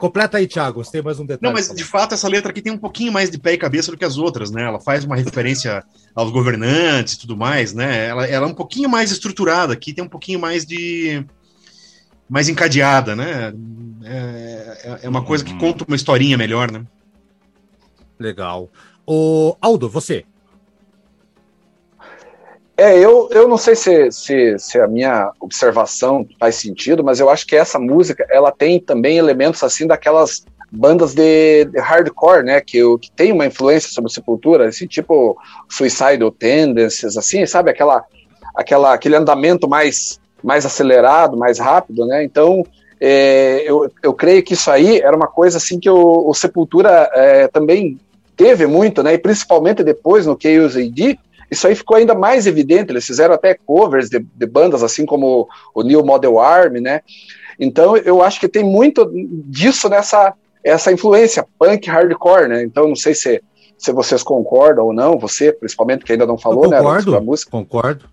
Completa 0.00 0.38
aí, 0.38 0.46
Thiago, 0.46 0.82
você 0.82 0.92
tem 0.92 1.02
mais 1.02 1.20
um 1.20 1.26
detalhe. 1.26 1.42
Não, 1.42 1.52
mas 1.52 1.68
de 1.68 1.84
fato, 1.84 2.14
essa 2.14 2.28
letra 2.28 2.50
aqui 2.50 2.62
tem 2.62 2.72
um 2.72 2.78
pouquinho 2.78 3.12
mais 3.12 3.30
de 3.30 3.38
pé 3.38 3.52
e 3.52 3.58
cabeça 3.58 3.90
do 3.90 3.98
que 3.98 4.04
as 4.04 4.16
outras, 4.16 4.50
né? 4.50 4.62
Ela 4.62 4.80
faz 4.80 5.04
uma 5.04 5.16
referência 5.16 5.84
aos 6.14 6.30
governantes 6.30 7.12
e 7.12 7.18
tudo 7.18 7.36
mais, 7.36 7.74
né? 7.74 8.06
Ela, 8.06 8.26
ela 8.26 8.46
é 8.46 8.48
um 8.48 8.54
pouquinho 8.54 8.88
mais 8.88 9.10
estruturada 9.10 9.74
aqui, 9.74 9.92
tem 9.92 10.02
um 10.02 10.08
pouquinho 10.08 10.40
mais 10.40 10.64
de 10.64 11.22
mais 12.28 12.48
encadeada, 12.48 13.14
né? 13.14 13.52
É, 14.04 14.78
é, 14.84 14.98
é 15.02 15.08
uma 15.08 15.24
coisa 15.24 15.44
que 15.44 15.56
conta 15.58 15.84
uma 15.86 15.96
historinha 15.96 16.36
melhor, 16.36 16.70
né? 16.70 16.84
Legal. 18.18 18.68
O 19.06 19.56
Aldo, 19.60 19.88
você. 19.88 20.24
É, 22.76 22.98
eu, 22.98 23.28
eu 23.32 23.48
não 23.48 23.56
sei 23.56 23.74
se, 23.74 24.10
se, 24.12 24.58
se 24.58 24.78
a 24.78 24.86
minha 24.86 25.32
observação 25.40 26.26
faz 26.38 26.56
sentido, 26.56 27.02
mas 27.02 27.18
eu 27.18 27.30
acho 27.30 27.46
que 27.46 27.56
essa 27.56 27.78
música 27.78 28.26
ela 28.30 28.52
tem 28.52 28.78
também 28.78 29.16
elementos 29.16 29.62
assim 29.62 29.86
daquelas 29.86 30.44
bandas 30.70 31.14
de, 31.14 31.64
de 31.66 31.78
hardcore, 31.78 32.44
né, 32.44 32.60
que, 32.60 32.80
que 32.98 33.10
tem 33.12 33.32
uma 33.32 33.46
influência 33.46 33.90
sobre 33.90 34.10
a 34.10 34.14
Sepultura, 34.14 34.68
assim, 34.68 34.86
tipo 34.86 35.38
Suicidal 35.70 36.30
Tendencies, 36.30 37.16
assim, 37.16 37.46
sabe, 37.46 37.70
aquela, 37.70 38.04
aquela, 38.54 38.92
aquele 38.92 39.16
andamento 39.16 39.68
mais, 39.68 40.20
mais 40.42 40.66
acelerado, 40.66 41.36
mais 41.36 41.58
rápido, 41.58 42.06
né, 42.06 42.24
então 42.24 42.64
é, 43.00 43.62
eu, 43.68 43.90
eu 44.02 44.14
creio 44.14 44.42
que 44.42 44.54
isso 44.54 44.70
aí 44.70 44.98
era 44.98 45.14
uma 45.14 45.26
coisa 45.26 45.58
assim 45.58 45.78
que 45.78 45.88
o, 45.88 46.28
o 46.28 46.34
Sepultura 46.34 47.10
é, 47.12 47.48
também 47.48 47.98
teve 48.36 48.66
muito, 48.66 49.02
né? 49.02 49.14
E 49.14 49.18
principalmente 49.18 49.82
depois 49.82 50.26
no 50.26 50.36
Chaos 50.40 50.76
AD, 50.76 51.18
isso 51.50 51.66
aí 51.66 51.74
ficou 51.74 51.96
ainda 51.96 52.14
mais 52.14 52.46
evidente. 52.46 52.90
Eles 52.90 53.06
fizeram 53.06 53.34
até 53.34 53.54
covers 53.54 54.08
de, 54.08 54.18
de 54.18 54.46
bandas 54.46 54.82
assim 54.82 55.04
como 55.04 55.48
o 55.74 55.82
New 55.82 56.04
Model 56.04 56.38
Army, 56.38 56.80
né? 56.80 57.02
Então 57.58 57.96
eu 57.96 58.22
acho 58.22 58.40
que 58.40 58.48
tem 58.48 58.64
muito 58.64 59.10
disso 59.46 59.88
nessa 59.88 60.34
essa 60.64 60.90
influência 60.90 61.46
punk 61.58 61.88
hardcore, 61.88 62.48
né? 62.48 62.62
Então 62.62 62.88
não 62.88 62.96
sei 62.96 63.14
se 63.14 63.42
se 63.78 63.92
vocês 63.92 64.22
concordam 64.22 64.86
ou 64.86 64.92
não, 64.92 65.18
você 65.18 65.52
principalmente 65.52 66.02
que 66.02 66.10
ainda 66.10 66.24
não 66.24 66.38
falou, 66.38 66.64
eu 66.64 66.70
concordo, 66.70 67.10
né? 67.12 67.18
Concordo, 67.18 67.50
concordo. 67.50 68.04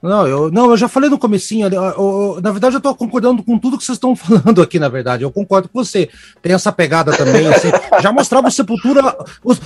Não, 0.00 0.26
eu, 0.26 0.50
não, 0.50 0.70
eu 0.70 0.76
já 0.76 0.86
falei 0.86 1.10
no 1.10 1.18
comecinho, 1.18 1.66
eu, 1.66 1.82
eu, 1.82 2.40
na 2.40 2.52
verdade 2.52 2.76
eu 2.76 2.80
tô 2.80 2.94
concordando 2.94 3.42
com 3.42 3.58
tudo 3.58 3.76
que 3.76 3.84
vocês 3.84 3.96
estão 3.96 4.14
falando 4.16 4.62
aqui, 4.62 4.78
na 4.78 4.88
verdade, 4.88 5.24
eu 5.24 5.30
concordo 5.30 5.68
com 5.68 5.82
você, 5.82 6.08
tem 6.40 6.52
essa 6.52 6.70
pegada 6.70 7.16
também, 7.16 7.46
assim, 7.48 7.68
já 8.00 8.12
mostrava 8.12 8.46
o 8.46 8.50
Sepultura, 8.50 9.16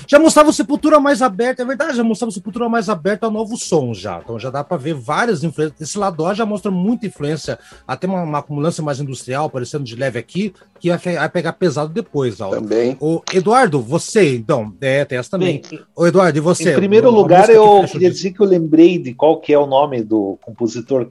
já 0.07 0.19
mostrava 0.19 0.49
o 0.49 0.53
Sepultura 0.53 0.99
mais 0.99 1.21
aberto, 1.21 1.61
é 1.61 1.65
verdade, 1.65 1.97
já 1.97 2.05
mostrava 2.05 2.31
o 2.31 2.33
Sepultura 2.33 2.69
mais 2.69 2.89
aberto 2.89 3.25
ao 3.25 3.31
novo 3.31 3.59
som 3.59 3.93
já, 3.93 4.21
então 4.25 4.39
já 4.39 4.49
dá 4.49 4.65
para 4.65 4.79
ver 4.79 4.95
várias 4.95 5.45
influências, 5.45 5.81
esse 5.81 5.99
lado 5.99 6.33
já 6.35 6.47
mostra 6.47 6.71
muita 6.71 7.07
influência, 7.07 7.59
até 7.87 8.07
uma, 8.07 8.23
uma 8.23 8.39
acumulância 8.39 8.83
mais 8.83 9.01
industrial, 9.01 9.47
aparecendo 9.47 9.85
de 9.85 9.95
leve 9.95 10.19
aqui, 10.19 10.55
que 10.83 10.91
vai, 10.91 11.15
vai 11.15 11.29
pegar 11.29 11.53
pesado 11.53 11.93
depois, 11.93 12.41
Aldo. 12.41 12.57
Também. 12.57 12.97
O 12.99 13.23
Eduardo, 13.33 13.81
você, 13.81 14.35
então, 14.35 14.73
é, 14.81 15.05
tem 15.05 15.17
essa 15.17 15.31
também. 15.31 15.63
Bem, 15.71 15.81
o 15.95 16.05
Eduardo, 16.05 16.37
e 16.37 16.41
você? 16.41 16.73
Em 16.73 16.75
primeiro 16.75 17.09
lugar, 17.09 17.49
eu 17.49 17.85
queria 17.85 18.11
dizer 18.11 18.33
que 18.33 18.41
eu 18.41 18.47
lembrei 18.47 18.99
de 18.99 19.15
qual 19.15 19.39
que 19.39 19.53
é 19.53 19.59
o 19.59 19.65
nome 19.65 20.03
do 20.03 20.37
compositor 20.43 21.07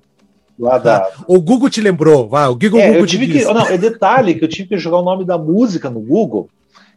lá 0.59 0.77
da. 0.77 0.97
Ah, 0.97 1.11
o 1.25 1.39
Google 1.39 1.69
te 1.69 1.79
lembrou, 1.79 2.27
vai, 2.27 2.47
o 2.49 2.55
Google, 2.55 2.81
é, 2.81 2.87
Google 2.87 3.01
eu 3.01 3.07
tive 3.07 3.27
que, 3.27 3.45
Não, 3.45 3.65
é 3.65 3.77
detalhe 3.77 4.35
que 4.35 4.43
eu 4.43 4.49
tive 4.49 4.67
que 4.67 4.77
jogar 4.77 4.97
o 4.97 5.05
nome 5.05 5.23
da 5.23 5.37
música 5.37 5.89
no 5.89 6.01
Google. 6.01 6.49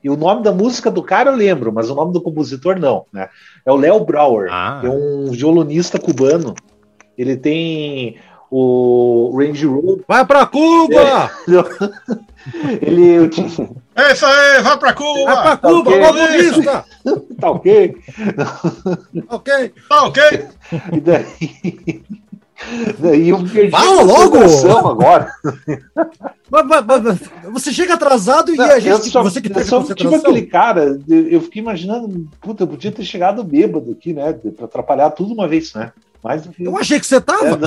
E 0.02 0.10
o 0.10 0.16
nome 0.16 0.42
da 0.42 0.52
música 0.52 0.90
do 0.90 1.02
cara 1.02 1.30
eu 1.30 1.36
lembro, 1.36 1.72
mas 1.72 1.88
o 1.88 1.94
nome 1.94 2.12
do 2.12 2.20
compositor 2.20 2.78
não, 2.78 3.06
né? 3.12 3.28
É 3.64 3.70
o 3.72 3.76
Léo 3.76 4.04
Brauer, 4.04 4.48
ah. 4.50 4.82
é 4.84 4.88
um 4.88 5.30
violonista 5.30 5.98
cubano. 5.98 6.54
Ele 7.16 7.36
tem 7.36 8.16
o 8.50 9.36
Range 9.36 9.66
Rover. 9.66 10.04
Vai 10.06 10.24
para 10.24 10.46
Cuba! 10.46 11.30
É, 11.48 12.80
ele. 12.86 13.30
É 13.96 14.12
isso 14.12 14.26
aí, 14.26 14.62
vai 14.62 14.78
para 14.78 14.92
Cuba! 14.92 15.24
Vai 15.24 15.42
para 15.42 15.56
Cuba, 15.56 15.90
tá 15.90 16.06
comunista! 16.08 16.84
tá 17.40 17.50
ok? 17.50 17.96
ok. 19.28 19.72
Tá 19.88 20.02
ok. 20.04 20.22
E 20.92 21.00
daí. 21.00 22.02
Daí 22.98 23.28
eu 23.28 23.38
perdi 23.44 23.70
Fala 23.70 24.02
logo! 24.02 24.38
agora. 24.88 25.32
Mas, 26.50 26.66
mas, 26.66 26.86
mas, 26.86 27.20
você 27.52 27.72
chega 27.72 27.94
atrasado 27.94 28.54
e 28.54 28.60
a 28.60 28.78
gente. 28.78 29.10
Só, 29.10 29.22
você 29.22 29.40
que 29.40 29.50
tá 29.50 29.62
só, 29.64 29.82
tipo 29.82 30.14
aquele 30.14 30.42
cara, 30.42 30.98
eu 31.08 31.40
fiquei 31.40 31.60
imaginando, 31.60 32.28
puta, 32.40 32.62
eu 32.62 32.68
podia 32.68 32.92
ter 32.92 33.04
chegado 33.04 33.42
bêbado 33.42 33.92
aqui, 33.92 34.12
né? 34.12 34.32
Pra 34.56 34.66
atrapalhar 34.66 35.10
tudo 35.10 35.34
uma 35.34 35.48
vez, 35.48 35.74
né? 35.74 35.92
Mais 36.24 36.46
que... 36.46 36.64
Eu 36.64 36.76
achei 36.78 36.98
que 36.98 37.06
você 37.06 37.20
tava. 37.20 37.60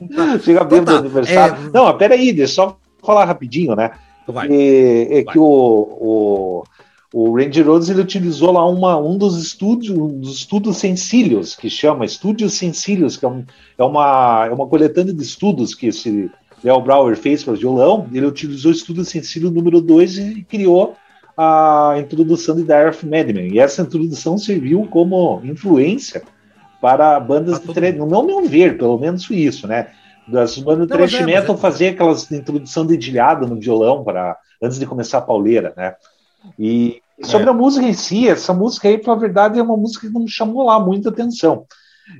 É, 0.00 0.38
Chega 0.42 0.64
bêbado 0.64 0.74
então, 0.74 0.84
tá. 0.84 0.98
aniversário. 0.98 1.68
É... 1.68 1.70
Não, 1.70 1.96
peraí, 1.96 2.32
deixa 2.32 2.60
eu 2.60 2.66
só 2.66 2.78
falar 3.04 3.24
rapidinho, 3.24 3.76
né? 3.76 3.92
Vai. 4.26 4.48
É, 4.50 5.20
é 5.20 5.24
Vai. 5.24 5.32
que 5.32 5.38
o, 5.38 5.44
o 5.44 6.64
o 7.12 7.34
Randy 7.34 7.62
Rhodes 7.62 7.88
ele 7.88 8.02
utilizou 8.02 8.52
lá 8.52 8.68
uma, 8.68 8.98
um 8.98 9.16
dos 9.16 9.38
estúdios, 9.40 9.96
um 9.96 10.20
dos 10.20 10.40
estudos 10.40 10.76
sensílios, 10.76 11.56
que 11.56 11.70
chama 11.70 12.04
Estúdios 12.04 12.52
Sensílios, 12.52 13.16
que 13.16 13.24
é, 13.24 13.28
um, 13.28 13.44
é, 13.78 13.82
uma, 13.82 14.46
é 14.46 14.50
uma 14.50 14.66
coletânea 14.66 15.14
de 15.14 15.22
estudos 15.22 15.74
que 15.74 15.86
esse 15.86 16.30
Léo 16.62 16.82
Brauer 16.82 17.16
fez 17.16 17.42
para 17.42 17.54
o 17.54 17.56
violão. 17.56 18.06
Ele 18.12 18.26
utilizou 18.26 18.70
o 18.70 18.74
estudo 18.74 19.06
sensílio 19.06 19.50
número 19.50 19.80
2 19.80 20.18
e 20.18 20.42
criou 20.42 20.96
a 21.34 21.94
introdução 21.98 22.54
de 22.56 22.62
Dire 22.62 22.90
of 22.90 23.06
Madman. 23.06 23.54
E 23.54 23.58
essa 23.58 23.80
introdução 23.80 24.36
serviu 24.36 24.86
como 24.90 25.40
influência 25.44 26.22
para 26.80 27.18
bandas 27.18 27.60
de 27.60 27.92
não 27.92 28.24
meu 28.24 28.44
ver, 28.46 28.78
pelo 28.78 28.98
menos 28.98 29.28
isso, 29.30 29.66
né? 29.66 29.88
Das 30.26 30.58
bandas 30.58 30.86
de 30.86 30.92
thrash 30.92 31.14
é, 31.14 31.24
metal 31.24 31.54
é... 31.54 31.58
fazer 31.58 31.88
aquelas 31.88 32.30
introdução 32.30 32.86
dedilhada 32.86 33.46
no 33.46 33.56
violão 33.56 34.04
para 34.04 34.36
antes 34.62 34.78
de 34.78 34.86
começar 34.86 35.18
a 35.18 35.22
pauleira, 35.22 35.72
né? 35.76 35.94
E 36.58 37.00
sobre 37.22 37.48
é. 37.48 37.50
a 37.50 37.54
música 37.54 37.86
em 37.86 37.92
si, 37.92 38.28
essa 38.28 38.54
música 38.54 38.88
aí, 38.88 39.00
na 39.04 39.14
verdade, 39.14 39.58
é 39.58 39.62
uma 39.62 39.76
música 39.76 40.06
que 40.06 40.12
não 40.12 40.22
me 40.22 40.30
chamou 40.30 40.64
lá 40.64 40.78
muita 40.78 41.08
atenção. 41.08 41.66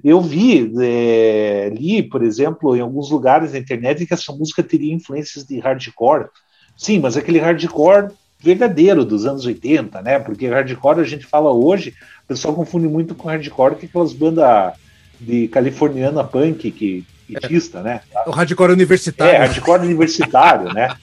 Eu 0.04 0.20
vi, 0.20 0.70
é, 0.80 1.70
li, 1.74 2.02
por 2.02 2.22
exemplo, 2.22 2.76
em 2.76 2.80
alguns 2.80 3.10
lugares 3.10 3.52
na 3.52 3.58
internet 3.58 4.04
que 4.04 4.14
essa 4.14 4.32
música 4.32 4.62
teria 4.62 4.92
influências 4.92 5.44
de 5.44 5.58
hardcore. 5.58 6.28
Sim, 6.76 6.98
mas 7.00 7.16
aquele 7.16 7.38
hardcore 7.38 8.12
verdadeiro 8.40 9.04
dos 9.04 9.26
anos 9.26 9.46
80, 9.46 10.02
né? 10.02 10.18
Porque 10.18 10.46
hardcore 10.46 11.00
a 11.00 11.04
gente 11.04 11.26
fala 11.26 11.50
hoje, 11.50 11.94
pessoal 12.28 12.54
confunde 12.54 12.86
muito 12.86 13.14
com 13.14 13.28
hardcore, 13.28 13.76
que 13.76 13.86
é 13.86 13.88
aquelas 13.88 14.12
bandas 14.12 14.74
de 15.18 15.48
californiana 15.48 16.22
punk 16.22 16.70
que 16.70 17.04
hitista, 17.28 17.82
né? 17.82 18.02
O 18.26 18.30
hardcore 18.30 18.72
universitário. 18.72 19.34
É, 19.34 19.38
hardcore 19.38 19.82
universitário, 19.82 20.72
né? 20.72 20.94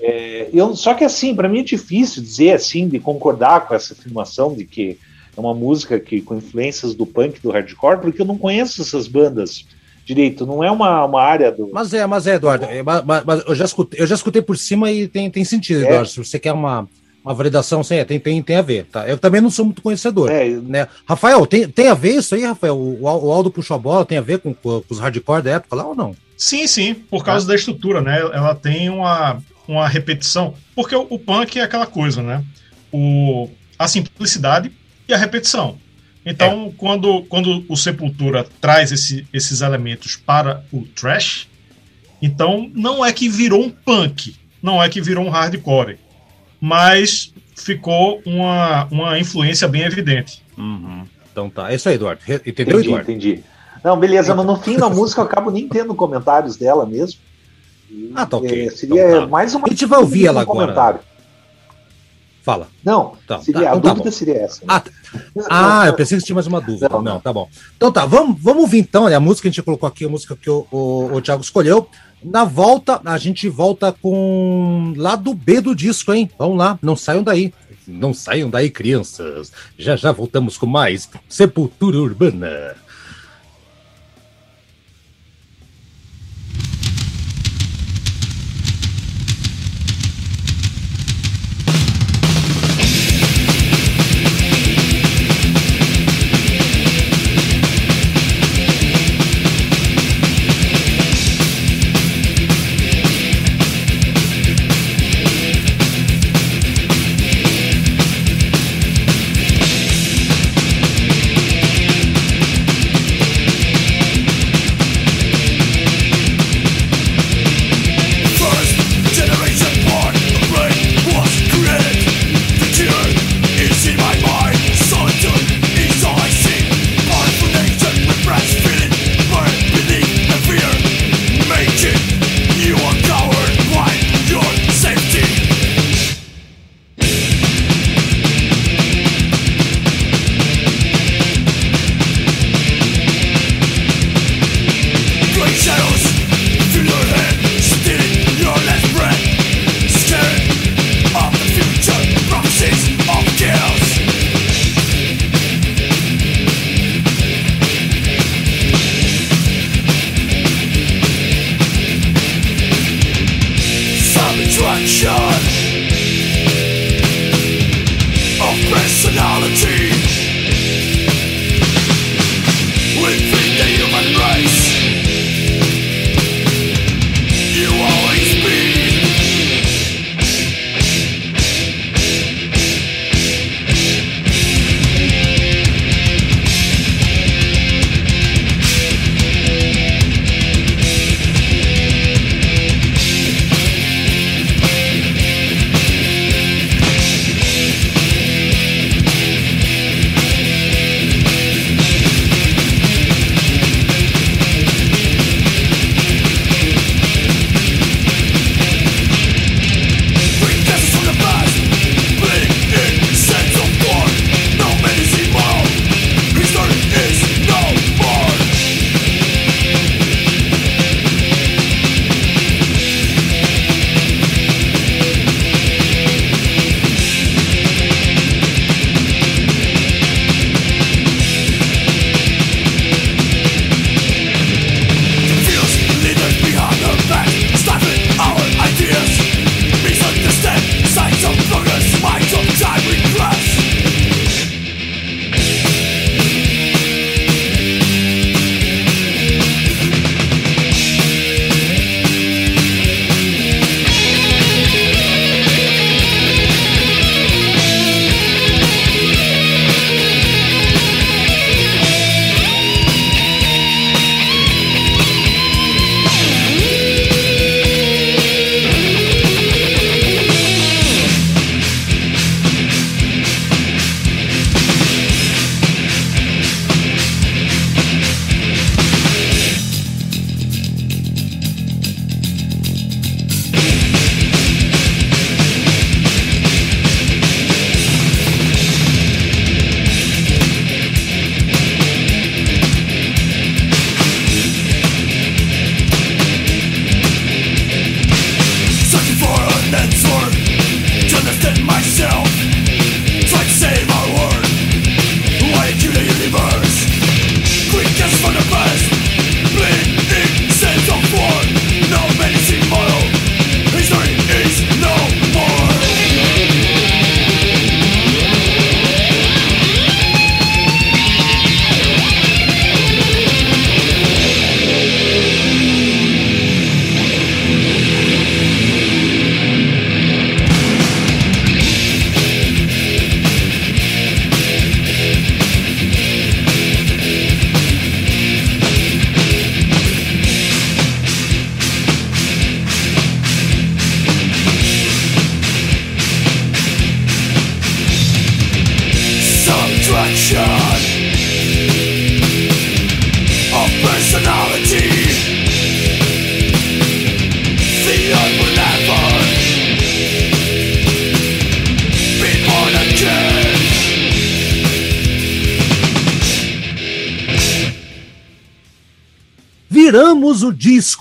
É, 0.00 0.48
eu, 0.52 0.74
só 0.74 0.94
que 0.94 1.04
assim, 1.04 1.34
para 1.34 1.48
mim 1.48 1.60
é 1.60 1.62
difícil 1.62 2.22
dizer 2.22 2.52
assim, 2.52 2.88
de 2.88 2.98
concordar 2.98 3.66
com 3.66 3.74
essa 3.74 3.92
afirmação 3.92 4.54
de 4.54 4.64
que 4.64 4.98
é 5.36 5.40
uma 5.40 5.54
música 5.54 6.00
que 6.00 6.20
com 6.20 6.36
influências 6.36 6.94
do 6.94 7.06
punk 7.06 7.40
do 7.40 7.50
hardcore, 7.50 8.00
porque 8.00 8.20
eu 8.20 8.26
não 8.26 8.36
conheço 8.36 8.82
essas 8.82 9.06
bandas 9.06 9.64
direito, 10.04 10.44
não 10.44 10.62
é 10.64 10.70
uma, 10.70 11.04
uma 11.04 11.22
área 11.22 11.52
do. 11.52 11.70
Mas 11.72 11.94
é, 11.94 12.04
mas 12.06 12.26
é, 12.26 12.34
Eduardo, 12.34 12.64
é, 12.64 12.82
mas, 12.82 13.04
mas, 13.24 13.44
eu, 13.46 13.54
já 13.54 13.64
escutei, 13.64 14.00
eu 14.00 14.06
já 14.06 14.14
escutei 14.14 14.42
por 14.42 14.58
cima 14.58 14.90
e 14.90 15.06
tem, 15.06 15.30
tem 15.30 15.44
sentido, 15.44 15.82
é. 15.82 15.86
Eduardo. 15.86 16.08
Se 16.08 16.18
você 16.18 16.38
quer 16.38 16.52
uma, 16.52 16.88
Uma 17.24 17.34
validação, 17.34 17.84
sim, 17.84 17.96
é, 17.96 18.04
tem, 18.04 18.18
tem, 18.18 18.42
tem 18.42 18.56
a 18.56 18.62
ver, 18.62 18.86
tá? 18.86 19.06
Eu 19.06 19.16
também 19.16 19.40
não 19.40 19.50
sou 19.50 19.64
muito 19.64 19.80
conhecedor, 19.80 20.28
é, 20.30 20.48
né? 20.48 20.88
Rafael, 21.06 21.46
tem, 21.46 21.68
tem 21.68 21.88
a 21.88 21.94
ver 21.94 22.16
isso 22.16 22.34
aí, 22.34 22.44
Rafael? 22.44 22.76
O, 22.76 23.02
o 23.02 23.32
Aldo 23.32 23.50
puxou 23.50 23.76
a 23.76 23.78
bola, 23.78 24.04
tem 24.04 24.18
a 24.18 24.22
ver 24.22 24.40
com, 24.40 24.52
com 24.52 24.82
os 24.88 24.98
hardcore 24.98 25.42
da 25.42 25.52
época 25.52 25.76
lá 25.76 25.86
ou 25.86 25.94
não? 25.94 26.16
Sim, 26.36 26.66
sim, 26.66 26.94
por 26.94 27.24
causa 27.24 27.46
é. 27.46 27.48
da 27.48 27.54
estrutura, 27.54 28.00
né? 28.00 28.18
Ela 28.20 28.56
tem 28.56 28.90
uma, 28.90 29.40
uma 29.68 29.86
repetição, 29.86 30.54
porque 30.74 30.96
o, 30.96 31.06
o 31.08 31.18
punk 31.18 31.60
é 31.60 31.62
aquela 31.62 31.86
coisa, 31.86 32.22
né? 32.22 32.44
O, 32.90 33.48
a 33.78 33.86
simplicidade 33.86 34.72
e 35.06 35.14
a 35.14 35.16
repetição. 35.16 35.78
Então, 36.26 36.68
é. 36.68 36.72
quando, 36.76 37.22
quando 37.22 37.64
o 37.68 37.76
Sepultura 37.76 38.44
traz 38.60 38.90
esse, 38.90 39.26
esses 39.32 39.60
elementos 39.60 40.16
para 40.16 40.64
o 40.72 40.82
trash, 40.82 41.48
então 42.20 42.70
não 42.74 43.04
é 43.04 43.12
que 43.12 43.28
virou 43.28 43.62
um 43.62 43.70
punk, 43.70 44.34
não 44.62 44.82
é 44.82 44.88
que 44.88 45.00
virou 45.00 45.24
um 45.24 45.30
hardcore, 45.30 45.98
mas 46.62 47.34
ficou 47.56 48.22
uma, 48.24 48.84
uma 48.84 49.18
influência 49.18 49.66
bem 49.66 49.82
evidente. 49.82 50.44
Uhum. 50.56 51.04
Então 51.32 51.50
tá, 51.50 51.72
é 51.72 51.74
isso 51.74 51.88
aí, 51.88 51.96
Eduardo. 51.96 52.22
Entendeu, 52.46 52.78
entendi, 52.78 52.88
Eduardo? 52.88 53.10
Entendi. 53.10 53.44
Não, 53.82 53.98
beleza, 53.98 54.32
mas 54.32 54.46
no 54.46 54.56
fim 54.56 54.76
da 54.76 54.88
música 54.88 55.22
eu 55.22 55.24
acabo 55.24 55.50
nem 55.50 55.68
tendo 55.68 55.92
comentários 55.92 56.56
dela 56.56 56.86
mesmo. 56.86 57.20
Ah, 58.14 58.24
tá 58.24 58.36
ok. 58.36 58.66
É, 58.66 58.70
seria 58.70 59.08
então, 59.08 59.20
tá. 59.22 59.26
mais 59.26 59.52
uma. 59.56 59.66
A 59.66 59.70
gente 59.70 59.84
vai 59.86 59.98
ouvir 59.98 60.26
ela 60.26 60.42
agora. 60.42 60.60
Comentário. 60.60 61.00
Fala. 62.42 62.68
Não, 62.84 63.16
tá, 63.26 63.40
seria, 63.40 63.62
tá, 63.62 63.72
a 63.72 63.76
então 63.76 63.80
tá 63.82 63.88
dúvida 63.88 64.10
tá 64.10 64.16
seria 64.16 64.36
essa. 64.36 64.60
Né? 64.64 64.66
Ah, 64.68 64.82
ah, 65.82 65.86
eu 65.88 65.94
pensei 65.94 66.16
que 66.16 66.24
tinha 66.24 66.34
mais 66.34 66.46
uma 66.46 66.60
dúvida. 66.60 66.88
Não, 66.88 67.02
não, 67.02 67.20
tá 67.20 67.32
bom. 67.32 67.48
Então 67.76 67.90
tá, 67.90 68.06
vamos, 68.06 68.40
vamos 68.40 68.62
ouvir 68.62 68.78
então 68.78 69.08
né, 69.08 69.16
a 69.16 69.20
música 69.20 69.42
que 69.42 69.48
a 69.48 69.50
gente 69.50 69.64
colocou 69.64 69.88
aqui, 69.88 70.04
a 70.04 70.08
música 70.08 70.36
que 70.36 70.48
o, 70.48 70.66
o, 70.70 71.14
o 71.14 71.20
Thiago 71.20 71.42
escolheu. 71.42 71.88
Na 72.24 72.44
volta, 72.44 73.00
a 73.04 73.18
gente 73.18 73.48
volta 73.48 73.92
com 73.92 74.94
lado 74.96 75.34
B 75.34 75.60
do 75.60 75.74
disco, 75.74 76.12
hein? 76.12 76.30
Vamos 76.38 76.58
lá, 76.58 76.78
não 76.80 76.96
saiam 76.96 77.22
daí. 77.22 77.52
Não 77.86 78.14
saiam 78.14 78.48
daí, 78.48 78.70
crianças. 78.70 79.52
Já 79.76 79.96
já 79.96 80.12
voltamos 80.12 80.56
com 80.56 80.66
mais 80.66 81.08
Sepultura 81.28 81.98
Urbana. 81.98 82.76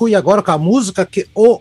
E 0.08 0.16
agora 0.16 0.42
com 0.42 0.52
a 0.52 0.58
música 0.58 1.06
que 1.06 1.28
o 1.34 1.60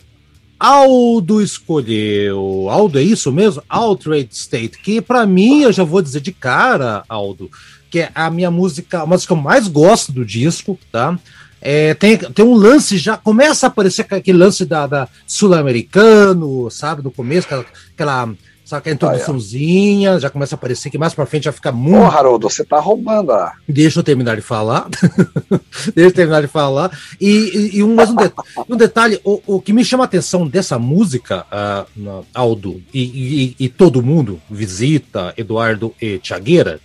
Aldo 0.58 1.40
escolheu. 1.40 2.68
Aldo, 2.68 2.98
é 2.98 3.02
isso 3.02 3.32
mesmo? 3.32 3.62
Altered 3.68 4.28
State, 4.30 4.78
que 4.78 5.00
para 5.00 5.24
mim, 5.24 5.62
eu 5.62 5.72
já 5.72 5.84
vou 5.84 6.02
dizer 6.02 6.20
de 6.20 6.32
cara, 6.32 7.02
Aldo, 7.08 7.50
que 7.90 8.00
é 8.00 8.12
a 8.14 8.30
minha 8.30 8.50
música, 8.50 9.00
a 9.00 9.06
música 9.06 9.34
que 9.34 9.38
eu 9.38 9.42
mais 9.42 9.66
gosto 9.66 10.12
do 10.12 10.24
disco, 10.24 10.78
tá? 10.92 11.18
É, 11.62 11.94
tem, 11.94 12.16
tem 12.16 12.44
um 12.44 12.54
lance, 12.54 12.96
já 12.96 13.16
começa 13.16 13.66
a 13.66 13.68
aparecer 13.68 14.06
aquele 14.10 14.38
lance 14.38 14.64
da, 14.64 14.86
da 14.86 15.08
sul-americano, 15.26 16.70
sabe, 16.70 17.02
no 17.02 17.10
começo, 17.10 17.46
aquela, 17.46 17.66
aquela 17.94 18.34
só 18.70 18.80
que 18.80 18.88
a 18.88 18.92
introduçãozinha 18.92 20.12
ah, 20.12 20.14
é. 20.14 20.20
já 20.20 20.30
começa 20.30 20.54
a 20.54 20.56
aparecer 20.56 20.90
que 20.90 20.96
mais 20.96 21.12
pra 21.12 21.26
frente 21.26 21.46
já 21.46 21.50
fica 21.50 21.72
muito. 21.72 22.04
Ô, 22.04 22.06
Haroldo, 22.06 22.48
você 22.48 22.64
tá 22.64 22.78
roubando. 22.78 23.32
Ah. 23.32 23.52
Deixa 23.68 23.98
eu 23.98 24.04
terminar 24.04 24.36
de 24.36 24.42
falar. 24.42 24.86
Deixa 25.92 26.08
eu 26.08 26.12
terminar 26.12 26.40
de 26.40 26.46
falar. 26.46 26.96
E, 27.20 27.28
e, 27.28 27.78
e 27.78 27.82
um, 27.82 27.96
mais 27.96 28.10
um, 28.10 28.14
de... 28.14 28.30
um 28.68 28.76
detalhe: 28.76 29.20
o, 29.24 29.42
o, 29.44 29.60
que 29.60 29.72
me 29.72 29.84
chama 29.84 30.04
a 30.04 30.06
atenção 30.06 30.46
dessa 30.46 30.78
música, 30.78 31.44
uh, 31.50 32.24
Aldo, 32.32 32.80
e, 32.94 33.56
e, 33.58 33.68
todo 33.68 34.04
mundo, 34.04 34.40
Visita, 34.48 35.34
Eduardo 35.36 35.92
e 36.00 36.18
Tiagueira, 36.18 36.78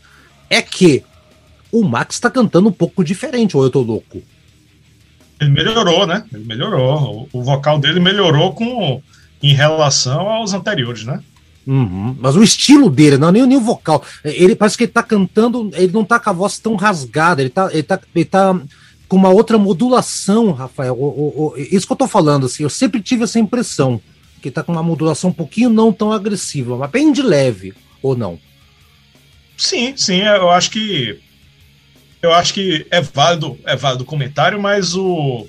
é 0.50 0.64
que 0.64 1.04
o 1.72 1.84
Max 1.84 2.20
tá 2.20 2.32
cantando 2.32 2.68
um 2.68 2.72
pouco 2.72 3.04
diferente, 3.04 3.56
ou 3.56 3.64
eu 3.64 3.70
tô 3.70 3.82
louco? 3.84 4.24
Ele 5.40 5.52
melhorou, 5.52 6.08
né? 6.08 6.24
Ele 6.34 6.46
melhorou. 6.46 7.28
O, 7.32 7.40
o 7.42 7.44
vocal 7.44 7.78
dele 7.78 8.00
melhorou 8.00 8.56
com 8.56 9.04
em 9.44 9.54
relação 9.54 10.28
aos 10.28 10.52
anteriores, 10.52 11.04
né? 11.04 11.22
Uhum. 11.68 12.16
Mas 12.20 12.36
o 12.36 12.44
estilo 12.44 12.90
dele, 12.90 13.18
não 13.18 13.30
é 13.30 13.32
nem, 13.32 13.48
nem 13.48 13.58
o 13.58 13.62
vocal. 13.62 14.04
Ele 14.24 14.56
parece 14.56 14.78
que 14.78 14.84
ele 14.84 14.92
tá 14.92 15.02
cantando, 15.02 15.72
ele 15.74 15.92
não 15.92 16.06
tá 16.06 16.20
com 16.20 16.30
a 16.30 16.34
voz 16.34 16.60
tão 16.60 16.76
rasgada, 16.76 17.42
ele 17.42 17.50
tá, 17.50 17.70
ele 17.72 17.84
tá, 17.84 18.00
ele 18.14 18.26
tá 18.26 18.62
com 19.08 19.18
uma 19.18 19.30
outra 19.30 19.58
modulação, 19.58 20.52
Rafael. 20.52 20.94
O, 20.94 21.06
o, 21.06 21.48
o, 21.48 21.58
isso 21.58 21.88
que 21.88 21.94
eu 21.94 21.98
tô 21.98 22.08
falando, 22.08 22.46
assim, 22.46 22.64
eu 22.64 22.70
sempre 22.70 23.02
tive 23.02 23.24
essa 23.24 23.40
impressão, 23.40 24.00
que 24.42 24.52
tá 24.52 24.62
com 24.62 24.72
uma 24.72 24.84
modulação 24.84 25.32
um 25.32 25.34
pouquinho 25.34 25.70
não 25.70 25.92
tão 25.92 26.12
agressiva, 26.12 26.78
mas 26.78 26.92
bem 26.92 27.12
de 27.12 27.22
leve, 27.22 27.74
ou 28.02 28.16
não? 28.16 28.40
Sim, 29.58 29.96
sim, 29.96 30.22
eu 30.22 30.50
acho 30.50 30.70
que 30.70 31.20
eu 32.22 32.34
acho 32.34 32.54
que 32.54 32.86
é 32.90 33.02
válido, 33.02 33.58
é 33.66 33.76
válido 33.76 34.04
o 34.04 34.08
comentário, 34.08 34.60
mas 34.60 34.96
o 34.96 35.48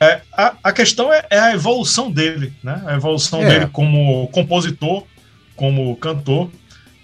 é, 0.00 0.20
a, 0.32 0.54
a 0.64 0.72
questão 0.72 1.12
é, 1.12 1.24
é, 1.30 1.38
a 1.38 1.54
evolução 1.54 2.10
dele, 2.10 2.52
né? 2.62 2.82
A 2.86 2.94
evolução 2.94 3.42
é. 3.42 3.48
dele 3.48 3.66
como 3.72 4.28
compositor 4.28 5.04
como 5.56 5.96
cantor, 5.96 6.50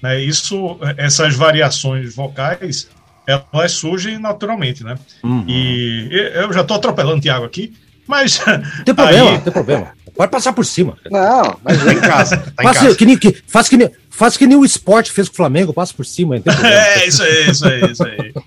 né? 0.02 0.20
Isso, 0.20 0.78
essas 0.96 1.34
variações 1.34 2.14
vocais, 2.14 2.88
elas 3.26 3.72
surgem 3.72 4.18
naturalmente, 4.18 4.82
né? 4.82 4.96
Uhum. 5.22 5.44
E 5.46 6.08
eu 6.34 6.52
já 6.52 6.62
estou 6.62 6.76
atropelando 6.76 7.18
o 7.18 7.20
Thiago 7.20 7.44
aqui, 7.44 7.72
mas. 8.06 8.40
Tem 8.84 8.94
problema, 8.94 9.30
aí... 9.30 9.38
tem 9.40 9.52
problema. 9.52 10.00
Pode 10.16 10.30
passar 10.30 10.52
por 10.52 10.66
cima. 10.66 10.98
Não, 11.10 11.58
mas 11.64 11.80
vem 11.80 11.96
em 11.96 12.00
casa. 12.00 12.36
Tá 12.36 12.62
faz, 12.62 12.96
Que, 12.96 13.06
nem, 13.06 13.16
que, 13.16 13.42
faz, 13.46 13.68
que 13.68 13.76
nem, 13.76 13.90
faz 14.10 14.36
que 14.36 14.46
nem 14.46 14.58
o 14.58 14.64
esporte 14.64 15.10
fez 15.12 15.28
com 15.28 15.34
o 15.34 15.36
Flamengo, 15.36 15.72
passa 15.72 15.94
por 15.94 16.04
cima. 16.04 16.36
é, 16.36 17.06
isso 17.06 17.22
aí, 17.22 17.50
isso 17.50 17.66
aí, 17.66 17.90
isso 17.90 18.04
aí. 18.04 18.34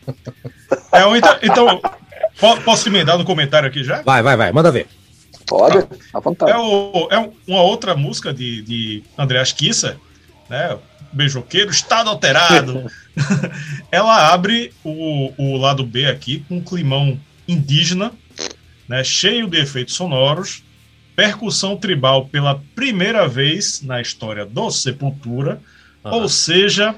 É, 0.91 1.17
então, 1.17 1.38
então, 1.41 1.81
posso 2.63 2.88
emendar 2.88 3.17
no 3.17 3.25
comentário 3.25 3.67
aqui 3.67 3.84
já? 3.84 4.03
Vai, 4.03 4.21
vai, 4.21 4.38
vai, 4.38 4.51
manda 4.51 4.71
ver. 4.71 4.88
Pode, 5.45 5.87
à 6.13 6.19
vontade. 6.19 6.51
É, 6.51 6.57
o, 6.57 7.07
é 7.11 7.29
uma 7.47 7.61
outra 7.61 7.95
música 7.95 8.33
de, 8.33 8.61
de 8.61 9.03
Andreas 9.17 9.51
Kissa, 9.51 9.97
né? 10.49 10.77
Beijoqueiro, 11.11 11.69
Estado 11.69 12.09
Alterado. 12.09 12.89
Ela 13.91 14.33
abre 14.33 14.73
o, 14.83 15.31
o 15.37 15.57
lado 15.57 15.85
B 15.85 16.07
aqui 16.07 16.43
com 16.47 16.57
um 16.57 16.63
climão 16.63 17.19
indígena, 17.47 18.11
né? 18.87 19.03
cheio 19.03 19.47
de 19.47 19.59
efeitos 19.59 19.95
sonoros, 19.95 20.63
percussão 21.15 21.77
tribal 21.77 22.25
pela 22.25 22.61
primeira 22.75 23.27
vez 23.27 23.81
na 23.81 24.01
história 24.01 24.45
do 24.45 24.71
Sepultura, 24.71 25.61
uhum. 26.03 26.13
ou 26.13 26.29
seja, 26.29 26.95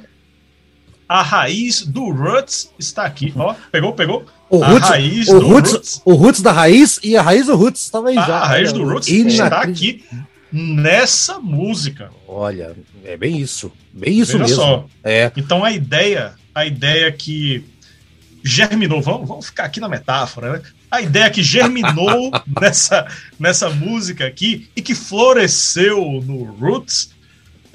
a 1.07 1.22
raiz 1.22 1.86
do 1.86 2.11
Roots 2.11 2.72
está 2.80 3.06
aqui. 3.06 3.34
Ó, 3.36 3.53
pegou, 3.72 3.94
pegou? 3.94 4.26
O 4.49 4.64
a 4.64 4.68
roots, 4.68 4.90
raiz 4.90 5.27
o 5.27 5.40
do 5.40 5.48
roots, 5.48 5.72
roots, 5.72 6.02
O 6.06 6.14
Roots 6.14 6.41
da 6.41 6.52
raiz 6.52 6.99
e 7.03 7.18
a 7.18 7.22
raiz 7.22 7.48
do 7.48 7.56
Roots 7.56 7.82
estava 7.82 8.10
aí 8.10 8.18
a, 8.18 8.26
já. 8.26 8.38
A 8.38 8.48
raiz 8.48 8.73
do 8.73 8.84
Roots 8.84 9.07
está 9.07 9.61
aqui 9.61 10.03
nessa 10.52 11.40
música. 11.40 12.11
Olha, 12.27 12.76
é 13.03 13.18
bem 13.18 13.40
isso. 13.40 13.72
Bem 13.91 14.19
isso 14.19 14.34
Veja 14.34 14.44
mesmo. 14.44 14.56
Só. 14.56 14.86
É. 15.03 15.32
Então 15.36 15.64
a 15.64 15.72
ideia, 15.72 16.34
a 16.53 16.65
ideia 16.65 17.11
que 17.11 17.65
germinou, 18.44 19.02
vamos, 19.02 19.27
vamos 19.27 19.48
ficar 19.48 19.65
aqui 19.65 19.80
na 19.80 19.90
metáfora, 19.90 20.53
né? 20.53 20.61
A 20.90 21.02
ideia 21.02 21.30
que 21.30 21.41
germinou 21.41 22.32
nessa, 22.61 23.07
nessa 23.40 23.69
música 23.69 24.26
aqui 24.26 24.69
e 24.76 24.82
que 24.82 24.94
floresceu 24.94 26.22
no 26.23 26.44
Roots 26.44 27.10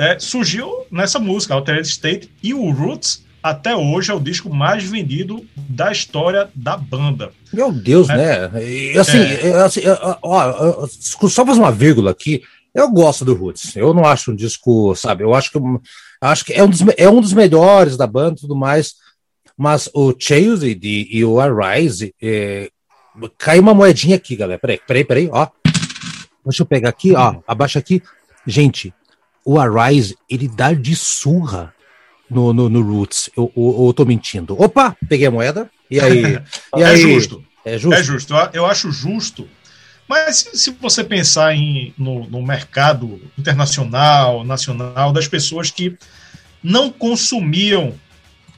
é, 0.01 0.19
surgiu 0.19 0.87
nessa 0.91 1.19
música, 1.19 1.53
Altered 1.53 1.87
State, 1.87 2.31
e 2.43 2.55
o 2.55 2.71
Roots 2.71 3.23
até 3.43 3.77
hoje 3.77 4.11
é 4.11 4.15
o 4.15 4.21
disco 4.21 4.49
mais 4.53 4.85
vendido 4.85 5.47
da 5.55 5.93
história 5.93 6.49
da 6.55 6.77
banda. 6.77 7.33
Meu 7.53 7.71
Deus, 7.71 8.09
é. 8.09 8.17
né? 8.17 8.65
E, 8.65 8.99
assim, 8.99 9.19
é. 9.19 9.53
assim 9.57 9.81
ó, 10.23 10.87
só 10.89 11.45
fazer 11.45 11.61
uma 11.61 11.73
vírgula 11.73 12.11
aqui. 12.11 12.43
Eu 12.75 12.91
gosto 12.91 13.25
do 13.25 13.35
Roots. 13.35 13.77
Eu 13.77 13.93
não 13.93 14.05
acho 14.05 14.33
um 14.33 14.37
disco, 14.37 14.95
sabe? 14.95 15.25
Eu 15.25 15.35
acho 15.35 15.51
que, 15.53 15.59
acho 16.21 16.45
que 16.45 16.53
é, 16.53 16.63
um 16.63 16.69
dos, 16.69 16.81
é 16.97 17.09
um 17.09 17.21
dos 17.21 17.33
melhores 17.33 17.97
da 17.97 18.07
banda 18.07 18.37
e 18.39 18.41
tudo 18.41 18.57
mais. 18.57 18.95
Mas 19.57 19.91
o 19.93 20.15
Chase 20.19 20.79
e, 20.83 21.19
e 21.19 21.25
o 21.25 21.41
Arise. 21.41 22.15
É, 22.23 22.71
caiu 23.37 23.63
uma 23.63 23.75
moedinha 23.75 24.17
aqui, 24.17 24.37
galera. 24.37 24.59
Peraí, 24.59 24.81
peraí, 24.87 25.05
peraí, 25.05 25.29
ó. 25.31 25.49
Deixa 26.45 26.63
eu 26.63 26.67
pegar 26.67 26.89
aqui, 26.89 27.15
ó. 27.15 27.37
Abaixa 27.47 27.79
aqui. 27.79 28.03
Gente, 28.47 28.95
o 29.51 29.59
Arise, 29.59 30.17
ele 30.29 30.47
dá 30.47 30.73
de 30.73 30.95
surra 30.95 31.75
no, 32.31 32.53
no, 32.53 32.69
no 32.69 32.83
Roots. 32.83 33.29
Eu, 33.37 33.53
eu, 33.57 33.87
eu 33.89 33.93
tô 33.93 34.05
mentindo. 34.05 34.55
Opa, 34.63 34.97
peguei 35.09 35.27
a 35.27 35.31
moeda. 35.31 35.69
E 35.91 35.99
aí? 35.99 36.23
e 36.77 36.83
é 36.83 36.87
aí? 36.87 36.95
É 36.95 36.97
justo. 36.97 37.45
É 37.65 37.77
justo. 37.77 37.95
É 37.99 38.03
justo. 38.05 38.35
Eu 38.53 38.65
acho 38.65 38.93
justo. 38.93 39.49
Mas 40.09 40.49
se, 40.55 40.71
você 40.81 41.03
pensar 41.03 41.53
em, 41.53 41.93
no, 41.99 42.31
no 42.31 42.41
mercado 42.41 43.21
internacional, 43.37 44.45
nacional, 44.45 45.13
das 45.13 45.27
pessoas 45.27 45.69
que 45.69 45.99
não 46.63 46.89
consumiam 46.89 47.93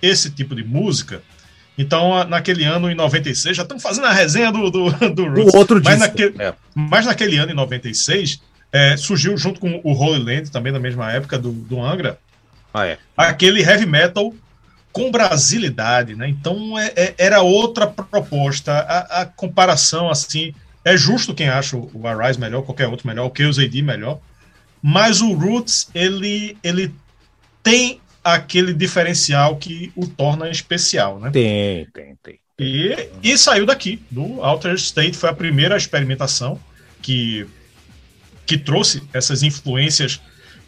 esse 0.02 0.30
tipo 0.30 0.54
de 0.54 0.62
música, 0.62 1.22
então, 1.78 2.22
naquele 2.24 2.64
ano, 2.64 2.90
em 2.90 2.94
96, 2.94 3.56
já 3.56 3.62
estamos 3.62 3.82
fazendo 3.82 4.08
a 4.08 4.12
resenha 4.12 4.52
do, 4.52 4.70
do, 4.70 4.90
do 5.14 5.24
Roots. 5.24 5.54
O 5.54 5.56
outro 5.56 5.80
mas, 5.82 5.98
naquele, 5.98 6.42
é. 6.42 6.54
mas 6.74 7.06
naquele 7.06 7.38
ano, 7.38 7.50
em 7.50 7.54
96, 7.54 8.42
é, 8.72 8.96
surgiu 8.96 9.36
junto 9.36 9.60
com 9.60 9.80
o 9.84 9.92
Holy 9.92 10.24
Land, 10.24 10.50
também 10.50 10.72
na 10.72 10.80
mesma 10.80 11.12
época 11.12 11.38
do, 11.38 11.52
do 11.52 11.80
Angra, 11.80 12.18
ah, 12.72 12.86
é. 12.86 12.98
Aquele 13.16 13.60
heavy 13.60 13.86
metal 13.86 14.34
com 14.92 15.10
brasilidade, 15.10 16.14
né? 16.14 16.28
Então 16.28 16.78
é, 16.78 16.92
é, 16.96 17.14
era 17.18 17.42
outra 17.42 17.86
proposta. 17.86 18.72
A, 18.72 19.22
a, 19.22 19.26
comparação, 19.26 20.10
assim, 20.10 20.54
é 20.84 20.96
justo 20.96 21.34
quem 21.34 21.48
acha 21.48 21.76
o 21.76 22.06
Arise 22.06 22.40
melhor, 22.40 22.62
qualquer 22.62 22.88
outro 22.88 23.06
melhor, 23.06 23.26
o 23.26 23.32
Chaos 23.36 23.58
AD 23.58 23.82
melhor, 23.82 24.20
mas 24.82 25.20
o 25.20 25.32
Roots, 25.32 25.88
ele, 25.94 26.56
ele 26.62 26.92
tem 27.62 28.00
aquele 28.24 28.72
diferencial 28.72 29.56
que 29.56 29.92
o 29.94 30.06
torna 30.06 30.48
especial, 30.48 31.18
né? 31.18 31.30
Tem, 31.30 31.86
tem, 31.92 32.16
tem. 32.22 32.38
E, 32.58 33.08
e 33.22 33.36
saiu 33.36 33.66
daqui, 33.66 34.02
do 34.10 34.40
Outer 34.40 34.74
State, 34.74 35.16
foi 35.16 35.30
a 35.30 35.34
primeira 35.34 35.76
experimentação 35.76 36.60
que, 37.00 37.46
que 38.46 38.56
trouxe 38.56 39.02
essas 39.12 39.42
influências 39.42 40.20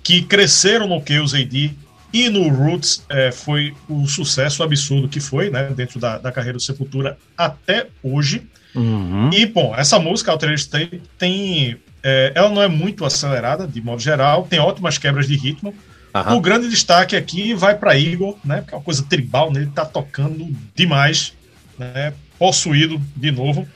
que 0.02 0.22
cresceram 0.22 0.86
no 0.86 1.02
Chaos 1.06 1.34
AD 1.34 1.74
e 2.12 2.28
no 2.28 2.48
Roots 2.48 3.04
é, 3.08 3.32
foi 3.32 3.74
o 3.88 4.06
sucesso 4.06 4.62
absurdo 4.62 5.08
que 5.08 5.18
foi, 5.18 5.50
né, 5.50 5.72
dentro 5.74 5.98
da, 5.98 6.16
da 6.16 6.30
carreira 6.30 6.56
do 6.56 6.62
Sepultura 6.62 7.18
até 7.36 7.88
hoje. 8.02 8.46
Uhum. 8.72 9.30
E, 9.32 9.44
bom, 9.46 9.74
essa 9.76 9.98
música, 9.98 10.30
Altered 10.30 10.60
State, 10.60 11.02
tem. 11.18 11.76
É, 12.02 12.32
ela 12.34 12.50
não 12.50 12.62
é 12.62 12.68
muito 12.68 13.04
acelerada, 13.04 13.66
de 13.66 13.80
modo 13.80 14.00
geral, 14.00 14.46
tem 14.48 14.60
ótimas 14.60 14.96
quebras 14.96 15.26
de 15.26 15.36
ritmo. 15.36 15.74
Uhum. 16.14 16.36
O 16.36 16.40
grande 16.40 16.68
destaque 16.68 17.16
aqui 17.16 17.52
vai 17.54 17.76
para 17.76 17.98
Igor, 17.98 18.36
né, 18.44 18.62
que 18.64 18.72
é 18.72 18.76
uma 18.76 18.84
coisa 18.84 19.02
tribal, 19.02 19.52
né, 19.52 19.62
ele 19.62 19.70
tá 19.70 19.84
tocando 19.84 20.54
demais, 20.74 21.32
né, 21.76 22.12
possuído 22.38 23.00
de 23.16 23.32
novo. 23.32 23.66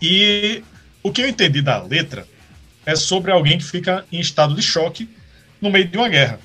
E 0.00 0.62
o 1.02 1.10
que 1.10 1.22
eu 1.22 1.28
entendi 1.28 1.62
da 1.62 1.82
letra 1.82 2.26
é 2.86 2.94
sobre 2.94 3.32
alguém 3.32 3.58
que 3.58 3.64
fica 3.64 4.06
em 4.10 4.20
estado 4.20 4.54
de 4.54 4.62
choque 4.62 5.10
no 5.60 5.68
meio 5.70 5.86
de 5.86 5.98
uma 5.98 6.08
guerra. 6.08 6.38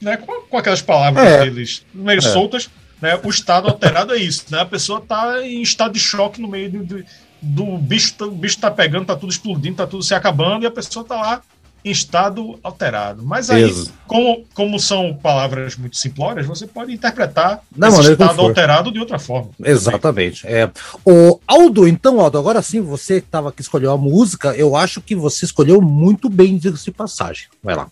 né, 0.00 0.16
com, 0.18 0.42
com 0.42 0.58
aquelas 0.58 0.82
palavras 0.82 1.26
é. 1.26 1.44
deles 1.44 1.84
meio 1.92 2.18
é. 2.18 2.22
soltas, 2.22 2.68
né, 3.00 3.18
o 3.24 3.30
estado 3.30 3.68
alterado 3.68 4.14
é 4.14 4.18
isso, 4.18 4.44
né, 4.50 4.60
a 4.60 4.66
pessoa 4.66 4.98
está 4.98 5.42
em 5.42 5.62
estado 5.62 5.94
de 5.94 6.00
choque 6.00 6.40
no 6.40 6.48
meio 6.48 6.70
do, 6.70 7.04
do 7.40 7.78
bicho, 7.78 8.14
o 8.20 8.30
bicho 8.30 8.58
tá 8.58 8.70
pegando, 8.70 9.06
tá 9.06 9.16
tudo 9.16 9.30
explodindo, 9.32 9.76
tá 9.76 9.86
tudo 9.86 10.02
se 10.02 10.14
acabando 10.14 10.64
e 10.64 10.66
a 10.66 10.70
pessoa 10.70 11.04
tá 11.04 11.16
lá 11.16 11.42
estado 11.90 12.58
alterado. 12.62 13.22
Mas 13.24 13.50
aí, 13.50 13.72
como, 14.06 14.44
como 14.54 14.78
são 14.78 15.14
palavras 15.14 15.76
muito 15.76 15.96
simplórias, 15.96 16.46
você 16.46 16.66
pode 16.66 16.92
interpretar 16.92 17.62
esse 17.76 18.12
estado 18.12 18.40
alterado 18.40 18.92
de 18.92 18.98
outra 18.98 19.18
forma. 19.18 19.50
Exatamente. 19.62 20.46
É. 20.46 20.70
O 21.04 21.38
Aldo, 21.46 21.86
então, 21.86 22.20
Aldo, 22.20 22.38
agora 22.38 22.62
sim, 22.62 22.80
você 22.80 23.20
que 23.20 23.26
estava 23.26 23.48
aqui 23.50 23.60
escolheu 23.60 23.92
a 23.92 23.98
música, 23.98 24.54
eu 24.56 24.76
acho 24.76 25.00
que 25.00 25.14
você 25.14 25.44
escolheu 25.44 25.80
muito 25.80 26.28
bem, 26.28 26.56
diga-se 26.56 26.90
passagem. 26.90 27.46
Vai 27.62 27.74
lá. 27.74 27.88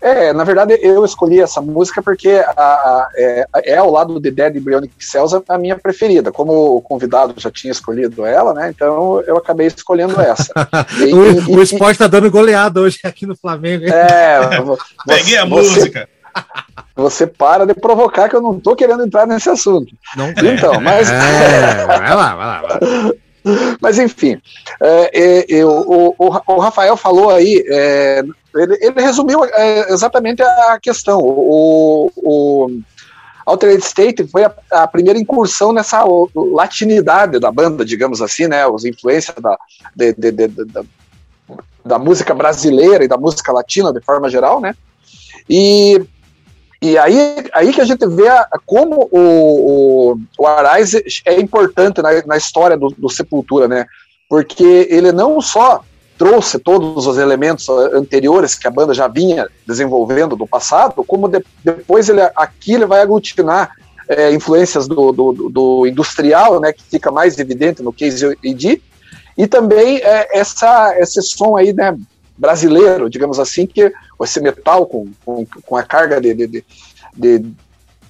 É, 0.00 0.32
na 0.32 0.44
verdade 0.44 0.78
eu 0.80 1.04
escolhi 1.04 1.40
essa 1.40 1.60
música 1.60 2.00
porque 2.02 2.30
a, 2.56 2.62
a, 2.62 3.08
é, 3.16 3.46
é, 3.64 3.76
ao 3.76 3.90
lado 3.90 4.20
de 4.20 4.30
Dead 4.30 4.56
Embryonic 4.56 4.92
Cells 4.98 5.36
a 5.48 5.58
minha 5.58 5.76
preferida. 5.76 6.30
Como 6.30 6.76
o 6.76 6.82
convidado 6.82 7.34
já 7.36 7.50
tinha 7.50 7.72
escolhido 7.72 8.24
ela, 8.24 8.54
né? 8.54 8.70
Então 8.74 9.22
eu 9.26 9.36
acabei 9.36 9.66
escolhendo 9.66 10.20
essa. 10.20 10.52
E, 10.98 11.14
o, 11.14 11.50
e, 11.50 11.56
o 11.56 11.62
esporte 11.62 11.98
tá 11.98 12.06
dando 12.06 12.30
goleada 12.30 12.80
hoje 12.80 12.98
aqui 13.04 13.26
no 13.26 13.36
Flamengo. 13.36 13.84
Hein? 13.84 13.92
É, 13.92 14.40
peguei 15.06 15.36
a 15.36 15.46
música. 15.46 16.08
Você 16.96 17.26
para 17.26 17.64
de 17.64 17.74
provocar 17.74 18.28
que 18.28 18.36
eu 18.36 18.40
não 18.40 18.58
tô 18.58 18.74
querendo 18.74 19.04
entrar 19.04 19.26
nesse 19.26 19.48
assunto. 19.48 19.92
Não 20.16 20.30
Então, 20.30 20.80
mas. 20.80 21.08
É, 21.10 21.86
vai 21.86 22.14
lá, 22.14 22.34
vai 22.34 22.46
lá. 22.46 22.62
Vai 22.62 22.70
lá. 22.70 23.12
Mas 23.80 23.98
enfim, 23.98 24.40
é, 24.80 25.58
é, 25.58 25.64
o, 25.64 26.14
o, 26.18 26.40
o, 26.46 26.58
Rafael 26.58 26.96
falou 26.96 27.30
aí, 27.30 27.64
é, 27.68 28.22
ele, 28.54 28.78
ele, 28.80 29.00
resumiu 29.00 29.44
é, 29.44 29.92
exatamente 29.92 30.42
a 30.42 30.78
questão. 30.80 31.20
O, 31.20 32.10
o 32.16 32.70
Altered 33.46 33.82
State 33.82 34.26
foi 34.28 34.44
a, 34.44 34.52
a, 34.72 34.86
primeira 34.86 35.18
incursão 35.18 35.72
nessa 35.72 36.04
latinidade 36.34 37.38
da 37.38 37.50
banda, 37.50 37.84
digamos 37.84 38.20
assim, 38.20 38.46
né? 38.46 38.64
As 38.66 38.84
influências 38.84 39.36
da, 39.40 39.58
de, 39.96 40.12
de, 40.12 40.30
de, 40.32 40.48
da, 40.48 40.84
da 41.84 41.98
música 41.98 42.34
brasileira 42.34 43.04
e 43.04 43.08
da 43.08 43.16
música 43.16 43.52
latina 43.52 43.92
de 43.92 44.00
forma 44.00 44.28
geral, 44.28 44.60
né? 44.60 44.74
E 45.48 46.00
e 46.80 46.96
aí, 46.96 47.44
aí 47.52 47.72
que 47.72 47.80
a 47.80 47.84
gente 47.84 48.06
vê 48.06 48.28
a, 48.28 48.48
como 48.64 49.08
o, 49.10 50.12
o, 50.12 50.20
o 50.38 50.46
Arise 50.46 51.02
é 51.24 51.40
importante 51.40 52.00
na, 52.00 52.10
na 52.24 52.36
história 52.36 52.76
do, 52.76 52.94
do, 52.96 53.08
Sepultura, 53.08 53.66
né? 53.66 53.84
Porque 54.28 54.86
ele 54.88 55.10
não 55.10 55.40
só 55.40 55.82
trouxe 56.16 56.58
todos 56.58 57.06
os 57.06 57.18
elementos 57.18 57.68
anteriores 57.68 58.54
que 58.54 58.66
a 58.66 58.70
banda 58.70 58.94
já 58.94 59.08
vinha 59.08 59.48
desenvolvendo 59.66 60.36
do 60.36 60.46
passado, 60.46 61.02
como 61.04 61.28
de, 61.28 61.44
depois 61.64 62.08
ele 62.08 62.20
aqui 62.34 62.74
ele 62.74 62.86
vai 62.86 63.00
aglutinar 63.00 63.72
é, 64.08 64.32
influências 64.32 64.88
do, 64.88 65.12
do, 65.12 65.32
do, 65.50 65.86
industrial, 65.86 66.60
né, 66.60 66.72
que 66.72 66.82
fica 66.82 67.10
mais 67.10 67.38
evidente 67.38 67.82
no 67.82 67.92
Case 67.92 68.24
AD, 68.26 68.82
e 69.36 69.46
também 69.46 69.98
é, 69.98 70.38
essa, 70.38 70.96
esse 70.98 71.22
som 71.22 71.56
aí, 71.56 71.72
né, 71.72 71.96
brasileiro, 72.36 73.10
digamos 73.10 73.38
assim, 73.38 73.66
que 73.66 73.92
esse 74.24 74.40
metal 74.40 74.86
com, 74.86 75.08
com, 75.24 75.46
com 75.64 75.76
a 75.76 75.82
carga 75.82 76.20
de, 76.20 76.34
de, 76.34 76.64
de, 77.16 77.44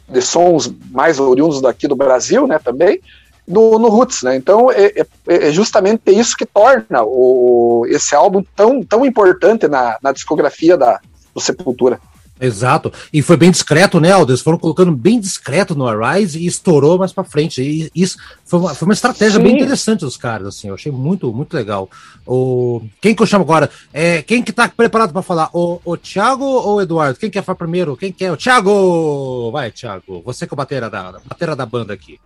de, 0.09 0.23
sons 0.23 0.73
mais 0.91 1.19
oriundos 1.21 1.61
daqui 1.61 1.87
do 1.87 1.97
Brasil, 1.97 2.47
né, 2.47 2.59
também, 2.59 3.01
no, 3.47 3.79
no 3.79 3.89
Roots, 3.89 4.23
né, 4.23 4.37
então 4.37 4.71
é, 4.71 4.87
é, 4.87 5.07
é, 5.27 5.53
justamente 5.53 6.11
isso 6.11 6.37
que 6.37 6.47
torna 6.47 7.03
o, 7.03 7.85
esse 7.89 8.15
álbum 8.15 8.45
tão, 8.55 8.83
tão 8.83 9.05
importante 9.07 9.67
na, 9.69 9.99
na 10.03 10.13
discografia 10.13 10.77
da, 10.77 11.01
do 11.35 11.41
Sepultura. 11.41 12.01
Exato. 12.41 12.93
E 13.13 13.23
foi 13.23 13.37
bem 13.37 13.51
discreto, 13.51 14.01
né, 14.01 14.13
Aldo? 14.13 14.33
Eles 14.33 14.41
foram 14.41 14.59
colocando 14.59 14.93
bem 14.93 15.19
discreto 15.19 15.75
no 15.75 15.87
Arise 15.87 16.39
e 16.39 16.47
estourou 16.47 16.99
mais 16.99 17.13
para 17.13 17.25
frente. 17.25 17.63
E 17.63 17.91
isso 17.95 18.19
foi 18.45 18.61
uma, 18.61 18.75
foi 18.75 18.87
uma 18.87 18.95
estratégia 18.95 19.39
Sim. 19.39 19.45
bem 19.45 19.57
interessante 19.57 20.01
dos 20.01 20.17
caras, 20.17 20.49
assim. 20.49 20.69
Eu 20.69 20.75
achei 20.75 20.93
muito, 20.93 21.33
muito 21.33 21.55
legal. 21.55 21.91
O, 22.27 22.83
quem 23.01 23.15
que 23.15 23.23
eu 23.23 23.27
chamo 23.27 23.45
agora? 23.45 23.71
É, 23.93 24.23
quem 24.23 24.43
que 24.43 24.53
tá 24.53 24.69
preparado 24.69 25.13
para 25.13 25.23
falar? 25.23 25.51
O, 25.53 25.81
o 25.85 25.97
Thiago 25.97 26.45
ou 26.45 26.77
o 26.77 26.81
Eduardo? 26.81 27.19
Quem 27.19 27.31
quer 27.31 27.43
falar 27.43 27.57
primeiro? 27.57 27.97
Quem 27.97 28.13
quer? 28.13 28.33
O 28.33 28.37
Thiago! 28.37 29.51
Vai, 29.51 29.71
Thiago. 29.71 30.23
Você 30.25 30.47
com 30.47 30.55
a 30.55 30.57
bateria 30.57 30.89
da, 30.89 31.13
bateria 31.27 31.57
da 31.57 31.67
banda 31.67 31.93
aqui. 31.93 32.19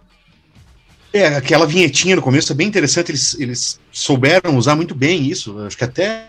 É, 1.12 1.26
aquela 1.26 1.66
vinhetinha 1.66 2.16
no 2.16 2.22
começo 2.22 2.50
é 2.52 2.54
bem 2.54 2.66
interessante, 2.66 3.10
eles, 3.10 3.36
eles 3.38 3.80
souberam 3.90 4.56
usar 4.56 4.74
muito 4.74 4.94
bem 4.94 5.26
isso. 5.26 5.58
Acho 5.60 5.76
que 5.76 5.84
até. 5.84 6.24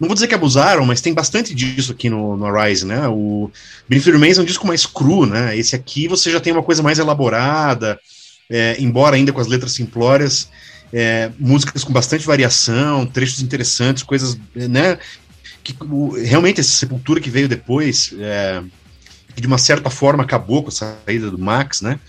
Não 0.00 0.08
vou 0.08 0.14
dizer 0.14 0.26
que 0.26 0.34
abusaram, 0.34 0.86
mas 0.86 1.02
tem 1.02 1.12
bastante 1.12 1.54
disso 1.54 1.92
aqui 1.92 2.08
no, 2.08 2.34
no 2.34 2.50
né? 2.50 3.06
O 3.08 3.50
Benefit 3.86 4.12
Remains 4.12 4.38
é 4.38 4.40
um 4.40 4.46
disco 4.46 4.66
mais 4.66 4.86
cru, 4.86 5.26
né? 5.26 5.54
Esse 5.56 5.76
aqui 5.76 6.08
você 6.08 6.30
já 6.30 6.40
tem 6.40 6.52
uma 6.52 6.62
coisa 6.62 6.82
mais 6.82 6.98
elaborada, 6.98 8.00
é, 8.48 8.76
embora 8.78 9.16
ainda 9.16 9.30
com 9.30 9.40
as 9.40 9.46
letras 9.46 9.72
simplórias, 9.72 10.48
é, 10.90 11.30
músicas 11.38 11.84
com 11.84 11.92
bastante 11.92 12.24
variação, 12.24 13.04
trechos 13.04 13.42
interessantes, 13.42 14.02
coisas, 14.02 14.38
né? 14.54 14.98
Que 15.62 15.76
o, 15.84 16.12
realmente 16.12 16.60
essa 16.60 16.72
sepultura 16.72 17.20
que 17.20 17.28
veio 17.28 17.46
depois, 17.46 18.14
é, 18.18 18.62
que 19.34 19.40
de 19.42 19.46
uma 19.46 19.58
certa 19.58 19.90
forma 19.90 20.22
acabou 20.22 20.62
com 20.62 20.70
a 20.70 20.72
saída 20.72 21.30
do 21.30 21.38
Max, 21.38 21.82
né? 21.82 22.00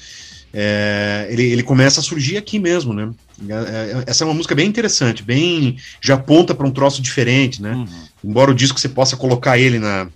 É, 0.53 1.27
ele, 1.29 1.43
ele 1.43 1.63
começa 1.63 1.99
a 1.99 2.03
surgir 2.03 2.37
aqui 2.37 2.59
mesmo, 2.59 2.93
né? 2.93 3.09
É, 3.47 3.53
é, 3.53 4.03
essa 4.07 4.23
é 4.23 4.25
uma 4.25 4.33
música 4.33 4.55
bem 4.55 4.67
interessante, 4.67 5.23
bem 5.23 5.77
já 6.01 6.15
aponta 6.15 6.55
para 6.55 6.67
um 6.67 6.71
troço 6.71 7.01
diferente, 7.01 7.61
né? 7.61 7.73
Uhum. 7.73 7.87
Embora 8.23 8.51
o 8.51 8.55
disco 8.55 8.79
você 8.79 8.89
possa 8.89 9.15
colocar 9.15 9.57
ele 9.57 9.79
na, 9.79 10.07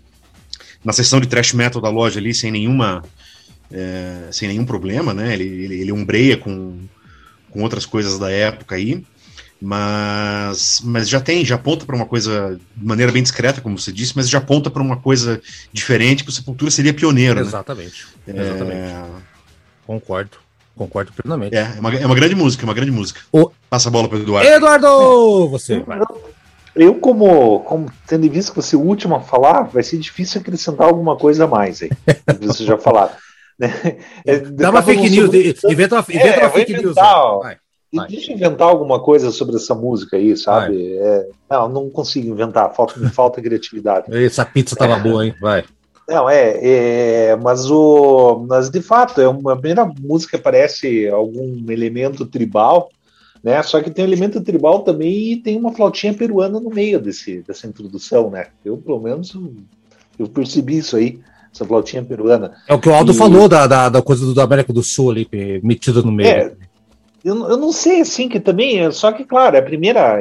na 0.83 0.91
seção 0.91 1.21
de 1.21 1.27
thrash 1.27 1.53
metal 1.53 1.81
da 1.81 1.89
loja 1.89 2.19
ali 2.19 2.33
sem 2.33 2.51
nenhuma 2.51 3.03
é, 3.71 4.27
sem 4.31 4.47
nenhum 4.47 4.65
problema, 4.65 5.13
né? 5.13 5.33
Ele, 5.33 5.43
ele, 5.43 5.81
ele 5.81 5.91
umbreia 5.91 6.37
com, 6.37 6.77
com 7.49 7.61
outras 7.61 7.85
coisas 7.85 8.17
da 8.17 8.29
época 8.31 8.75
aí, 8.75 9.03
mas, 9.61 10.81
mas 10.83 11.07
já 11.07 11.21
tem, 11.21 11.45
já 11.45 11.55
aponta 11.55 11.85
para 11.85 11.95
uma 11.95 12.05
coisa 12.05 12.59
de 12.75 12.85
maneira 12.85 13.11
bem 13.11 13.23
discreta, 13.23 13.61
como 13.61 13.79
você 13.79 13.91
disse, 13.91 14.13
mas 14.15 14.29
já 14.29 14.39
aponta 14.39 14.69
para 14.69 14.81
uma 14.81 14.97
coisa 14.97 15.41
diferente 15.71 16.23
que 16.23 16.29
o 16.29 16.33
Sepultura 16.33 16.69
seria 16.69 16.93
pioneiro. 16.93 17.39
Exatamente. 17.39 18.05
Né? 18.27 18.41
Exatamente. 18.41 18.77
É, 18.77 19.05
Concordo. 19.85 20.37
Concordo 20.75 21.11
plenamente. 21.13 21.55
É, 21.55 21.73
é 21.75 21.79
uma, 21.79 21.95
é 21.95 22.05
uma 22.05 22.15
grande 22.15 22.35
música, 22.35 22.63
é 22.63 22.65
uma 22.65 22.73
grande 22.73 22.91
música. 22.91 23.21
O... 23.31 23.51
Passa 23.69 23.89
a 23.89 23.91
bola 23.91 24.07
para 24.07 24.17
o 24.17 24.21
Eduardo. 24.21 24.49
Eduardo! 24.49 25.49
Você. 25.51 25.79
Vai. 25.79 25.99
Eu, 26.75 26.95
como, 26.95 27.59
como 27.61 27.91
tendo 28.07 28.27
visto 28.29 28.51
que 28.51 28.59
você 28.59 28.75
é 28.75 28.79
o 28.79 28.81
último 28.81 29.15
a 29.15 29.21
falar, 29.21 29.61
vai 29.63 29.83
ser 29.83 29.99
difícil 29.99 30.41
acrescentar 30.41 30.87
alguma 30.87 31.15
coisa 31.15 31.43
a 31.43 31.47
mais 31.47 31.83
aí. 31.83 31.89
Você 32.41 32.63
já 32.63 32.77
falaram. 32.77 33.13
Né? 33.59 33.99
É, 34.25 34.39
Dá 34.39 34.71
uma 34.71 34.81
fake 34.81 35.11
news, 35.11 35.31
inventa 35.63 35.95
uma, 35.95 36.05
inventa 36.09 36.39
é, 36.39 36.39
uma 36.39 36.49
fake 36.49 36.73
news. 36.73 36.95
Vai, 36.95 37.57
vai. 37.93 38.07
Deixa 38.07 38.31
eu 38.31 38.35
inventar 38.35 38.67
alguma 38.67 38.99
coisa 38.99 39.29
sobre 39.29 39.57
essa 39.57 39.75
música 39.75 40.17
aí, 40.17 40.35
sabe? 40.35 40.97
É, 40.97 41.27
não, 41.51 41.69
não 41.69 41.89
consigo 41.89 42.27
inventar, 42.29 42.73
falta, 42.73 42.99
me 42.99 43.09
falta 43.09 43.39
criatividade. 43.43 44.07
Essa 44.25 44.43
pizza 44.43 44.75
tava 44.75 44.97
boa, 44.97 45.23
hein? 45.23 45.35
Vai. 45.39 45.63
Não, 46.07 46.29
é, 46.29 46.59
é, 46.61 47.35
mas 47.37 47.69
o. 47.71 48.45
Mas 48.47 48.69
de 48.69 48.81
fato, 48.81 49.21
é 49.21 49.27
uma 49.27 49.53
a 49.53 49.55
primeira 49.55 49.85
música 49.85 50.37
parece 50.37 51.07
algum 51.07 51.63
elemento 51.71 52.25
tribal, 52.25 52.89
né? 53.41 53.61
Só 53.63 53.81
que 53.81 53.89
tem 53.89 54.03
um 54.03 54.07
elemento 54.07 54.41
tribal 54.41 54.79
também 54.79 55.31
e 55.31 55.37
tem 55.37 55.57
uma 55.57 55.71
flautinha 55.71 56.13
peruana 56.13 56.59
no 56.59 56.69
meio 56.69 56.99
desse, 56.99 57.41
dessa 57.47 57.67
introdução, 57.67 58.29
né? 58.29 58.47
Eu, 58.65 58.77
pelo 58.77 58.99
menos, 58.99 59.33
eu 60.19 60.27
percebi 60.27 60.77
isso 60.77 60.97
aí, 60.97 61.19
essa 61.53 61.63
flautinha 61.63 62.03
peruana. 62.03 62.53
É 62.67 62.73
o 62.73 62.79
que 62.79 62.89
o 62.89 62.93
Aldo 62.93 63.13
e... 63.13 63.15
falou 63.15 63.47
da, 63.47 63.65
da, 63.65 63.87
da, 63.87 64.01
coisa 64.01 64.25
do 64.25 64.41
América 64.41 64.73
do 64.73 64.83
Sul 64.83 65.11
ali, 65.11 65.27
metida 65.63 66.01
no 66.01 66.11
meio. 66.11 66.29
É, 66.29 66.53
eu, 67.23 67.49
eu 67.49 67.57
não 67.57 67.71
sei, 67.71 68.01
assim, 68.01 68.27
que 68.27 68.41
também, 68.41 68.91
só 68.91 69.11
que, 69.13 69.23
claro, 69.23 69.55
é 69.55 69.59
a 69.59 69.63
primeira 69.63 70.19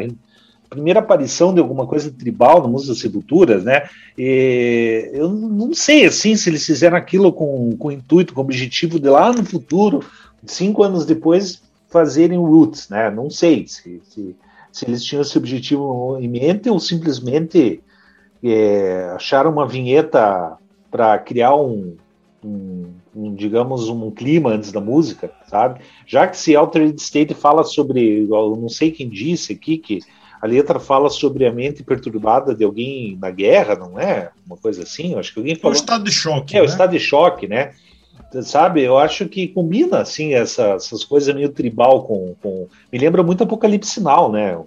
primeira 0.73 1.01
aparição 1.01 1.53
de 1.53 1.61
alguma 1.61 1.87
coisa 1.87 2.11
tribal 2.11 2.63
no 2.63 2.69
Museu 2.69 2.89
das 2.89 2.99
Sepulturas, 2.99 3.63
né? 3.65 3.89
E 4.17 5.11
eu 5.13 5.29
não 5.29 5.75
sei 5.75 6.07
assim 6.07 6.35
se 6.35 6.49
eles 6.49 6.65
fizeram 6.65 6.97
aquilo 6.97 7.33
com, 7.33 7.77
com 7.77 7.93
intuito, 7.93 8.33
com 8.33 8.41
objetivo 8.41 8.99
de 8.99 9.09
lá 9.09 9.33
no 9.33 9.45
futuro, 9.45 10.03
cinco 10.47 10.83
anos 10.83 11.05
depois, 11.05 11.63
fazerem 11.89 12.39
o 12.39 12.45
Roots, 12.45 12.89
né? 12.89 13.11
Não 13.11 13.29
sei 13.29 13.67
se, 13.69 14.01
se, 14.05 14.35
se 14.73 14.87
eles 14.87 15.05
tinham 15.05 15.23
esse 15.23 15.37
objetivo 15.37 16.19
em 16.19 16.29
mente 16.29 16.71
ou 16.71 16.81
simplesmente 16.81 17.81
é, 18.43 19.13
acharam 19.15 19.51
uma 19.51 19.69
vinheta 19.69 20.57
para 20.91 21.19
criar 21.19 21.55
um, 21.55 21.97
um, 22.43 22.87
um, 23.15 23.35
digamos, 23.35 23.89
um 23.89 24.11
clima 24.11 24.51
antes 24.51 24.73
da 24.73 24.81
música, 24.81 25.31
sabe? 25.47 25.81
Já 26.07 26.27
que 26.27 26.37
se 26.37 26.57
Altered 26.57 27.01
State 27.01 27.35
fala 27.35 27.63
sobre, 27.63 28.27
eu 28.29 28.57
não 28.57 28.69
sei 28.69 28.91
quem 28.91 29.09
disse 29.09 29.53
aqui, 29.53 29.79
que 29.79 30.01
a 30.43 30.47
letra 30.49 30.81
fala 30.81 31.09
sobre 31.09 31.47
a 31.47 31.53
mente 31.53 31.85
perturbada 31.85 32.53
de 32.53 32.65
alguém 32.65 33.17
na 33.21 33.31
guerra, 33.31 33.77
não 33.77 33.97
é? 33.97 34.31
Uma 34.45 34.57
coisa 34.57 34.83
assim? 34.83 35.13
Eu 35.13 35.21
acho 35.21 35.33
que 35.33 35.39
alguém 35.39 35.55
falou. 35.55 35.73
É 35.73 35.79
o 35.79 35.81
estado 35.81 36.03
de 36.03 36.11
choque. 36.11 36.57
É, 36.57 36.59
né? 36.59 36.63
o 36.63 36.69
estado 36.69 36.91
de 36.91 36.99
choque, 36.99 37.47
né? 37.47 37.73
Sabe, 38.43 38.83
eu 38.83 38.99
acho 38.99 39.29
que 39.29 39.47
combina, 39.47 40.01
assim, 40.01 40.35
essa, 40.35 40.71
essas 40.71 41.05
coisas 41.05 41.33
meio 41.33 41.51
tribal 41.51 42.03
com, 42.05 42.35
com. 42.43 42.67
Me 42.93 42.99
lembra 42.99 43.23
muito 43.23 43.45
Apocalipse 43.45 43.93
Sinal, 43.93 44.33
né? 44.33 44.59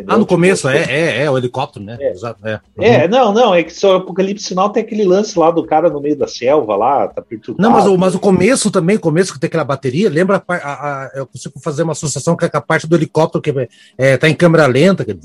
Entendeu? 0.00 0.14
Ah, 0.14 0.18
no 0.18 0.24
tipo, 0.24 0.34
começo, 0.34 0.68
é, 0.68 0.84
é, 0.84 1.22
é, 1.24 1.30
o 1.30 1.36
helicóptero, 1.36 1.84
né? 1.84 1.96
É. 2.00 2.10
Exato, 2.10 2.46
é. 2.46 2.60
é. 2.78 3.08
não, 3.08 3.32
não, 3.32 3.54
é 3.54 3.62
que 3.62 3.72
só 3.72 3.94
o 3.94 3.96
Apocalipse 3.96 4.46
Sinal 4.46 4.70
tem 4.70 4.82
aquele 4.82 5.04
lance 5.04 5.38
lá 5.38 5.50
do 5.50 5.64
cara 5.64 5.90
no 5.90 6.00
meio 6.00 6.16
da 6.16 6.26
selva 6.26 6.76
lá, 6.76 7.08
tá 7.08 7.20
perturbado. 7.22 7.62
Não, 7.62 7.70
mas 7.70 7.86
o, 7.86 7.96
mas 7.96 8.14
o 8.14 8.18
começo 8.18 8.70
também, 8.70 8.96
o 8.96 9.00
começo 9.00 9.32
que 9.32 9.38
tem 9.38 9.48
aquela 9.48 9.64
bateria, 9.64 10.08
lembra, 10.08 10.42
a, 10.48 10.54
a, 10.54 11.04
a 11.04 11.10
eu 11.14 11.26
consigo 11.26 11.60
fazer 11.60 11.82
uma 11.82 11.92
associação 11.92 12.36
com 12.36 12.46
a 12.50 12.60
parte 12.60 12.86
do 12.86 12.96
helicóptero 12.96 13.42
que 13.42 13.68
é, 13.98 14.16
tá 14.16 14.28
em 14.28 14.34
câmera 14.34 14.66
lenta, 14.66 15.04
que, 15.04 15.16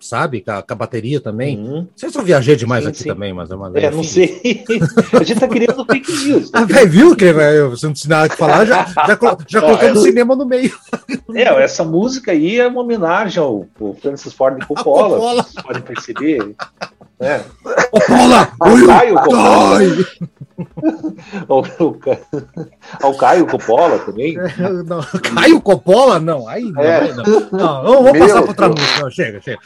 sabe? 0.00 0.40
Com 0.40 0.50
a, 0.50 0.62
com 0.62 0.72
a 0.72 0.76
bateria 0.76 1.20
também. 1.20 1.58
Uhum. 1.58 1.76
Não 1.76 1.88
sei 1.96 2.10
se 2.10 2.18
eu 2.18 2.22
viajei 2.22 2.56
demais 2.56 2.84
sim, 2.84 2.90
aqui 2.90 3.02
sim. 3.02 3.08
também, 3.08 3.32
mas 3.32 3.50
é 3.50 3.54
uma. 3.54 3.70
É, 3.74 3.90
não 3.90 4.02
sei. 4.02 4.64
a 5.12 5.22
gente 5.22 5.40
tá 5.40 5.48
querendo 5.48 5.84
fake 5.84 6.12
news. 6.12 6.50
Ah, 6.52 6.64
véio, 6.64 6.88
viu 6.88 7.16
que 7.16 7.32
você 7.70 7.86
não 7.86 7.92
tinha 7.92 8.16
nada 8.16 8.28
que 8.28 8.36
falar, 8.36 8.64
já, 8.64 8.84
já, 8.84 9.18
já 9.46 9.60
colocamos 9.60 10.02
cinema 10.02 10.34
no 10.34 10.46
meio. 10.46 10.72
É, 11.34 11.42
essa 11.62 11.84
música 11.84 12.32
aí 12.32 12.58
é 12.58 12.66
uma 12.66 12.80
homenagem 12.80 13.42
ao, 13.42 13.66
ao 13.92 13.94
Francis 13.94 14.32
Ford 14.32 14.64
Coppola, 14.66 15.16
Coppola. 15.16 15.42
vocês 15.42 15.64
podem 15.64 15.82
perceber. 15.82 16.54
Né? 17.20 17.44
Coppola! 17.90 18.52
Ao 18.58 18.86
Caio 18.86 19.14
Coppola. 19.14 19.78
ao, 21.48 21.64
ao 23.02 23.16
Caio 23.16 23.46
Coppola 23.46 23.98
também. 24.00 24.36
É, 24.38 24.68
não, 24.84 25.02
Caio 25.34 25.60
Coppola? 25.60 26.18
Não, 26.18 26.48
aí 26.48 26.64
não. 26.64 26.82
É. 26.82 27.12
não. 27.12 27.24
não, 27.52 27.82
não 27.84 28.02
vamos 28.02 28.18
passar 28.18 28.42
para 28.42 28.48
outra 28.48 28.68
música. 28.68 29.00
Não, 29.00 29.10
chega, 29.10 29.40
chega. 29.40 29.58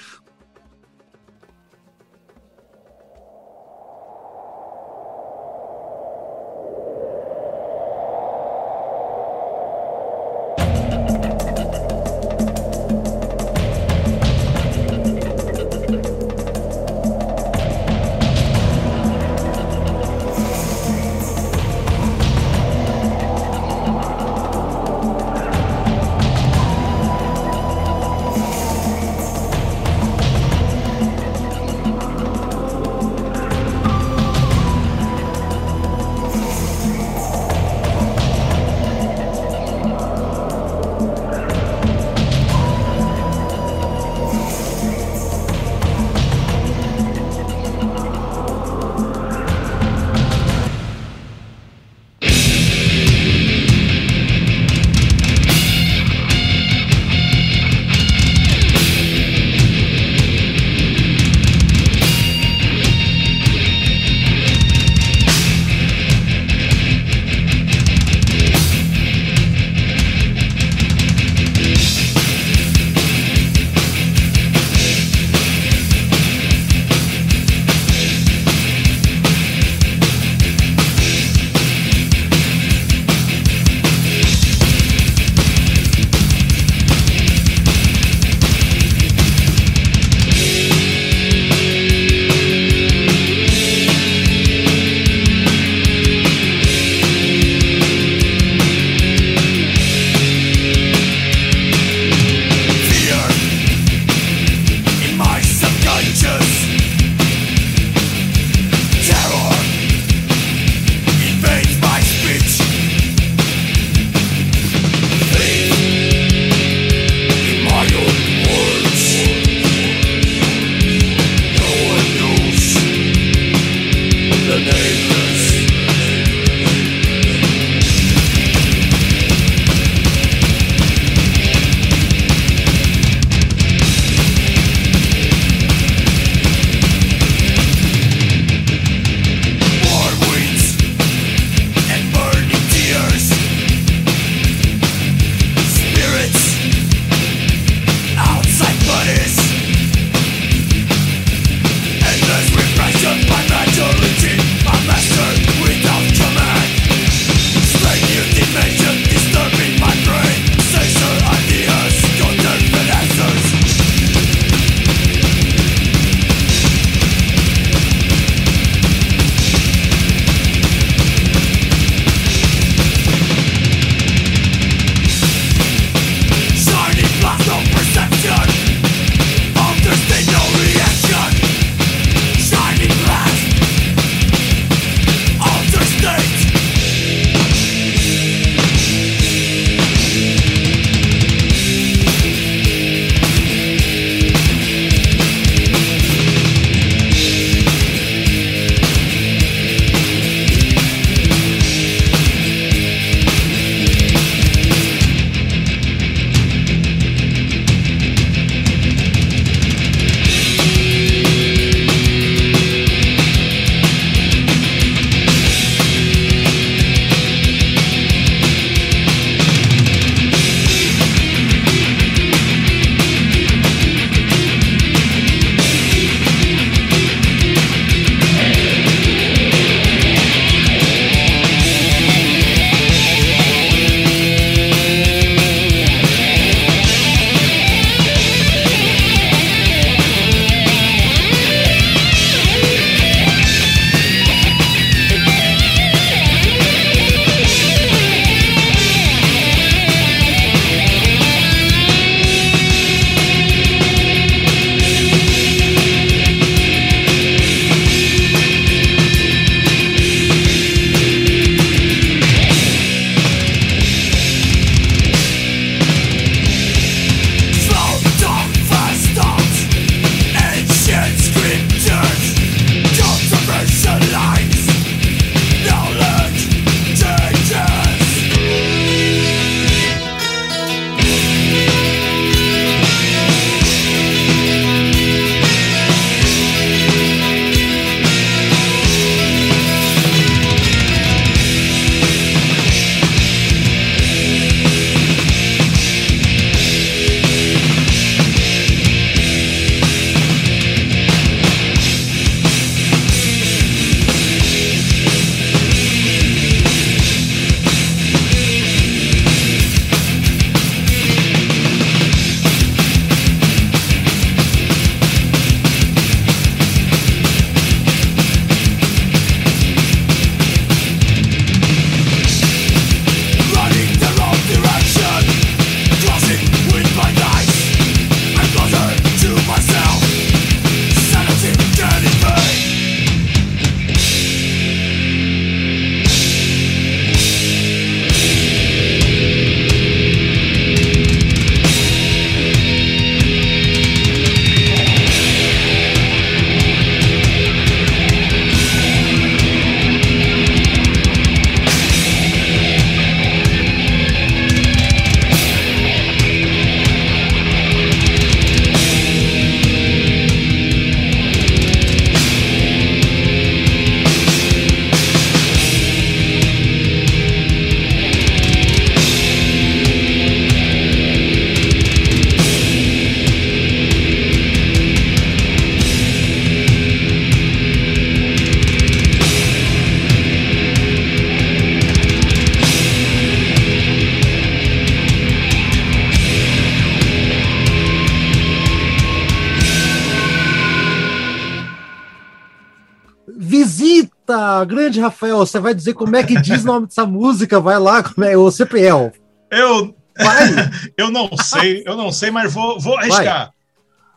Grande 394.66 395.00
Rafael, 395.00 395.38
você 395.38 395.58
vai 395.58 395.74
dizer 395.74 395.94
como 395.94 396.16
é 396.16 396.22
que 396.22 396.40
diz 396.40 396.62
o 396.62 396.66
nome 396.66 396.86
dessa 396.86 397.06
música? 397.06 397.60
Vai 397.60 397.78
lá, 397.78 398.02
como 398.02 398.24
é 398.26 398.36
o 398.36 398.50
CPL. 398.50 399.12
Eu, 399.50 399.94
vai. 400.18 400.48
eu 400.96 401.10
não 401.10 401.30
sei, 401.36 401.82
eu 401.86 401.96
não 401.96 402.12
sei, 402.12 402.30
mas 402.30 402.52
vou, 402.52 402.78
vou 402.78 402.98
arriscar. 402.98 403.52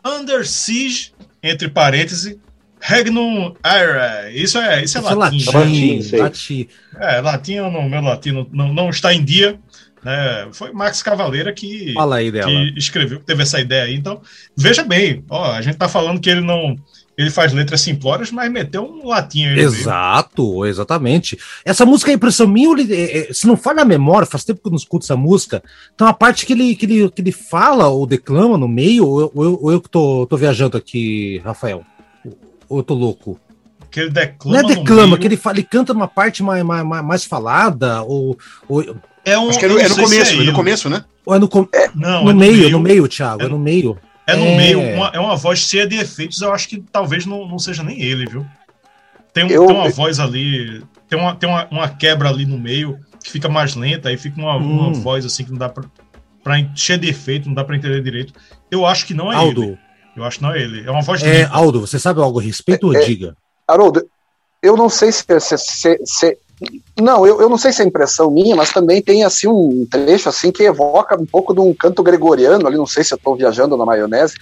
Vai. 0.04 0.20
Under 0.20 0.48
Siege, 0.48 1.14
entre 1.44 1.70
parênteses, 1.70 2.38
Regnum 2.80 3.54
Aire. 3.62 4.34
Isso 4.34 4.58
é, 4.58 4.84
isso 4.84 4.98
é 4.98 5.02
isso 5.02 5.16
latim. 5.16 5.50
É 5.50 5.52
latim, 5.52 6.00
né? 6.12 6.18
latim, 6.18 6.68
É, 6.98 7.22
latim, 7.22 7.56
no 7.58 7.90
meu 7.90 8.02
latino 8.02 8.50
não, 8.52 8.74
não 8.74 8.90
está 8.90 9.14
em 9.14 9.24
dia. 9.24 9.60
Né? 10.04 10.48
Foi 10.54 10.72
Max 10.72 11.04
Cavaleira 11.04 11.52
que, 11.52 11.94
Fala 11.94 12.18
aí 12.18 12.32
dela. 12.32 12.48
que 12.48 12.74
escreveu, 12.78 13.20
teve 13.20 13.44
essa 13.44 13.60
ideia 13.60 13.84
aí. 13.84 13.96
Então, 13.96 14.22
veja 14.56 14.84
bem, 14.84 15.24
ó, 15.30 15.52
a 15.52 15.62
gente 15.62 15.78
tá 15.78 15.90
falando 15.90 16.22
que 16.22 16.30
ele 16.30 16.42
não 16.42 16.76
ele 17.20 17.30
faz 17.30 17.52
letras 17.52 17.82
simplórias, 17.82 18.32
mas 18.32 18.50
meteu 18.50 18.82
um 18.82 19.06
latinho 19.06 19.50
aí. 19.50 19.60
Exato, 19.60 20.66
exatamente. 20.66 21.38
Essa 21.66 21.86
música, 21.86 22.12
a 22.12 22.14
impressão 22.14 22.48
minha, 22.48 22.72
ele, 22.72 22.96
é, 22.96 23.30
é, 23.30 23.34
se 23.34 23.46
não 23.46 23.58
falha 23.58 23.82
a 23.82 23.86
memória, 23.86 24.26
faz 24.26 24.46
tempo 24.46 24.62
que 24.62 24.68
eu 24.68 24.72
não 24.72 24.78
escuto 24.78 25.04
essa 25.04 25.18
música, 25.18 25.62
tem 25.98 26.08
uma 26.08 26.14
parte 26.14 26.46
que 26.46 26.54
ele, 26.54 26.74
que 26.78 26.86
ele, 26.86 27.10
que 27.12 27.22
ele 27.22 27.34
fala 27.34 27.90
ou 27.90 28.08
declama 28.08 28.58
no 28.58 28.70
meio, 28.70 29.06
ou, 29.06 29.30
ou, 29.36 29.64
ou 29.64 29.72
eu 29.74 29.82
que 29.82 29.90
tô, 29.90 30.26
tô 30.28 30.38
viajando 30.38 30.78
aqui, 30.78 31.42
Rafael? 31.44 31.84
Ou 32.70 32.78
eu 32.78 32.84
tô 32.84 32.94
louco? 32.94 33.38
Que 33.92 34.00
ele 34.00 34.12
declama. 34.12 34.62
Não 34.62 34.70
é 34.70 34.76
declama, 34.76 35.18
que 35.18 35.28
ele, 35.28 35.36
fala, 35.36 35.58
ele 35.58 35.68
canta 35.70 35.92
uma 35.92 36.08
parte 36.08 36.42
mais, 36.42 36.64
mais, 36.64 36.86
mais 36.86 37.26
falada, 37.26 38.02
ou, 38.04 38.38
ou 38.70 38.96
é 39.26 39.38
um, 39.38 39.50
Acho 39.50 39.60
que 39.60 39.66
é 39.66 39.68
no, 39.68 39.78
é 39.78 39.90
no 39.90 39.96
começo, 39.98 40.32
é, 40.32 40.38
é 40.38 40.44
no 40.46 40.54
começo, 40.54 40.90
né? 40.90 41.04
Ou 41.26 41.36
é 41.36 41.40
no, 41.40 41.50
com... 41.50 41.68
é, 41.74 41.90
não, 41.94 42.24
no, 42.24 42.30
é 42.30 42.34
no 42.34 42.40
meio, 42.40 42.54
meio, 42.54 42.72
no 42.72 42.80
meio, 42.80 43.08
Thiago, 43.10 43.44
é, 43.44 43.48
no 43.50 43.60
meio. 43.60 43.98
É 44.30 44.36
no 44.36 44.56
meio, 44.56 44.80
uma, 44.82 45.08
é 45.14 45.20
uma 45.20 45.36
voz 45.36 45.60
cheia 45.60 45.88
de 45.88 45.98
efeitos, 45.98 46.42
eu 46.42 46.54
acho 46.54 46.68
que 46.68 46.84
talvez 46.92 47.26
não, 47.26 47.48
não 47.48 47.60
seja 47.60 47.84
nem 47.84 48.02
ele, 48.02 48.26
viu? 48.26 48.46
Tem, 49.34 49.50
eu... 49.50 49.66
tem 49.66 49.76
uma 49.76 49.90
voz 49.90 50.20
ali, 50.20 50.84
tem, 51.08 51.20
uma, 51.20 51.36
tem 51.36 51.50
uma, 51.50 51.68
uma 51.70 51.90
quebra 51.90 52.30
ali 52.30 52.46
no 52.46 52.58
meio, 52.58 53.00
que 53.24 53.32
fica 53.32 53.50
mais 53.50 53.76
lenta, 53.76 54.10
aí 54.10 54.18
fica 54.18 54.40
uma, 54.40 54.58
hum. 54.58 54.88
uma 54.88 54.94
voz 54.94 55.26
assim 55.26 55.44
que 55.44 55.52
não 55.52 55.58
dá 55.58 55.70
pra, 55.70 55.84
pra 56.44 56.56
cheia 56.76 56.98
de 56.98 57.10
efeito, 57.10 57.48
não 57.48 57.56
dá 57.56 57.64
pra 57.64 57.76
entender 57.76 58.02
direito. 58.02 58.34
Eu 58.72 58.86
acho 58.86 59.06
que 59.06 59.14
não 59.14 59.32
é 59.32 59.36
Aldo. 59.36 59.64
ele. 59.64 59.80
Eu 60.16 60.24
acho 60.24 60.38
que 60.38 60.44
não 60.44 60.54
é 60.54 60.62
ele. 60.62 60.86
É 60.86 60.92
uma 60.92 61.02
voz 61.02 61.22
É, 61.24 61.46
Aldo, 61.46 61.82
você 61.82 62.00
sabe 62.00 62.20
algo 62.20 62.40
a 62.40 62.44
respeito? 62.44 62.96
É, 62.96 63.06
diga. 63.06 63.36
Haroldo, 63.68 64.06
eu 64.62 64.76
não 64.76 64.90
sei 64.90 65.12
se, 65.12 65.24
se, 65.40 65.58
se, 65.58 66.00
se 66.04 66.38
não, 67.00 67.26
eu, 67.26 67.42
eu 67.42 67.50
não 67.50 67.58
sei 67.58 67.72
se 67.72 67.82
é 67.82 67.86
impressão 67.86 68.30
minha, 68.30 68.56
mas 68.56 68.72
também 68.72 69.02
tem 69.02 69.24
assim 69.24 69.48
um 69.48 69.88
trecho 69.90 70.28
assim 70.28 70.52
que 70.52 70.64
evoca 70.64 71.20
um 71.20 71.26
pouco 71.26 71.54
de 71.54 71.62
um 71.62 71.74
canto 71.74 72.04
gregoriano 72.04 72.68
ali, 72.68 72.78
não 72.78 72.86
sei 72.86 73.04
se 73.04 73.14
eu 73.14 73.18
estou 73.18 73.36
viajando 73.36 73.78
na 73.78 73.86
maionese, 73.86 74.36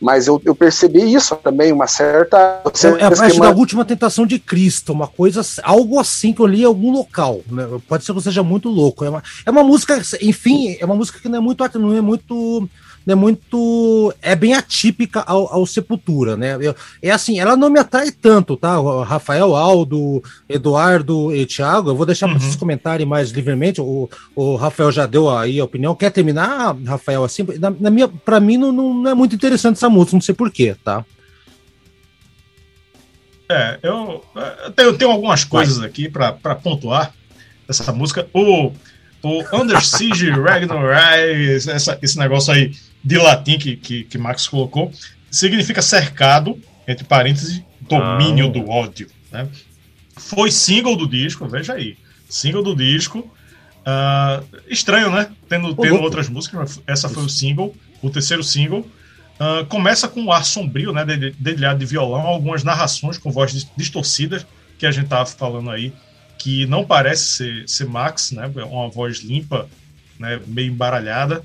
mas 0.00 0.26
eu, 0.26 0.42
eu, 0.44 0.52
percebi 0.52 1.14
isso 1.14 1.36
também, 1.36 1.70
uma 1.70 1.86
certa. 1.86 2.60
É, 2.82 3.02
é 3.02 3.04
a 3.04 3.10
parte 3.12 3.38
da 3.38 3.50
última 3.50 3.84
tentação 3.84 4.26
de 4.26 4.36
Cristo, 4.36 4.92
uma 4.92 5.06
coisa, 5.06 5.42
algo 5.62 6.00
assim 6.00 6.32
que 6.32 6.40
eu 6.40 6.46
li 6.46 6.62
em 6.62 6.64
algum 6.64 6.90
local. 6.90 7.40
Né? 7.48 7.68
Pode 7.86 8.04
ser 8.04 8.10
que 8.10 8.18
eu 8.18 8.22
seja 8.22 8.42
muito 8.42 8.68
louco. 8.68 9.04
É 9.04 9.10
uma, 9.10 9.22
é 9.46 9.50
uma 9.50 9.62
música, 9.62 10.02
enfim, 10.20 10.76
é 10.80 10.84
uma 10.84 10.96
música 10.96 11.20
que 11.20 11.28
não 11.28 11.38
é 11.38 11.40
muito, 11.40 11.78
não 11.78 11.96
é 11.96 12.00
muito 12.00 12.68
é 13.06 13.14
muito. 13.14 14.14
É 14.22 14.36
bem 14.36 14.54
atípica 14.54 15.20
ao, 15.20 15.52
ao 15.52 15.66
Sepultura, 15.66 16.36
né? 16.36 16.56
Eu, 16.60 16.74
é 17.02 17.10
assim, 17.10 17.40
ela 17.40 17.56
não 17.56 17.70
me 17.70 17.78
atrai 17.78 18.10
tanto, 18.10 18.56
tá? 18.56 18.76
Rafael, 19.04 19.56
Aldo, 19.56 20.22
Eduardo 20.48 21.34
e 21.34 21.44
Thiago, 21.46 21.90
eu 21.90 21.96
vou 21.96 22.06
deixar 22.06 22.26
uhum. 22.26 22.32
para 22.32 22.42
vocês 22.42 22.56
comentarem 22.56 23.06
mais 23.06 23.30
livremente. 23.30 23.80
O, 23.80 24.08
o 24.34 24.56
Rafael 24.56 24.92
já 24.92 25.06
deu 25.06 25.30
aí 25.30 25.58
a 25.58 25.64
opinião. 25.64 25.94
Quer 25.94 26.10
terminar, 26.10 26.76
Rafael? 26.84 27.24
Assim, 27.24 27.44
na, 27.58 27.70
na 27.70 27.90
minha, 27.90 28.08
para 28.08 28.40
mim 28.40 28.56
não, 28.56 28.72
não 28.72 29.10
é 29.10 29.14
muito 29.14 29.34
interessante 29.34 29.76
essa 29.76 29.90
música, 29.90 30.16
não 30.16 30.20
sei 30.20 30.34
porquê, 30.34 30.76
tá? 30.84 31.04
É, 33.52 33.78
eu, 33.82 34.24
eu 34.64 34.70
tenho, 34.72 34.98
tenho 34.98 35.10
algumas 35.10 35.44
coisas 35.44 35.78
Vai. 35.78 35.88
aqui 35.88 36.08
para 36.08 36.32
pontuar 36.54 37.12
essa 37.68 37.92
música. 37.92 38.26
O, 38.32 38.72
o 39.22 39.56
Under 39.56 39.80
Siege 39.84 40.30
Ragnarok, 40.30 41.70
essa, 41.70 41.98
esse 42.02 42.18
negócio 42.18 42.52
aí 42.52 42.72
de 43.02 43.18
latim 43.18 43.58
que, 43.58 43.76
que, 43.76 44.04
que 44.04 44.18
Max 44.18 44.46
colocou, 44.46 44.92
significa 45.30 45.82
cercado, 45.82 46.58
entre 46.86 47.04
parênteses, 47.04 47.62
domínio 47.80 48.46
ah. 48.46 48.50
do 48.50 48.68
ódio. 48.68 49.08
Né? 49.30 49.48
Foi 50.16 50.50
single 50.50 50.96
do 50.96 51.08
disco, 51.08 51.46
veja 51.48 51.74
aí. 51.74 51.96
Single 52.28 52.62
do 52.62 52.76
disco. 52.76 53.30
Uh, 53.82 54.44
estranho, 54.68 55.10
né? 55.10 55.30
Tendo, 55.48 55.74
tendo 55.74 56.00
outras 56.00 56.28
músicas, 56.28 56.80
essa 56.86 57.08
foi 57.08 57.24
o 57.24 57.28
single, 57.28 57.74
o 58.00 58.10
terceiro 58.10 58.42
single. 58.42 58.86
Uh, 59.40 59.66
começa 59.66 60.06
com 60.06 60.20
um 60.20 60.32
ar 60.32 60.44
sombrio, 60.44 60.92
né? 60.92 61.04
Dedilhado 61.04 61.80
de 61.80 61.86
violão, 61.86 62.20
algumas 62.20 62.62
narrações 62.62 63.18
com 63.18 63.30
voz 63.30 63.66
distorcida, 63.76 64.46
que 64.78 64.86
a 64.86 64.90
gente 64.92 65.08
tava 65.08 65.26
falando 65.26 65.70
aí, 65.70 65.92
que 66.38 66.66
não 66.66 66.84
parece 66.84 67.24
ser, 67.24 67.68
ser 67.68 67.86
Max, 67.86 68.30
né? 68.30 68.50
É 68.54 68.64
uma 68.64 68.88
voz 68.88 69.18
limpa, 69.18 69.68
né? 70.18 70.40
meio 70.46 70.70
embaralhada. 70.70 71.44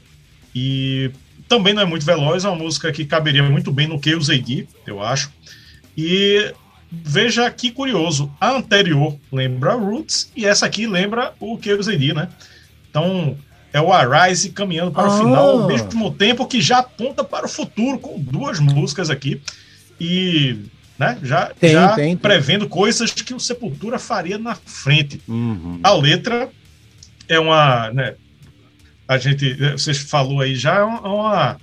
E 0.53 1.11
também 1.47 1.73
não 1.73 1.81
é 1.81 1.85
muito 1.85 2.05
veloz, 2.05 2.45
é 2.45 2.49
uma 2.49 2.57
música 2.57 2.91
que 2.91 3.05
caberia 3.05 3.43
muito 3.43 3.71
bem 3.71 3.87
no 3.87 4.01
Chaos 4.03 4.29
AD, 4.29 4.67
eu 4.85 5.01
acho. 5.01 5.31
E 5.97 6.53
veja 6.91 7.49
que 7.51 7.71
curioso, 7.71 8.31
a 8.39 8.51
anterior 8.51 9.15
lembra 9.31 9.73
Roots 9.73 10.31
e 10.35 10.45
essa 10.45 10.65
aqui 10.65 10.85
lembra 10.85 11.33
o 11.39 11.59
Chaos 11.61 11.87
AD, 11.87 12.13
né? 12.13 12.29
Então 12.89 13.37
é 13.73 13.81
o 13.81 13.91
Arise 13.91 14.49
caminhando 14.49 14.91
para 14.91 15.03
ah. 15.03 15.07
o 15.07 15.17
final 15.17 15.49
ao 15.49 15.67
mesmo 15.67 16.11
tempo 16.11 16.47
que 16.47 16.61
já 16.61 16.79
aponta 16.79 17.23
para 17.23 17.45
o 17.45 17.49
futuro 17.49 17.99
com 17.99 18.19
duas 18.19 18.59
músicas 18.59 19.09
aqui 19.09 19.41
e 19.99 20.57
né, 20.97 21.17
já, 21.21 21.51
tem, 21.59 21.71
já 21.71 21.89
tem, 21.89 22.05
tem. 22.07 22.17
prevendo 22.17 22.67
coisas 22.67 23.11
que 23.11 23.33
o 23.33 23.39
Sepultura 23.39 23.99
faria 23.99 24.37
na 24.37 24.55
frente. 24.55 25.21
Uhum. 25.27 25.79
A 25.83 25.93
letra 25.93 26.49
é 27.27 27.39
uma, 27.39 27.91
né, 27.91 28.15
a 29.07 29.17
gente, 29.17 29.53
você 29.71 29.93
falou 29.93 30.41
aí 30.41 30.55
já, 30.55 30.77
é 30.77 30.83
uma, 30.83 31.57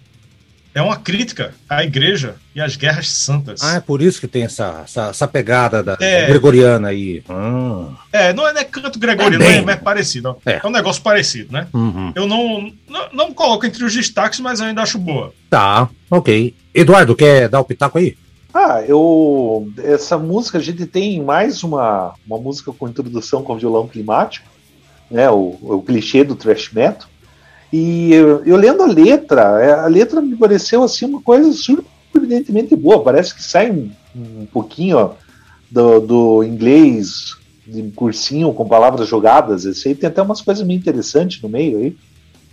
é 0.75 0.83
uma 0.83 0.97
crítica 0.97 1.55
à 1.69 1.85
igreja 1.85 2.37
e 2.55 2.61
às 2.61 2.75
guerras 2.75 3.09
santas. 3.09 3.63
Ah, 3.63 3.77
é 3.77 3.81
por 3.81 4.03
isso 4.03 4.21
que 4.21 4.27
tem 4.27 4.43
essa, 4.43 4.83
essa, 4.85 5.09
essa 5.09 5.29
pegada 5.29 5.83
da, 5.83 5.97
é, 6.01 6.27
gregoriana 6.27 6.89
aí. 6.89 7.23
Hum. 7.29 7.95
É, 8.13 8.33
não 8.33 8.49
é, 8.49 8.53
não 8.53 8.61
é 8.61 8.65
canto 8.65 8.99
gregoriano, 8.99 9.45
é, 9.45 9.73
é, 9.73 9.77
parecido. 9.77 10.37
É. 10.45 10.55
é. 10.55 10.67
um 10.67 10.71
negócio 10.71 11.01
parecido, 11.03 11.53
né? 11.53 11.69
Uhum. 11.73 12.13
Eu 12.15 12.27
não, 12.27 12.73
não, 12.89 13.09
não 13.13 13.35
coloco 13.35 13.65
entre 13.65 13.85
os 13.85 13.93
destaques, 13.93 14.41
mas 14.41 14.61
ainda 14.61 14.83
acho 14.83 14.99
boa. 14.99 15.33
Tá, 15.49 15.89
ok. 16.11 16.55
Eduardo, 16.75 17.15
quer 17.15 17.49
dar 17.49 17.61
o 17.61 17.65
pitaco 17.65 17.99
aí? 17.99 18.17
Ah, 18.53 18.83
eu. 18.87 19.69
Essa 19.79 20.17
música, 20.17 20.59
a 20.59 20.61
gente 20.61 20.87
tem 20.87 21.23
mais 21.23 21.63
uma, 21.63 22.15
uma 22.27 22.39
música 22.39 22.73
com 22.73 22.89
introdução 22.89 23.43
com 23.43 23.59
violão 23.59 23.87
climático, 23.87 24.49
né? 25.11 25.29
O, 25.31 25.59
o 25.61 25.83
clichê 25.83 26.25
do 26.25 26.35
thrash 26.35 26.71
metal. 26.73 27.09
E 27.73 28.13
eu, 28.13 28.45
eu, 28.45 28.57
lendo 28.57 28.83
a 28.83 28.87
letra, 28.87 29.61
é, 29.61 29.73
a 29.73 29.87
letra 29.87 30.21
me 30.21 30.37
pareceu 30.37 30.83
assim 30.83 31.07
uma 31.07 31.21
coisa 31.21 31.53
surpreendentemente 31.53 32.77
boa. 32.77 33.03
Parece 33.03 33.35
que 33.35 33.43
sai 33.43 33.71
um, 33.71 33.91
um 34.15 34.47
pouquinho 34.47 35.13
do, 35.71 36.01
do, 36.01 36.45
inglês 36.45 37.37
de 37.67 37.83
cursinho 37.91 38.53
com 38.53 38.69
palavras 38.69 39.09
jogadas. 39.09 39.65
Esse 39.65 39.89
aí 39.89 39.95
tem 39.95 40.09
até 40.09 40.23
umas 40.23 40.41
coisas 40.41 40.65
meio 40.65 40.79
interessantes 40.79 41.43
no 41.43 41.49
meio 41.49 41.79
aí. 41.79 41.97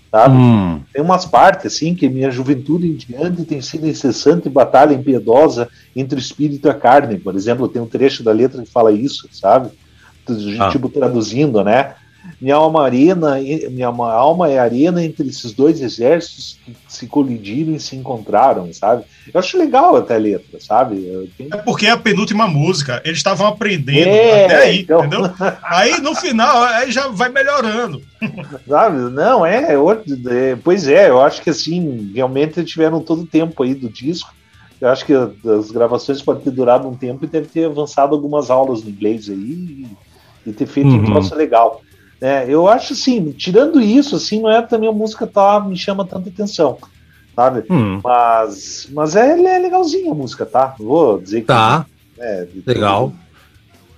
Sabe? 0.09 0.35
Hum. 0.35 0.81
Tem 0.91 1.01
umas 1.01 1.25
partes 1.25 1.67
assim 1.67 1.95
que 1.95 2.09
minha 2.09 2.29
juventude 2.29 2.85
em 2.85 2.95
diante 2.95 3.45
tem 3.45 3.61
sido 3.61 3.87
incessante 3.87 4.49
batalha 4.49 4.93
impiedosa 4.93 5.69
entre 5.95 6.17
o 6.17 6.19
espírito 6.19 6.67
e 6.67 6.71
a 6.71 6.73
carne. 6.73 7.17
Por 7.17 7.33
exemplo, 7.35 7.67
tem 7.69 7.81
um 7.81 7.87
trecho 7.87 8.21
da 8.21 8.31
letra 8.31 8.61
que 8.61 8.69
fala 8.69 8.91
isso, 8.91 9.29
sabe? 9.31 9.69
Ah. 10.59 10.69
Tipo 10.69 10.89
traduzindo, 10.89 11.63
né? 11.63 11.95
Minha 12.39 12.55
alma 12.55 12.83
arena, 12.83 13.37
minha 13.69 13.87
alma 13.87 14.49
é 14.49 14.59
arena 14.59 15.03
entre 15.03 15.27
esses 15.27 15.53
dois 15.53 15.81
exércitos 15.81 16.59
que 16.63 16.75
se 16.87 17.07
colidiram 17.07 17.73
e 17.73 17.79
se 17.79 17.95
encontraram, 17.95 18.71
sabe? 18.73 19.03
Eu 19.33 19.39
acho 19.39 19.57
legal 19.57 19.95
até 19.95 20.15
a 20.15 20.19
letra, 20.19 20.59
sabe? 20.59 21.29
Tenho... 21.37 21.53
É 21.53 21.57
porque 21.57 21.85
é 21.85 21.91
a 21.91 21.97
penúltima 21.97 22.47
música, 22.47 23.01
eles 23.03 23.17
estavam 23.17 23.47
aprendendo 23.47 24.07
é, 24.07 24.45
até 24.45 24.55
aí, 24.57 24.81
então... 24.81 24.99
entendeu? 24.99 25.31
Aí 25.63 25.99
no 26.01 26.15
final, 26.15 26.63
aí 26.63 26.91
já 26.91 27.07
vai 27.07 27.29
melhorando. 27.29 28.01
Sabe? 28.67 28.97
Não, 29.11 29.45
é, 29.45 29.73
é, 29.73 30.55
pois 30.63 30.87
é, 30.87 31.09
eu 31.09 31.21
acho 31.21 31.41
que 31.41 31.49
assim, 31.49 32.11
realmente 32.13 32.63
tiveram 32.63 33.01
todo 33.01 33.23
o 33.23 33.27
tempo 33.27 33.63
aí 33.63 33.73
do 33.73 33.89
disco. 33.89 34.33
Eu 34.79 34.89
acho 34.89 35.05
que 35.05 35.13
as 35.13 35.69
gravações 35.69 36.21
podem 36.21 36.43
ter 36.43 36.51
durado 36.51 36.87
um 36.87 36.95
tempo 36.95 37.23
e 37.23 37.27
deve 37.27 37.47
ter 37.47 37.65
avançado 37.65 38.15
algumas 38.15 38.49
aulas 38.49 38.83
no 38.83 38.89
inglês 38.89 39.29
aí 39.29 39.35
e, 39.35 39.87
e 40.47 40.51
ter 40.51 40.65
feito 40.65 40.89
uhum. 40.89 40.97
um 40.97 41.05
troço 41.05 41.35
legal. 41.35 41.81
É, 42.21 42.45
eu 42.47 42.67
acho 42.67 42.93
assim, 42.93 43.31
tirando 43.31 43.81
isso, 43.81 44.15
assim, 44.15 44.39
não 44.39 44.51
é 44.51 44.61
também 44.61 44.87
a 44.87 44.93
música 44.93 45.25
tá, 45.25 45.59
me 45.59 45.75
chama 45.75 46.05
tanta 46.05 46.29
atenção, 46.29 46.77
sabe? 47.35 47.65
Hum. 47.67 47.99
Mas, 48.03 48.87
mas 48.91 49.15
é, 49.15 49.31
é 49.31 49.57
legalzinha 49.57 50.11
a 50.11 50.15
música, 50.15 50.45
tá? 50.45 50.75
vou 50.77 51.19
dizer 51.19 51.41
que. 51.41 51.47
Tá. 51.47 51.85
É, 52.19 52.47
Legal. 52.67 53.09
Tudo. 53.09 53.19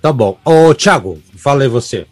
Tá 0.00 0.12
bom. 0.12 0.38
Ô, 0.42 0.74
Thiago, 0.74 1.18
fala 1.36 1.62
aí 1.62 1.68
você. 1.68 2.06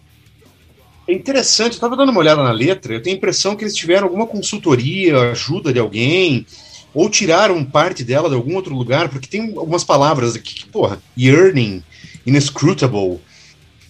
É 1.09 1.15
interessante, 1.15 1.75
eu 1.75 1.81
tava 1.81 1.97
dando 1.97 2.11
uma 2.11 2.21
olhada 2.21 2.43
na 2.43 2.53
letra, 2.53 2.95
eu 2.95 3.03
tenho 3.03 3.17
a 3.17 3.19
impressão 3.19 3.57
que 3.57 3.65
eles 3.65 3.75
tiveram 3.75 4.07
alguma 4.07 4.27
consultoria, 4.27 5.31
ajuda 5.31 5.73
de 5.73 5.79
alguém, 5.79 6.47
ou 6.95 7.09
tiraram 7.09 7.65
parte 7.65 8.05
dela 8.05 8.29
de 8.29 8.35
algum 8.35 8.55
outro 8.55 8.75
lugar, 8.75 9.09
porque 9.09 9.27
tem 9.27 9.55
algumas 9.57 9.83
palavras 9.83 10.37
aqui 10.37 10.55
que, 10.55 10.67
porra, 10.67 10.99
yearning, 11.19 11.83
Inescrutable, 12.25 13.19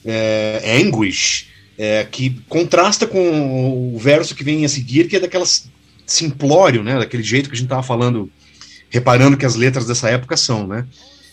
é, 0.04 0.80
Anguish, 0.80 1.51
é, 1.78 2.04
que 2.04 2.30
contrasta 2.48 3.06
com 3.06 3.94
o 3.94 3.98
verso 3.98 4.34
que 4.34 4.44
vem 4.44 4.64
a 4.64 4.68
seguir, 4.68 5.08
que 5.08 5.16
é 5.16 5.20
daquelas 5.20 5.70
simplório, 6.06 6.82
né? 6.82 6.98
Daquele 6.98 7.22
jeito 7.22 7.48
que 7.48 7.54
a 7.54 7.58
gente 7.58 7.66
estava 7.66 7.82
falando, 7.82 8.30
reparando 8.90 9.36
que 9.36 9.46
as 9.46 9.54
letras 9.54 9.86
dessa 9.86 10.10
época 10.10 10.36
são, 10.36 10.66
né? 10.66 10.86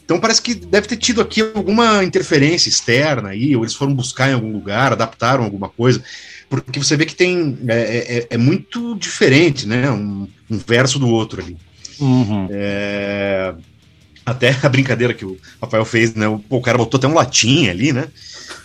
Então 0.03 0.19
parece 0.19 0.41
que 0.41 0.55
deve 0.55 0.87
ter 0.87 0.97
tido 0.97 1.21
aqui 1.21 1.41
alguma 1.53 2.03
interferência 2.03 2.67
externa 2.67 3.29
aí, 3.29 3.55
ou 3.55 3.63
eles 3.63 3.75
foram 3.75 3.93
buscar 3.93 4.29
em 4.29 4.33
algum 4.33 4.51
lugar, 4.51 4.91
adaptaram 4.91 5.43
alguma 5.43 5.69
coisa, 5.69 6.03
porque 6.49 6.79
você 6.79 6.97
vê 6.97 7.05
que 7.05 7.13
tem 7.13 7.59
é, 7.67 8.17
é, 8.17 8.27
é 8.31 8.37
muito 8.37 8.95
diferente, 8.95 9.67
né? 9.67 9.91
Um, 9.91 10.27
um, 10.49 10.57
verso 10.57 10.97
do 10.97 11.07
outro 11.07 11.43
ali. 11.43 11.55
Uhum. 11.99 12.47
É, 12.49 13.53
até 14.25 14.57
a 14.63 14.69
brincadeira 14.69 15.13
que 15.13 15.25
o 15.25 15.37
Rafael 15.61 15.85
fez, 15.85 16.15
né? 16.15 16.27
O, 16.27 16.43
o 16.49 16.61
cara 16.61 16.77
botou 16.77 16.97
até 16.97 17.07
um 17.07 17.13
latim 17.13 17.67
ali, 17.67 17.93
né? 17.93 18.07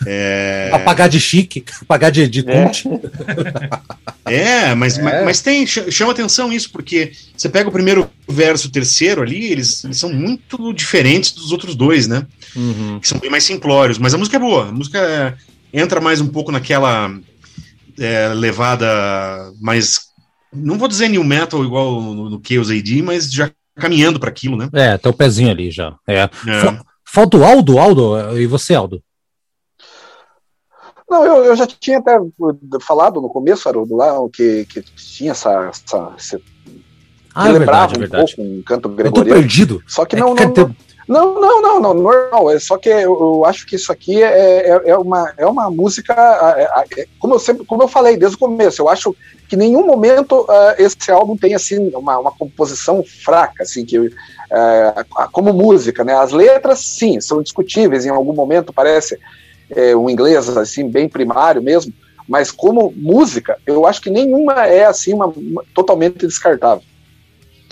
É... 0.05 0.69
Apagar 0.73 1.09
de 1.09 1.19
chique, 1.19 1.63
apagar 1.81 2.11
de, 2.11 2.27
de 2.27 2.43
conte. 2.43 2.87
É, 4.25 4.35
é 4.35 4.75
mas, 4.75 4.97
é. 4.97 5.01
Mas, 5.01 5.25
mas, 5.25 5.41
tem, 5.41 5.65
chama 5.65 6.11
atenção 6.11 6.51
isso, 6.51 6.71
porque 6.71 7.11
você 7.35 7.49
pega 7.49 7.69
o 7.69 7.71
primeiro 7.71 8.09
verso, 8.27 8.67
o 8.67 8.71
terceiro 8.71 9.21
ali, 9.21 9.51
eles, 9.51 9.83
eles 9.83 9.97
são 9.97 10.11
muito 10.11 10.73
diferentes 10.73 11.31
dos 11.31 11.51
outros 11.51 11.75
dois, 11.75 12.07
né? 12.07 12.25
Uhum. 12.55 12.99
Que 12.99 13.07
são 13.07 13.19
bem 13.19 13.29
mais 13.29 13.43
simplórios, 13.43 13.97
mas 13.97 14.13
a 14.13 14.17
música 14.17 14.37
é 14.37 14.39
boa, 14.39 14.69
a 14.69 14.71
música 14.71 15.37
entra 15.73 15.99
mais 15.99 16.21
um 16.21 16.27
pouco 16.27 16.51
naquela 16.51 17.13
é, 17.99 18.29
levada 18.29 18.87
mais. 19.61 19.99
Não 20.53 20.77
vou 20.77 20.87
dizer 20.87 21.09
new 21.09 21.23
metal 21.23 21.63
igual 21.63 22.01
no, 22.01 22.29
no 22.29 22.41
Chaos 22.43 22.71
AD, 22.71 23.01
mas 23.01 23.31
já 23.31 23.51
caminhando 23.75 24.19
para 24.19 24.29
aquilo, 24.29 24.55
né? 24.55 24.69
É, 24.73 24.97
tá 24.97 25.09
o 25.09 25.13
pezinho 25.13 25.51
ali 25.51 25.69
já. 25.69 25.93
É. 26.07 26.21
é. 26.21 26.29
Falta 27.03 27.37
o 27.37 27.43
Aldo, 27.43 27.77
Aldo, 27.77 28.39
e 28.39 28.47
você, 28.47 28.73
Aldo? 28.73 29.01
Não, 31.09 31.23
eu, 31.23 31.45
eu 31.45 31.55
já 31.55 31.67
tinha 31.67 31.99
até 31.99 32.17
falado 32.81 33.21
no 33.21 33.29
começo, 33.29 33.67
Haroldo, 33.69 33.95
lá, 33.95 34.13
que, 34.33 34.65
que 34.65 34.81
tinha 34.81 35.31
essa. 35.31 35.69
essa, 35.69 36.13
essa 36.17 36.41
ah, 37.33 37.49
é 37.49 37.51
lembrava 37.51 37.93
verdade, 37.93 37.95
um 37.97 37.99
verdade. 37.99 38.35
pouco 38.35 38.51
um 38.51 38.63
canto 38.63 38.89
gregoriano. 38.89 39.29
Eu 39.29 39.35
tô 39.35 39.41
perdido. 39.41 39.83
Só 39.85 40.05
que 40.05 40.15
é 40.15 40.19
não. 40.19 40.33
É 40.33 40.35
que 40.35 40.61
não, 41.07 41.39
não, 41.39 41.39
não, 41.39 41.61
não, 41.61 41.79
não, 41.79 41.93
normal. 41.93 42.49
É 42.49 42.59
só 42.59 42.77
que 42.77 42.89
eu, 42.89 43.19
eu 43.19 43.45
acho 43.45 43.65
que 43.67 43.75
isso 43.75 43.91
aqui 43.91 44.23
é, 44.23 44.69
é, 44.69 44.81
é 44.85 44.97
uma, 44.97 45.31
é 45.37 45.45
uma 45.45 45.69
música. 45.69 46.13
É, 46.57 47.01
é, 47.01 47.07
como 47.19 47.35
eu 47.35 47.39
sempre, 47.39 47.65
como 47.65 47.83
eu 47.83 47.87
falei 47.87 48.17
desde 48.17 48.35
o 48.35 48.39
começo, 48.39 48.81
eu 48.81 48.89
acho 48.89 49.15
que 49.47 49.55
em 49.55 49.59
nenhum 49.59 49.85
momento 49.85 50.41
uh, 50.41 50.75
esse 50.79 51.11
álbum 51.11 51.37
tem 51.37 51.53
assim 51.53 51.91
uma, 51.93 52.17
uma 52.17 52.31
composição 52.31 53.03
fraca, 53.03 53.63
assim 53.63 53.85
que 53.85 53.99
uh, 53.99 54.11
como 55.31 55.53
música, 55.53 56.03
né? 56.03 56.15
As 56.15 56.31
letras, 56.31 56.79
sim, 56.79 57.21
são 57.21 57.43
discutíveis 57.43 58.05
em 58.05 58.09
algum 58.09 58.33
momento 58.33 58.73
parece 58.73 59.19
é, 59.69 59.95
um 59.95 60.09
inglês 60.09 60.49
assim 60.57 60.89
bem 60.89 61.07
primário 61.07 61.61
mesmo, 61.61 61.93
mas 62.27 62.51
como 62.51 62.93
música, 62.95 63.57
eu 63.65 63.85
acho 63.85 64.01
que 64.01 64.09
nenhuma 64.09 64.65
é 64.65 64.85
assim 64.85 65.13
uma, 65.13 65.27
uma 65.27 65.63
totalmente 65.73 66.25
descartável. 66.25 66.83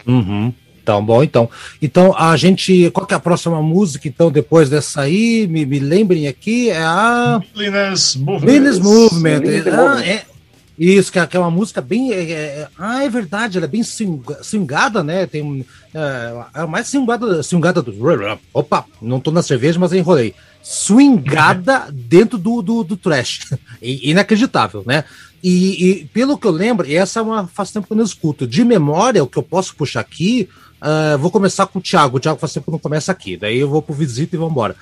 Uhum. 0.06 0.54
Então, 0.84 1.04
bom, 1.04 1.24
então. 1.24 1.50
Então, 1.82 2.14
a 2.18 2.36
gente. 2.36 2.92
Qual 2.92 3.06
que 3.06 3.14
é 3.14 3.18
a 3.18 3.20
próxima 3.20 3.62
música, 3.62 4.06
então, 4.06 4.30
depois 4.30 4.70
dessa 4.70 5.02
aí? 5.02 5.48
Me, 5.48 5.66
me 5.66 5.80
lembrem 5.80 6.28
aqui, 6.28 6.70
é 6.70 6.84
a. 6.84 7.42
Linus 7.56 8.18
Movement. 8.18 8.52
Linus 8.52 8.80
Movement. 8.80 9.42
Ah, 9.72 10.06
é, 10.06 10.26
isso, 10.78 11.12
que 11.12 11.20
é, 11.20 11.28
que 11.28 11.38
é 11.38 11.40
uma 11.40 11.52
música 11.52 11.82
bem. 11.82 12.12
É, 12.12 12.32
é, 12.32 12.68
ah, 12.78 13.04
é 13.04 13.10
verdade, 13.10 13.58
ela 13.58 13.66
é 13.66 13.70
bem 13.70 13.84
swingada, 13.84 15.04
né? 15.04 15.28
Tem 15.28 15.66
é, 15.94 16.62
é 16.62 16.66
mais 16.66 16.88
swingada, 16.88 17.44
swingada 17.44 17.82
do. 17.82 17.94
Opa, 18.54 18.86
não 19.02 19.20
tô 19.20 19.32
na 19.32 19.44
cerveja, 19.44 19.80
mas 19.80 19.94
enrolei 19.94 20.34
swingada 20.64 21.90
dentro 21.94 22.38
do, 22.38 22.62
do, 22.62 22.84
do 22.84 22.98
trash. 22.98 23.54
Inacreditável, 23.82 24.84
né? 24.86 25.04
E, 25.44 25.86
e, 25.86 26.06
pelo 26.06 26.38
que 26.38 26.48
eu 26.48 26.52
lembro, 26.52 26.88
e 26.88 26.96
essa 26.96 27.20
é 27.20 27.22
uma 27.22 27.46
faz 27.46 27.70
tempo 27.70 27.86
que 27.86 27.94
eu 27.94 27.98
não 27.98 28.06
escuto. 28.06 28.48
De 28.48 28.64
memória, 28.64 29.22
o 29.22 29.28
que 29.28 29.38
eu 29.38 29.44
posso 29.44 29.76
puxar 29.76 30.00
aqui, 30.00 30.48
uh, 30.82 31.18
vou 31.18 31.30
começar 31.30 31.68
com 31.68 31.80
o 31.80 31.82
Thiago. 31.82 32.16
O 32.16 32.20
Thiago 32.20 32.40
faz 32.40 32.54
tempo 32.54 32.66
que 32.66 32.72
não 32.72 32.80
começa 32.80 33.12
aqui. 33.12 33.36
Daí 33.36 33.60
eu 33.60 33.70
vou 33.70 33.82
pro 33.82 33.94
visita 33.94 34.36
e 34.36 34.40
vamos 34.40 34.54
embora. 34.54 34.76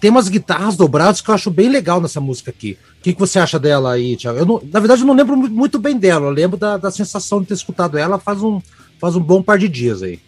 Tem 0.00 0.10
umas 0.10 0.28
guitarras 0.28 0.76
dobradas 0.76 1.20
que 1.20 1.30
eu 1.30 1.34
acho 1.34 1.50
bem 1.50 1.68
legal 1.68 2.00
nessa 2.00 2.20
música 2.20 2.50
aqui. 2.50 2.78
O 2.98 3.02
que, 3.02 3.12
que 3.14 3.18
você 3.18 3.38
acha 3.38 3.58
dela 3.58 3.92
aí, 3.92 4.16
Thiago? 4.16 4.38
Eu 4.38 4.46
não, 4.46 4.62
na 4.70 4.80
verdade, 4.80 5.00
eu 5.00 5.06
não 5.06 5.14
lembro 5.14 5.36
muito 5.36 5.78
bem 5.78 5.96
dela. 5.96 6.26
Eu 6.26 6.30
lembro 6.30 6.56
da, 6.56 6.76
da 6.76 6.90
sensação 6.90 7.40
de 7.40 7.48
ter 7.48 7.54
escutado 7.54 7.96
ela 7.96 8.18
faz 8.18 8.42
um, 8.42 8.60
faz 8.98 9.16
um 9.16 9.20
bom 9.20 9.42
par 9.42 9.58
de 9.58 9.68
dias 9.68 10.02
aí. 10.02 10.20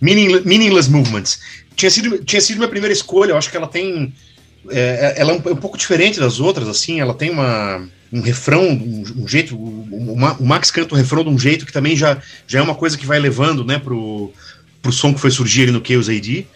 Meaningless 0.00 0.88
Movements 0.88 1.40
tinha 1.78 1.90
sido, 1.90 2.24
tinha 2.24 2.40
sido 2.40 2.58
minha 2.58 2.68
primeira 2.68 2.92
escolha. 2.92 3.30
Eu 3.30 3.38
acho 3.38 3.50
que 3.50 3.56
ela 3.56 3.68
tem. 3.68 4.12
É, 4.68 5.14
ela 5.16 5.32
é 5.32 5.34
um, 5.34 5.42
é 5.50 5.52
um, 5.52 5.56
pouco 5.56 5.78
diferente 5.78 6.18
das 6.18 6.40
outras, 6.40 6.68
assim. 6.68 7.00
Ela 7.00 7.14
tem 7.14 7.30
uma, 7.30 7.88
um 8.12 8.20
refrão, 8.20 8.68
um, 8.68 9.04
um 9.16 9.28
jeito. 9.28 9.56
O, 9.56 10.14
o, 10.40 10.46
Max 10.46 10.72
canta 10.72 10.94
o 10.94 10.98
refrão 10.98 11.22
de 11.22 11.30
um 11.30 11.38
jeito 11.38 11.64
que 11.64 11.72
também 11.72 11.96
já, 11.96 12.20
já 12.48 12.58
é 12.58 12.62
uma 12.62 12.74
coisa 12.74 12.98
que 12.98 13.06
vai 13.06 13.20
levando, 13.20 13.64
né, 13.64 13.78
pro, 13.78 14.32
pro 14.82 14.90
som 14.90 15.14
que 15.14 15.20
foi 15.20 15.30
surgir 15.30 15.62
ali 15.62 15.72
no 15.72 15.86
Chaos 15.86 16.08
AD. 16.08 16.46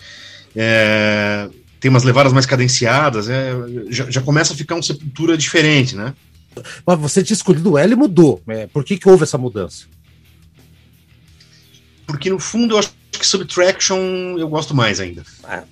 É, 0.54 1.48
tem 1.80 1.90
umas 1.90 2.04
levadas 2.04 2.32
mais 2.32 2.46
cadenciadas, 2.46 3.28
é, 3.28 3.52
já, 3.88 4.10
já 4.10 4.20
começa 4.20 4.52
a 4.52 4.56
ficar 4.56 4.76
uma 4.76 4.82
sepultura 4.82 5.36
diferente, 5.36 5.96
né? 5.96 6.14
Mas 6.86 6.98
você 6.98 7.22
tinha 7.22 7.34
escolhido 7.34 7.78
ela 7.78 7.92
e 7.92 7.96
mudou. 7.96 8.42
É, 8.46 8.66
por 8.66 8.84
que, 8.84 8.98
que 8.98 9.08
houve 9.08 9.24
essa 9.24 9.38
mudança? 9.38 9.86
Porque 12.06 12.28
no 12.28 12.38
fundo 12.38 12.74
eu 12.74 12.78
acho 12.78 12.92
que 13.22 13.26
Subtraction 13.28 14.36
eu 14.36 14.48
gosto 14.48 14.74
mais 14.74 14.98
ainda. 14.98 15.22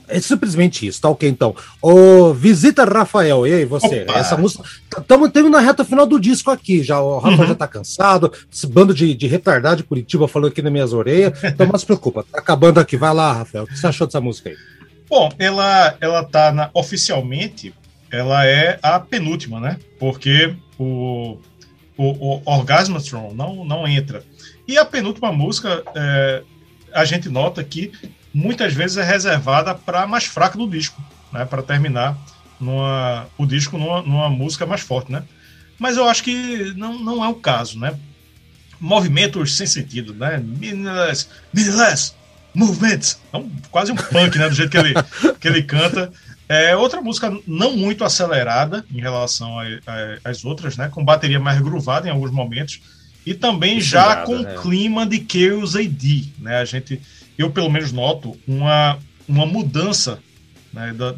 É 0.06 0.20
simplesmente 0.20 0.86
isso, 0.86 1.01
tá 1.01 1.09
ok 1.09 1.28
então. 1.28 1.55
Ô, 1.82 2.32
visita 2.32 2.85
Rafael, 2.85 3.44
e 3.44 3.52
aí 3.52 3.64
você? 3.64 4.02
Opa. 4.02 4.18
Essa 4.18 4.36
música. 4.36 4.62
Estamos 4.97 5.31
tendo 5.32 5.51
na 5.51 5.59
reta 5.59 5.85
final 5.85 6.06
do 6.06 6.20
disco 6.20 6.51
aqui 6.51 6.82
já. 6.82 7.01
O 7.01 7.18
Rafa 7.18 7.43
uhum. 7.43 7.48
já 7.48 7.55
tá 7.56 7.66
cansado, 7.66 8.32
esse 8.51 8.68
bando 8.68 8.94
de, 8.94 9.14
de 9.14 9.27
retardado 9.27 9.78
de 9.78 9.82
Curitiba 9.82 10.28
falou 10.28 10.48
aqui 10.48 10.62
nas 10.62 10.72
minhas 10.72 10.93
orelhas. 10.93 11.39
Então, 11.51 11.66
não 11.66 11.78
se 11.78 11.85
preocupa, 11.85 12.24
tá 12.31 12.39
acabando 12.39 12.78
aqui. 12.78 12.97
Vai 12.97 13.12
lá, 13.12 13.32
Rafael. 13.32 13.64
O 13.64 13.66
que 13.66 13.77
você 13.77 13.86
achou 13.86 14.06
dessa 14.06 14.20
música 14.20 14.51
aí? 14.51 14.56
Bom, 15.09 15.28
ela, 15.39 15.97
ela 16.01 16.22
tá 16.22 16.52
na, 16.52 16.70
oficialmente, 16.72 17.74
ela 18.10 18.47
é 18.47 18.78
a 18.81 19.01
penúltima, 19.01 19.59
né? 19.59 19.78
Porque 19.98 20.55
o, 20.78 21.39
o, 21.97 22.05
o 22.05 22.43
Orgasmatron 22.47 23.35
não, 23.35 23.64
não 23.64 23.89
entra. 23.89 24.22
E 24.68 24.78
a 24.78 24.85
penúltima 24.85 25.32
música, 25.32 25.82
é, 25.97 26.43
a 26.92 27.04
gente 27.04 27.28
nota 27.28 27.62
que 27.62 27.92
muitas 28.32 28.72
vezes 28.72 28.96
é 28.96 29.02
reservada 29.02 29.74
para 29.74 30.06
mais 30.06 30.24
fraca 30.24 30.56
do 30.56 30.68
disco, 30.68 31.02
né? 31.32 31.44
Para 31.44 31.62
terminar 31.62 32.16
numa, 32.60 33.26
o 33.36 33.46
disco 33.46 33.78
numa, 33.78 34.02
numa, 34.02 34.28
música 34.28 34.66
mais 34.66 34.80
forte, 34.80 35.10
né? 35.10 35.22
Mas 35.78 35.96
eu 35.96 36.08
acho 36.08 36.22
que 36.22 36.74
não, 36.76 36.98
não 36.98 37.24
é 37.24 37.28
o 37.28 37.34
caso, 37.34 37.78
né? 37.78 37.98
Movimentos 38.78 39.56
sem 39.56 39.66
sentido, 39.66 40.14
né? 40.14 40.38
Meaningless, 40.38 41.28
meaningless 41.52 42.14
movements. 42.54 43.20
É 43.32 43.36
um, 43.36 43.50
quase 43.70 43.92
um 43.92 43.96
punk, 43.96 44.38
né? 44.38 44.48
Do 44.48 44.54
jeito 44.54 44.70
que 44.70 44.78
ele, 44.78 44.94
que 45.40 45.48
ele 45.48 45.62
canta. 45.62 46.12
É 46.48 46.74
outra 46.74 47.00
música 47.00 47.32
não 47.46 47.76
muito 47.76 48.04
acelerada 48.04 48.84
em 48.92 49.00
relação 49.00 49.56
às 50.24 50.44
outras, 50.44 50.76
né? 50.76 50.88
Com 50.88 51.04
bateria 51.04 51.38
mais 51.38 51.60
groovada 51.60 52.08
em 52.08 52.10
alguns 52.10 52.32
momentos 52.32 52.80
e 53.24 53.34
também 53.34 53.80
já 53.80 54.24
com 54.24 54.38
né? 54.38 54.56
clima 54.60 55.06
de 55.06 55.24
Chaos 55.28 55.76
AD, 55.76 56.32
né? 56.38 56.56
A 56.56 56.64
gente, 56.64 57.01
eu 57.36 57.51
pelo 57.51 57.70
menos 57.70 57.92
noto 57.92 58.38
uma, 58.47 58.98
uma 59.28 59.47
mudança, 59.47 60.20
né? 60.72 60.92
Da, 60.92 61.14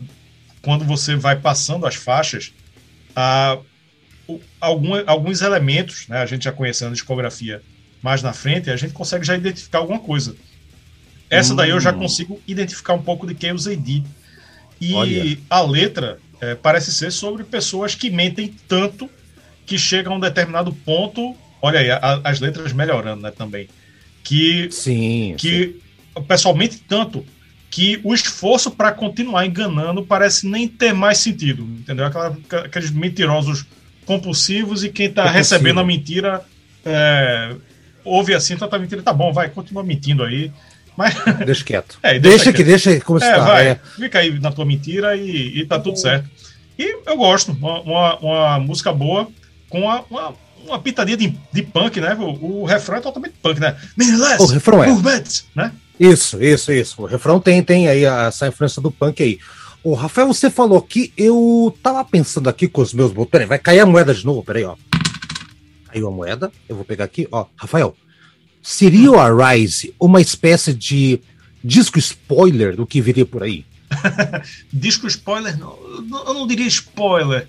quando 0.60 0.84
você 0.84 1.16
vai 1.16 1.36
passando 1.36 1.86
as 1.86 1.94
faixas, 1.94 2.52
a, 3.14 3.58
algum, 4.60 4.90
alguns 5.06 5.42
elementos, 5.42 6.08
né? 6.08 6.18
A 6.18 6.26
gente 6.26 6.44
já 6.44 6.52
conhecendo 6.52 6.90
a 6.90 6.94
discografia 6.94 7.62
mais 8.02 8.22
na 8.22 8.32
frente, 8.32 8.70
a 8.70 8.76
gente 8.76 8.92
consegue 8.92 9.24
já 9.24 9.36
identificar 9.36 9.78
alguma 9.78 10.00
coisa. 10.00 10.34
Essa 11.30 11.52
hum. 11.52 11.56
daí 11.56 11.70
eu 11.70 11.80
já 11.80 11.92
hum. 11.92 12.00
consigo 12.00 12.40
identificar 12.46 12.94
um 12.94 13.02
pouco 13.02 13.26
de 13.26 13.36
Chaos 13.40 13.66
AD. 13.66 14.02
E 14.80 14.94
Olha. 14.94 15.38
a 15.48 15.62
letra 15.62 16.18
é, 16.40 16.56
parece 16.56 16.92
ser 16.92 17.12
sobre 17.12 17.44
pessoas 17.44 17.94
que 17.94 18.10
mentem 18.10 18.52
tanto 18.66 19.08
que 19.64 19.78
chegam 19.78 20.14
a 20.14 20.16
um 20.16 20.20
determinado 20.20 20.72
ponto 20.72 21.36
Olha 21.62 21.78
aí, 21.78 21.90
a, 21.90 22.20
as 22.24 22.40
letras 22.40 22.72
melhorando, 22.72 23.22
né, 23.22 23.30
também. 23.30 23.68
Que, 24.24 24.68
sim, 24.70 25.34
que 25.39 25.80
sim. 26.14 26.22
pessoalmente 26.22 26.78
tanto 26.86 27.24
que 27.70 28.01
o 28.05 28.12
esforço 28.12 28.70
para 28.70 28.93
continuar 28.93 29.47
enganando 29.47 30.05
parece 30.05 30.47
nem 30.47 30.68
ter 30.68 30.93
mais 30.93 31.18
sentido, 31.18 31.62
entendeu? 31.62 32.05
Aquela, 32.05 32.36
aqueles 32.64 32.90
mentirosos 32.90 33.64
compulsivos 34.05 34.84
e 34.84 34.90
quem 34.90 35.06
está 35.06 35.30
recebendo 35.30 35.80
a 35.80 35.84
mentira 35.84 36.43
é, 36.84 37.55
ouve 38.05 38.34
assim, 38.34 38.56
tá, 38.56 38.68
tá 38.68 38.78
mentira, 38.78 39.02
tá 39.02 39.12
bom, 39.12 39.32
vai, 39.32 39.48
continua 39.48 39.82
mentindo 39.82 40.22
aí. 40.22 40.52
Mas... 40.97 41.14
Deixa 41.47 41.64
quieto. 41.64 41.98
É, 42.02 42.18
deixa, 42.18 42.36
deixa 42.36 42.52
que 42.52 42.64
deixa 42.64 43.01
como 43.01 43.22
é, 43.22 43.26
está. 43.26 43.39
Vai, 43.39 43.68
é. 43.68 43.80
Fica 43.97 44.18
aí 44.18 44.39
na 44.39 44.52
tua 44.52 44.66
mentira 44.66 45.16
e, 45.16 45.60
e 45.60 45.64
tá 45.64 45.78
tudo 45.78 45.97
certo. 45.97 46.28
E 46.78 46.98
eu 47.06 47.16
gosto, 47.16 47.52
uma, 47.52 47.80
uma, 47.80 48.18
uma 48.18 48.59
música 48.59 48.93
boa, 48.93 49.28
com 49.70 49.80
uma 49.80 50.34
uma 50.66 50.78
pitadinha 50.78 51.16
de, 51.16 51.36
de 51.52 51.62
punk, 51.62 52.01
né? 52.01 52.14
O, 52.14 52.62
o 52.62 52.64
refrão 52.64 52.98
é 52.98 53.01
totalmente 53.01 53.34
punk, 53.43 53.60
né? 53.60 53.76
O 54.40 54.47
refrão 54.47 54.82
é. 54.82 54.89
Movement, 54.89 55.24
né? 55.55 55.72
Isso, 55.98 56.43
isso, 56.43 56.72
isso. 56.72 57.02
O 57.02 57.06
refrão 57.06 57.40
tem, 57.40 57.62
tem 57.62 57.89
aí 57.89 58.05
essa 58.05 58.48
influência 58.48 58.80
do 58.82 58.90
punk 58.90 59.22
aí. 59.22 59.39
Ô, 59.84 59.94
Rafael, 59.94 60.28
você 60.28 60.48
falou 60.48 60.78
aqui, 60.78 61.12
eu 61.16 61.76
tava 61.82 62.05
pensando 62.05 62.48
aqui 62.48 62.68
com 62.68 62.80
os 62.80 62.94
meus 62.94 63.12
botões. 63.12 63.48
Vai 63.48 63.59
cair 63.59 63.80
a 63.80 63.86
moeda 63.86 64.14
de 64.14 64.24
novo, 64.24 64.43
peraí, 64.43 64.64
ó. 64.64 64.76
Caiu 65.86 66.09
a 66.09 66.10
moeda, 66.10 66.51
eu 66.68 66.76
vou 66.76 66.84
pegar 66.84 67.05
aqui, 67.05 67.28
ó. 67.30 67.47
Rafael, 67.56 67.97
seria 68.62 69.10
o 69.10 69.18
Arise 69.18 69.94
uma 70.01 70.20
espécie 70.20 70.72
de 70.72 71.20
disco 71.62 71.98
spoiler 71.98 72.76
do 72.76 72.86
que 72.86 73.01
viria 73.01 73.26
por 73.26 73.43
aí? 73.43 73.66
disco 74.72 75.06
spoiler, 75.06 75.59
não, 75.59 75.76
eu 76.26 76.34
não 76.34 76.47
diria 76.47 76.66
spoiler. 76.66 77.47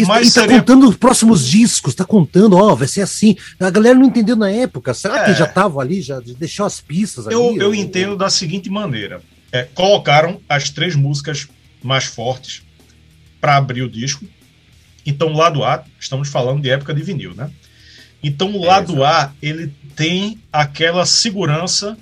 Mas 0.00 0.28
está 0.28 0.42
seria... 0.42 0.58
contando 0.58 0.88
os 0.88 0.96
próximos 0.96 1.46
discos, 1.46 1.92
está 1.92 2.04
contando, 2.04 2.56
ó, 2.56 2.74
vai 2.74 2.88
ser 2.88 3.02
assim. 3.02 3.36
A 3.60 3.70
galera 3.70 3.98
não 3.98 4.06
entendeu 4.06 4.34
na 4.34 4.50
época. 4.50 4.94
Será 4.94 5.22
é. 5.22 5.24
que 5.26 5.38
já 5.38 5.46
tava 5.46 5.80
ali, 5.80 6.00
já 6.00 6.18
deixou 6.20 6.64
as 6.64 6.80
pistas 6.80 7.26
eu, 7.26 7.50
ali? 7.50 7.58
Eu 7.58 7.74
entendo 7.74 8.16
da 8.16 8.30
seguinte 8.30 8.70
maneira: 8.70 9.20
é, 9.52 9.64
colocaram 9.74 10.40
as 10.48 10.70
três 10.70 10.96
músicas 10.96 11.46
mais 11.82 12.04
fortes 12.04 12.62
para 13.40 13.56
abrir 13.56 13.82
o 13.82 13.90
disco. 13.90 14.24
Então, 15.04 15.32
o 15.32 15.36
lado 15.36 15.64
A, 15.64 15.84
estamos 16.00 16.28
falando 16.28 16.62
de 16.62 16.70
época 16.70 16.94
de 16.94 17.02
vinil, 17.02 17.34
né? 17.34 17.50
Então, 18.22 18.52
o 18.56 18.64
é, 18.64 18.68
lado 18.68 19.04
A, 19.04 19.32
ele 19.42 19.72
tem 19.96 20.38
aquela 20.52 21.04
segurança 21.04 21.98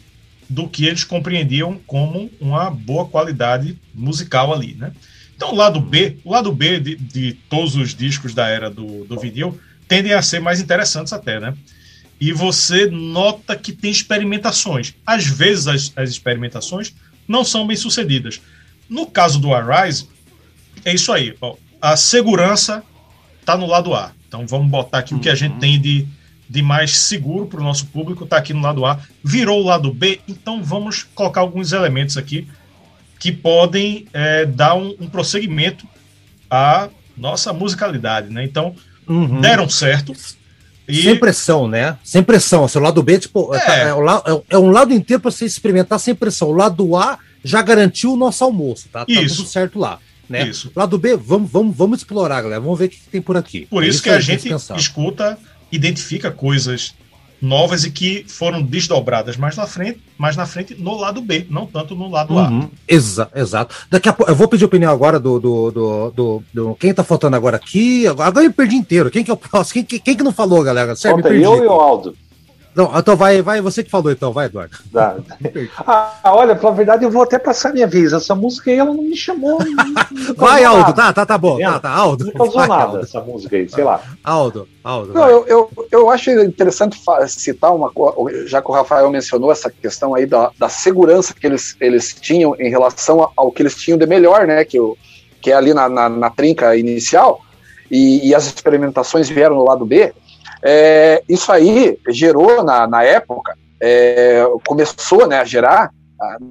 do 0.48 0.68
que 0.68 0.84
eles 0.84 1.02
compreendiam 1.02 1.80
como 1.86 2.30
uma 2.40 2.70
boa 2.70 3.06
qualidade 3.06 3.78
musical 3.94 4.52
ali, 4.52 4.74
né? 4.74 4.92
Então, 5.40 5.52
o 5.52 5.56
lado 5.56 5.80
B, 5.80 6.18
o 6.22 6.32
lado 6.32 6.52
B 6.52 6.78
de, 6.78 6.96
de 6.96 7.32
todos 7.48 7.74
os 7.74 7.94
discos 7.94 8.34
da 8.34 8.46
era 8.46 8.68
do, 8.68 9.06
do 9.06 9.18
vinil 9.18 9.58
tendem 9.88 10.12
a 10.12 10.20
ser 10.20 10.38
mais 10.38 10.60
interessantes 10.60 11.14
até, 11.14 11.40
né? 11.40 11.54
E 12.20 12.30
você 12.30 12.84
nota 12.90 13.56
que 13.56 13.72
tem 13.72 13.90
experimentações. 13.90 14.92
Às 15.06 15.24
vezes 15.26 15.66
as, 15.66 15.92
as 15.96 16.10
experimentações 16.10 16.92
não 17.26 17.42
são 17.42 17.66
bem 17.66 17.74
sucedidas. 17.74 18.38
No 18.86 19.06
caso 19.06 19.40
do 19.40 19.54
Arise, 19.54 20.08
é 20.84 20.92
isso 20.92 21.10
aí. 21.10 21.34
A 21.80 21.96
segurança 21.96 22.82
está 23.40 23.56
no 23.56 23.66
lado 23.66 23.94
A. 23.94 24.12
Então 24.28 24.46
vamos 24.46 24.70
botar 24.70 24.98
aqui 24.98 25.14
uhum. 25.14 25.20
o 25.20 25.22
que 25.22 25.30
a 25.30 25.34
gente 25.34 25.54
uhum. 25.54 25.58
tem 25.58 25.80
de, 25.80 26.06
de 26.50 26.60
mais 26.60 26.98
seguro 26.98 27.46
para 27.46 27.60
o 27.60 27.64
nosso 27.64 27.86
público, 27.86 28.24
está 28.24 28.36
aqui 28.36 28.52
no 28.52 28.60
lado 28.60 28.84
A. 28.84 29.00
Virou 29.24 29.62
o 29.62 29.64
lado 29.64 29.90
B, 29.90 30.20
então 30.28 30.62
vamos 30.62 31.02
colocar 31.14 31.40
alguns 31.40 31.72
elementos 31.72 32.18
aqui 32.18 32.46
que 33.20 33.30
podem 33.30 34.06
é, 34.14 34.46
dar 34.46 34.74
um, 34.74 34.96
um, 34.98 35.06
prosseguimento 35.06 35.86
à 36.50 36.88
nossa 37.16 37.52
musicalidade, 37.52 38.32
né? 38.32 38.42
Então, 38.42 38.74
uhum. 39.06 39.42
deram 39.42 39.68
certo. 39.68 40.14
E... 40.88 41.02
Sem 41.02 41.16
pressão, 41.16 41.68
né? 41.68 41.98
Sem 42.02 42.22
pressão. 42.22 42.64
O 42.64 42.78
lado 42.78 43.02
B 43.02 43.18
tipo, 43.18 43.54
é. 43.54 43.60
Tá, 43.60 43.76
é, 43.76 43.90
é, 44.32 44.42
é 44.48 44.58
um 44.58 44.70
lado 44.70 44.94
inteiro 44.94 45.20
para 45.20 45.30
você 45.30 45.44
experimentar 45.44 46.00
sem 46.00 46.14
pressão. 46.14 46.48
O 46.48 46.52
lado 46.52 46.96
A 46.96 47.18
já 47.44 47.60
garantiu 47.60 48.14
o 48.14 48.16
nosso 48.16 48.42
almoço, 48.42 48.88
tá? 48.90 49.00
Tá 49.00 49.06
tudo 49.06 49.44
certo 49.44 49.78
lá. 49.78 49.98
Né? 50.26 50.48
Isso. 50.48 50.72
Lado 50.74 50.96
B, 50.96 51.14
vamos, 51.14 51.50
vamos, 51.50 51.76
vamos 51.76 51.98
explorar, 51.98 52.40
galera. 52.40 52.60
Vamos 52.60 52.78
ver 52.78 52.86
o 52.86 52.88
que, 52.88 53.00
tem 53.10 53.20
por 53.20 53.36
aqui. 53.36 53.66
Por 53.66 53.82
isso, 53.82 53.96
isso 53.96 54.02
que 54.02 54.10
a 54.10 54.20
gente 54.20 54.48
escuta, 54.76 55.38
identifica 55.70 56.30
coisas 56.30 56.94
novas 57.40 57.84
e 57.84 57.90
que 57.90 58.24
foram 58.28 58.62
desdobradas 58.62 59.36
mais 59.36 59.56
na 59.56 59.66
frente, 59.66 60.00
mais 60.18 60.36
na 60.36 60.46
frente 60.46 60.74
no 60.74 60.96
lado 60.96 61.20
B, 61.20 61.46
não 61.48 61.66
tanto 61.66 61.94
no 61.94 62.10
lado 62.10 62.34
uhum. 62.34 62.62
A. 62.62 62.68
Exa 62.86 63.30
exato. 63.34 63.74
Daqui 63.90 64.08
a 64.08 64.12
pouco, 64.12 64.30
eu 64.30 64.34
vou 64.34 64.48
pedir 64.48 64.64
a 64.64 64.66
opinião 64.66 64.92
agora 64.92 65.18
do, 65.18 65.40
do, 65.40 65.70
do, 65.70 66.10
do, 66.10 66.42
do 66.52 66.74
quem 66.74 66.92
tá 66.92 67.02
faltando 67.02 67.36
agora 67.36 67.56
aqui. 67.56 68.06
Agora 68.06 68.44
eu 68.44 68.52
perdi 68.52 68.76
inteiro. 68.76 69.10
Quem 69.10 69.24
que 69.24 69.30
é 69.30 69.34
o 69.34 69.36
próximo? 69.36 69.84
Quem, 69.84 70.00
quem, 70.00 70.16
que 70.16 70.22
não 70.22 70.32
falou, 70.32 70.62
galera? 70.62 70.94
Sério, 70.94 71.22
Falta 71.22 71.34
eu 71.34 71.64
e 71.64 71.66
o 71.66 71.70
Aldo. 71.70 72.16
Não, 72.74 72.96
então 72.96 73.16
vai, 73.16 73.42
vai, 73.42 73.60
você 73.60 73.82
que 73.82 73.90
falou 73.90 74.12
então, 74.12 74.32
vai, 74.32 74.46
Eduardo. 74.46 74.76
Tá. 74.92 75.16
Ah, 75.86 76.20
olha, 76.24 76.54
pela 76.54 76.72
verdade, 76.72 77.04
eu 77.04 77.10
vou 77.10 77.22
até 77.22 77.38
passar 77.38 77.72
minha 77.72 77.86
vez.Essa 77.86 78.34
música 78.34 78.70
aí, 78.70 78.78
ela 78.78 78.92
não 78.92 79.02
me 79.02 79.16
chamou. 79.16 79.58
Não 79.58 80.34
vai, 80.36 80.64
Aldo, 80.64 80.92
tá, 80.92 81.12
tá, 81.12 81.26
tá 81.26 81.36
bom. 81.36 81.58
Tá, 81.58 81.80
tá, 81.80 81.90
Aldo. 81.90 82.26
Não 82.26 82.32
causou 82.32 82.54
vai, 82.54 82.68
nada 82.68 82.82
Aldo. 82.82 83.00
essa 83.00 83.20
música 83.20 83.56
aí, 83.56 83.68
sei 83.68 83.82
lá. 83.82 84.00
Aldo, 84.22 84.68
Aldo. 84.84 85.12
Não, 85.12 85.28
eu, 85.28 85.46
eu, 85.46 85.86
eu 85.90 86.10
acho 86.10 86.30
interessante 86.30 87.00
citar 87.28 87.74
uma 87.74 87.90
coisa, 87.90 88.46
já 88.46 88.62
que 88.62 88.70
o 88.70 88.74
Rafael 88.74 89.10
mencionou 89.10 89.50
essa 89.50 89.70
questão 89.70 90.14
aí 90.14 90.26
da, 90.26 90.50
da 90.58 90.68
segurança 90.68 91.34
que 91.34 91.46
eles, 91.46 91.76
eles 91.80 92.14
tinham 92.14 92.54
em 92.58 92.70
relação 92.70 93.30
ao 93.36 93.50
que 93.50 93.62
eles 93.62 93.74
tinham 93.74 93.98
de 93.98 94.06
melhor, 94.06 94.46
né? 94.46 94.64
Que, 94.64 94.78
o, 94.78 94.96
que 95.40 95.50
é 95.50 95.54
ali 95.54 95.74
na, 95.74 95.88
na, 95.88 96.08
na 96.08 96.30
trinca 96.30 96.76
inicial, 96.76 97.40
e, 97.90 98.28
e 98.28 98.34
as 98.34 98.46
experimentações 98.46 99.28
vieram 99.28 99.56
no 99.56 99.64
lado 99.64 99.84
B. 99.84 100.12
É, 100.62 101.22
isso 101.28 101.50
aí 101.50 101.98
gerou, 102.08 102.62
na, 102.62 102.86
na 102.86 103.02
época, 103.02 103.56
é, 103.80 104.44
começou 104.66 105.26
né, 105.26 105.38
a 105.40 105.44
gerar, 105.44 105.90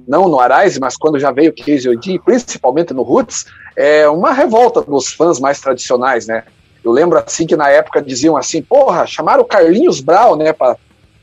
não 0.06 0.28
no 0.28 0.40
Arise, 0.40 0.80
mas 0.80 0.96
quando 0.96 1.18
já 1.18 1.30
veio 1.30 1.50
o 1.50 1.54
Case 1.54 1.88
OD, 1.88 2.20
principalmente 2.24 2.92
no 2.92 3.02
Roots, 3.02 3.46
é 3.76 4.08
uma 4.08 4.32
revolta 4.32 4.82
dos 4.82 5.12
fãs 5.12 5.38
mais 5.38 5.60
tradicionais, 5.60 6.26
né? 6.26 6.44
Eu 6.82 6.90
lembro 6.90 7.18
assim 7.18 7.46
que 7.46 7.56
na 7.56 7.68
época 7.68 8.02
diziam 8.02 8.36
assim, 8.36 8.62
porra, 8.62 9.06
chamaram 9.06 9.42
o 9.42 9.46
Carlinhos 9.46 10.00
Brown, 10.00 10.36
né, 10.36 10.52
para 10.52 10.76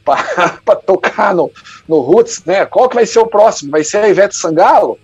tocar 0.86 1.36
no, 1.36 1.52
no 1.88 2.00
Roots, 2.00 2.44
né? 2.46 2.66
Qual 2.66 2.88
que 2.88 2.96
vai 2.96 3.06
ser 3.06 3.20
o 3.20 3.28
próximo? 3.28 3.72
Vai 3.72 3.84
ser 3.84 3.98
a 3.98 4.08
Ivete 4.08 4.36
Sangalo? 4.36 4.98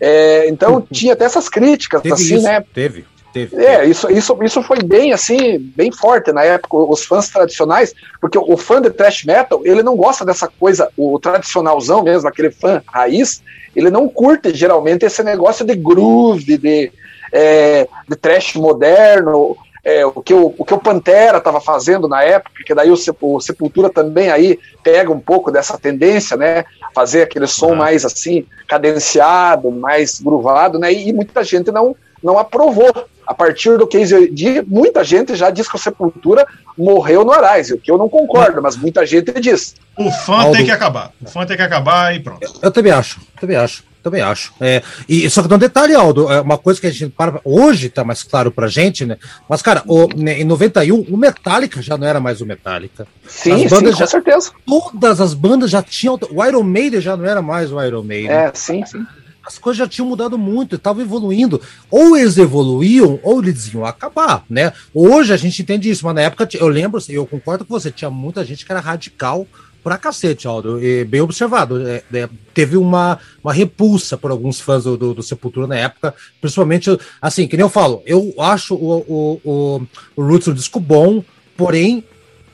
É, 0.00 0.48
então 0.48 0.80
tinha 0.80 1.12
até 1.12 1.24
essas 1.24 1.48
críticas, 1.48 2.02
teve 2.02 2.14
assim, 2.14 2.36
isso, 2.36 2.44
né? 2.44 2.64
Teve. 2.74 3.04
Teve, 3.46 3.64
é, 3.64 3.84
isso, 3.84 4.10
isso, 4.10 4.38
isso 4.42 4.62
foi 4.62 4.82
bem 4.82 5.12
assim, 5.12 5.58
bem 5.58 5.92
forte 5.92 6.32
na 6.32 6.42
época, 6.44 6.76
os 6.76 7.04
fãs 7.04 7.28
tradicionais, 7.28 7.94
porque 8.20 8.38
o 8.38 8.56
fã 8.56 8.80
de 8.80 8.90
thrash 8.90 9.24
metal, 9.24 9.60
ele 9.64 9.82
não 9.82 9.96
gosta 9.96 10.24
dessa 10.24 10.48
coisa, 10.48 10.90
o 10.96 11.18
tradicionalzão 11.18 12.02
mesmo, 12.02 12.28
aquele 12.28 12.50
fã 12.50 12.82
raiz, 12.86 13.42
ele 13.74 13.90
não 13.90 14.08
curte 14.08 14.54
geralmente 14.54 15.04
esse 15.04 15.22
negócio 15.22 15.64
de 15.64 15.74
groove, 15.74 16.56
de, 16.56 16.92
é, 17.32 17.86
de 18.08 18.16
thrash 18.16 18.54
moderno, 18.54 19.56
é, 19.84 20.04
o, 20.04 20.22
que 20.22 20.34
o, 20.34 20.54
o 20.58 20.64
que 20.64 20.74
o 20.74 20.78
Pantera 20.78 21.38
estava 21.38 21.60
fazendo 21.60 22.06
na 22.08 22.22
época, 22.22 22.62
que 22.64 22.74
daí 22.74 22.90
o, 22.90 22.96
o, 23.22 23.40
Sepultura 23.40 23.88
também 23.88 24.30
aí 24.30 24.58
pega 24.82 25.10
um 25.10 25.20
pouco 25.20 25.50
dessa 25.50 25.78
tendência, 25.78 26.36
né? 26.36 26.66
Fazer 26.94 27.22
aquele 27.22 27.46
som 27.46 27.70
uhum. 27.70 27.76
mais 27.76 28.04
assim, 28.04 28.44
cadenciado, 28.66 29.70
mais 29.70 30.20
gruvado, 30.20 30.78
né? 30.78 30.92
E, 30.92 31.08
e 31.08 31.12
muita 31.12 31.42
gente 31.42 31.70
não, 31.70 31.96
não 32.22 32.38
aprovou 32.38 32.92
a 33.28 33.34
partir 33.34 33.76
do 33.76 33.86
case 33.86 34.30
de 34.30 34.62
muita 34.62 35.04
gente 35.04 35.36
já 35.36 35.50
diz 35.50 35.68
que 35.68 35.76
o 35.76 35.78
Sepultura 35.78 36.46
morreu 36.78 37.26
no 37.26 37.30
Arise, 37.30 37.74
o 37.74 37.78
que 37.78 37.90
eu 37.90 37.98
não 37.98 38.08
concordo, 38.08 38.62
mas 38.62 38.74
muita 38.74 39.04
gente 39.04 39.38
diz. 39.38 39.74
O 39.98 40.10
fã 40.10 40.38
Aldo. 40.38 40.56
tem 40.56 40.64
que 40.64 40.70
acabar. 40.70 41.12
O 41.20 41.28
fã 41.28 41.44
tem 41.44 41.54
que 41.54 41.62
acabar 41.62 42.16
e 42.16 42.20
pronto. 42.20 42.40
Eu, 42.62 42.70
também 42.70 42.90
acho, 42.90 43.20
também 43.38 43.54
acho. 43.54 43.86
Também 44.02 44.22
acho. 44.22 44.54
É, 44.60 44.80
e 45.06 45.28
só 45.28 45.42
que 45.42 45.52
um 45.52 45.58
detalhe, 45.58 45.94
Aldo, 45.94 46.32
é 46.32 46.40
uma 46.40 46.56
coisa 46.56 46.80
que 46.80 46.86
a 46.86 46.90
gente 46.90 47.10
para 47.10 47.40
hoje 47.44 47.90
tá 47.90 48.04
mais 48.04 48.22
claro 48.22 48.50
pra 48.50 48.68
gente, 48.68 49.04
né? 49.04 49.18
Mas, 49.46 49.60
cara, 49.60 49.82
o, 49.86 50.06
né, 50.16 50.40
em 50.40 50.44
91, 50.44 51.00
o 51.00 51.16
Metallica 51.16 51.82
já 51.82 51.98
não 51.98 52.06
era 52.06 52.20
mais 52.20 52.40
o 52.40 52.46
Metallica. 52.46 53.06
Sim, 53.26 53.64
as 53.64 53.70
bandas 53.70 53.94
sim, 53.94 53.98
já, 53.98 54.04
com 54.04 54.10
certeza. 54.10 54.52
Todas 54.64 55.20
as 55.20 55.34
bandas 55.34 55.70
já 55.70 55.82
tinham. 55.82 56.18
O 56.30 56.42
Iron 56.42 56.62
Maiden 56.62 57.00
já 57.00 57.16
não 57.16 57.26
era 57.26 57.42
mais 57.42 57.70
o 57.70 57.82
Iron 57.82 58.04
Maiden. 58.04 58.30
É, 58.30 58.50
sim, 58.54 58.86
sim 58.86 59.04
as 59.48 59.58
coisas 59.58 59.78
já 59.78 59.88
tinham 59.88 60.06
mudado 60.06 60.36
muito, 60.36 60.76
estavam 60.76 61.02
evoluindo. 61.02 61.60
Ou 61.90 62.16
eles 62.16 62.36
evoluíam, 62.36 63.18
ou 63.22 63.42
eles 63.42 63.72
iam 63.72 63.84
acabar, 63.84 64.44
né? 64.48 64.74
Hoje 64.92 65.32
a 65.32 65.38
gente 65.38 65.62
entende 65.62 65.88
isso, 65.88 66.04
mas 66.04 66.14
na 66.14 66.20
época, 66.20 66.46
eu 66.52 66.68
lembro, 66.68 67.00
eu 67.08 67.26
concordo 67.26 67.64
com 67.64 67.72
você, 67.72 67.90
tinha 67.90 68.10
muita 68.10 68.44
gente 68.44 68.66
que 68.66 68.70
era 68.70 68.80
radical 68.80 69.46
pra 69.82 69.96
cacete, 69.96 70.46
Aldo. 70.46 70.84
E 70.84 71.02
bem 71.04 71.22
observado. 71.22 71.88
É, 71.88 72.02
é, 72.12 72.28
teve 72.52 72.76
uma, 72.76 73.18
uma 73.42 73.52
repulsa 73.52 74.18
por 74.18 74.30
alguns 74.30 74.60
fãs 74.60 74.84
do, 74.84 74.98
do, 74.98 75.14
do, 75.14 75.22
Sepultura 75.22 75.66
na 75.66 75.76
época, 75.76 76.14
principalmente, 76.42 76.90
assim, 77.22 77.48
que 77.48 77.56
nem 77.56 77.64
eu 77.64 77.70
falo, 77.70 78.02
eu 78.04 78.34
acho 78.38 78.74
o, 78.74 78.98
o, 79.08 79.40
o, 79.44 79.82
o 80.14 80.22
Roots 80.22 80.48
um 80.48 80.52
disco 80.52 80.78
bom, 80.78 81.24
porém 81.56 82.04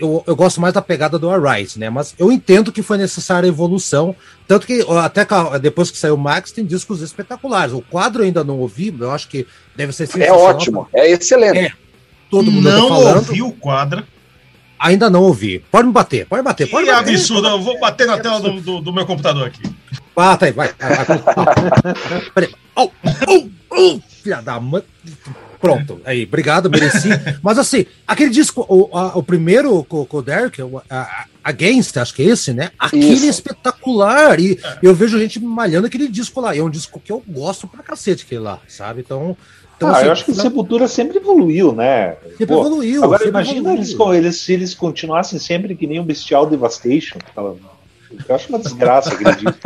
eu, 0.05 0.25
eu 0.27 0.37
gosto 0.37 0.61
mais 0.61 0.75
da 0.75 0.83
pegada 0.83 1.19
do 1.19 1.31
Arise, 1.31 1.79
né? 1.79 1.91
Mas 1.91 2.15
eu 2.19 2.31
entendo 2.31 2.71
que 2.71 2.83
foi 2.83 2.99
necessária 2.99 3.47
a 3.47 3.49
evolução. 3.49 4.15
Tanto 4.47 4.67
que 4.67 4.85
até 5.03 5.27
depois 5.61 5.91
que 5.91 5.99
saiu 5.99 6.15
o 6.15 6.19
Max, 6.19 6.53
tem 6.53 6.65
discos 6.65 7.01
espetaculares. 7.01 7.73
O 7.75 7.81
quadro 7.81 8.23
eu 8.23 8.27
ainda 8.27 8.45
não 8.45 8.59
ouvi, 8.59 8.95
eu 8.99 9.11
acho 9.11 9.29
que 9.29 9.47
deve 9.75 9.93
ser 9.93 10.09
É 10.21 10.33
ótimo, 10.33 10.87
é 10.93 11.11
excelente. 11.11 11.59
É, 11.59 11.73
todo 12.31 12.51
mundo 12.51 12.71
não 12.71 12.89
tá 12.89 12.95
falando. 12.95 13.17
ouvi 13.17 13.43
o 13.43 13.53
quadro. 13.53 14.05
Ainda 14.79 15.09
não 15.09 15.23
ouvi. 15.23 15.65
Pode 15.71 15.87
me 15.87 15.93
bater, 15.93 16.27
pode 16.27 16.43
bater. 16.43 16.69
Pode 16.69 16.87
que 16.87 16.93
bater. 16.93 17.11
absurdo, 17.15 17.49
eu 17.49 17.63
vou 17.63 17.79
bater 17.81 18.07
na 18.07 18.19
tela 18.19 18.41
do, 18.41 18.61
do, 18.61 18.81
do, 18.81 18.93
meu 18.93 19.07
computador 19.07 19.47
aqui. 19.47 19.63
Bata 20.15 20.47
aí, 20.47 20.53
vai. 20.53 20.75
Peraí. 22.35 22.55
Oh, 22.77 22.91
oh, 23.29 23.49
oh, 23.71 24.01
filha 24.23 24.43
da 24.43 24.61
mãe. 24.61 24.83
Pronto, 25.65 26.01
aí, 26.05 26.25
obrigado, 26.25 26.69
mereci. 26.71 27.09
Mas 27.43 27.59
assim, 27.59 27.87
aquele 28.07 28.31
disco, 28.31 28.67
o, 28.69 28.97
a, 28.97 29.17
o 29.17 29.23
primeiro 29.23 29.83
com, 29.85 30.07
o 30.11 30.23
Derek, 30.23 30.61
o, 30.61 30.83
a, 30.91 31.27
Against, 31.45 31.97
acho 31.99 32.15
que 32.15 32.23
é 32.23 32.27
esse, 32.27 32.53
né? 32.53 32.71
Aquele 32.79 33.13
Isso. 33.13 33.27
é 33.27 33.29
espetacular. 33.29 34.41
E 34.41 34.59
é. 34.63 34.79
eu 34.83 34.95
vejo 34.95 35.19
gente 35.19 35.39
malhando 35.39 35.87
aquele 35.87 36.09
disco 36.09 36.41
lá. 36.41 36.57
E 36.57 36.59
é 36.59 36.63
um 36.63 36.71
disco 36.71 36.99
que 36.99 37.13
eu 37.13 37.23
gosto 37.29 37.67
pra 37.67 37.83
cacete, 37.83 38.25
aquele 38.25 38.41
lá, 38.41 38.61
sabe? 38.67 39.01
Então. 39.01 39.37
Então, 39.77 39.89
ah, 39.89 39.97
assim, 39.97 40.07
eu 40.07 40.13
acho 40.13 40.25
que 40.25 40.31
o 40.31 40.35
Sepultura 40.35 40.87
sempre 40.87 41.19
evoluiu, 41.19 41.75
né? 41.75 42.17
Sempre 42.31 42.47
Pô, 42.47 42.61
evoluiu. 42.61 43.03
Agora 43.03 43.19
sempre 43.19 43.31
imagina 43.31 43.59
evoluiu. 43.75 44.15
Eles, 44.15 44.41
se 44.41 44.53
eles 44.53 44.75
continuassem 44.75 45.39
sempre 45.39 45.75
que 45.75 45.87
nem 45.87 45.99
o 45.99 46.05
Bestial 46.05 46.47
Devastation, 46.47 47.19
Eu 47.37 48.35
acho 48.35 48.49
uma 48.49 48.59
desgraça 48.59 49.13
aquele 49.13 49.33
disco. 49.37 49.59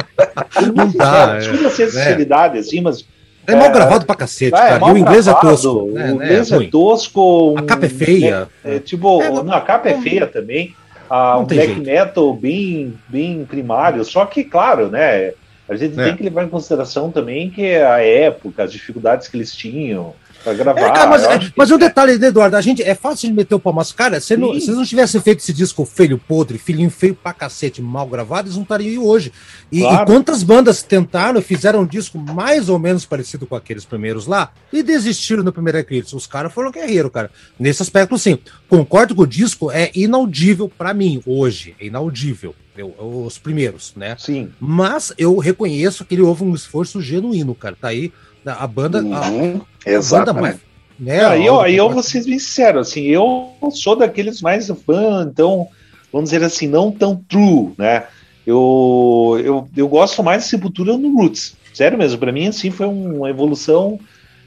Não 0.74 0.90
dá. 0.90 1.36
É, 1.36 1.38
Desculpa 1.40 1.68
a 1.68 1.70
sinceridade, 1.70 2.56
é. 2.56 2.60
assim, 2.60 2.80
mas 2.80 3.04
é 3.52 3.56
mal 3.56 3.70
gravado 3.70 4.06
pra 4.06 4.14
cacete, 4.14 4.54
é, 4.54 4.58
cara. 4.58 4.76
É 4.76 4.92
o 4.92 4.96
inglês 4.96 5.24
gravado, 5.24 5.46
é 5.46 5.50
tosco. 5.50 5.78
O 5.78 5.92
né, 5.92 6.10
inglês 6.10 6.52
é, 6.52 6.56
é 6.56 6.68
tosco. 6.68 7.54
A 7.56 7.62
capa 7.62 7.86
é 7.86 7.88
feia. 7.88 8.48
É, 8.64 8.76
é 8.76 8.78
tipo, 8.78 9.22
não, 9.42 9.52
a 9.52 9.60
capa 9.60 9.88
é 9.88 10.00
feia 10.00 10.26
também. 10.26 10.74
Ah, 11.10 11.38
um 11.38 11.44
black 11.44 11.66
jeito. 11.66 11.82
metal 11.82 12.34
bem, 12.34 12.94
bem 13.08 13.44
primário. 13.44 14.04
Só 14.04 14.26
que, 14.26 14.44
claro, 14.44 14.88
né? 14.88 15.32
A 15.68 15.76
gente 15.76 15.96
tem 15.96 16.16
que 16.16 16.22
levar 16.22 16.44
em 16.44 16.48
consideração 16.48 17.10
também 17.10 17.50
que 17.50 17.76
a 17.76 18.02
época, 18.02 18.64
as 18.64 18.72
dificuldades 18.72 19.28
que 19.28 19.36
eles 19.36 19.54
tinham 19.54 20.14
pra 20.42 20.54
gravar. 20.54 20.80
É, 20.80 20.92
cara, 20.92 21.06
mas, 21.06 21.24
é, 21.24 21.52
mas 21.56 21.70
um 21.70 21.78
detalhe, 21.78 22.18
né, 22.18 22.28
Eduardo, 22.28 22.56
a 22.56 22.60
gente, 22.60 22.82
é 22.82 22.94
fácil 22.94 23.28
de 23.28 23.34
meter 23.34 23.54
o 23.54 23.60
pau, 23.60 23.72
mas, 23.72 23.92
cara, 23.92 24.20
se, 24.20 24.36
não, 24.36 24.52
não 24.54 24.84
tivessem 24.84 25.20
feito 25.20 25.40
esse 25.40 25.52
disco 25.52 25.84
feio, 25.84 26.18
podre, 26.18 26.58
filhinho 26.58 26.90
feio 26.90 27.14
pra 27.14 27.32
cacete, 27.32 27.82
mal 27.82 28.06
gravado, 28.06 28.48
eles 28.48 28.56
não 28.56 28.62
estariam 28.62 28.90
aí 28.90 28.98
hoje. 28.98 29.32
E, 29.70 29.80
claro. 29.80 30.02
e, 30.02 30.06
quantas 30.06 30.42
bandas 30.42 30.82
tentaram, 30.82 31.40
fizeram 31.42 31.80
um 31.80 31.86
disco 31.86 32.18
mais 32.18 32.68
ou 32.68 32.78
menos 32.78 33.04
parecido 33.04 33.46
com 33.46 33.56
aqueles 33.56 33.84
primeiros 33.84 34.26
lá, 34.26 34.52
e 34.72 34.82
desistiram 34.82 35.42
no 35.42 35.52
primeiro 35.52 35.78
eclipse. 35.78 36.14
Os 36.14 36.26
caras 36.26 36.52
foram 36.52 36.70
guerreiros, 36.70 37.12
cara. 37.12 37.30
Nesse 37.58 37.82
aspecto, 37.82 38.18
sim. 38.18 38.38
Concordo 38.68 39.14
que 39.14 39.22
o 39.22 39.26
disco 39.26 39.70
é 39.70 39.90
inaudível 39.94 40.68
para 40.68 40.94
mim, 40.94 41.22
hoje. 41.26 41.74
É 41.80 41.86
inaudível. 41.86 42.54
Eu, 42.76 42.94
os 43.26 43.38
primeiros, 43.38 43.92
né? 43.96 44.14
Sim. 44.16 44.50
Mas 44.60 45.12
eu 45.18 45.36
reconheço 45.38 46.04
que 46.04 46.14
ele 46.14 46.22
houve 46.22 46.44
um 46.44 46.54
esforço 46.54 47.02
genuíno, 47.02 47.52
cara. 47.52 47.74
Tá 47.74 47.88
aí 47.88 48.12
a 48.52 48.66
banda. 48.66 49.02
Uhum, 49.02 49.60
a, 49.86 49.90
exatamente. 49.90 50.42
Banda, 50.42 50.68
né, 50.98 51.24
aí 51.26 51.76
eu 51.76 51.88
vou 51.88 52.02
ser 52.02 52.22
sincero, 52.22 52.80
assim, 52.80 53.02
eu 53.02 53.52
sou 53.70 53.94
daqueles 53.94 54.42
mais 54.42 54.66
fã, 54.84 55.28
então, 55.30 55.68
vamos 56.12 56.30
dizer 56.30 56.44
assim, 56.44 56.66
não 56.66 56.90
tão 56.90 57.14
true, 57.14 57.72
né? 57.78 58.04
Eu, 58.44 59.40
eu, 59.44 59.68
eu 59.76 59.86
gosto 59.86 60.22
mais 60.22 60.42
de 60.42 60.48
Sepultura 60.48 60.96
no 60.96 61.14
Roots. 61.14 61.56
Sério 61.72 61.98
mesmo, 61.98 62.18
para 62.18 62.32
mim, 62.32 62.48
assim, 62.48 62.70
foi 62.70 62.86
uma 62.86 63.30
evolução. 63.30 64.00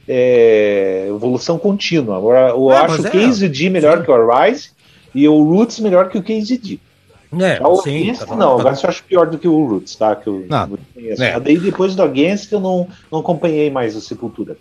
É, 0.08 1.06
evolução 1.08 1.60
contínua. 1.60 2.18
Agora, 2.18 2.50
eu 2.50 2.70
ah, 2.72 2.82
acho 2.82 3.04
o 3.04 3.08
é, 3.08 3.12
15D 3.12 3.70
melhor 3.70 4.00
sim. 4.00 4.04
que 4.04 4.12
o 4.12 4.32
Arise 4.32 4.72
e 5.14 5.28
o 5.28 5.44
Roots 5.44 5.80
melhor 5.80 6.10
que 6.10 6.18
o 6.18 6.24
15D. 6.24 6.80
É, 7.40 7.66
o 7.66 7.82
sim, 7.82 8.02
Against, 8.02 8.26
tá 8.26 8.36
não, 8.36 8.60
agora 8.60 8.78
eu 8.82 8.90
acho 8.90 9.04
pior 9.06 9.30
do 9.30 9.38
que 9.38 9.48
o 9.48 9.66
Roots, 9.66 9.96
tá? 9.96 10.16
Que 10.16 10.28
eu 10.28 10.46
não, 10.50 10.78
conheço. 10.94 11.24
É. 11.24 11.40
Daí 11.40 11.58
depois 11.58 11.96
do 11.96 12.04
Against 12.04 12.52
eu 12.52 12.60
não, 12.60 12.88
não 13.10 13.20
acompanhei 13.20 13.70
mais 13.70 13.96
a 13.96 14.02
Sepultura. 14.02 14.58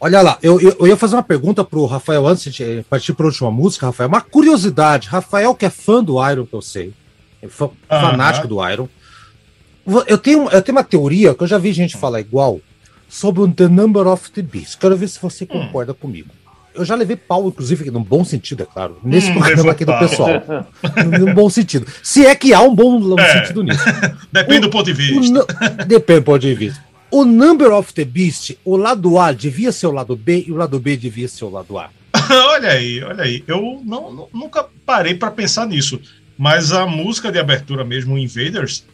Olha 0.00 0.22
lá, 0.22 0.38
eu, 0.42 0.60
eu, 0.60 0.76
eu, 0.78 0.86
ia 0.86 0.96
fazer 0.96 1.16
uma 1.16 1.22
pergunta 1.22 1.64
pro 1.64 1.86
Rafael 1.86 2.26
antes 2.26 2.52
de 2.52 2.84
partir 2.88 3.14
para 3.14 3.26
a 3.26 3.28
última 3.28 3.50
música, 3.50 3.86
Rafael. 3.86 4.08
Uma 4.08 4.20
curiosidade, 4.20 5.08
Rafael 5.08 5.54
que 5.54 5.64
é 5.64 5.70
fã 5.70 6.04
do 6.04 6.24
Iron, 6.30 6.46
que 6.46 6.54
eu 6.54 6.62
sei, 6.62 6.92
é 7.42 7.48
fã, 7.48 7.70
fanático 7.88 8.46
do 8.46 8.68
Iron. 8.68 8.88
Eu 10.06 10.18
tenho, 10.18 10.48
eu 10.50 10.62
tenho 10.62 10.76
uma 10.78 10.84
teoria 10.84 11.34
que 11.34 11.42
eu 11.42 11.46
já 11.46 11.58
vi 11.58 11.72
gente 11.72 11.96
falar 11.96 12.20
igual 12.20 12.60
sobre 13.08 13.42
o 13.42 13.50
The 13.50 13.68
Number 13.68 14.06
of 14.06 14.30
the 14.30 14.42
Beast. 14.42 14.78
Quero 14.78 14.96
ver 14.96 15.08
se 15.08 15.20
você 15.20 15.44
hum. 15.44 15.48
concorda 15.48 15.92
hum. 15.92 15.96
comigo 16.00 16.30
eu 16.74 16.84
já 16.84 16.94
levei 16.94 17.16
pau, 17.16 17.48
inclusive, 17.48 17.90
num 17.90 18.02
bom 18.02 18.24
sentido, 18.24 18.64
é 18.64 18.66
claro, 18.66 18.98
nesse 19.02 19.30
hum, 19.30 19.38
programa 19.38 19.72
aqui 19.72 19.84
do 19.84 19.98
pessoal. 19.98 20.42
num 21.18 21.32
bom 21.32 21.48
sentido. 21.48 21.86
Se 22.02 22.26
é 22.26 22.34
que 22.34 22.52
há 22.52 22.60
um 22.60 22.74
bom 22.74 23.18
é. 23.18 23.40
sentido 23.40 23.62
nisso. 23.62 23.84
Depende 24.32 24.58
o, 24.58 24.62
do 24.62 24.70
ponto 24.70 24.84
de 24.84 24.92
vista. 24.92 25.40
O, 25.40 25.84
depende 25.86 26.20
do 26.20 26.24
ponto 26.24 26.38
de 26.40 26.54
vista. 26.54 26.84
O 27.10 27.24
Number 27.24 27.72
of 27.72 27.94
the 27.94 28.04
Beast, 28.04 28.58
o 28.64 28.76
lado 28.76 29.18
A 29.18 29.30
devia 29.30 29.70
ser 29.70 29.86
o 29.86 29.92
lado 29.92 30.16
B 30.16 30.44
e 30.48 30.52
o 30.52 30.56
lado 30.56 30.80
B 30.80 30.96
devia 30.96 31.28
ser 31.28 31.44
o 31.44 31.50
lado 31.50 31.78
A. 31.78 31.90
olha 32.48 32.70
aí, 32.70 33.02
olha 33.02 33.22
aí. 33.22 33.44
Eu 33.46 33.80
não, 33.84 34.28
nunca 34.32 34.66
parei 34.84 35.14
para 35.14 35.30
pensar 35.30 35.66
nisso. 35.66 36.00
Mas 36.36 36.72
a 36.72 36.86
música 36.86 37.30
de 37.30 37.38
abertura 37.38 37.84
mesmo, 37.84 38.18
Invaders, 38.18 38.84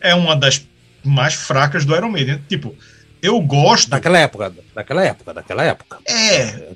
é 0.00 0.14
uma 0.14 0.36
das 0.36 0.66
mais 1.02 1.32
fracas 1.32 1.86
do 1.86 1.96
Iron 1.96 2.10
Maiden. 2.10 2.40
Tipo, 2.48 2.74
eu 3.22 3.40
gosto. 3.40 3.88
Daquela 3.88 4.18
época, 4.18 4.52
daquela 4.74 5.04
época, 5.04 5.32
daquela 5.32 5.62
época. 5.62 5.98
É. 6.04 6.72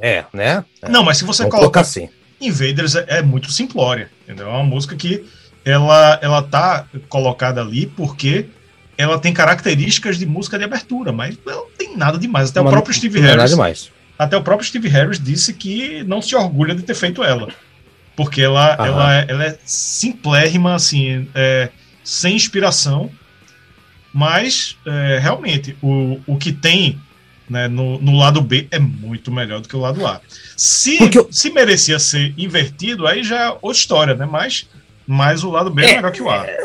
É, 0.00 0.24
né? 0.32 0.64
É. 0.80 0.88
Não, 0.88 1.04
mas 1.04 1.18
se 1.18 1.24
você 1.24 1.42
Vamos 1.42 1.58
coloca 1.58 1.80
assim. 1.80 2.08
Invaders 2.40 2.94
é, 2.94 3.04
é, 3.06 3.22
muito 3.22 3.52
simplória, 3.52 4.10
entendeu? 4.22 4.46
É 4.46 4.50
uma 4.50 4.64
música 4.64 4.96
que 4.96 5.26
ela, 5.62 6.18
ela 6.22 6.42
tá 6.42 6.86
colocada 7.10 7.60
ali 7.60 7.86
porque 7.86 8.46
ela 8.96 9.18
tem 9.18 9.30
características 9.32 10.18
de 10.18 10.24
música 10.24 10.58
de 10.58 10.64
abertura, 10.64 11.12
mas 11.12 11.36
não 11.44 11.66
tem 11.76 11.94
nada 11.94 12.18
demais. 12.18 12.48
Até 12.48 12.62
mas 12.62 12.68
o 12.68 12.72
próprio 12.72 12.94
Steve 12.94 13.20
Harris. 13.20 13.36
Nada 13.36 13.48
demais. 13.48 13.90
Até 14.18 14.36
o 14.38 14.42
próprio 14.42 14.66
Steve 14.66 14.88
Harris 14.88 15.20
disse 15.20 15.52
que 15.52 16.02
não 16.04 16.22
se 16.22 16.34
orgulha 16.34 16.74
de 16.74 16.82
ter 16.82 16.94
feito 16.94 17.22
ela. 17.22 17.48
Porque 18.16 18.40
ela, 18.40 18.74
ela, 18.74 19.16
é, 19.16 19.26
ela 19.28 19.44
é 19.44 19.58
simplérrima, 19.64 20.74
assim, 20.74 21.28
é, 21.34 21.68
sem 22.02 22.36
inspiração 22.36 23.10
mas, 24.12 24.76
é, 24.86 25.18
realmente, 25.20 25.76
o, 25.82 26.20
o 26.26 26.36
que 26.36 26.52
tem 26.52 27.00
né, 27.48 27.68
no, 27.68 28.00
no, 28.00 28.16
lado 28.16 28.40
B 28.40 28.68
é 28.70 28.78
muito 28.78 29.30
melhor 29.32 29.60
do 29.60 29.68
que 29.68 29.76
o 29.76 29.80
lado 29.80 30.06
A. 30.06 30.20
Se, 30.56 30.98
Porque... 30.98 31.26
se 31.30 31.50
merecia 31.50 31.98
ser 31.98 32.32
invertido, 32.38 33.06
aí 33.06 33.24
já 33.24 33.40
é 33.40 33.48
outra 33.50 33.78
história, 33.78 34.14
né? 34.14 34.24
Mas, 34.24 34.68
mas 35.06 35.42
o 35.42 35.50
lado 35.50 35.70
B 35.70 35.82
é, 35.82 35.90
é 35.90 35.96
melhor 35.96 36.12
que 36.12 36.22
o 36.22 36.30
A. 36.30 36.46
É, 36.46 36.58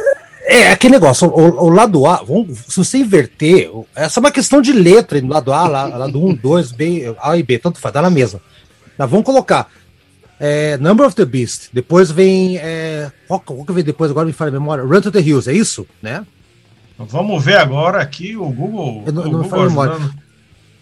é 0.47 0.71
aquele 0.71 0.93
negócio, 0.93 1.27
o, 1.27 1.65
o, 1.65 1.69
lado 1.69 2.05
A, 2.05 2.17
vamos, 2.17 2.59
se 2.67 2.77
você 2.77 2.99
inverter, 2.99 3.69
essa 3.95 4.19
é 4.19 4.21
uma 4.21 4.31
questão 4.31 4.61
de 4.61 4.71
letra 4.71 5.19
no 5.21 5.29
lado 5.29 5.51
A, 5.51 5.67
lado 5.67 6.23
1, 6.23 6.35
2, 6.35 6.71
B, 6.71 7.15
A 7.19 7.35
e 7.35 7.43
B, 7.43 7.57
tanto 7.57 7.79
faz, 7.79 7.93
dá 7.93 8.01
na 8.01 8.09
mesma. 8.11 8.39
Mas 8.97 9.09
vamos 9.09 9.25
colocar 9.25 9.69
é, 10.39 10.77
Number 10.77 11.05
of 11.05 11.15
the 11.15 11.25
Beast, 11.25 11.69
depois 11.71 12.11
vem. 12.11 12.57
É, 12.57 13.11
qual, 13.27 13.39
qual 13.39 13.65
que 13.65 13.73
vem 13.73 13.83
depois? 13.83 14.11
Agora 14.11 14.25
me 14.25 14.33
fala 14.33 14.49
a 14.49 14.53
memória. 14.53 14.83
Run 14.83 15.01
to 15.01 15.11
the 15.11 15.19
Hills, 15.19 15.49
é 15.49 15.53
isso? 15.53 15.87
Né? 16.01 16.25
Vamos 16.97 17.43
ver 17.43 17.57
agora 17.57 18.01
aqui 18.01 18.35
o 18.35 18.49
Google. 18.49 19.03
Eu 19.05 19.13
não, 19.13 19.21
o 19.23 19.31
não 19.31 19.41
Google 19.41 19.99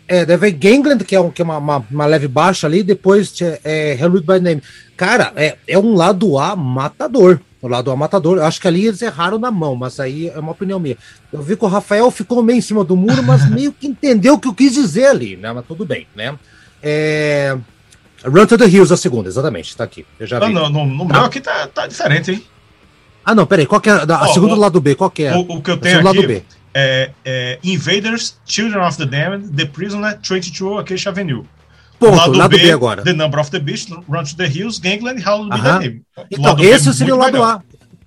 É, 0.08 0.26
deve 0.26 0.52
ver 0.52 0.58
Gangland, 0.58 1.04
que 1.04 1.16
é, 1.16 1.20
um, 1.20 1.32
que 1.32 1.42
é 1.42 1.46
uma, 1.46 1.58
uma, 1.58 1.86
uma, 1.90 2.06
leve 2.06 2.28
baixa 2.28 2.68
ali, 2.68 2.84
depois 2.84 3.34
é, 3.64 3.98
Hellwood 4.00 4.26
by 4.26 4.40
Name. 4.40 4.62
Cara, 4.96 5.34
é, 5.36 5.58
é 5.68 5.78
um 5.78 5.96
lado 5.96 6.38
A 6.38 6.56
matador. 6.56 7.40
O 7.62 7.68
lado 7.68 7.90
A 7.90 7.96
matador. 7.96 8.38
Eu 8.38 8.46
acho 8.46 8.62
que 8.62 8.68
ali 8.68 8.86
eles 8.86 9.02
erraram 9.02 9.40
na 9.40 9.50
mão, 9.50 9.76
mas 9.76 10.00
aí 10.00 10.30
é 10.30 10.38
uma 10.38 10.52
opinião 10.52 10.80
minha. 10.80 10.98
Eu 11.32 11.42
vi 11.42 11.56
que 11.56 11.66
o 11.66 11.68
Rafael 11.68 12.12
ficou 12.12 12.44
meio 12.44 12.60
em 12.60 12.62
cima 12.62 12.84
do 12.84 12.96
muro, 12.96 13.24
mas 13.24 13.50
meio 13.50 13.74
que 13.74 13.88
entendeu 13.88 14.36
o 14.36 14.40
que 14.40 14.48
eu 14.48 14.54
quis 14.54 14.74
dizer 14.74 15.08
ali, 15.08 15.36
né? 15.36 15.52
Mas 15.52 15.66
tudo 15.66 15.84
bem, 15.84 16.06
né? 16.16 16.38
É... 16.82 17.58
Run 18.24 18.46
to 18.46 18.58
the 18.58 18.68
Hills, 18.68 18.94
a 18.94 18.98
segunda, 18.98 19.28
exatamente, 19.28 19.76
tá 19.76 19.84
aqui. 19.84 20.06
Eu 20.20 20.28
já 20.28 20.40
vi. 20.40 20.54
Não, 20.54 20.70
no, 20.70 20.86
no 20.86 21.08
tá. 21.08 21.14
meu 21.14 21.24
aqui 21.26 21.42
tá, 21.42 21.68
tá 21.68 21.88
diferente, 21.88 22.32
hein? 22.32 22.44
Ah, 23.26 23.36
não, 23.36 23.46
peraí. 23.46 23.66
Qual 23.66 23.80
que 23.80 23.90
é 23.90 23.94
a, 23.94 24.04
a 24.04 24.24
oh, 24.24 24.34
segunda 24.34 24.54
o, 24.54 24.58
lado 24.58 24.80
B? 24.82 24.96
Qual 24.96 25.10
que 25.10 25.24
é? 25.24 25.36
O, 25.36 25.42
o 25.42 25.62
que 25.62 25.72
eu 25.72 25.78
tenho 25.78 25.96
aqui 25.98 26.06
lado 26.06 26.28
B. 26.28 26.44
É, 26.74 27.12
é, 27.24 27.60
Invaders, 27.64 28.38
Children 28.46 28.84
of 28.84 28.98
the 28.98 29.06
Damned, 29.06 29.56
The 29.56 29.66
Prisoner, 29.66 30.20
22 30.22 30.80
Acacia 30.80 31.12
Avenue. 31.12 31.46
Ponto, 32.00 32.18
lado, 32.18 32.34
lado 32.34 32.50
B, 32.52 32.64
B, 32.64 32.72
agora. 32.72 33.04
The 33.04 33.14
Number 33.14 33.40
of 33.40 33.52
the 33.52 33.60
Beast, 33.60 33.92
Run 34.10 34.24
to 34.24 34.36
the 34.36 34.48
Hills, 34.48 34.80
Gangland, 34.80 35.22
How 35.26 35.44
to 35.44 35.50
Be 35.50 35.62
the 35.62 35.80
Name. 35.80 36.02
Então, 36.32 36.60
esse 36.60 36.90
B 36.90 36.94
seria 36.94 37.16
o 37.16 37.18
lado 37.18 37.34
melhor. 37.34 37.62
A. 37.62 37.64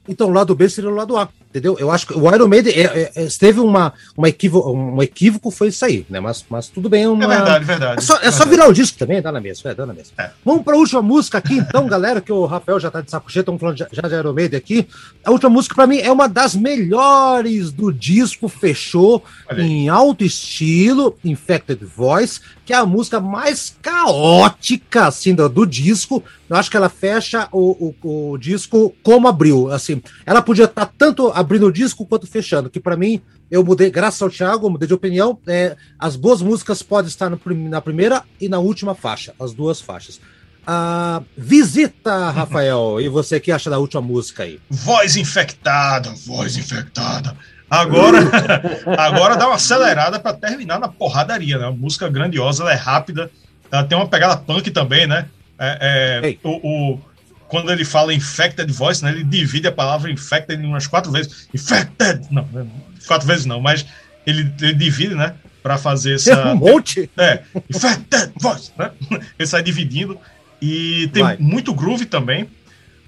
Então, 0.09 0.29
o 0.29 0.33
lado 0.33 0.55
B 0.55 0.69
seria 0.69 0.91
o 0.91 0.95
lado 0.95 1.17
A, 1.17 1.29
entendeu? 1.57 1.77
Eu 1.79 1.91
acho 1.91 2.07
que 2.07 2.19
o 2.19 2.35
Iron 2.35 2.49
Maiden 2.49 2.73
é, 2.75 2.83
é, 2.83 3.13
é, 3.15 3.29
teve 3.39 3.61
uma, 3.61 3.93
uma 4.17 4.29
equívoco, 4.29 4.71
um 4.71 5.03
equívoco, 5.03 5.51
foi 5.51 5.69
isso 5.69 5.85
aí, 5.85 6.07
né? 6.11 6.21
Mas, 6.21 6.45
mas 6.49 6.69
tudo 6.69 6.89
bem. 6.89 7.07
Uma... 7.07 7.25
É 7.25 7.29
verdade, 7.29 7.65
verdade. 7.65 7.99
É 7.99 8.01
só, 8.03 8.19
é 8.19 8.31
só 8.31 8.45
virar 8.45 8.69
o 8.69 8.73
disco 8.73 8.99
também, 8.99 9.23
dá 9.23 9.33
na 9.33 9.41
mesa, 9.41 9.71
é, 9.71 9.75
dá 9.75 9.87
na 9.87 9.95
mesa. 9.95 10.11
É. 10.19 10.31
Vamos 10.45 10.63
para 10.63 10.75
a 10.75 10.79
última 10.79 11.01
música 11.01 11.39
aqui, 11.39 11.55
então, 11.55 11.87
galera, 11.89 12.21
que 12.21 12.33
o 12.33 12.45
Rafael 12.45 12.79
já 12.79 12.91
tá 12.91 13.01
de 13.01 13.11
saco 13.11 13.31
cheio, 13.31 13.41
estamos 13.41 13.61
falando 13.61 13.79
já, 13.79 13.89
já 13.91 14.03
de 14.03 14.15
Iron 14.15 14.33
Maiden 14.33 14.59
aqui. 14.59 14.87
A 15.25 15.31
última 15.31 15.51
música, 15.51 15.75
para 15.75 15.87
mim, 15.87 15.99
é 15.99 16.13
uma 16.13 16.29
das 16.29 16.55
melhores 16.55 17.73
do 17.73 17.93
disco, 17.93 18.49
fechou 18.49 19.25
em 19.57 19.89
alto 19.89 20.25
estilo, 20.25 21.17
Infected 21.25 21.85
Voice, 21.85 22.41
que 22.67 22.73
é 22.73 22.77
a 22.77 22.85
música 22.85 23.21
mais 23.21 23.77
caótica, 23.81 25.07
assim, 25.07 25.35
do, 25.35 25.49
do 25.49 25.65
disco. 25.65 26.23
Eu 26.51 26.57
acho 26.57 26.71
que 26.71 26.77
ela 26.77 26.89
fecha 26.89 27.49
o, 27.53 27.95
o, 28.03 28.33
o 28.33 28.39
disco 28.39 28.95
como 29.03 29.29
abriu, 29.29 29.71
assim. 29.71 30.03
Ela 30.27 30.43
podia 30.43 30.65
estar 30.65 30.87
tá 30.87 30.93
tanto 30.99 31.29
abrindo 31.29 31.46
o 31.67 31.73
disco 31.73 32.07
quanto 32.07 32.27
fechando, 32.27 32.69
que 32.69 32.81
para 32.81 32.97
mim, 32.97 33.21
eu 33.51 33.65
mudei, 33.65 33.91
graças 33.91 34.21
ao 34.21 34.31
Thiago, 34.31 34.67
eu 34.67 34.71
mudei 34.71 34.89
de 34.89 34.95
opinião. 34.95 35.39
É, 35.47 35.77
as 35.99 36.17
boas 36.17 36.43
músicas 36.43 36.83
podem 36.83 37.09
estar 37.09 37.31
no, 37.31 37.41
na 37.69 37.81
primeira 37.81 38.23
e 38.41 38.49
na 38.49 38.59
última 38.59 38.95
faixa, 38.95 39.35
as 39.39 39.53
duas 39.53 39.81
faixas. 39.81 40.21
Ah, 40.67 41.23
visita, 41.37 42.31
Rafael, 42.31 42.99
e 43.01 43.09
você 43.09 43.39
que 43.39 43.53
acha 43.53 43.71
da 43.71 43.79
última 43.79 44.03
música 44.03 44.43
aí? 44.43 44.59
Voz 44.69 45.17
infectada, 45.17 46.13
voz 46.27 46.57
infectada. 46.57 47.37
Agora, 47.71 48.19
agora 48.99 49.37
dá 49.37 49.47
uma 49.47 49.57
acelerada 49.57 50.19
para 50.19 50.37
terminar 50.37 50.79
na 50.79 50.89
porradaria, 50.89 51.59
né? 51.59 51.67
Uma 51.67 51.77
música 51.77 52.09
grandiosa, 52.09 52.63
ela 52.63 52.73
é 52.73 52.77
rápida, 52.77 53.31
ela 53.71 53.85
tem 53.85 53.97
uma 53.97 54.09
pegada 54.09 54.37
punk 54.37 54.71
também, 54.71 55.07
né? 55.07 55.27
É, 55.59 56.21
é 56.23 56.37
o, 56.43 56.95
o, 56.95 57.01
quando 57.49 57.71
ele 57.71 57.85
fala 57.85 58.13
infected 58.13 58.71
voice, 58.73 59.03
né? 59.03 59.11
Ele 59.11 59.25
divide 59.25 59.69
a 59.69 59.73
palavra 59.73 60.11
infected 60.11 60.61
em 60.61 60.67
umas 60.67 60.87
quatro 60.87 61.11
vezes. 61.13 61.49
Infected! 61.55 62.27
Não, 62.31 62.47
quatro 63.07 63.27
vezes 63.27 63.47
não, 63.47 63.61
mas 63.61 63.87
ele, 64.27 64.53
ele 64.61 64.75
divide, 64.75 65.15
né? 65.15 65.35
Para 65.63 65.79
fazer 65.79 66.15
essa. 66.17 66.33
É 66.33 66.53
um 66.53 66.57
monte! 66.57 67.11
É, 67.17 67.43
infected 67.69 68.33
voice, 68.41 68.73
né? 68.79 68.91
Ele 69.39 69.47
sai 69.47 69.63
dividindo. 69.63 70.19
E 70.61 71.09
tem 71.13 71.23
Vai. 71.23 71.37
muito 71.37 71.75
groove 71.75 72.07
também. 72.07 72.49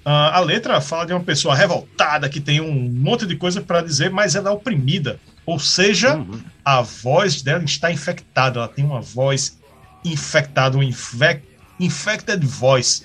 a 0.05 0.39
letra 0.39 0.79
fala 0.79 1.05
de 1.05 1.13
uma 1.13 1.19
pessoa 1.19 1.55
revoltada 1.55 2.29
que 2.29 2.39
tem 2.39 2.61
um 2.61 2.73
monte 2.73 3.25
de 3.25 3.35
coisa 3.35 3.59
para 3.59 3.81
dizer, 3.81 4.11
mas 4.11 4.35
ela 4.35 4.49
é 4.49 4.53
oprimida. 4.53 5.19
Ou 5.45 5.57
seja, 5.57 6.15
uhum. 6.15 6.39
a 6.63 6.81
voz 6.81 7.41
dela 7.41 7.63
está 7.63 7.91
infectada. 7.91 8.59
Ela 8.59 8.67
tem 8.67 8.85
uma 8.85 9.01
voz 9.01 9.57
infectada, 10.05 10.77
um 10.77 10.83
infect, 10.83 11.43
infected 11.79 12.45
voice. 12.45 13.03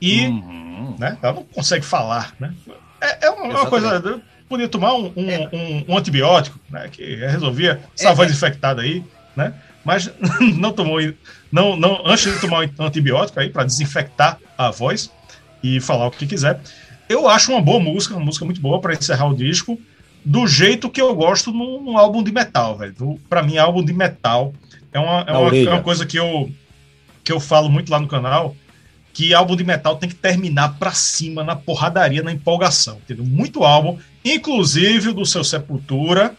E 0.00 0.26
uhum. 0.26 0.94
né, 0.98 1.18
ela 1.22 1.34
não 1.34 1.44
consegue 1.44 1.84
falar. 1.84 2.34
Né? 2.38 2.52
É, 3.00 3.26
é 3.26 3.30
uma, 3.30 3.66
coisa. 3.66 4.20
Podia 4.48 4.68
tomar 4.68 4.94
um, 4.94 5.12
um, 5.16 5.30
é. 5.30 5.48
um, 5.52 5.92
um 5.92 5.98
antibiótico, 5.98 6.58
né, 6.70 6.88
que 6.90 7.16
resolvia 7.16 7.80
essa 7.96 8.10
é, 8.10 8.14
voz 8.14 8.30
é. 8.30 8.32
infectada 8.32 8.80
aí, 8.80 9.04
né? 9.36 9.52
Mas 9.84 10.10
não 10.56 10.72
tomou, 10.72 10.98
não, 11.52 11.76
não, 11.76 12.02
antes 12.06 12.32
de 12.32 12.40
tomar 12.40 12.66
um 12.78 12.84
antibiótico 12.84 13.38
aí 13.40 13.50
para 13.50 13.64
desinfectar 13.64 14.38
a 14.56 14.70
voz, 14.70 15.10
e 15.62 15.80
falar 15.80 16.06
o 16.06 16.10
que 16.10 16.26
quiser. 16.26 16.60
Eu 17.08 17.28
acho 17.28 17.52
uma 17.52 17.60
boa 17.60 17.80
música, 17.80 18.14
uma 18.14 18.24
música 18.24 18.44
muito 18.44 18.60
boa 18.60 18.80
para 18.80 18.94
encerrar 18.94 19.26
o 19.26 19.34
disco, 19.34 19.78
do 20.24 20.46
jeito 20.46 20.90
que 20.90 21.00
eu 21.00 21.14
gosto 21.14 21.52
num, 21.52 21.82
num 21.82 21.98
álbum 21.98 22.22
de 22.22 22.32
metal, 22.32 22.76
velho. 22.76 23.18
Para 23.28 23.42
mim, 23.42 23.56
álbum 23.56 23.84
de 23.84 23.92
metal 23.92 24.52
é 24.92 24.98
uma, 24.98 25.20
é 25.26 25.32
uma, 25.32 25.56
é 25.56 25.68
uma, 25.70 25.82
coisa 25.82 26.04
que 26.04 26.18
eu, 26.18 26.50
que 27.24 27.32
eu 27.32 27.40
falo 27.40 27.68
muito 27.68 27.90
lá 27.90 27.98
no 27.98 28.08
canal, 28.08 28.54
que 29.18 29.34
álbum 29.34 29.56
de 29.56 29.64
metal 29.64 29.96
tem 29.96 30.08
que 30.08 30.14
terminar 30.14 30.78
para 30.78 30.92
cima, 30.92 31.42
na 31.42 31.56
porradaria, 31.56 32.22
na 32.22 32.30
empolgação, 32.30 32.98
entendeu? 32.98 33.24
Muito 33.24 33.64
álbum, 33.64 33.98
inclusive 34.24 35.12
do 35.12 35.26
seu 35.26 35.42
Sepultura, 35.42 36.36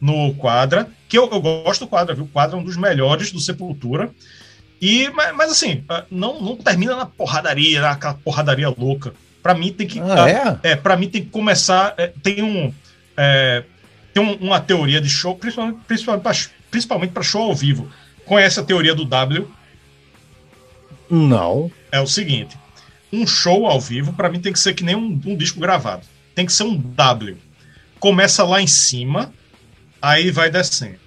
no 0.00 0.32
Quadra, 0.34 0.88
que 1.08 1.18
eu, 1.18 1.28
eu 1.28 1.40
gosto 1.40 1.80
do 1.80 1.88
Quadra, 1.88 2.14
viu? 2.14 2.22
O 2.22 2.28
Quadra 2.28 2.56
é 2.56 2.60
um 2.60 2.62
dos 2.62 2.76
melhores 2.76 3.32
do 3.32 3.40
Sepultura, 3.40 4.12
e, 4.80 5.10
mas, 5.10 5.34
mas, 5.34 5.50
assim, 5.50 5.82
ah, 5.88 6.04
não, 6.08 6.40
não 6.40 6.56
termina 6.56 6.94
na 6.94 7.04
porradaria, 7.04 7.80
naquela 7.80 8.14
porradaria 8.14 8.68
louca. 8.68 9.12
Para 9.42 9.52
mim 9.52 9.72
tem 9.72 9.88
que. 9.88 9.98
Ah, 9.98 10.60
é? 10.62 10.70
é 10.70 10.76
para 10.76 10.96
mim 10.96 11.08
tem 11.08 11.24
que 11.24 11.30
começar. 11.30 11.94
É, 11.98 12.12
tem 12.22 12.44
um. 12.44 12.72
É, 13.16 13.64
tem 14.14 14.22
um, 14.22 14.34
uma 14.34 14.60
teoria 14.60 15.00
de 15.00 15.08
show, 15.08 15.34
principalmente, 15.34 15.80
principalmente, 15.84 16.50
principalmente 16.70 17.10
para 17.10 17.24
show 17.24 17.42
ao 17.42 17.56
vivo. 17.56 17.90
Conhece 18.24 18.60
a 18.60 18.62
teoria 18.62 18.94
do 18.94 19.04
W? 19.04 19.50
Não. 21.10 21.70
É 21.90 22.00
o 22.00 22.06
seguinte: 22.06 22.56
um 23.12 23.26
show 23.26 23.66
ao 23.66 23.80
vivo, 23.80 24.12
para 24.12 24.28
mim, 24.28 24.40
tem 24.40 24.52
que 24.52 24.58
ser 24.58 24.74
que 24.74 24.84
nem 24.84 24.94
um, 24.94 25.20
um 25.26 25.36
disco 25.36 25.60
gravado. 25.60 26.06
Tem 26.34 26.46
que 26.46 26.52
ser 26.52 26.62
um 26.62 26.76
W. 26.76 27.36
Começa 27.98 28.44
lá 28.44 28.62
em 28.62 28.66
cima, 28.66 29.32
aí 30.00 30.30
vai 30.30 30.50
descendo. 30.50 30.98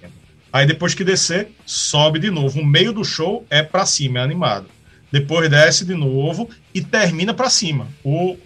Aí 0.52 0.66
depois 0.66 0.94
que 0.94 1.02
descer, 1.02 1.48
sobe 1.66 2.20
de 2.20 2.30
novo. 2.30 2.60
O 2.60 2.64
meio 2.64 2.92
do 2.92 3.04
show 3.04 3.44
é 3.50 3.62
para 3.62 3.84
cima, 3.84 4.20
é 4.20 4.22
animado. 4.22 4.66
Depois 5.10 5.50
desce 5.50 5.84
de 5.84 5.94
novo 5.94 6.48
e 6.72 6.80
termina 6.80 7.34
para 7.34 7.50
cima. 7.50 7.88
O 8.04 8.36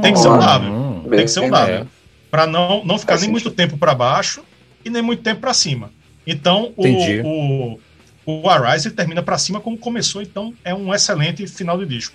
tem 0.00 0.12
que 0.12 0.18
ser 0.18 0.28
um 0.28 0.38
W. 0.38 0.72
Hum, 0.72 1.06
tem 1.10 1.24
que 1.24 1.28
ser 1.28 1.40
um 1.40 1.50
W. 1.50 1.76
É. 1.82 1.86
Para 2.30 2.46
não, 2.46 2.84
não 2.84 2.98
ficar 2.98 3.20
nem 3.20 3.30
muito 3.30 3.50
tempo 3.50 3.78
para 3.78 3.94
baixo 3.94 4.42
e 4.84 4.90
nem 4.90 5.02
muito 5.02 5.22
tempo 5.22 5.40
para 5.40 5.54
cima. 5.54 5.92
Então, 6.26 6.72
o, 6.76 6.86
o, 7.24 7.80
o 8.26 8.48
Arise 8.48 8.90
termina 8.90 9.22
para 9.22 9.38
cima 9.38 9.60
como 9.60 9.76
começou, 9.78 10.22
então 10.22 10.54
é 10.64 10.74
um 10.74 10.92
excelente 10.94 11.46
final 11.46 11.78
de 11.78 11.86
disco. 11.86 12.14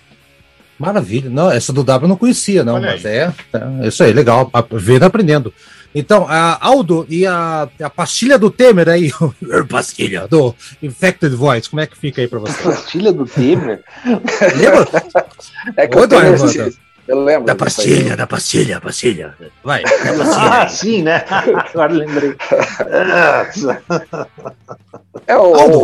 Maravilha. 0.78 1.28
Não, 1.28 1.50
essa 1.50 1.72
do 1.74 1.84
W 1.84 2.06
eu 2.06 2.08
não 2.08 2.16
conhecia, 2.16 2.64
não, 2.64 2.80
mas 2.80 3.04
é, 3.04 3.32
é 3.82 3.88
isso 3.88 4.02
aí, 4.02 4.14
legal. 4.14 4.50
Vendo 4.72 5.02
aprendendo. 5.04 5.52
Então, 5.94 6.26
a 6.28 6.56
Aldo 6.64 7.04
e 7.08 7.26
a, 7.26 7.68
a 7.82 7.90
pastilha 7.90 8.38
do 8.38 8.50
Temer 8.50 8.88
aí, 8.88 9.12
pastilha 9.68 10.26
do 10.26 10.54
Infected 10.82 11.34
Voice, 11.34 11.68
como 11.68 11.80
é 11.80 11.86
que 11.86 11.98
fica 11.98 12.22
aí 12.22 12.28
para 12.28 12.38
você? 12.38 12.62
Pastilha 12.62 13.12
do 13.12 13.26
Temer? 13.26 13.82
Lembra? 14.56 14.88
É 15.76 15.86
que 15.86 15.94
Ô, 15.94 16.00
eu, 16.00 16.04
Eduardo, 16.04 16.46
eu 17.10 17.24
lembro. 17.24 17.44
Da 17.44 17.56
pastilha, 17.56 18.16
da 18.16 18.26
pastilha, 18.26 18.80
pastilha. 18.80 19.34
Vai, 19.64 19.82
da 19.82 20.14
pastilha. 20.14 20.52
Ah, 20.52 20.68
sim, 20.70 21.02
né? 21.02 21.24
Agora 21.28 21.92
lembrei. 21.92 22.36
é, 25.26 25.36
o, 25.36 25.54
Aldo. 25.54 25.80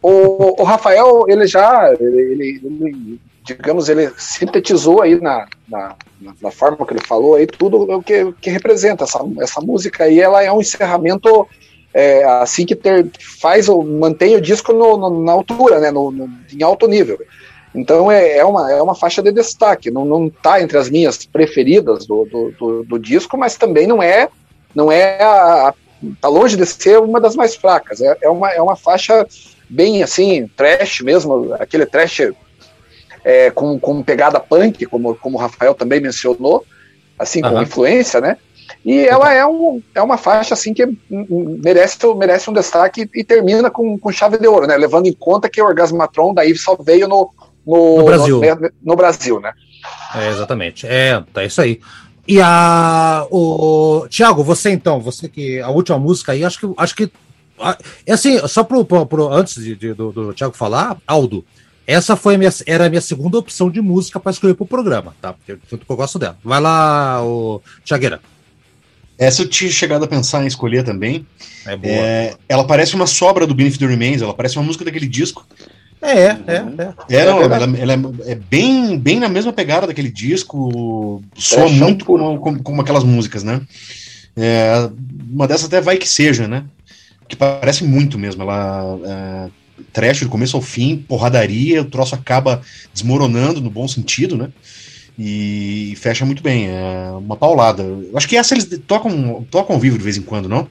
O, 0.00 0.08
o, 0.08 0.62
o, 0.62 0.64
Rafael, 0.64 1.24
ele 1.28 1.46
já, 1.46 1.92
ele, 2.00 2.32
ele, 2.32 2.60
ele 2.64 3.20
digamos, 3.44 3.90
ele 3.90 4.10
sintetizou 4.16 5.02
aí 5.02 5.20
na, 5.20 5.46
na, 5.68 5.94
na, 6.40 6.50
forma 6.50 6.86
que 6.86 6.94
ele 6.94 7.06
falou 7.06 7.34
aí 7.34 7.46
tudo 7.46 7.82
o 7.82 8.02
que, 8.02 8.32
que 8.40 8.48
representa 8.48 9.04
essa, 9.04 9.20
essa 9.40 9.60
música 9.60 10.08
e 10.08 10.18
ela 10.18 10.42
é 10.42 10.50
um 10.50 10.62
encerramento 10.62 11.46
é, 11.92 12.24
assim 12.24 12.64
que 12.64 12.74
ter, 12.74 13.06
faz 13.38 13.68
o 13.68 13.82
mantém 13.82 14.34
o 14.34 14.40
disco 14.40 14.72
no, 14.72 14.96
no, 14.96 15.22
na 15.22 15.32
altura, 15.32 15.78
né, 15.78 15.90
no, 15.90 16.10
no, 16.10 16.28
em 16.52 16.62
alto 16.62 16.88
nível. 16.88 17.18
Então 17.74 18.10
é, 18.10 18.38
é, 18.38 18.44
uma, 18.44 18.70
é 18.70 18.80
uma 18.80 18.94
faixa 18.94 19.22
de 19.22 19.32
destaque, 19.32 19.90
não, 19.90 20.04
não 20.04 20.30
tá 20.30 20.62
entre 20.62 20.78
as 20.78 20.88
minhas 20.88 21.24
preferidas 21.26 22.06
do, 22.06 22.24
do, 22.24 22.50
do, 22.52 22.84
do 22.84 22.98
disco, 22.98 23.36
mas 23.36 23.56
também 23.56 23.86
não 23.86 24.02
é 24.02 24.28
não 24.74 24.90
é 24.90 25.22
a, 25.22 25.68
a, 25.68 25.74
tá 26.20 26.28
longe 26.28 26.56
de 26.56 26.66
ser 26.66 26.98
uma 26.98 27.20
das 27.20 27.36
mais 27.36 27.54
fracas. 27.54 28.00
É, 28.00 28.16
é, 28.22 28.28
uma, 28.28 28.50
é 28.50 28.60
uma 28.60 28.76
faixa 28.76 29.26
bem 29.68 30.02
assim, 30.02 30.48
trash 30.56 31.00
mesmo, 31.00 31.54
aquele 31.54 31.86
trash 31.86 32.32
é, 33.24 33.50
com, 33.50 33.78
com 33.78 34.02
pegada 34.02 34.40
punk, 34.40 34.84
como, 34.86 35.14
como 35.14 35.38
o 35.38 35.40
Rafael 35.40 35.74
também 35.74 36.00
mencionou, 36.00 36.64
assim, 37.18 37.40
com 37.40 37.48
uhum. 37.48 37.62
influência, 37.62 38.20
né? 38.20 38.36
E 38.84 39.06
ela 39.06 39.32
é, 39.32 39.46
um, 39.46 39.82
é 39.94 40.02
uma 40.02 40.18
faixa 40.18 40.54
assim 40.54 40.74
que 40.74 40.86
merece, 41.08 41.98
merece 42.14 42.50
um 42.50 42.52
destaque 42.52 43.08
e 43.14 43.24
termina 43.24 43.70
com, 43.70 43.98
com 43.98 44.12
chave 44.12 44.38
de 44.38 44.46
ouro, 44.46 44.66
né? 44.66 44.76
Levando 44.76 45.06
em 45.06 45.12
conta 45.12 45.48
que 45.48 45.60
o 45.60 45.66
Orgasmatron 45.66 46.34
daí 46.34 46.54
só 46.54 46.76
veio 46.76 47.08
no, 47.08 47.30
no, 47.66 47.98
no 47.98 48.04
Brasil. 48.04 48.40
No, 48.40 48.70
no, 48.82 48.96
Brasil, 48.96 49.40
né? 49.40 49.52
É, 50.14 50.30
exatamente. 50.30 50.86
É, 50.86 51.22
tá 51.32 51.44
isso 51.44 51.60
aí. 51.60 51.80
E 52.26 52.40
a 52.40 53.26
o 53.30 54.06
Thiago, 54.08 54.42
você 54.42 54.70
então, 54.70 55.00
você 55.00 55.28
que 55.28 55.60
a 55.60 55.68
última 55.68 55.98
música 55.98 56.32
aí, 56.32 56.44
acho 56.44 56.58
que 56.58 56.66
acho 56.76 56.96
que 56.96 57.10
é 58.06 58.12
assim, 58.12 58.38
só 58.48 58.64
pro, 58.64 58.84
pro, 58.84 59.06
pro 59.06 59.32
antes 59.32 59.62
de, 59.62 59.76
de, 59.76 59.94
do, 59.94 60.10
do 60.10 60.34
Thiago 60.34 60.56
falar, 60.56 60.96
Aldo, 61.06 61.44
essa 61.86 62.16
foi 62.16 62.34
a 62.34 62.38
minha, 62.38 62.50
era 62.66 62.86
a 62.86 62.88
minha 62.88 63.00
segunda 63.00 63.38
opção 63.38 63.70
de 63.70 63.80
música 63.80 64.18
para 64.18 64.32
escolher 64.32 64.54
para 64.54 64.64
o 64.64 64.68
programa, 64.68 65.14
tá? 65.20 65.34
Porque 65.34 65.56
tanto 65.68 65.84
que 65.84 65.92
eu 65.92 65.96
gosto 65.96 66.18
dela. 66.18 66.36
Vai 66.42 66.60
lá, 66.60 67.22
o 67.22 67.60
Tiagueira. 67.84 68.20
Essa 69.18 69.42
eu 69.42 69.48
tinha 69.48 69.70
chegado 69.70 70.04
a 70.04 70.08
pensar 70.08 70.42
em 70.42 70.46
escolher 70.46 70.82
também. 70.82 71.26
É 71.66 71.76
boa. 71.76 71.92
É, 71.92 72.34
ela 72.48 72.66
parece 72.66 72.94
uma 72.94 73.06
sobra 73.06 73.46
do 73.46 73.54
Benefit 73.54 73.86
Remains, 73.86 74.22
ela 74.22 74.34
parece 74.34 74.56
uma 74.56 74.64
música 74.64 74.84
daquele 74.84 75.06
disco. 75.06 75.46
É, 76.04 76.12
é, 76.12 76.36
é. 76.46 77.16
É, 77.16 77.26
não, 77.26 77.40
é 77.40 77.44
ela, 77.44 77.78
ela 77.78 77.92
é, 77.94 78.32
é, 78.32 78.34
bem, 78.34 78.98
bem 78.98 79.18
na 79.18 79.28
mesma 79.28 79.54
pegada 79.54 79.86
daquele 79.86 80.10
disco, 80.10 81.22
soa 81.34 81.68
muito 81.70 82.04
como, 82.04 82.38
como, 82.38 82.62
como, 82.62 82.80
aquelas 82.82 83.04
músicas, 83.04 83.42
né? 83.42 83.62
É, 84.36 84.90
uma 85.30 85.48
dessas 85.48 85.64
até 85.64 85.80
vai 85.80 85.96
que 85.96 86.06
seja, 86.06 86.46
né? 86.46 86.64
Que 87.26 87.34
parece 87.34 87.84
muito 87.84 88.18
mesmo. 88.18 88.42
Ela 88.42 88.98
é, 89.02 89.50
trash 89.94 90.20
do 90.20 90.28
começo 90.28 90.56
ao 90.56 90.62
fim, 90.62 90.98
porradaria, 91.08 91.80
o 91.80 91.86
troço 91.86 92.14
acaba 92.14 92.60
desmoronando 92.92 93.62
no 93.62 93.70
bom 93.70 93.88
sentido, 93.88 94.36
né? 94.36 94.50
E 95.18 95.94
fecha 95.96 96.26
muito 96.26 96.42
bem, 96.42 96.68
é 96.68 97.10
uma 97.12 97.36
paulada. 97.36 97.82
Eu 97.82 98.12
acho 98.14 98.28
que 98.28 98.36
essa 98.36 98.52
eles 98.52 98.68
tocam, 98.86 99.46
tocam 99.50 99.76
ao 99.76 99.80
vivo 99.80 99.96
de 99.96 100.04
vez 100.04 100.18
em 100.18 100.22
quando, 100.22 100.50
não? 100.50 100.68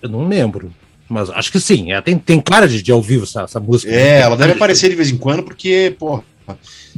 Eu 0.00 0.08
não 0.08 0.26
lembro. 0.26 0.72
Mas 1.08 1.30
acho 1.30 1.52
que 1.52 1.60
sim, 1.60 1.92
é, 1.92 2.00
tem, 2.00 2.18
tem 2.18 2.40
cara 2.40 2.66
de, 2.66 2.82
de 2.82 2.90
ao 2.90 3.02
vivo 3.02 3.24
essa, 3.24 3.42
essa 3.42 3.60
música. 3.60 3.92
É, 3.92 4.20
ela 4.20 4.36
deve 4.36 4.52
aparecer 4.52 4.88
de 4.88 4.96
vez 4.96 5.10
em 5.10 5.16
quando, 5.16 5.42
porque, 5.42 5.94
pô, 5.98 6.22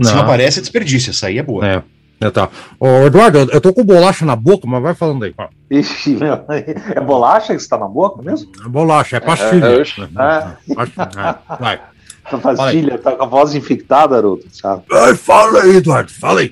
se 0.01 0.13
não 0.15 0.21
aparece 0.21 0.59
é 0.59 0.63
desperdício, 0.63 1.11
essa 1.11 1.27
aí 1.27 1.39
é 1.39 1.43
boa. 1.43 1.67
É. 1.67 1.83
É, 2.19 2.31
tá. 2.31 2.49
Ô, 2.81 3.05
Eduardo, 3.05 3.39
eu 3.53 3.61
tô 3.61 3.75
com 3.75 3.85
bolacha 3.85 4.25
na 4.25 4.35
boca, 4.35 4.67
mas 4.67 4.83
vai 4.83 4.95
falando 4.95 5.25
aí. 5.25 5.35
Ixi, 5.71 6.17
meu, 6.17 6.41
é 6.49 7.01
bolacha 7.01 7.55
que 7.55 7.61
está 7.61 7.77
na 7.77 7.87
boca 7.87 8.23
mesmo? 8.23 8.51
É 8.65 8.69
bolacha, 8.69 9.19
é 9.19 9.21
pastilha. 9.21 9.67
É, 9.67 9.83
é. 9.83 11.57
Vai. 11.61 11.81
A 12.29 12.39
pastilha, 12.39 12.99
tá 12.99 13.13
com 13.13 13.23
a 13.23 13.27
voz 13.27 13.55
infectada, 13.55 14.17
Aruto, 14.17 14.49
sabe? 14.51 14.83
Ai, 14.91 15.15
fala 15.15 15.63
aí, 15.63 15.77
Eduardo, 15.77 16.11
fala 16.11 16.41
aí. 16.41 16.51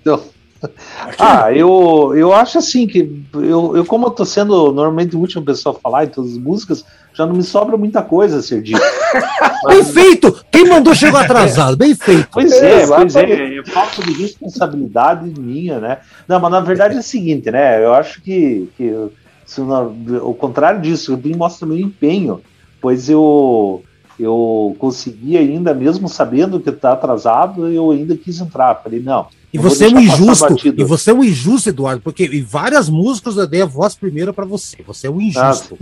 Então, 0.00 0.22
ah, 1.18 1.52
eu, 1.52 2.12
eu 2.16 2.32
acho 2.32 2.58
assim 2.58 2.86
que 2.86 3.24
eu, 3.34 3.76
eu, 3.76 3.84
como 3.84 4.06
eu 4.06 4.10
tô 4.10 4.24
sendo 4.24 4.72
normalmente 4.72 5.14
a 5.14 5.18
última 5.18 5.44
pessoa 5.44 5.76
a 5.76 5.80
falar 5.80 6.04
em 6.04 6.08
todas 6.08 6.32
as 6.32 6.38
músicas, 6.38 6.84
já 7.12 7.24
não 7.26 7.34
me 7.34 7.42
sobra 7.42 7.76
muita 7.76 8.02
coisa 8.02 8.38
a 8.38 8.42
ser 8.42 8.62
dito. 8.62 8.80
Bem 9.66 9.84
feito! 9.84 10.44
Quem 10.50 10.68
mandou 10.68 10.94
chegou 10.94 11.18
atrasado, 11.18 11.76
bem 11.76 11.94
feito. 11.94 12.28
Pois 12.30 12.52
é, 12.52 12.86
pois 12.86 13.16
é, 13.16 13.58
é 13.58 13.64
falta 13.64 14.02
de 14.02 14.12
responsabilidade 14.12 15.32
minha, 15.40 15.80
né? 15.80 15.98
Não, 16.28 16.38
mas 16.38 16.50
na 16.50 16.60
verdade 16.60 16.96
é 16.96 16.98
o 16.98 17.02
seguinte, 17.02 17.50
né? 17.50 17.82
Eu 17.82 17.94
acho 17.94 18.20
que, 18.20 18.68
que 18.76 18.92
se, 19.46 19.60
o 19.60 20.34
contrário 20.34 20.80
disso, 20.80 21.16
me 21.16 21.34
mostra 21.34 21.66
meu 21.66 21.78
empenho, 21.78 22.42
pois 22.80 23.08
eu 23.08 23.82
eu 24.18 24.76
consegui 24.78 25.36
ainda, 25.36 25.74
mesmo 25.74 26.08
sabendo 26.08 26.60
que 26.60 26.70
está 26.70 26.92
atrasado, 26.92 27.68
eu 27.68 27.90
ainda 27.90 28.16
quis 28.16 28.40
entrar. 28.40 28.80
Falei, 28.82 29.00
não, 29.00 29.26
e 29.54 29.58
você 29.58 29.84
é 29.86 29.88
um 29.88 30.00
injusto. 30.00 30.56
E 30.76 30.82
você 30.82 31.12
é 31.12 31.14
um 31.14 31.22
injusto, 31.22 31.68
Eduardo, 31.68 32.02
porque 32.02 32.24
em 32.24 32.42
várias 32.42 32.88
músicas 32.88 33.36
eu 33.36 33.46
dei 33.46 33.62
a 33.62 33.66
voz 33.66 33.94
primeira 33.94 34.32
para 34.32 34.44
você. 34.44 34.78
Você 34.84 35.06
é 35.06 35.10
um 35.10 35.20
injusto. 35.20 35.78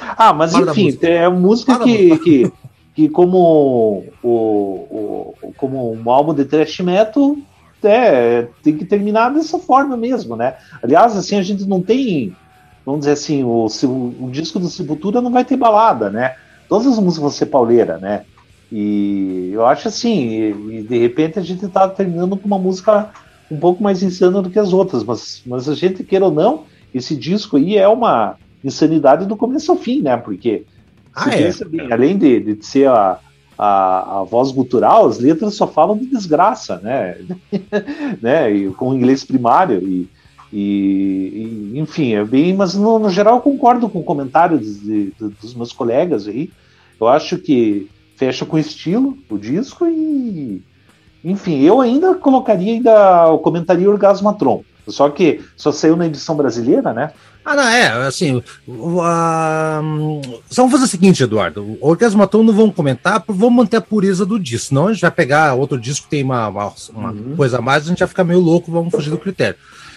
Ah, 0.00 0.14
ah 0.16 0.32
mas 0.32 0.54
enfim, 0.54 0.84
música. 0.84 1.06
é 1.06 1.28
música 1.28 1.78
que, 1.80 2.18
que, 2.20 2.52
que, 2.94 3.08
como, 3.10 4.04
o, 4.22 5.34
o, 5.42 5.52
como 5.58 5.92
um 5.92 6.10
álbum 6.10 6.32
de 6.32 6.46
thrash 6.46 6.80
metal, 6.80 7.36
é, 7.84 8.48
tem 8.62 8.74
que 8.74 8.86
terminar 8.86 9.30
dessa 9.30 9.58
forma 9.58 9.94
mesmo, 9.94 10.34
né? 10.34 10.54
Aliás, 10.82 11.14
assim, 11.14 11.36
a 11.36 11.42
gente 11.42 11.66
não 11.66 11.82
tem, 11.82 12.34
vamos 12.84 13.00
dizer 13.00 13.12
assim, 13.12 13.44
o, 13.44 13.66
o, 13.66 14.24
o 14.24 14.30
disco 14.30 14.58
do 14.58 14.70
Sepultura 14.70 15.20
não 15.20 15.30
vai 15.30 15.44
ter 15.44 15.56
balada, 15.58 16.08
né? 16.08 16.34
Todas 16.66 16.86
as 16.86 16.98
músicas 16.98 17.18
vão 17.18 17.30
ser 17.30 17.46
pauleira, 17.46 17.98
né? 17.98 18.22
E 18.72 19.50
eu 19.52 19.66
acho 19.66 19.88
assim, 19.88 20.28
e, 20.28 20.78
e 20.78 20.82
de 20.82 20.98
repente 20.98 21.38
a 21.38 21.42
gente 21.42 21.66
tá 21.68 21.88
terminando 21.88 22.36
com 22.36 22.46
uma 22.46 22.58
música 22.58 23.10
um 23.50 23.58
pouco 23.58 23.82
mais 23.82 24.02
insana 24.02 24.40
do 24.40 24.48
que 24.48 24.58
as 24.58 24.72
outras, 24.72 25.02
mas, 25.02 25.42
mas 25.44 25.68
a 25.68 25.74
gente 25.74 26.04
queira 26.04 26.26
ou 26.26 26.30
não, 26.30 26.64
esse 26.94 27.16
disco 27.16 27.56
aí 27.56 27.76
é 27.76 27.88
uma 27.88 28.36
insanidade 28.62 29.26
do 29.26 29.36
começo 29.36 29.72
ao 29.72 29.78
fim, 29.78 30.02
né? 30.02 30.16
Porque 30.16 30.64
ah, 31.14 31.30
é? 31.34 31.52
bem, 31.64 31.92
além 31.92 32.16
de, 32.16 32.40
de 32.40 32.64
ser 32.64 32.88
a, 32.88 33.18
a, 33.58 34.20
a, 34.20 34.24
voz 34.24 34.52
gutural, 34.52 35.06
as 35.06 35.18
letras 35.18 35.54
só 35.54 35.66
falam 35.66 35.96
de 35.96 36.06
desgraça, 36.06 36.78
né? 36.78 37.16
né? 38.22 38.52
E, 38.52 38.70
com 38.70 38.94
inglês 38.94 39.24
primário 39.24 39.78
e, 39.82 40.08
e, 40.52 41.72
e, 41.74 41.78
enfim, 41.78 42.14
é 42.14 42.24
bem, 42.24 42.54
mas 42.54 42.74
no, 42.74 42.98
no 43.00 43.10
geral 43.10 43.36
eu 43.36 43.42
concordo 43.42 43.88
com 43.88 43.98
o 44.00 44.04
comentário 44.04 44.58
de, 44.58 45.10
de, 45.10 45.12
dos 45.40 45.54
meus 45.54 45.72
colegas 45.72 46.28
aí. 46.28 46.50
Eu 47.00 47.08
acho 47.08 47.38
que 47.38 47.88
fecha 48.20 48.44
com 48.44 48.58
estilo 48.58 49.16
o 49.30 49.38
disco 49.38 49.86
e 49.86 50.62
enfim, 51.24 51.60
eu 51.62 51.80
ainda 51.80 52.14
colocaria 52.14 52.74
ainda 52.74 53.38
comentaria 53.42 53.88
Orgasmatron. 53.88 54.62
Só 54.86 55.08
que 55.08 55.40
só 55.56 55.72
saiu 55.72 55.96
na 55.96 56.06
edição 56.06 56.36
brasileira, 56.36 56.92
né? 56.92 57.12
Ah, 57.44 57.56
não, 57.56 57.62
é, 57.62 57.86
assim, 58.06 58.36
uh, 58.36 58.42
só 60.50 60.62
vamos 60.62 60.72
fazer 60.72 60.84
o 60.84 60.88
seguinte, 60.88 61.22
Eduardo, 61.22 61.62
o 61.62 61.78
Orgasmatron 61.80 62.42
não 62.42 62.52
vamos 62.52 62.74
comentar, 62.74 63.24
vamos 63.26 63.54
manter 63.54 63.78
a 63.78 63.80
pureza 63.80 64.26
do 64.26 64.38
disco, 64.38 64.68
senão 64.68 64.88
a 64.88 64.92
gente 64.92 65.00
vai 65.00 65.10
pegar 65.10 65.54
outro 65.54 65.78
disco 65.78 66.04
que 66.04 66.10
tem 66.10 66.22
uma, 66.22 66.48
uma, 66.48 66.72
uma 66.94 67.12
uhum. 67.12 67.36
coisa 67.36 67.58
a 67.58 67.62
mais, 67.62 67.84
a 67.84 67.88
gente 67.88 68.00
vai 68.00 68.08
ficar 68.08 68.24
meio 68.24 68.40
louco, 68.40 68.70
vamos 68.70 68.90
fugir 68.90 69.08
do 69.08 69.16
critério. 69.16 69.56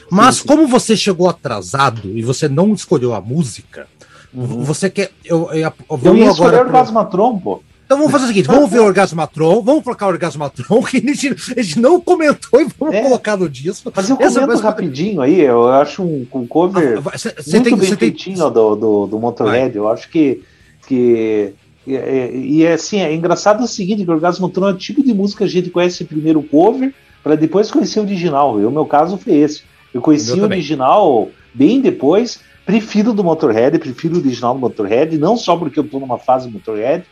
Mas 0.10 0.36
sim, 0.36 0.41
sim. 0.41 0.48
como 0.48 0.68
você 0.68 0.95
chegou 0.95 1.28
atrasado 1.28 2.08
e 2.08 2.22
você 2.22 2.48
não 2.48 2.74
escolheu 2.74 3.14
a 3.14 3.20
música, 3.20 3.88
uhum. 4.34 4.64
você 4.64 4.90
quer... 4.90 5.12
Eu, 5.26 5.52
eu, 5.52 5.74
eu, 5.90 6.00
eu 6.02 6.16
ia 6.16 6.30
escolher 6.30 6.58
o 6.58 6.62
Orgasmatron, 6.62 7.40
pô. 7.40 7.62
Então 7.94 7.98
vamos 7.99 8.11
fazer 8.11 8.26
o 8.26 8.28
seguinte: 8.28 8.48
vamos 8.48 8.72
ver 8.72 8.80
o 8.80 8.86
Orgasmatron, 8.86 9.61
vamos 9.61 9.84
colocar 9.84 10.07
o 10.07 10.10
Orgasmatron, 10.10 10.82
que 10.90 10.98
a 10.98 10.99
gente, 10.99 11.36
a 11.56 11.61
gente 11.61 11.80
não 11.80 12.02
comentou 12.02 12.60
e 12.60 12.68
vamos 12.80 12.95
é. 12.95 13.02
colocar 13.03 13.38
no 13.38 13.48
disco. 13.48 13.91
Mas 13.95 14.10
eu 14.10 14.18
comento 14.18 14.52
Essa, 14.52 14.64
rapidinho 14.64 15.22
aí, 15.22 15.41
eu 15.41 15.68
acho 15.68 16.02
um, 16.02 16.26
um 16.34 16.48
cover 16.48 16.99
ah, 17.06 17.18
cê, 17.18 17.36
cê 17.40 17.60
muito 17.60 17.70
tem, 17.70 17.78
bem 17.78 17.95
feitinho 17.95 18.38
tem... 18.38 18.52
do, 18.52 18.76
do, 18.76 19.07
do 19.07 19.20
Motorhead. 19.20 19.76
Eu 19.78 19.88
acho 19.88 20.10
que. 20.10 20.41
que 20.88 21.53
e, 21.86 21.94
e, 21.94 22.64
é 22.64 22.74
assim, 22.74 22.99
é 22.99 23.14
engraçado 23.14 23.64
o 23.64 23.68
seguinte: 23.68 24.03
que 24.03 24.10
o 24.10 24.14
Orgasmatron 24.14 24.70
é 24.70 24.72
o 24.72 24.78
tipo 24.78 25.03
de 25.03 25.14
música 25.14 25.40
que 25.40 25.44
a 25.44 25.48
gente 25.48 25.70
conhece 25.70 26.03
primeiro 26.03 26.40
o 26.40 26.44
cover, 26.44 26.91
para 27.24 27.36
depois 27.36 27.70
conhecer 27.70 27.99
o 27.99 28.03
original. 28.03 28.60
E 28.60 28.65
o 28.65 28.72
meu 28.72 28.88
caso 28.88 29.18
foi 29.18 29.36
esse. 29.36 29.61
Eu 29.94 30.02
conheci 30.02 30.32
o 30.32 30.44
original 30.44 31.30
bem 31.53 31.80
depois. 31.80 32.40
Prefiro 32.65 33.14
do 33.14 33.24
Motorhead, 33.24 33.78
prefiro 33.78 34.15
o 34.15 34.20
original 34.20 34.56
do 34.56 34.61
Motorhead, 34.61 35.18
não 35.18 35.36
só 35.36 35.56
porque 35.56 35.78
eu 35.78 35.84
tô 35.84 35.99
numa 35.99 36.18
fase 36.18 36.48
do 36.48 36.53
Motorhead, 36.53 37.03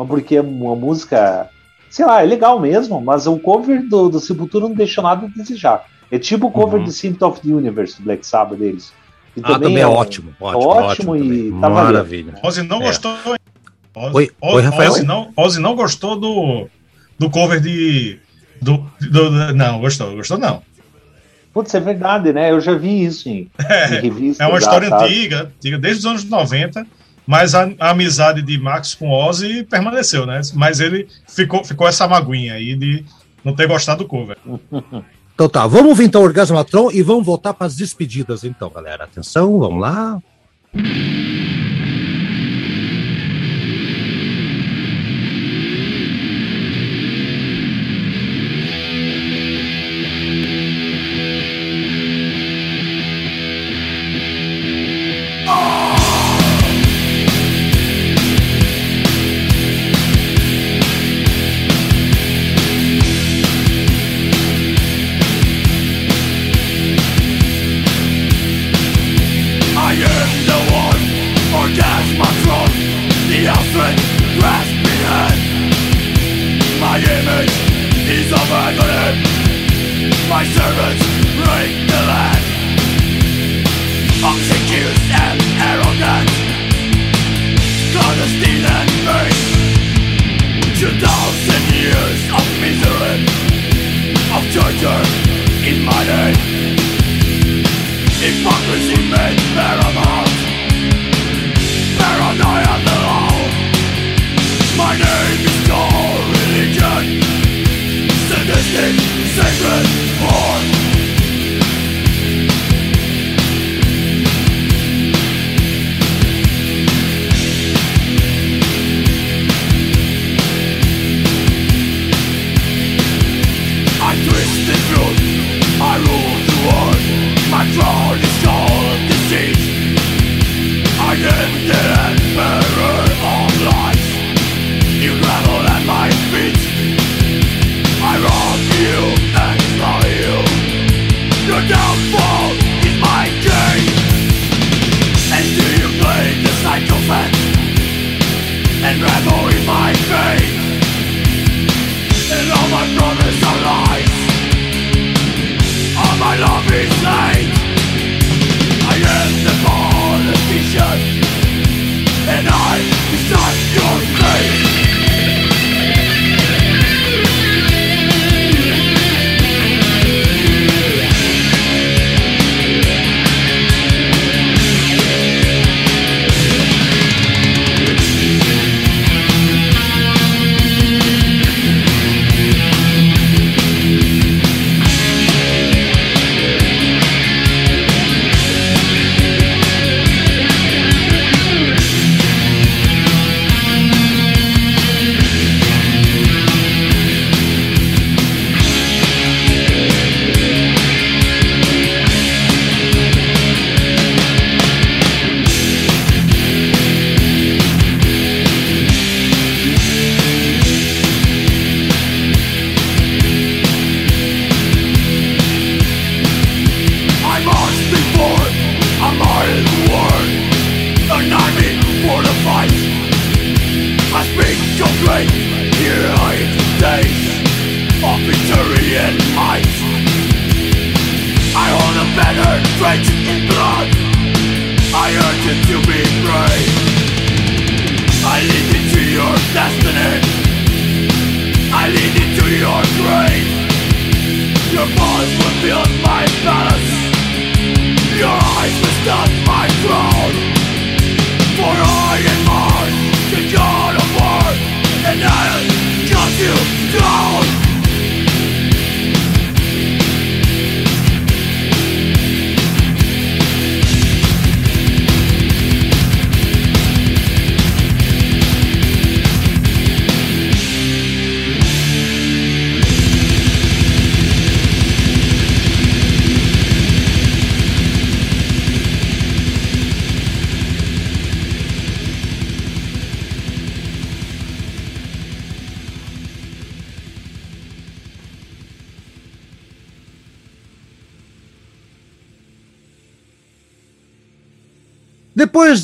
mas 0.00 0.08
porque 0.08 0.40
uma 0.40 0.74
música, 0.74 1.50
sei 1.90 2.06
lá, 2.06 2.22
é 2.22 2.24
legal 2.24 2.58
mesmo, 2.58 3.02
mas 3.02 3.26
o 3.26 3.38
cover 3.38 3.86
do, 3.86 4.08
do 4.08 4.18
Sepultura 4.18 4.66
não 4.66 4.74
deixa 4.74 5.02
nada 5.02 5.26
a 5.26 5.28
desejar. 5.28 5.84
É 6.10 6.18
tipo 6.18 6.46
o 6.46 6.50
cover 6.50 6.78
uhum. 6.78 6.86
do 6.86 6.90
Symptom 6.90 7.28
of 7.28 7.40
the 7.42 7.52
Universe, 7.52 7.98
do 7.98 8.04
Black 8.04 8.26
Sabbath 8.26 8.58
deles. 8.58 8.94
E 9.36 9.40
ah, 9.44 9.58
também, 9.58 9.76
é, 9.76 9.80
é 9.80 9.86
ótimo, 9.86 10.34
ótimo, 10.40 10.68
ótimo, 10.68 11.12
ótimo 11.12 11.16
e 11.16 11.50
tá 11.50 11.68
Maravilha. 11.68 12.34
Ozzy 12.42 12.62
não 12.62 12.80
é. 12.80 12.86
gostou. 12.86 13.12
Ozzy, 13.94 14.14
Oi, 14.14 14.30
Oi, 14.40 14.62
Rafael? 14.62 14.90
Ozzy 14.90 15.02
não, 15.04 15.32
Ozzy 15.36 15.60
não 15.60 15.76
gostou 15.76 16.18
do, 16.18 16.66
do 17.18 17.28
cover 17.28 17.60
de. 17.60 18.18
Do, 18.62 18.78
do, 19.00 19.30
do, 19.30 19.54
não, 19.54 19.80
gostou, 19.80 20.16
gostou 20.16 20.38
não. 20.38 20.62
Putz, 21.52 21.74
é 21.74 21.80
verdade, 21.80 22.32
né? 22.32 22.50
Eu 22.50 22.60
já 22.60 22.74
vi 22.74 23.04
isso 23.04 23.28
em, 23.28 23.50
é, 23.68 23.98
em 23.98 24.00
revista. 24.00 24.44
É 24.44 24.46
uma 24.46 24.58
já, 24.58 24.66
história 24.66 24.94
antiga, 24.94 25.52
antiga, 25.58 25.78
desde 25.78 26.00
os 26.00 26.06
anos 26.06 26.24
90 26.24 26.86
mas 27.30 27.54
a, 27.54 27.70
a, 27.78 27.90
amizade 27.90 28.42
de 28.42 28.58
Max 28.58 28.92
com 28.92 29.08
Ozzy 29.08 29.62
permaneceu, 29.62 30.26
né? 30.26 30.40
Mas 30.52 30.80
ele 30.80 31.06
ficou, 31.28 31.64
ficou 31.64 31.86
essa 31.86 32.08
maguinha 32.08 32.54
aí 32.54 32.74
de 32.74 33.04
não 33.44 33.54
ter 33.54 33.68
gostado 33.68 34.02
do 34.02 34.08
cover. 34.08 34.36
Então 35.32 35.48
tá, 35.48 35.66
vamos 35.66 35.88
ouvir 35.88 36.04
então 36.04 36.20
Orgasmatron 36.20 36.90
e 36.92 37.00
vamos 37.00 37.24
voltar 37.24 37.54
para 37.54 37.66
as 37.66 37.74
despedidas 37.74 38.44
então, 38.44 38.68
galera. 38.68 39.04
Atenção, 39.04 39.58
vamos 39.58 39.80
lá. 39.80 40.20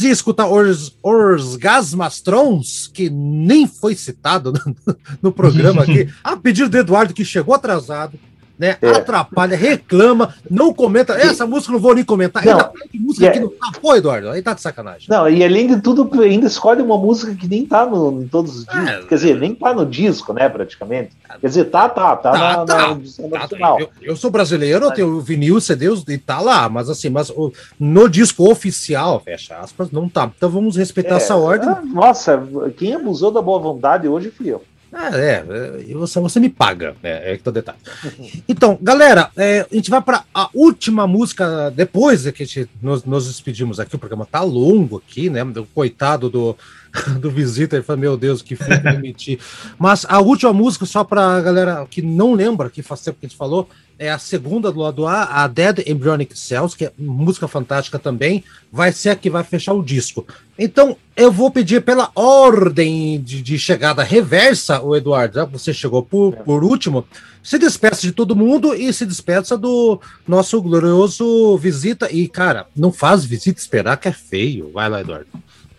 De 0.06 0.12
escutar 0.12 0.46
Ors, 0.46 0.96
Orgasmastrons, 1.02 2.90
que 2.92 3.10
nem 3.10 3.66
foi 3.66 3.94
citado 3.94 4.52
no, 4.86 4.96
no 5.22 5.32
programa 5.32 5.82
aqui, 5.82 6.08
a 6.22 6.36
pedido 6.36 6.68
do 6.68 6.78
Eduardo, 6.78 7.14
que 7.14 7.24
chegou 7.24 7.54
atrasado, 7.54 8.18
né? 8.58 8.76
É. 8.80 8.90
Atrapalha, 8.90 9.56
reclama, 9.56 10.34
não 10.50 10.72
comenta. 10.72 11.14
Essa 11.14 11.46
música 11.46 11.72
não 11.72 11.80
vou 11.80 11.94
nem 11.94 12.04
comentar. 12.04 12.44
Não, 12.44 12.52
ainda 12.52 12.72
música 12.94 13.26
é... 13.26 13.30
que 13.30 13.40
não 13.40 13.48
tá. 13.48 13.72
Pô, 13.80 13.94
Eduardo, 13.94 14.30
aí 14.30 14.42
tá 14.42 14.54
de 14.54 14.60
sacanagem. 14.60 15.06
Não, 15.08 15.28
e 15.28 15.44
além 15.44 15.66
de 15.66 15.80
tudo, 15.80 16.08
ainda 16.22 16.46
escolhe 16.46 16.82
uma 16.82 16.96
música 16.96 17.34
que 17.34 17.46
nem 17.46 17.66
tá 17.66 17.86
no, 17.86 18.22
em 18.22 18.28
todos 18.28 18.58
os 18.58 18.68
é. 18.68 18.72
discos. 18.72 18.88
É, 18.88 19.08
Quer 19.08 19.14
dizer, 19.14 19.36
nem 19.38 19.54
tá 19.54 19.74
no 19.74 19.86
disco, 19.86 20.32
né, 20.32 20.48
praticamente. 20.48 21.10
Quer 21.40 21.46
dizer, 21.46 21.64
tá, 21.66 21.88
tá, 21.88 22.16
tá, 22.16 22.32
tá 22.32 22.38
na, 22.38 22.64
tá, 22.64 22.98
na, 23.28 23.48
tá, 23.48 23.76
eu, 23.78 23.88
eu, 24.02 24.16
sou 24.16 24.30
brasileiro, 24.30 24.86
eu 24.86 24.90
tenho 24.90 25.20
vinil, 25.20 25.60
CD 25.60 25.86
e 26.08 26.18
tá 26.18 26.40
lá, 26.40 26.68
mas 26.68 26.88
assim, 26.88 27.08
mas 27.08 27.32
no 27.78 28.08
disco 28.08 28.50
oficial, 28.50 29.20
fecha 29.20 29.56
aspas, 29.56 29.90
não 29.90 30.08
tá. 30.08 30.30
Então 30.36 30.50
vamos 30.50 30.76
respeitar 30.76 31.14
é, 31.14 31.16
essa 31.18 31.36
ordem. 31.36 31.68
Ah, 31.68 31.82
nossa, 31.84 32.42
quem 32.76 32.94
abusou 32.94 33.30
da 33.30 33.42
boa 33.42 33.58
vontade 33.58 34.08
hoje 34.08 34.30
fui 34.30 34.48
eu. 34.48 34.62
Ah, 34.92 35.10
é, 35.18 35.44
é 35.90 35.94
você, 35.94 36.20
você 36.20 36.40
me 36.40 36.48
paga, 36.48 36.94
né? 37.02 37.32
É 37.32 37.36
que 37.36 37.42
tá 37.42 37.50
o 37.50 37.52
detalhe. 37.52 37.78
Então, 38.48 38.78
galera, 38.80 39.30
é, 39.36 39.66
a 39.70 39.74
gente 39.74 39.90
vai 39.90 40.00
para 40.00 40.24
a 40.32 40.48
última 40.54 41.06
música 41.06 41.70
depois 41.70 42.22
que 42.30 42.42
a 42.42 42.46
gente 42.46 42.70
nos, 42.80 43.04
nos, 43.04 43.26
despedimos 43.26 43.80
aqui. 43.80 43.96
O 43.96 43.98
programa 43.98 44.24
tá 44.24 44.40
longo 44.42 44.98
aqui, 44.98 45.28
né? 45.28 45.42
O 45.42 45.66
coitado 45.74 46.30
do, 46.30 46.56
do 47.20 47.30
visita, 47.30 47.76
ele 47.76 47.82
fala: 47.82 47.98
Meu 47.98 48.16
Deus, 48.16 48.42
que 48.42 48.56
fim 48.56 48.80
permitir. 48.80 49.38
Mas 49.78 50.06
a 50.08 50.20
última 50.20 50.52
música, 50.52 50.86
só 50.86 51.04
para 51.04 51.40
galera 51.40 51.86
que 51.90 52.00
não 52.00 52.34
lembra, 52.34 52.70
que 52.70 52.82
faz 52.82 53.02
tempo 53.02 53.18
que 53.20 53.26
a 53.26 53.28
gente 53.28 53.38
falou, 53.38 53.68
é 53.98 54.10
a 54.10 54.18
segunda 54.18 54.70
do 54.70 54.80
lado 54.80 55.06
A, 55.06 55.42
a 55.42 55.46
Dead 55.46 55.82
Embryonic 55.86 56.38
Cells, 56.38 56.76
que 56.76 56.86
é 56.86 56.92
música 56.98 57.48
fantástica 57.48 57.98
também, 57.98 58.44
vai 58.70 58.92
ser 58.92 59.10
a 59.10 59.16
que 59.16 59.30
vai 59.30 59.42
fechar 59.42 59.72
o 59.72 59.82
disco. 59.82 60.26
Então, 60.58 60.96
eu 61.16 61.32
vou 61.32 61.50
pedir 61.50 61.82
pela 61.82 62.10
ordem 62.14 63.20
de, 63.20 63.42
de 63.42 63.58
chegada 63.58 64.02
reversa, 64.02 64.82
o 64.82 64.94
Eduardo, 64.94 65.36
já 65.36 65.44
você 65.44 65.72
chegou 65.72 66.02
por, 66.02 66.36
por 66.36 66.62
último, 66.62 67.06
se 67.42 67.58
despeça 67.58 68.02
de 68.02 68.12
todo 68.12 68.36
mundo 68.36 68.74
e 68.74 68.92
se 68.92 69.06
despeça 69.06 69.56
do 69.56 70.00
nosso 70.26 70.60
glorioso 70.60 71.56
visita. 71.58 72.10
E, 72.10 72.28
cara, 72.28 72.66
não 72.76 72.92
faz 72.92 73.24
visita 73.24 73.60
esperar 73.60 73.96
que 73.96 74.08
é 74.08 74.12
feio. 74.12 74.70
Vai 74.72 74.88
lá, 74.88 75.00
Eduardo. 75.00 75.28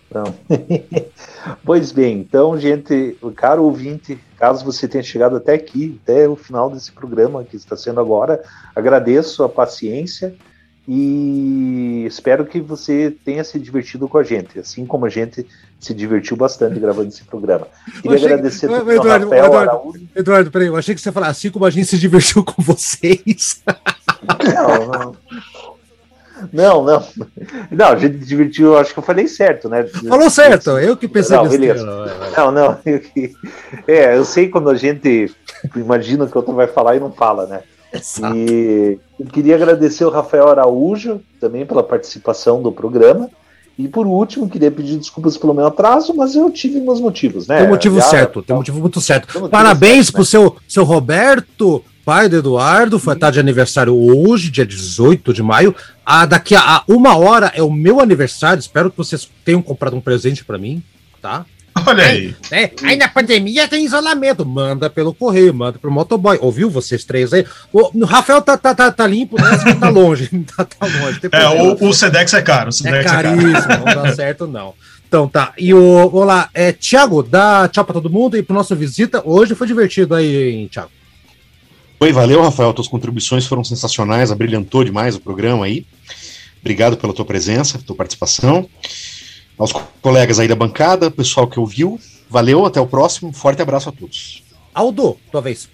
Então, 0.10 0.34
pois 1.66 1.92
bem, 1.92 2.20
então, 2.20 2.58
gente, 2.58 3.18
o 3.22 3.32
caro 3.32 3.64
ouvinte, 3.64 4.18
caso 4.38 4.64
você 4.64 4.88
tenha 4.88 5.04
chegado 5.04 5.36
até 5.36 5.54
aqui, 5.54 6.00
até 6.04 6.28
o 6.28 6.36
final 6.36 6.70
desse 6.70 6.92
programa 6.92 7.44
que 7.44 7.56
está 7.56 7.76
sendo 7.76 8.00
agora, 8.00 8.44
agradeço 8.76 9.44
a 9.44 9.50
paciência 9.50 10.36
e 10.88 12.06
espero 12.08 12.46
que 12.46 12.62
você 12.62 13.14
tenha 13.26 13.44
se 13.44 13.60
divertido 13.60 14.08
com 14.08 14.18
a 14.18 14.24
gente, 14.24 14.58
assim 14.58 14.86
como 14.86 15.06
a 15.06 15.10
gente 15.10 15.46
se 15.80 15.94
divertiu 15.94 16.38
bastante 16.38 16.80
gravando 16.80 17.10
esse 17.10 17.24
programa. 17.26 17.68
Queria 18.02 18.18
agradecer 18.18 18.68
que... 18.68 18.74
Eduardo, 18.74 19.26
Rafael 19.26 19.46
Eduardo, 19.46 19.70
Araújo. 19.70 20.08
Eduardo, 20.16 20.52
peraí, 20.52 20.68
eu 20.68 20.78
achei 20.78 20.96
que 20.96 21.02
você 21.02 21.10
ia 21.10 21.14
falar 21.14 21.28
assim 21.28 21.52
como 21.52 21.66
a 21.66 21.70
gente 21.70 21.88
se 21.88 21.98
divertiu 21.98 22.44
com 22.44 22.62
vocês. 22.62 23.62
Não, 24.54 24.88
não. 24.88 25.16
Não, 26.52 26.84
não. 26.84 27.04
Não, 27.72 27.88
a 27.88 27.96
gente 27.96 28.18
divertiu, 28.18 28.78
acho 28.78 28.94
que 28.94 29.00
eu 29.00 29.04
falei 29.04 29.28
certo, 29.28 29.70
né? 29.70 29.86
Falou 30.08 30.30
certo, 30.30 30.72
eu 30.78 30.96
que 30.96 31.08
pensei 31.08 31.36
não, 31.36 31.48
beleza. 31.48 31.86
Não, 32.36 32.52
não. 32.52 32.78
Eu 32.86 33.00
que... 33.00 33.34
É, 33.88 34.16
eu 34.16 34.24
sei 34.24 34.50
quando 34.50 34.70
a 34.70 34.76
gente 34.76 35.34
imagina 35.76 36.28
que 36.28 36.38
outro 36.38 36.54
vai 36.54 36.68
falar 36.68 36.96
e 36.96 37.00
não 37.00 37.12
fala, 37.12 37.46
né? 37.46 37.62
Exato. 37.94 38.36
E 38.36 39.00
eu 39.20 39.26
queria 39.28 39.56
agradecer 39.56 40.06
o 40.06 40.10
Rafael 40.10 40.50
Araújo 40.50 41.22
também 41.40 41.66
pela 41.66 41.84
participação 41.84 42.62
do 42.62 42.72
programa. 42.72 43.30
E 43.78 43.88
por 43.88 44.08
último, 44.08 44.50
queria 44.50 44.72
pedir 44.72 44.98
desculpas 44.98 45.38
pelo 45.38 45.54
meu 45.54 45.68
atraso, 45.68 46.14
mas 46.16 46.36
eu 46.36 46.50
tive 46.50 46.80
meus 46.80 47.00
motivos, 47.00 47.48
né? 47.48 47.60
Tem 47.60 47.68
um 47.68 47.70
motivo 47.70 47.98
Já, 47.98 48.06
certo, 48.06 48.42
tem 48.42 48.56
um 48.56 48.60
motivo 48.60 48.80
muito 48.80 49.00
certo. 49.00 49.48
Parabéns 49.50 50.08
certo, 50.08 50.14
pro 50.14 50.22
né? 50.22 50.26
seu, 50.26 50.56
seu 50.68 50.84
Roberto 50.84 51.84
pai 52.08 52.30
do 52.30 52.38
Eduardo, 52.38 52.98
foi 52.98 53.16
estar 53.16 53.32
de 53.32 53.38
aniversário 53.38 53.94
hoje, 53.94 54.50
dia 54.50 54.66
18 54.66 55.34
de 55.34 55.44
maio. 55.44 55.76
Ah, 56.06 56.26
daqui 56.26 56.56
a, 56.56 56.82
uma 56.88 57.18
hora 57.18 57.52
é 57.54 57.62
o 57.62 57.70
meu 57.70 58.00
aniversário. 58.00 58.62
Espero 58.62 58.90
que 58.90 58.96
vocês 58.96 59.30
tenham 59.44 59.62
comprado 59.62 59.98
um 59.98 60.00
presente 60.00 60.46
para 60.46 60.58
mim, 60.58 60.82
tá? 61.22 61.46
Olha 61.86 62.06
aí. 62.06 62.34
É, 62.50 62.72
aí 62.82 62.96
na 62.96 63.10
pandemia 63.10 63.68
tem 63.68 63.84
isolamento. 63.84 64.46
Manda 64.46 64.90
pelo 64.90 65.14
correio, 65.14 65.54
manda 65.54 65.78
pro 65.78 65.92
motoboy. 65.92 66.38
Ouviu 66.40 66.70
vocês 66.70 67.04
três 67.04 67.34
aí? 67.34 67.46
O, 67.74 68.06
Rafael 68.06 68.42
tá, 68.42 68.58
tá, 68.58 68.74
tá, 68.74 68.90
tá 68.90 69.06
limpo, 69.06 69.36
né? 69.36 69.76
tá 69.78 69.90
longe. 69.90 70.30
tá, 70.56 70.64
tá 70.64 70.86
longe. 70.86 71.20
É, 71.30 71.50
o, 71.50 71.90
o 71.90 71.94
Sedex 71.94 72.34
é 72.34 72.42
caro. 72.42 72.70
O 72.70 72.72
Sedex 72.72 72.96
é, 72.96 73.00
é 73.02 73.04
caríssimo, 73.04 73.50
é 73.50 73.62
caro. 73.62 73.86
não 73.86 74.04
dá 74.04 74.16
certo, 74.16 74.48
não. 74.48 74.74
Então 75.06 75.28
tá. 75.28 75.52
E 75.58 75.74
o. 75.74 76.10
Vamos 76.10 76.26
lá. 76.26 76.50
É, 76.54 76.72
Tiago, 76.72 77.22
dá 77.22 77.68
tchau 77.68 77.84
pra 77.84 77.96
todo 77.96 78.10
mundo 78.10 78.38
e 78.38 78.42
pro 78.42 78.56
nosso 78.56 78.74
visita. 78.78 79.22
Hoje 79.26 79.56
foi 79.56 79.68
divertido 79.68 80.16
aí, 80.16 80.54
hein, 80.54 80.70
Tiago. 80.72 80.90
Oi, 82.00 82.14
valeu, 82.14 82.44
Rafael. 82.44 82.72
Tuas 82.76 82.88
contribuições 82.88 83.48
foram 83.48 83.64
sensacionais, 83.64 84.32
abrilhantou 84.32 84.84
demais 84.84 85.16
o 85.16 85.20
programa 85.20 85.66
aí. 85.66 85.84
Obrigado 86.60 86.96
pela 86.96 87.12
tua 87.12 87.26
presença, 87.26 87.82
tua 87.84 87.96
participação. 87.96 88.70
Aos 89.58 89.72
colegas 90.00 90.38
aí 90.38 90.48
da 90.48 90.54
bancada, 90.54 91.10
pessoal 91.10 91.48
que 91.48 91.60
ouviu, 91.60 92.00
valeu, 92.30 92.68
até 92.68 92.80
o 92.80 92.86
próximo. 92.86 93.34
Forte 93.34 93.64
abraço 93.64 93.90
a 93.90 93.92
todos. 93.92 94.44
Aldo, 94.76 95.18
tua 95.32 95.42
vez. 95.42 95.68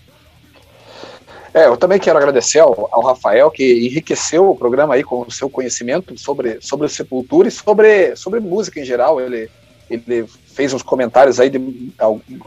É, 1.53 1.67
eu 1.67 1.75
também 1.75 1.99
quero 1.99 2.17
agradecer 2.17 2.59
ao, 2.59 2.87
ao, 2.89 3.03
Rafael, 3.03 3.51
que 3.51 3.85
enriqueceu 3.85 4.49
o 4.49 4.55
programa 4.55 4.93
aí 4.93 5.03
com 5.03 5.25
o 5.27 5.31
seu 5.31 5.49
conhecimento 5.49 6.17
sobre, 6.17 6.57
sobre 6.61 6.87
Sepultura 6.87 7.49
e 7.49 7.51
sobre, 7.51 8.15
sobre 8.15 8.39
música 8.39 8.79
em 8.79 8.85
geral. 8.85 9.19
Ele, 9.19 9.49
ele 9.89 10.25
fez 10.53 10.73
uns 10.73 10.83
comentários 10.83 11.39
aí 11.39 11.49
de 11.49 11.59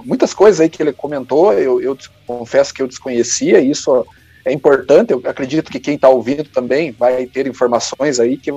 muitas 0.04 0.32
coisas 0.32 0.60
aí 0.60 0.68
que 0.68 0.82
ele 0.82 0.92
comentou, 0.92 1.52
eu, 1.52 1.80
eu 1.80 1.96
confesso 2.26 2.72
que 2.72 2.80
eu 2.80 2.86
desconhecia, 2.86 3.60
e 3.60 3.70
isso 3.70 4.06
é 4.44 4.52
importante, 4.52 5.12
eu 5.12 5.20
acredito 5.24 5.70
que 5.70 5.80
quem 5.80 5.96
está 5.96 6.08
ouvindo 6.08 6.44
também 6.44 6.92
vai 6.92 7.26
ter 7.26 7.46
informações 7.46 8.20
aí 8.20 8.36
que, 8.36 8.52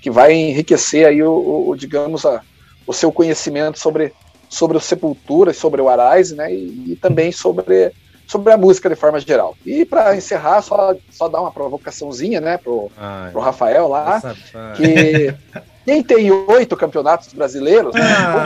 que 0.00 0.10
vai 0.10 0.32
enriquecer 0.32 1.06
aí 1.06 1.22
o, 1.22 1.68
o 1.68 1.76
digamos, 1.76 2.24
a, 2.24 2.40
o 2.86 2.92
seu 2.92 3.10
conhecimento 3.10 3.78
sobre, 3.78 4.12
sobre 4.48 4.76
o 4.76 4.80
Sepultura, 4.80 5.52
sobre 5.52 5.82
o 5.82 5.88
Arise, 5.88 6.34
né, 6.36 6.54
e, 6.54 6.92
e 6.92 6.96
também 6.96 7.32
sobre, 7.32 7.92
sobre 8.26 8.52
a 8.52 8.56
música 8.56 8.88
de 8.88 8.94
forma 8.94 9.18
geral. 9.18 9.56
E 9.66 9.84
para 9.84 10.16
encerrar, 10.16 10.62
só, 10.62 10.94
só 11.10 11.28
dar 11.28 11.40
uma 11.40 11.50
provocaçãozinha, 11.50 12.40
né, 12.40 12.56
pro, 12.56 12.90
Ai, 12.96 13.32
pro 13.32 13.40
Rafael 13.40 13.88
lá, 13.88 14.22
que 14.76 15.34
quem 15.84 16.02
tem 16.02 16.30
oito 16.30 16.76
campeonatos 16.76 17.32
brasileiros, 17.32 17.94
ah, 17.96 18.44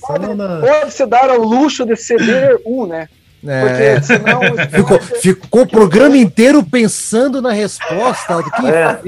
pode, 0.00 0.36
pode 0.60 0.92
se 0.92 1.06
dar 1.06 1.30
ao 1.30 1.40
luxo 1.40 1.86
de 1.86 1.96
ceder 1.96 2.60
um, 2.66 2.86
né? 2.86 3.08
É. 3.46 3.60
Porque 3.62 4.02
senão. 4.02 4.40
Ficou, 4.68 5.00
ficou 5.00 5.62
o 5.62 5.68
programa 5.68 6.16
inteiro 6.16 6.62
pensando 6.64 7.40
na 7.40 7.52
resposta. 7.52 8.42
Que 8.42 8.66
é. 8.66 9.00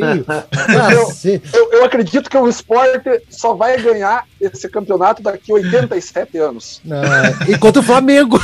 eu, 0.95 1.43
eu, 1.53 1.73
eu, 1.73 1.85
acredito 1.85 2.31
que 2.31 2.37
o 2.37 2.49
esporte 2.49 3.23
só 3.29 3.55
vai 3.55 3.81
ganhar 3.81 4.25
esse 4.41 4.69
campeonato 4.69 5.23
daqui 5.23 5.51
a 5.51 5.55
87 5.57 6.39
anos. 6.39 6.81
Ah, 6.91 7.45
enquanto 7.49 7.79
o 7.79 7.83
Flamengo. 7.83 8.41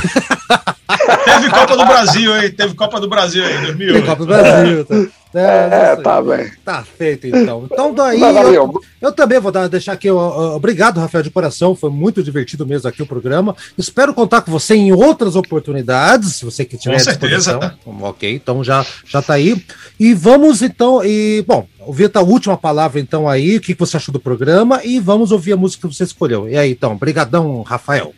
Teve 1.25 1.49
Copa 1.49 1.77
do 1.77 1.85
Brasil, 1.85 2.35
hein? 2.35 2.51
Teve 2.51 2.73
Copa 2.75 2.99
do 2.99 3.09
Brasil 3.09 3.45
aí, 3.45 3.57
2008. 3.61 3.93
Teve 3.93 4.05
Copa 4.05 4.19
do 4.19 4.27
Brasil. 4.27 4.85
Tá. 4.85 4.95
É, 5.33 5.91
é 5.93 5.95
tá 5.97 6.21
bem. 6.21 6.51
Tá 6.63 6.83
feito, 6.83 7.27
então. 7.27 7.67
Então, 7.71 7.93
daí, 7.95 8.21
eu, 8.21 8.81
eu, 9.01 9.11
também 9.11 9.39
vou 9.39 9.51
dar, 9.51 9.67
deixar 9.67 9.93
aqui. 9.93 10.09
obrigado, 10.09 10.99
Rafael, 10.99 11.23
de 11.23 11.29
coração. 11.29 11.75
Foi 11.75 11.89
muito 11.89 12.23
divertido 12.23 12.65
mesmo 12.65 12.87
aqui 12.87 13.01
o 13.01 13.07
programa. 13.07 13.55
Espero 13.77 14.13
contar 14.13 14.41
com 14.41 14.51
você 14.51 14.75
em 14.75 14.91
outras 14.91 15.35
oportunidades, 15.35 16.35
se 16.35 16.45
você 16.45 16.63
que 16.65 16.77
tiver 16.77 16.93
com 16.93 16.99
certeza. 16.99 17.77
Ok, 17.85 18.35
então 18.35 18.63
já, 18.63 18.85
já 19.05 19.21
tá 19.21 19.33
aí. 19.33 19.63
E 19.99 20.13
vamos, 20.13 20.61
então, 20.61 21.03
e, 21.03 21.43
bom, 21.47 21.67
ouvir 21.79 22.11
a 22.13 22.21
última 22.21 22.57
palavra, 22.57 22.99
então, 22.99 23.27
aí. 23.27 23.57
O 23.57 23.61
que 23.61 23.73
você 23.73 23.97
achou 23.97 24.13
do 24.13 24.19
programa? 24.19 24.81
E 24.83 24.99
vamos 24.99 25.31
ouvir 25.31 25.53
a 25.53 25.57
música 25.57 25.87
que 25.87 25.93
você 25.93 26.03
escolheu. 26.03 26.49
E 26.49 26.57
aí, 26.57 26.71
então, 26.71 26.95
brigadão, 26.95 27.61
Rafael. 27.61 28.13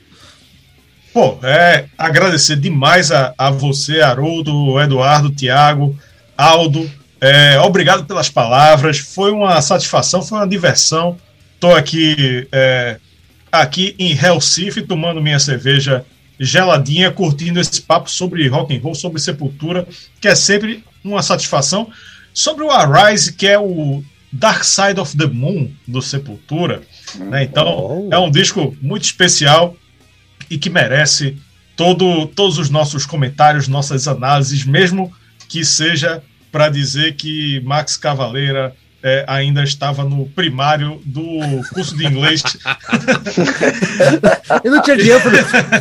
Pô, 1.14 1.38
é 1.44 1.86
agradecer 1.98 2.56
demais 2.56 3.12
a, 3.12 3.34
a 3.38 3.50
você, 3.50 4.00
Haroldo, 4.00 4.80
Eduardo, 4.80 5.32
Tiago, 5.32 5.98
Aldo. 6.38 6.90
É, 7.22 7.60
obrigado 7.60 8.06
pelas 8.06 8.30
palavras. 8.30 9.00
Foi 9.00 9.32
uma 9.32 9.62
satisfação, 9.62 10.22
foi 10.22 10.38
uma 10.38 10.48
diversão. 10.48 11.18
Estou 11.56 11.76
aqui, 11.76 12.48
é, 12.52 12.98
aqui 13.52 13.96
em 14.00 14.14
Recife 14.14 14.82
tomando 14.82 15.22
minha 15.22 15.40
cerveja 15.40 16.06
geladinha, 16.40 17.12
curtindo 17.12 17.60
esse 17.60 17.82
papo 17.82 18.10
sobre 18.10 18.48
rock 18.48 18.76
and 18.76 18.80
roll, 18.82 18.96
sobre 18.96 19.20
Sepultura, 19.20 19.86
que 20.22 20.28
é 20.28 20.36
sempre 20.36 20.84
uma 21.04 21.22
satisfação. 21.22 21.90
Sobre 22.34 22.64
o 22.64 22.72
Arise, 22.72 23.34
que 23.34 23.46
é 23.46 23.60
o 23.60 24.02
Dark 24.32 24.64
Side 24.64 25.00
of 25.00 25.18
the 25.18 25.26
Moon 25.26 25.70
do 25.86 26.02
Sepultura. 26.02 26.82
Né? 27.16 27.44
Então, 27.44 28.08
oh. 28.08 28.10
é 28.10 28.18
um 28.18 28.32
disco 28.32 28.76
muito 28.82 29.04
especial 29.04 29.76
e 30.50 30.58
que 30.58 30.70
merece 30.70 31.36
todo, 31.76 32.28
todos 32.28 32.58
os 32.58 32.70
nossos 32.70 33.06
comentários, 33.06 33.68
nossas 33.68 34.08
análises, 34.08 34.64
mesmo 34.64 35.14
que 35.50 35.66
seja 35.66 36.24
para 36.52 36.70
dizer 36.70 37.16
que 37.16 37.60
Max 37.62 37.98
Cavaleira 37.98 38.76
é, 39.02 39.24
ainda 39.28 39.64
estava 39.64 40.04
no 40.04 40.26
primário 40.28 41.02
do 41.06 41.24
curso 41.74 41.96
de 41.96 42.06
inglês. 42.06 42.44
ele 44.64 44.76
não 44.76 44.82
tinha 44.82 44.98
dinheiro, 44.98 45.22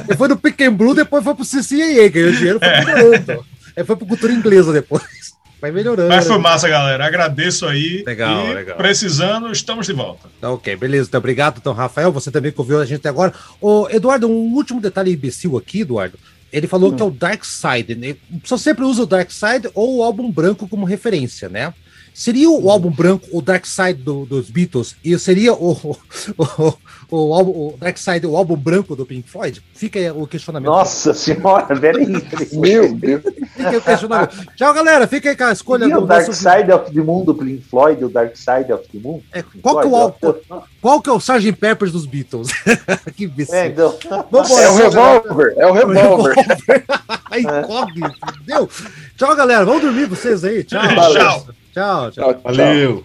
ele 0.08 0.16
foi 0.16 0.28
no 0.28 0.36
Pick 0.36 0.60
and 0.62 0.74
Blue, 0.74 0.94
depois 0.94 1.24
foi 1.24 1.34
pro 1.34 1.44
CCAA, 1.44 2.08
ganhou 2.08 2.32
dinheiro, 2.32 2.58
foi 2.58 2.68
é. 2.68 2.82
pro 2.84 3.44
foi 3.84 3.96
pro 3.96 4.06
cultura 4.06 4.32
inglesa 4.32 4.72
depois. 4.72 5.28
Vai 5.60 5.72
melhorando. 5.72 6.08
Mas 6.08 6.26
foi 6.26 6.38
massa, 6.38 6.68
galera. 6.68 7.04
Agradeço 7.04 7.66
aí. 7.66 8.04
Legal, 8.06 8.46
e 8.46 8.54
legal. 8.54 8.76
Precisando, 8.76 9.50
estamos 9.50 9.86
de 9.86 9.92
volta. 9.92 10.28
Tá 10.40 10.50
ok, 10.50 10.76
beleza. 10.76 11.08
Então, 11.08 11.18
obrigado, 11.18 11.58
então, 11.60 11.72
Rafael. 11.72 12.12
Você 12.12 12.30
também 12.30 12.52
que 12.52 12.60
ouviu 12.60 12.80
a 12.80 12.84
gente 12.84 13.00
até 13.00 13.08
agora. 13.08 13.32
Ô, 13.60 13.88
Eduardo, 13.90 14.28
um 14.28 14.54
último 14.54 14.80
detalhe 14.80 15.12
imbecil 15.12 15.56
aqui, 15.56 15.80
Eduardo. 15.80 16.16
Ele 16.52 16.66
falou 16.66 16.92
hum. 16.92 16.96
que 16.96 17.02
é 17.02 17.04
o 17.04 17.10
Dark 17.10 17.44
Side. 17.44 17.94
Né? 17.94 18.16
Só 18.44 18.56
sempre 18.56 18.84
usa 18.84 19.02
o 19.02 19.06
Dark 19.06 19.30
Side 19.30 19.70
ou 19.74 19.98
o 19.98 20.02
álbum 20.02 20.30
branco 20.30 20.68
como 20.68 20.86
referência, 20.86 21.48
né? 21.48 21.72
Seria 22.12 22.50
o 22.50 22.68
álbum 22.68 22.90
branco 22.90 23.28
o 23.30 23.40
Dark 23.40 23.64
Side 23.64 24.02
do, 24.02 24.26
dos 24.26 24.50
Beatles 24.50 24.96
e 25.04 25.16
seria 25.18 25.52
o, 25.54 25.72
o, 26.36 26.74
o, 27.10 27.34
álbum, 27.34 27.50
o 27.50 27.76
Dark 27.78 27.96
Side 27.96 28.26
o 28.26 28.36
álbum 28.36 28.56
branco 28.56 28.94
do 28.94 29.06
Pink 29.06 29.28
Floyd? 29.28 29.62
Fica 29.74 29.98
aí 29.98 30.10
o 30.10 30.26
questionamento. 30.26 30.70
Nossa 30.70 31.14
senhora, 31.14 31.74
peraí. 31.78 32.06
Meu 32.52 32.94
Deus. 32.94 33.22
Fica 33.54 33.70
aí 33.70 33.76
o 33.76 33.82
questionamento. 33.82 34.36
Tchau, 34.56 34.74
galera. 34.74 35.06
Fica 35.06 35.30
aí 35.30 35.36
com 35.36 35.44
a 35.44 35.52
escolha 35.52 35.86
e 35.86 35.90
do 35.90 36.00
o 36.00 36.06
Dark 36.06 36.26
nosso... 36.26 36.42
Side 36.42 36.70
of 36.70 36.92
the 36.92 37.00
Moon 37.00 37.24
do 37.24 37.34
Pink 37.34 37.62
Floyd, 37.62 38.04
o 38.04 38.08
Dark 38.08 38.36
Side 38.36 38.72
of 38.72 38.86
the 38.88 38.98
Moon? 38.98 39.22
É, 39.32 39.42
qual, 39.62 39.80
que 39.80 39.86
é 39.86 39.90
o, 39.90 39.96
álbum, 39.96 40.34
qual 40.82 41.00
que 41.00 41.10
é 41.10 41.12
o 41.12 41.18
Sgt. 41.18 41.52
Peppers 41.52 41.92
dos 41.92 42.04
Beatles? 42.04 42.48
que 43.16 43.26
bicho. 43.26 43.54
É, 43.54 43.68
então... 43.68 43.96
é 44.04 44.68
o 44.68 44.76
revólver. 44.76 45.54
É 45.56 45.66
o 45.66 45.72
revólver. 45.72 46.34
Aí, 47.30 47.44
é. 47.44 48.36
entendeu? 48.36 48.68
Tchau, 49.16 49.34
galera. 49.34 49.64
Vamos 49.64 49.82
dormir 49.82 50.06
vocês 50.06 50.44
aí. 50.44 50.64
Tchau. 50.64 50.80
Tchau, 50.80 51.44
tchau. 51.72 52.10
tchau 52.10 52.40
Valeu. 52.42 53.04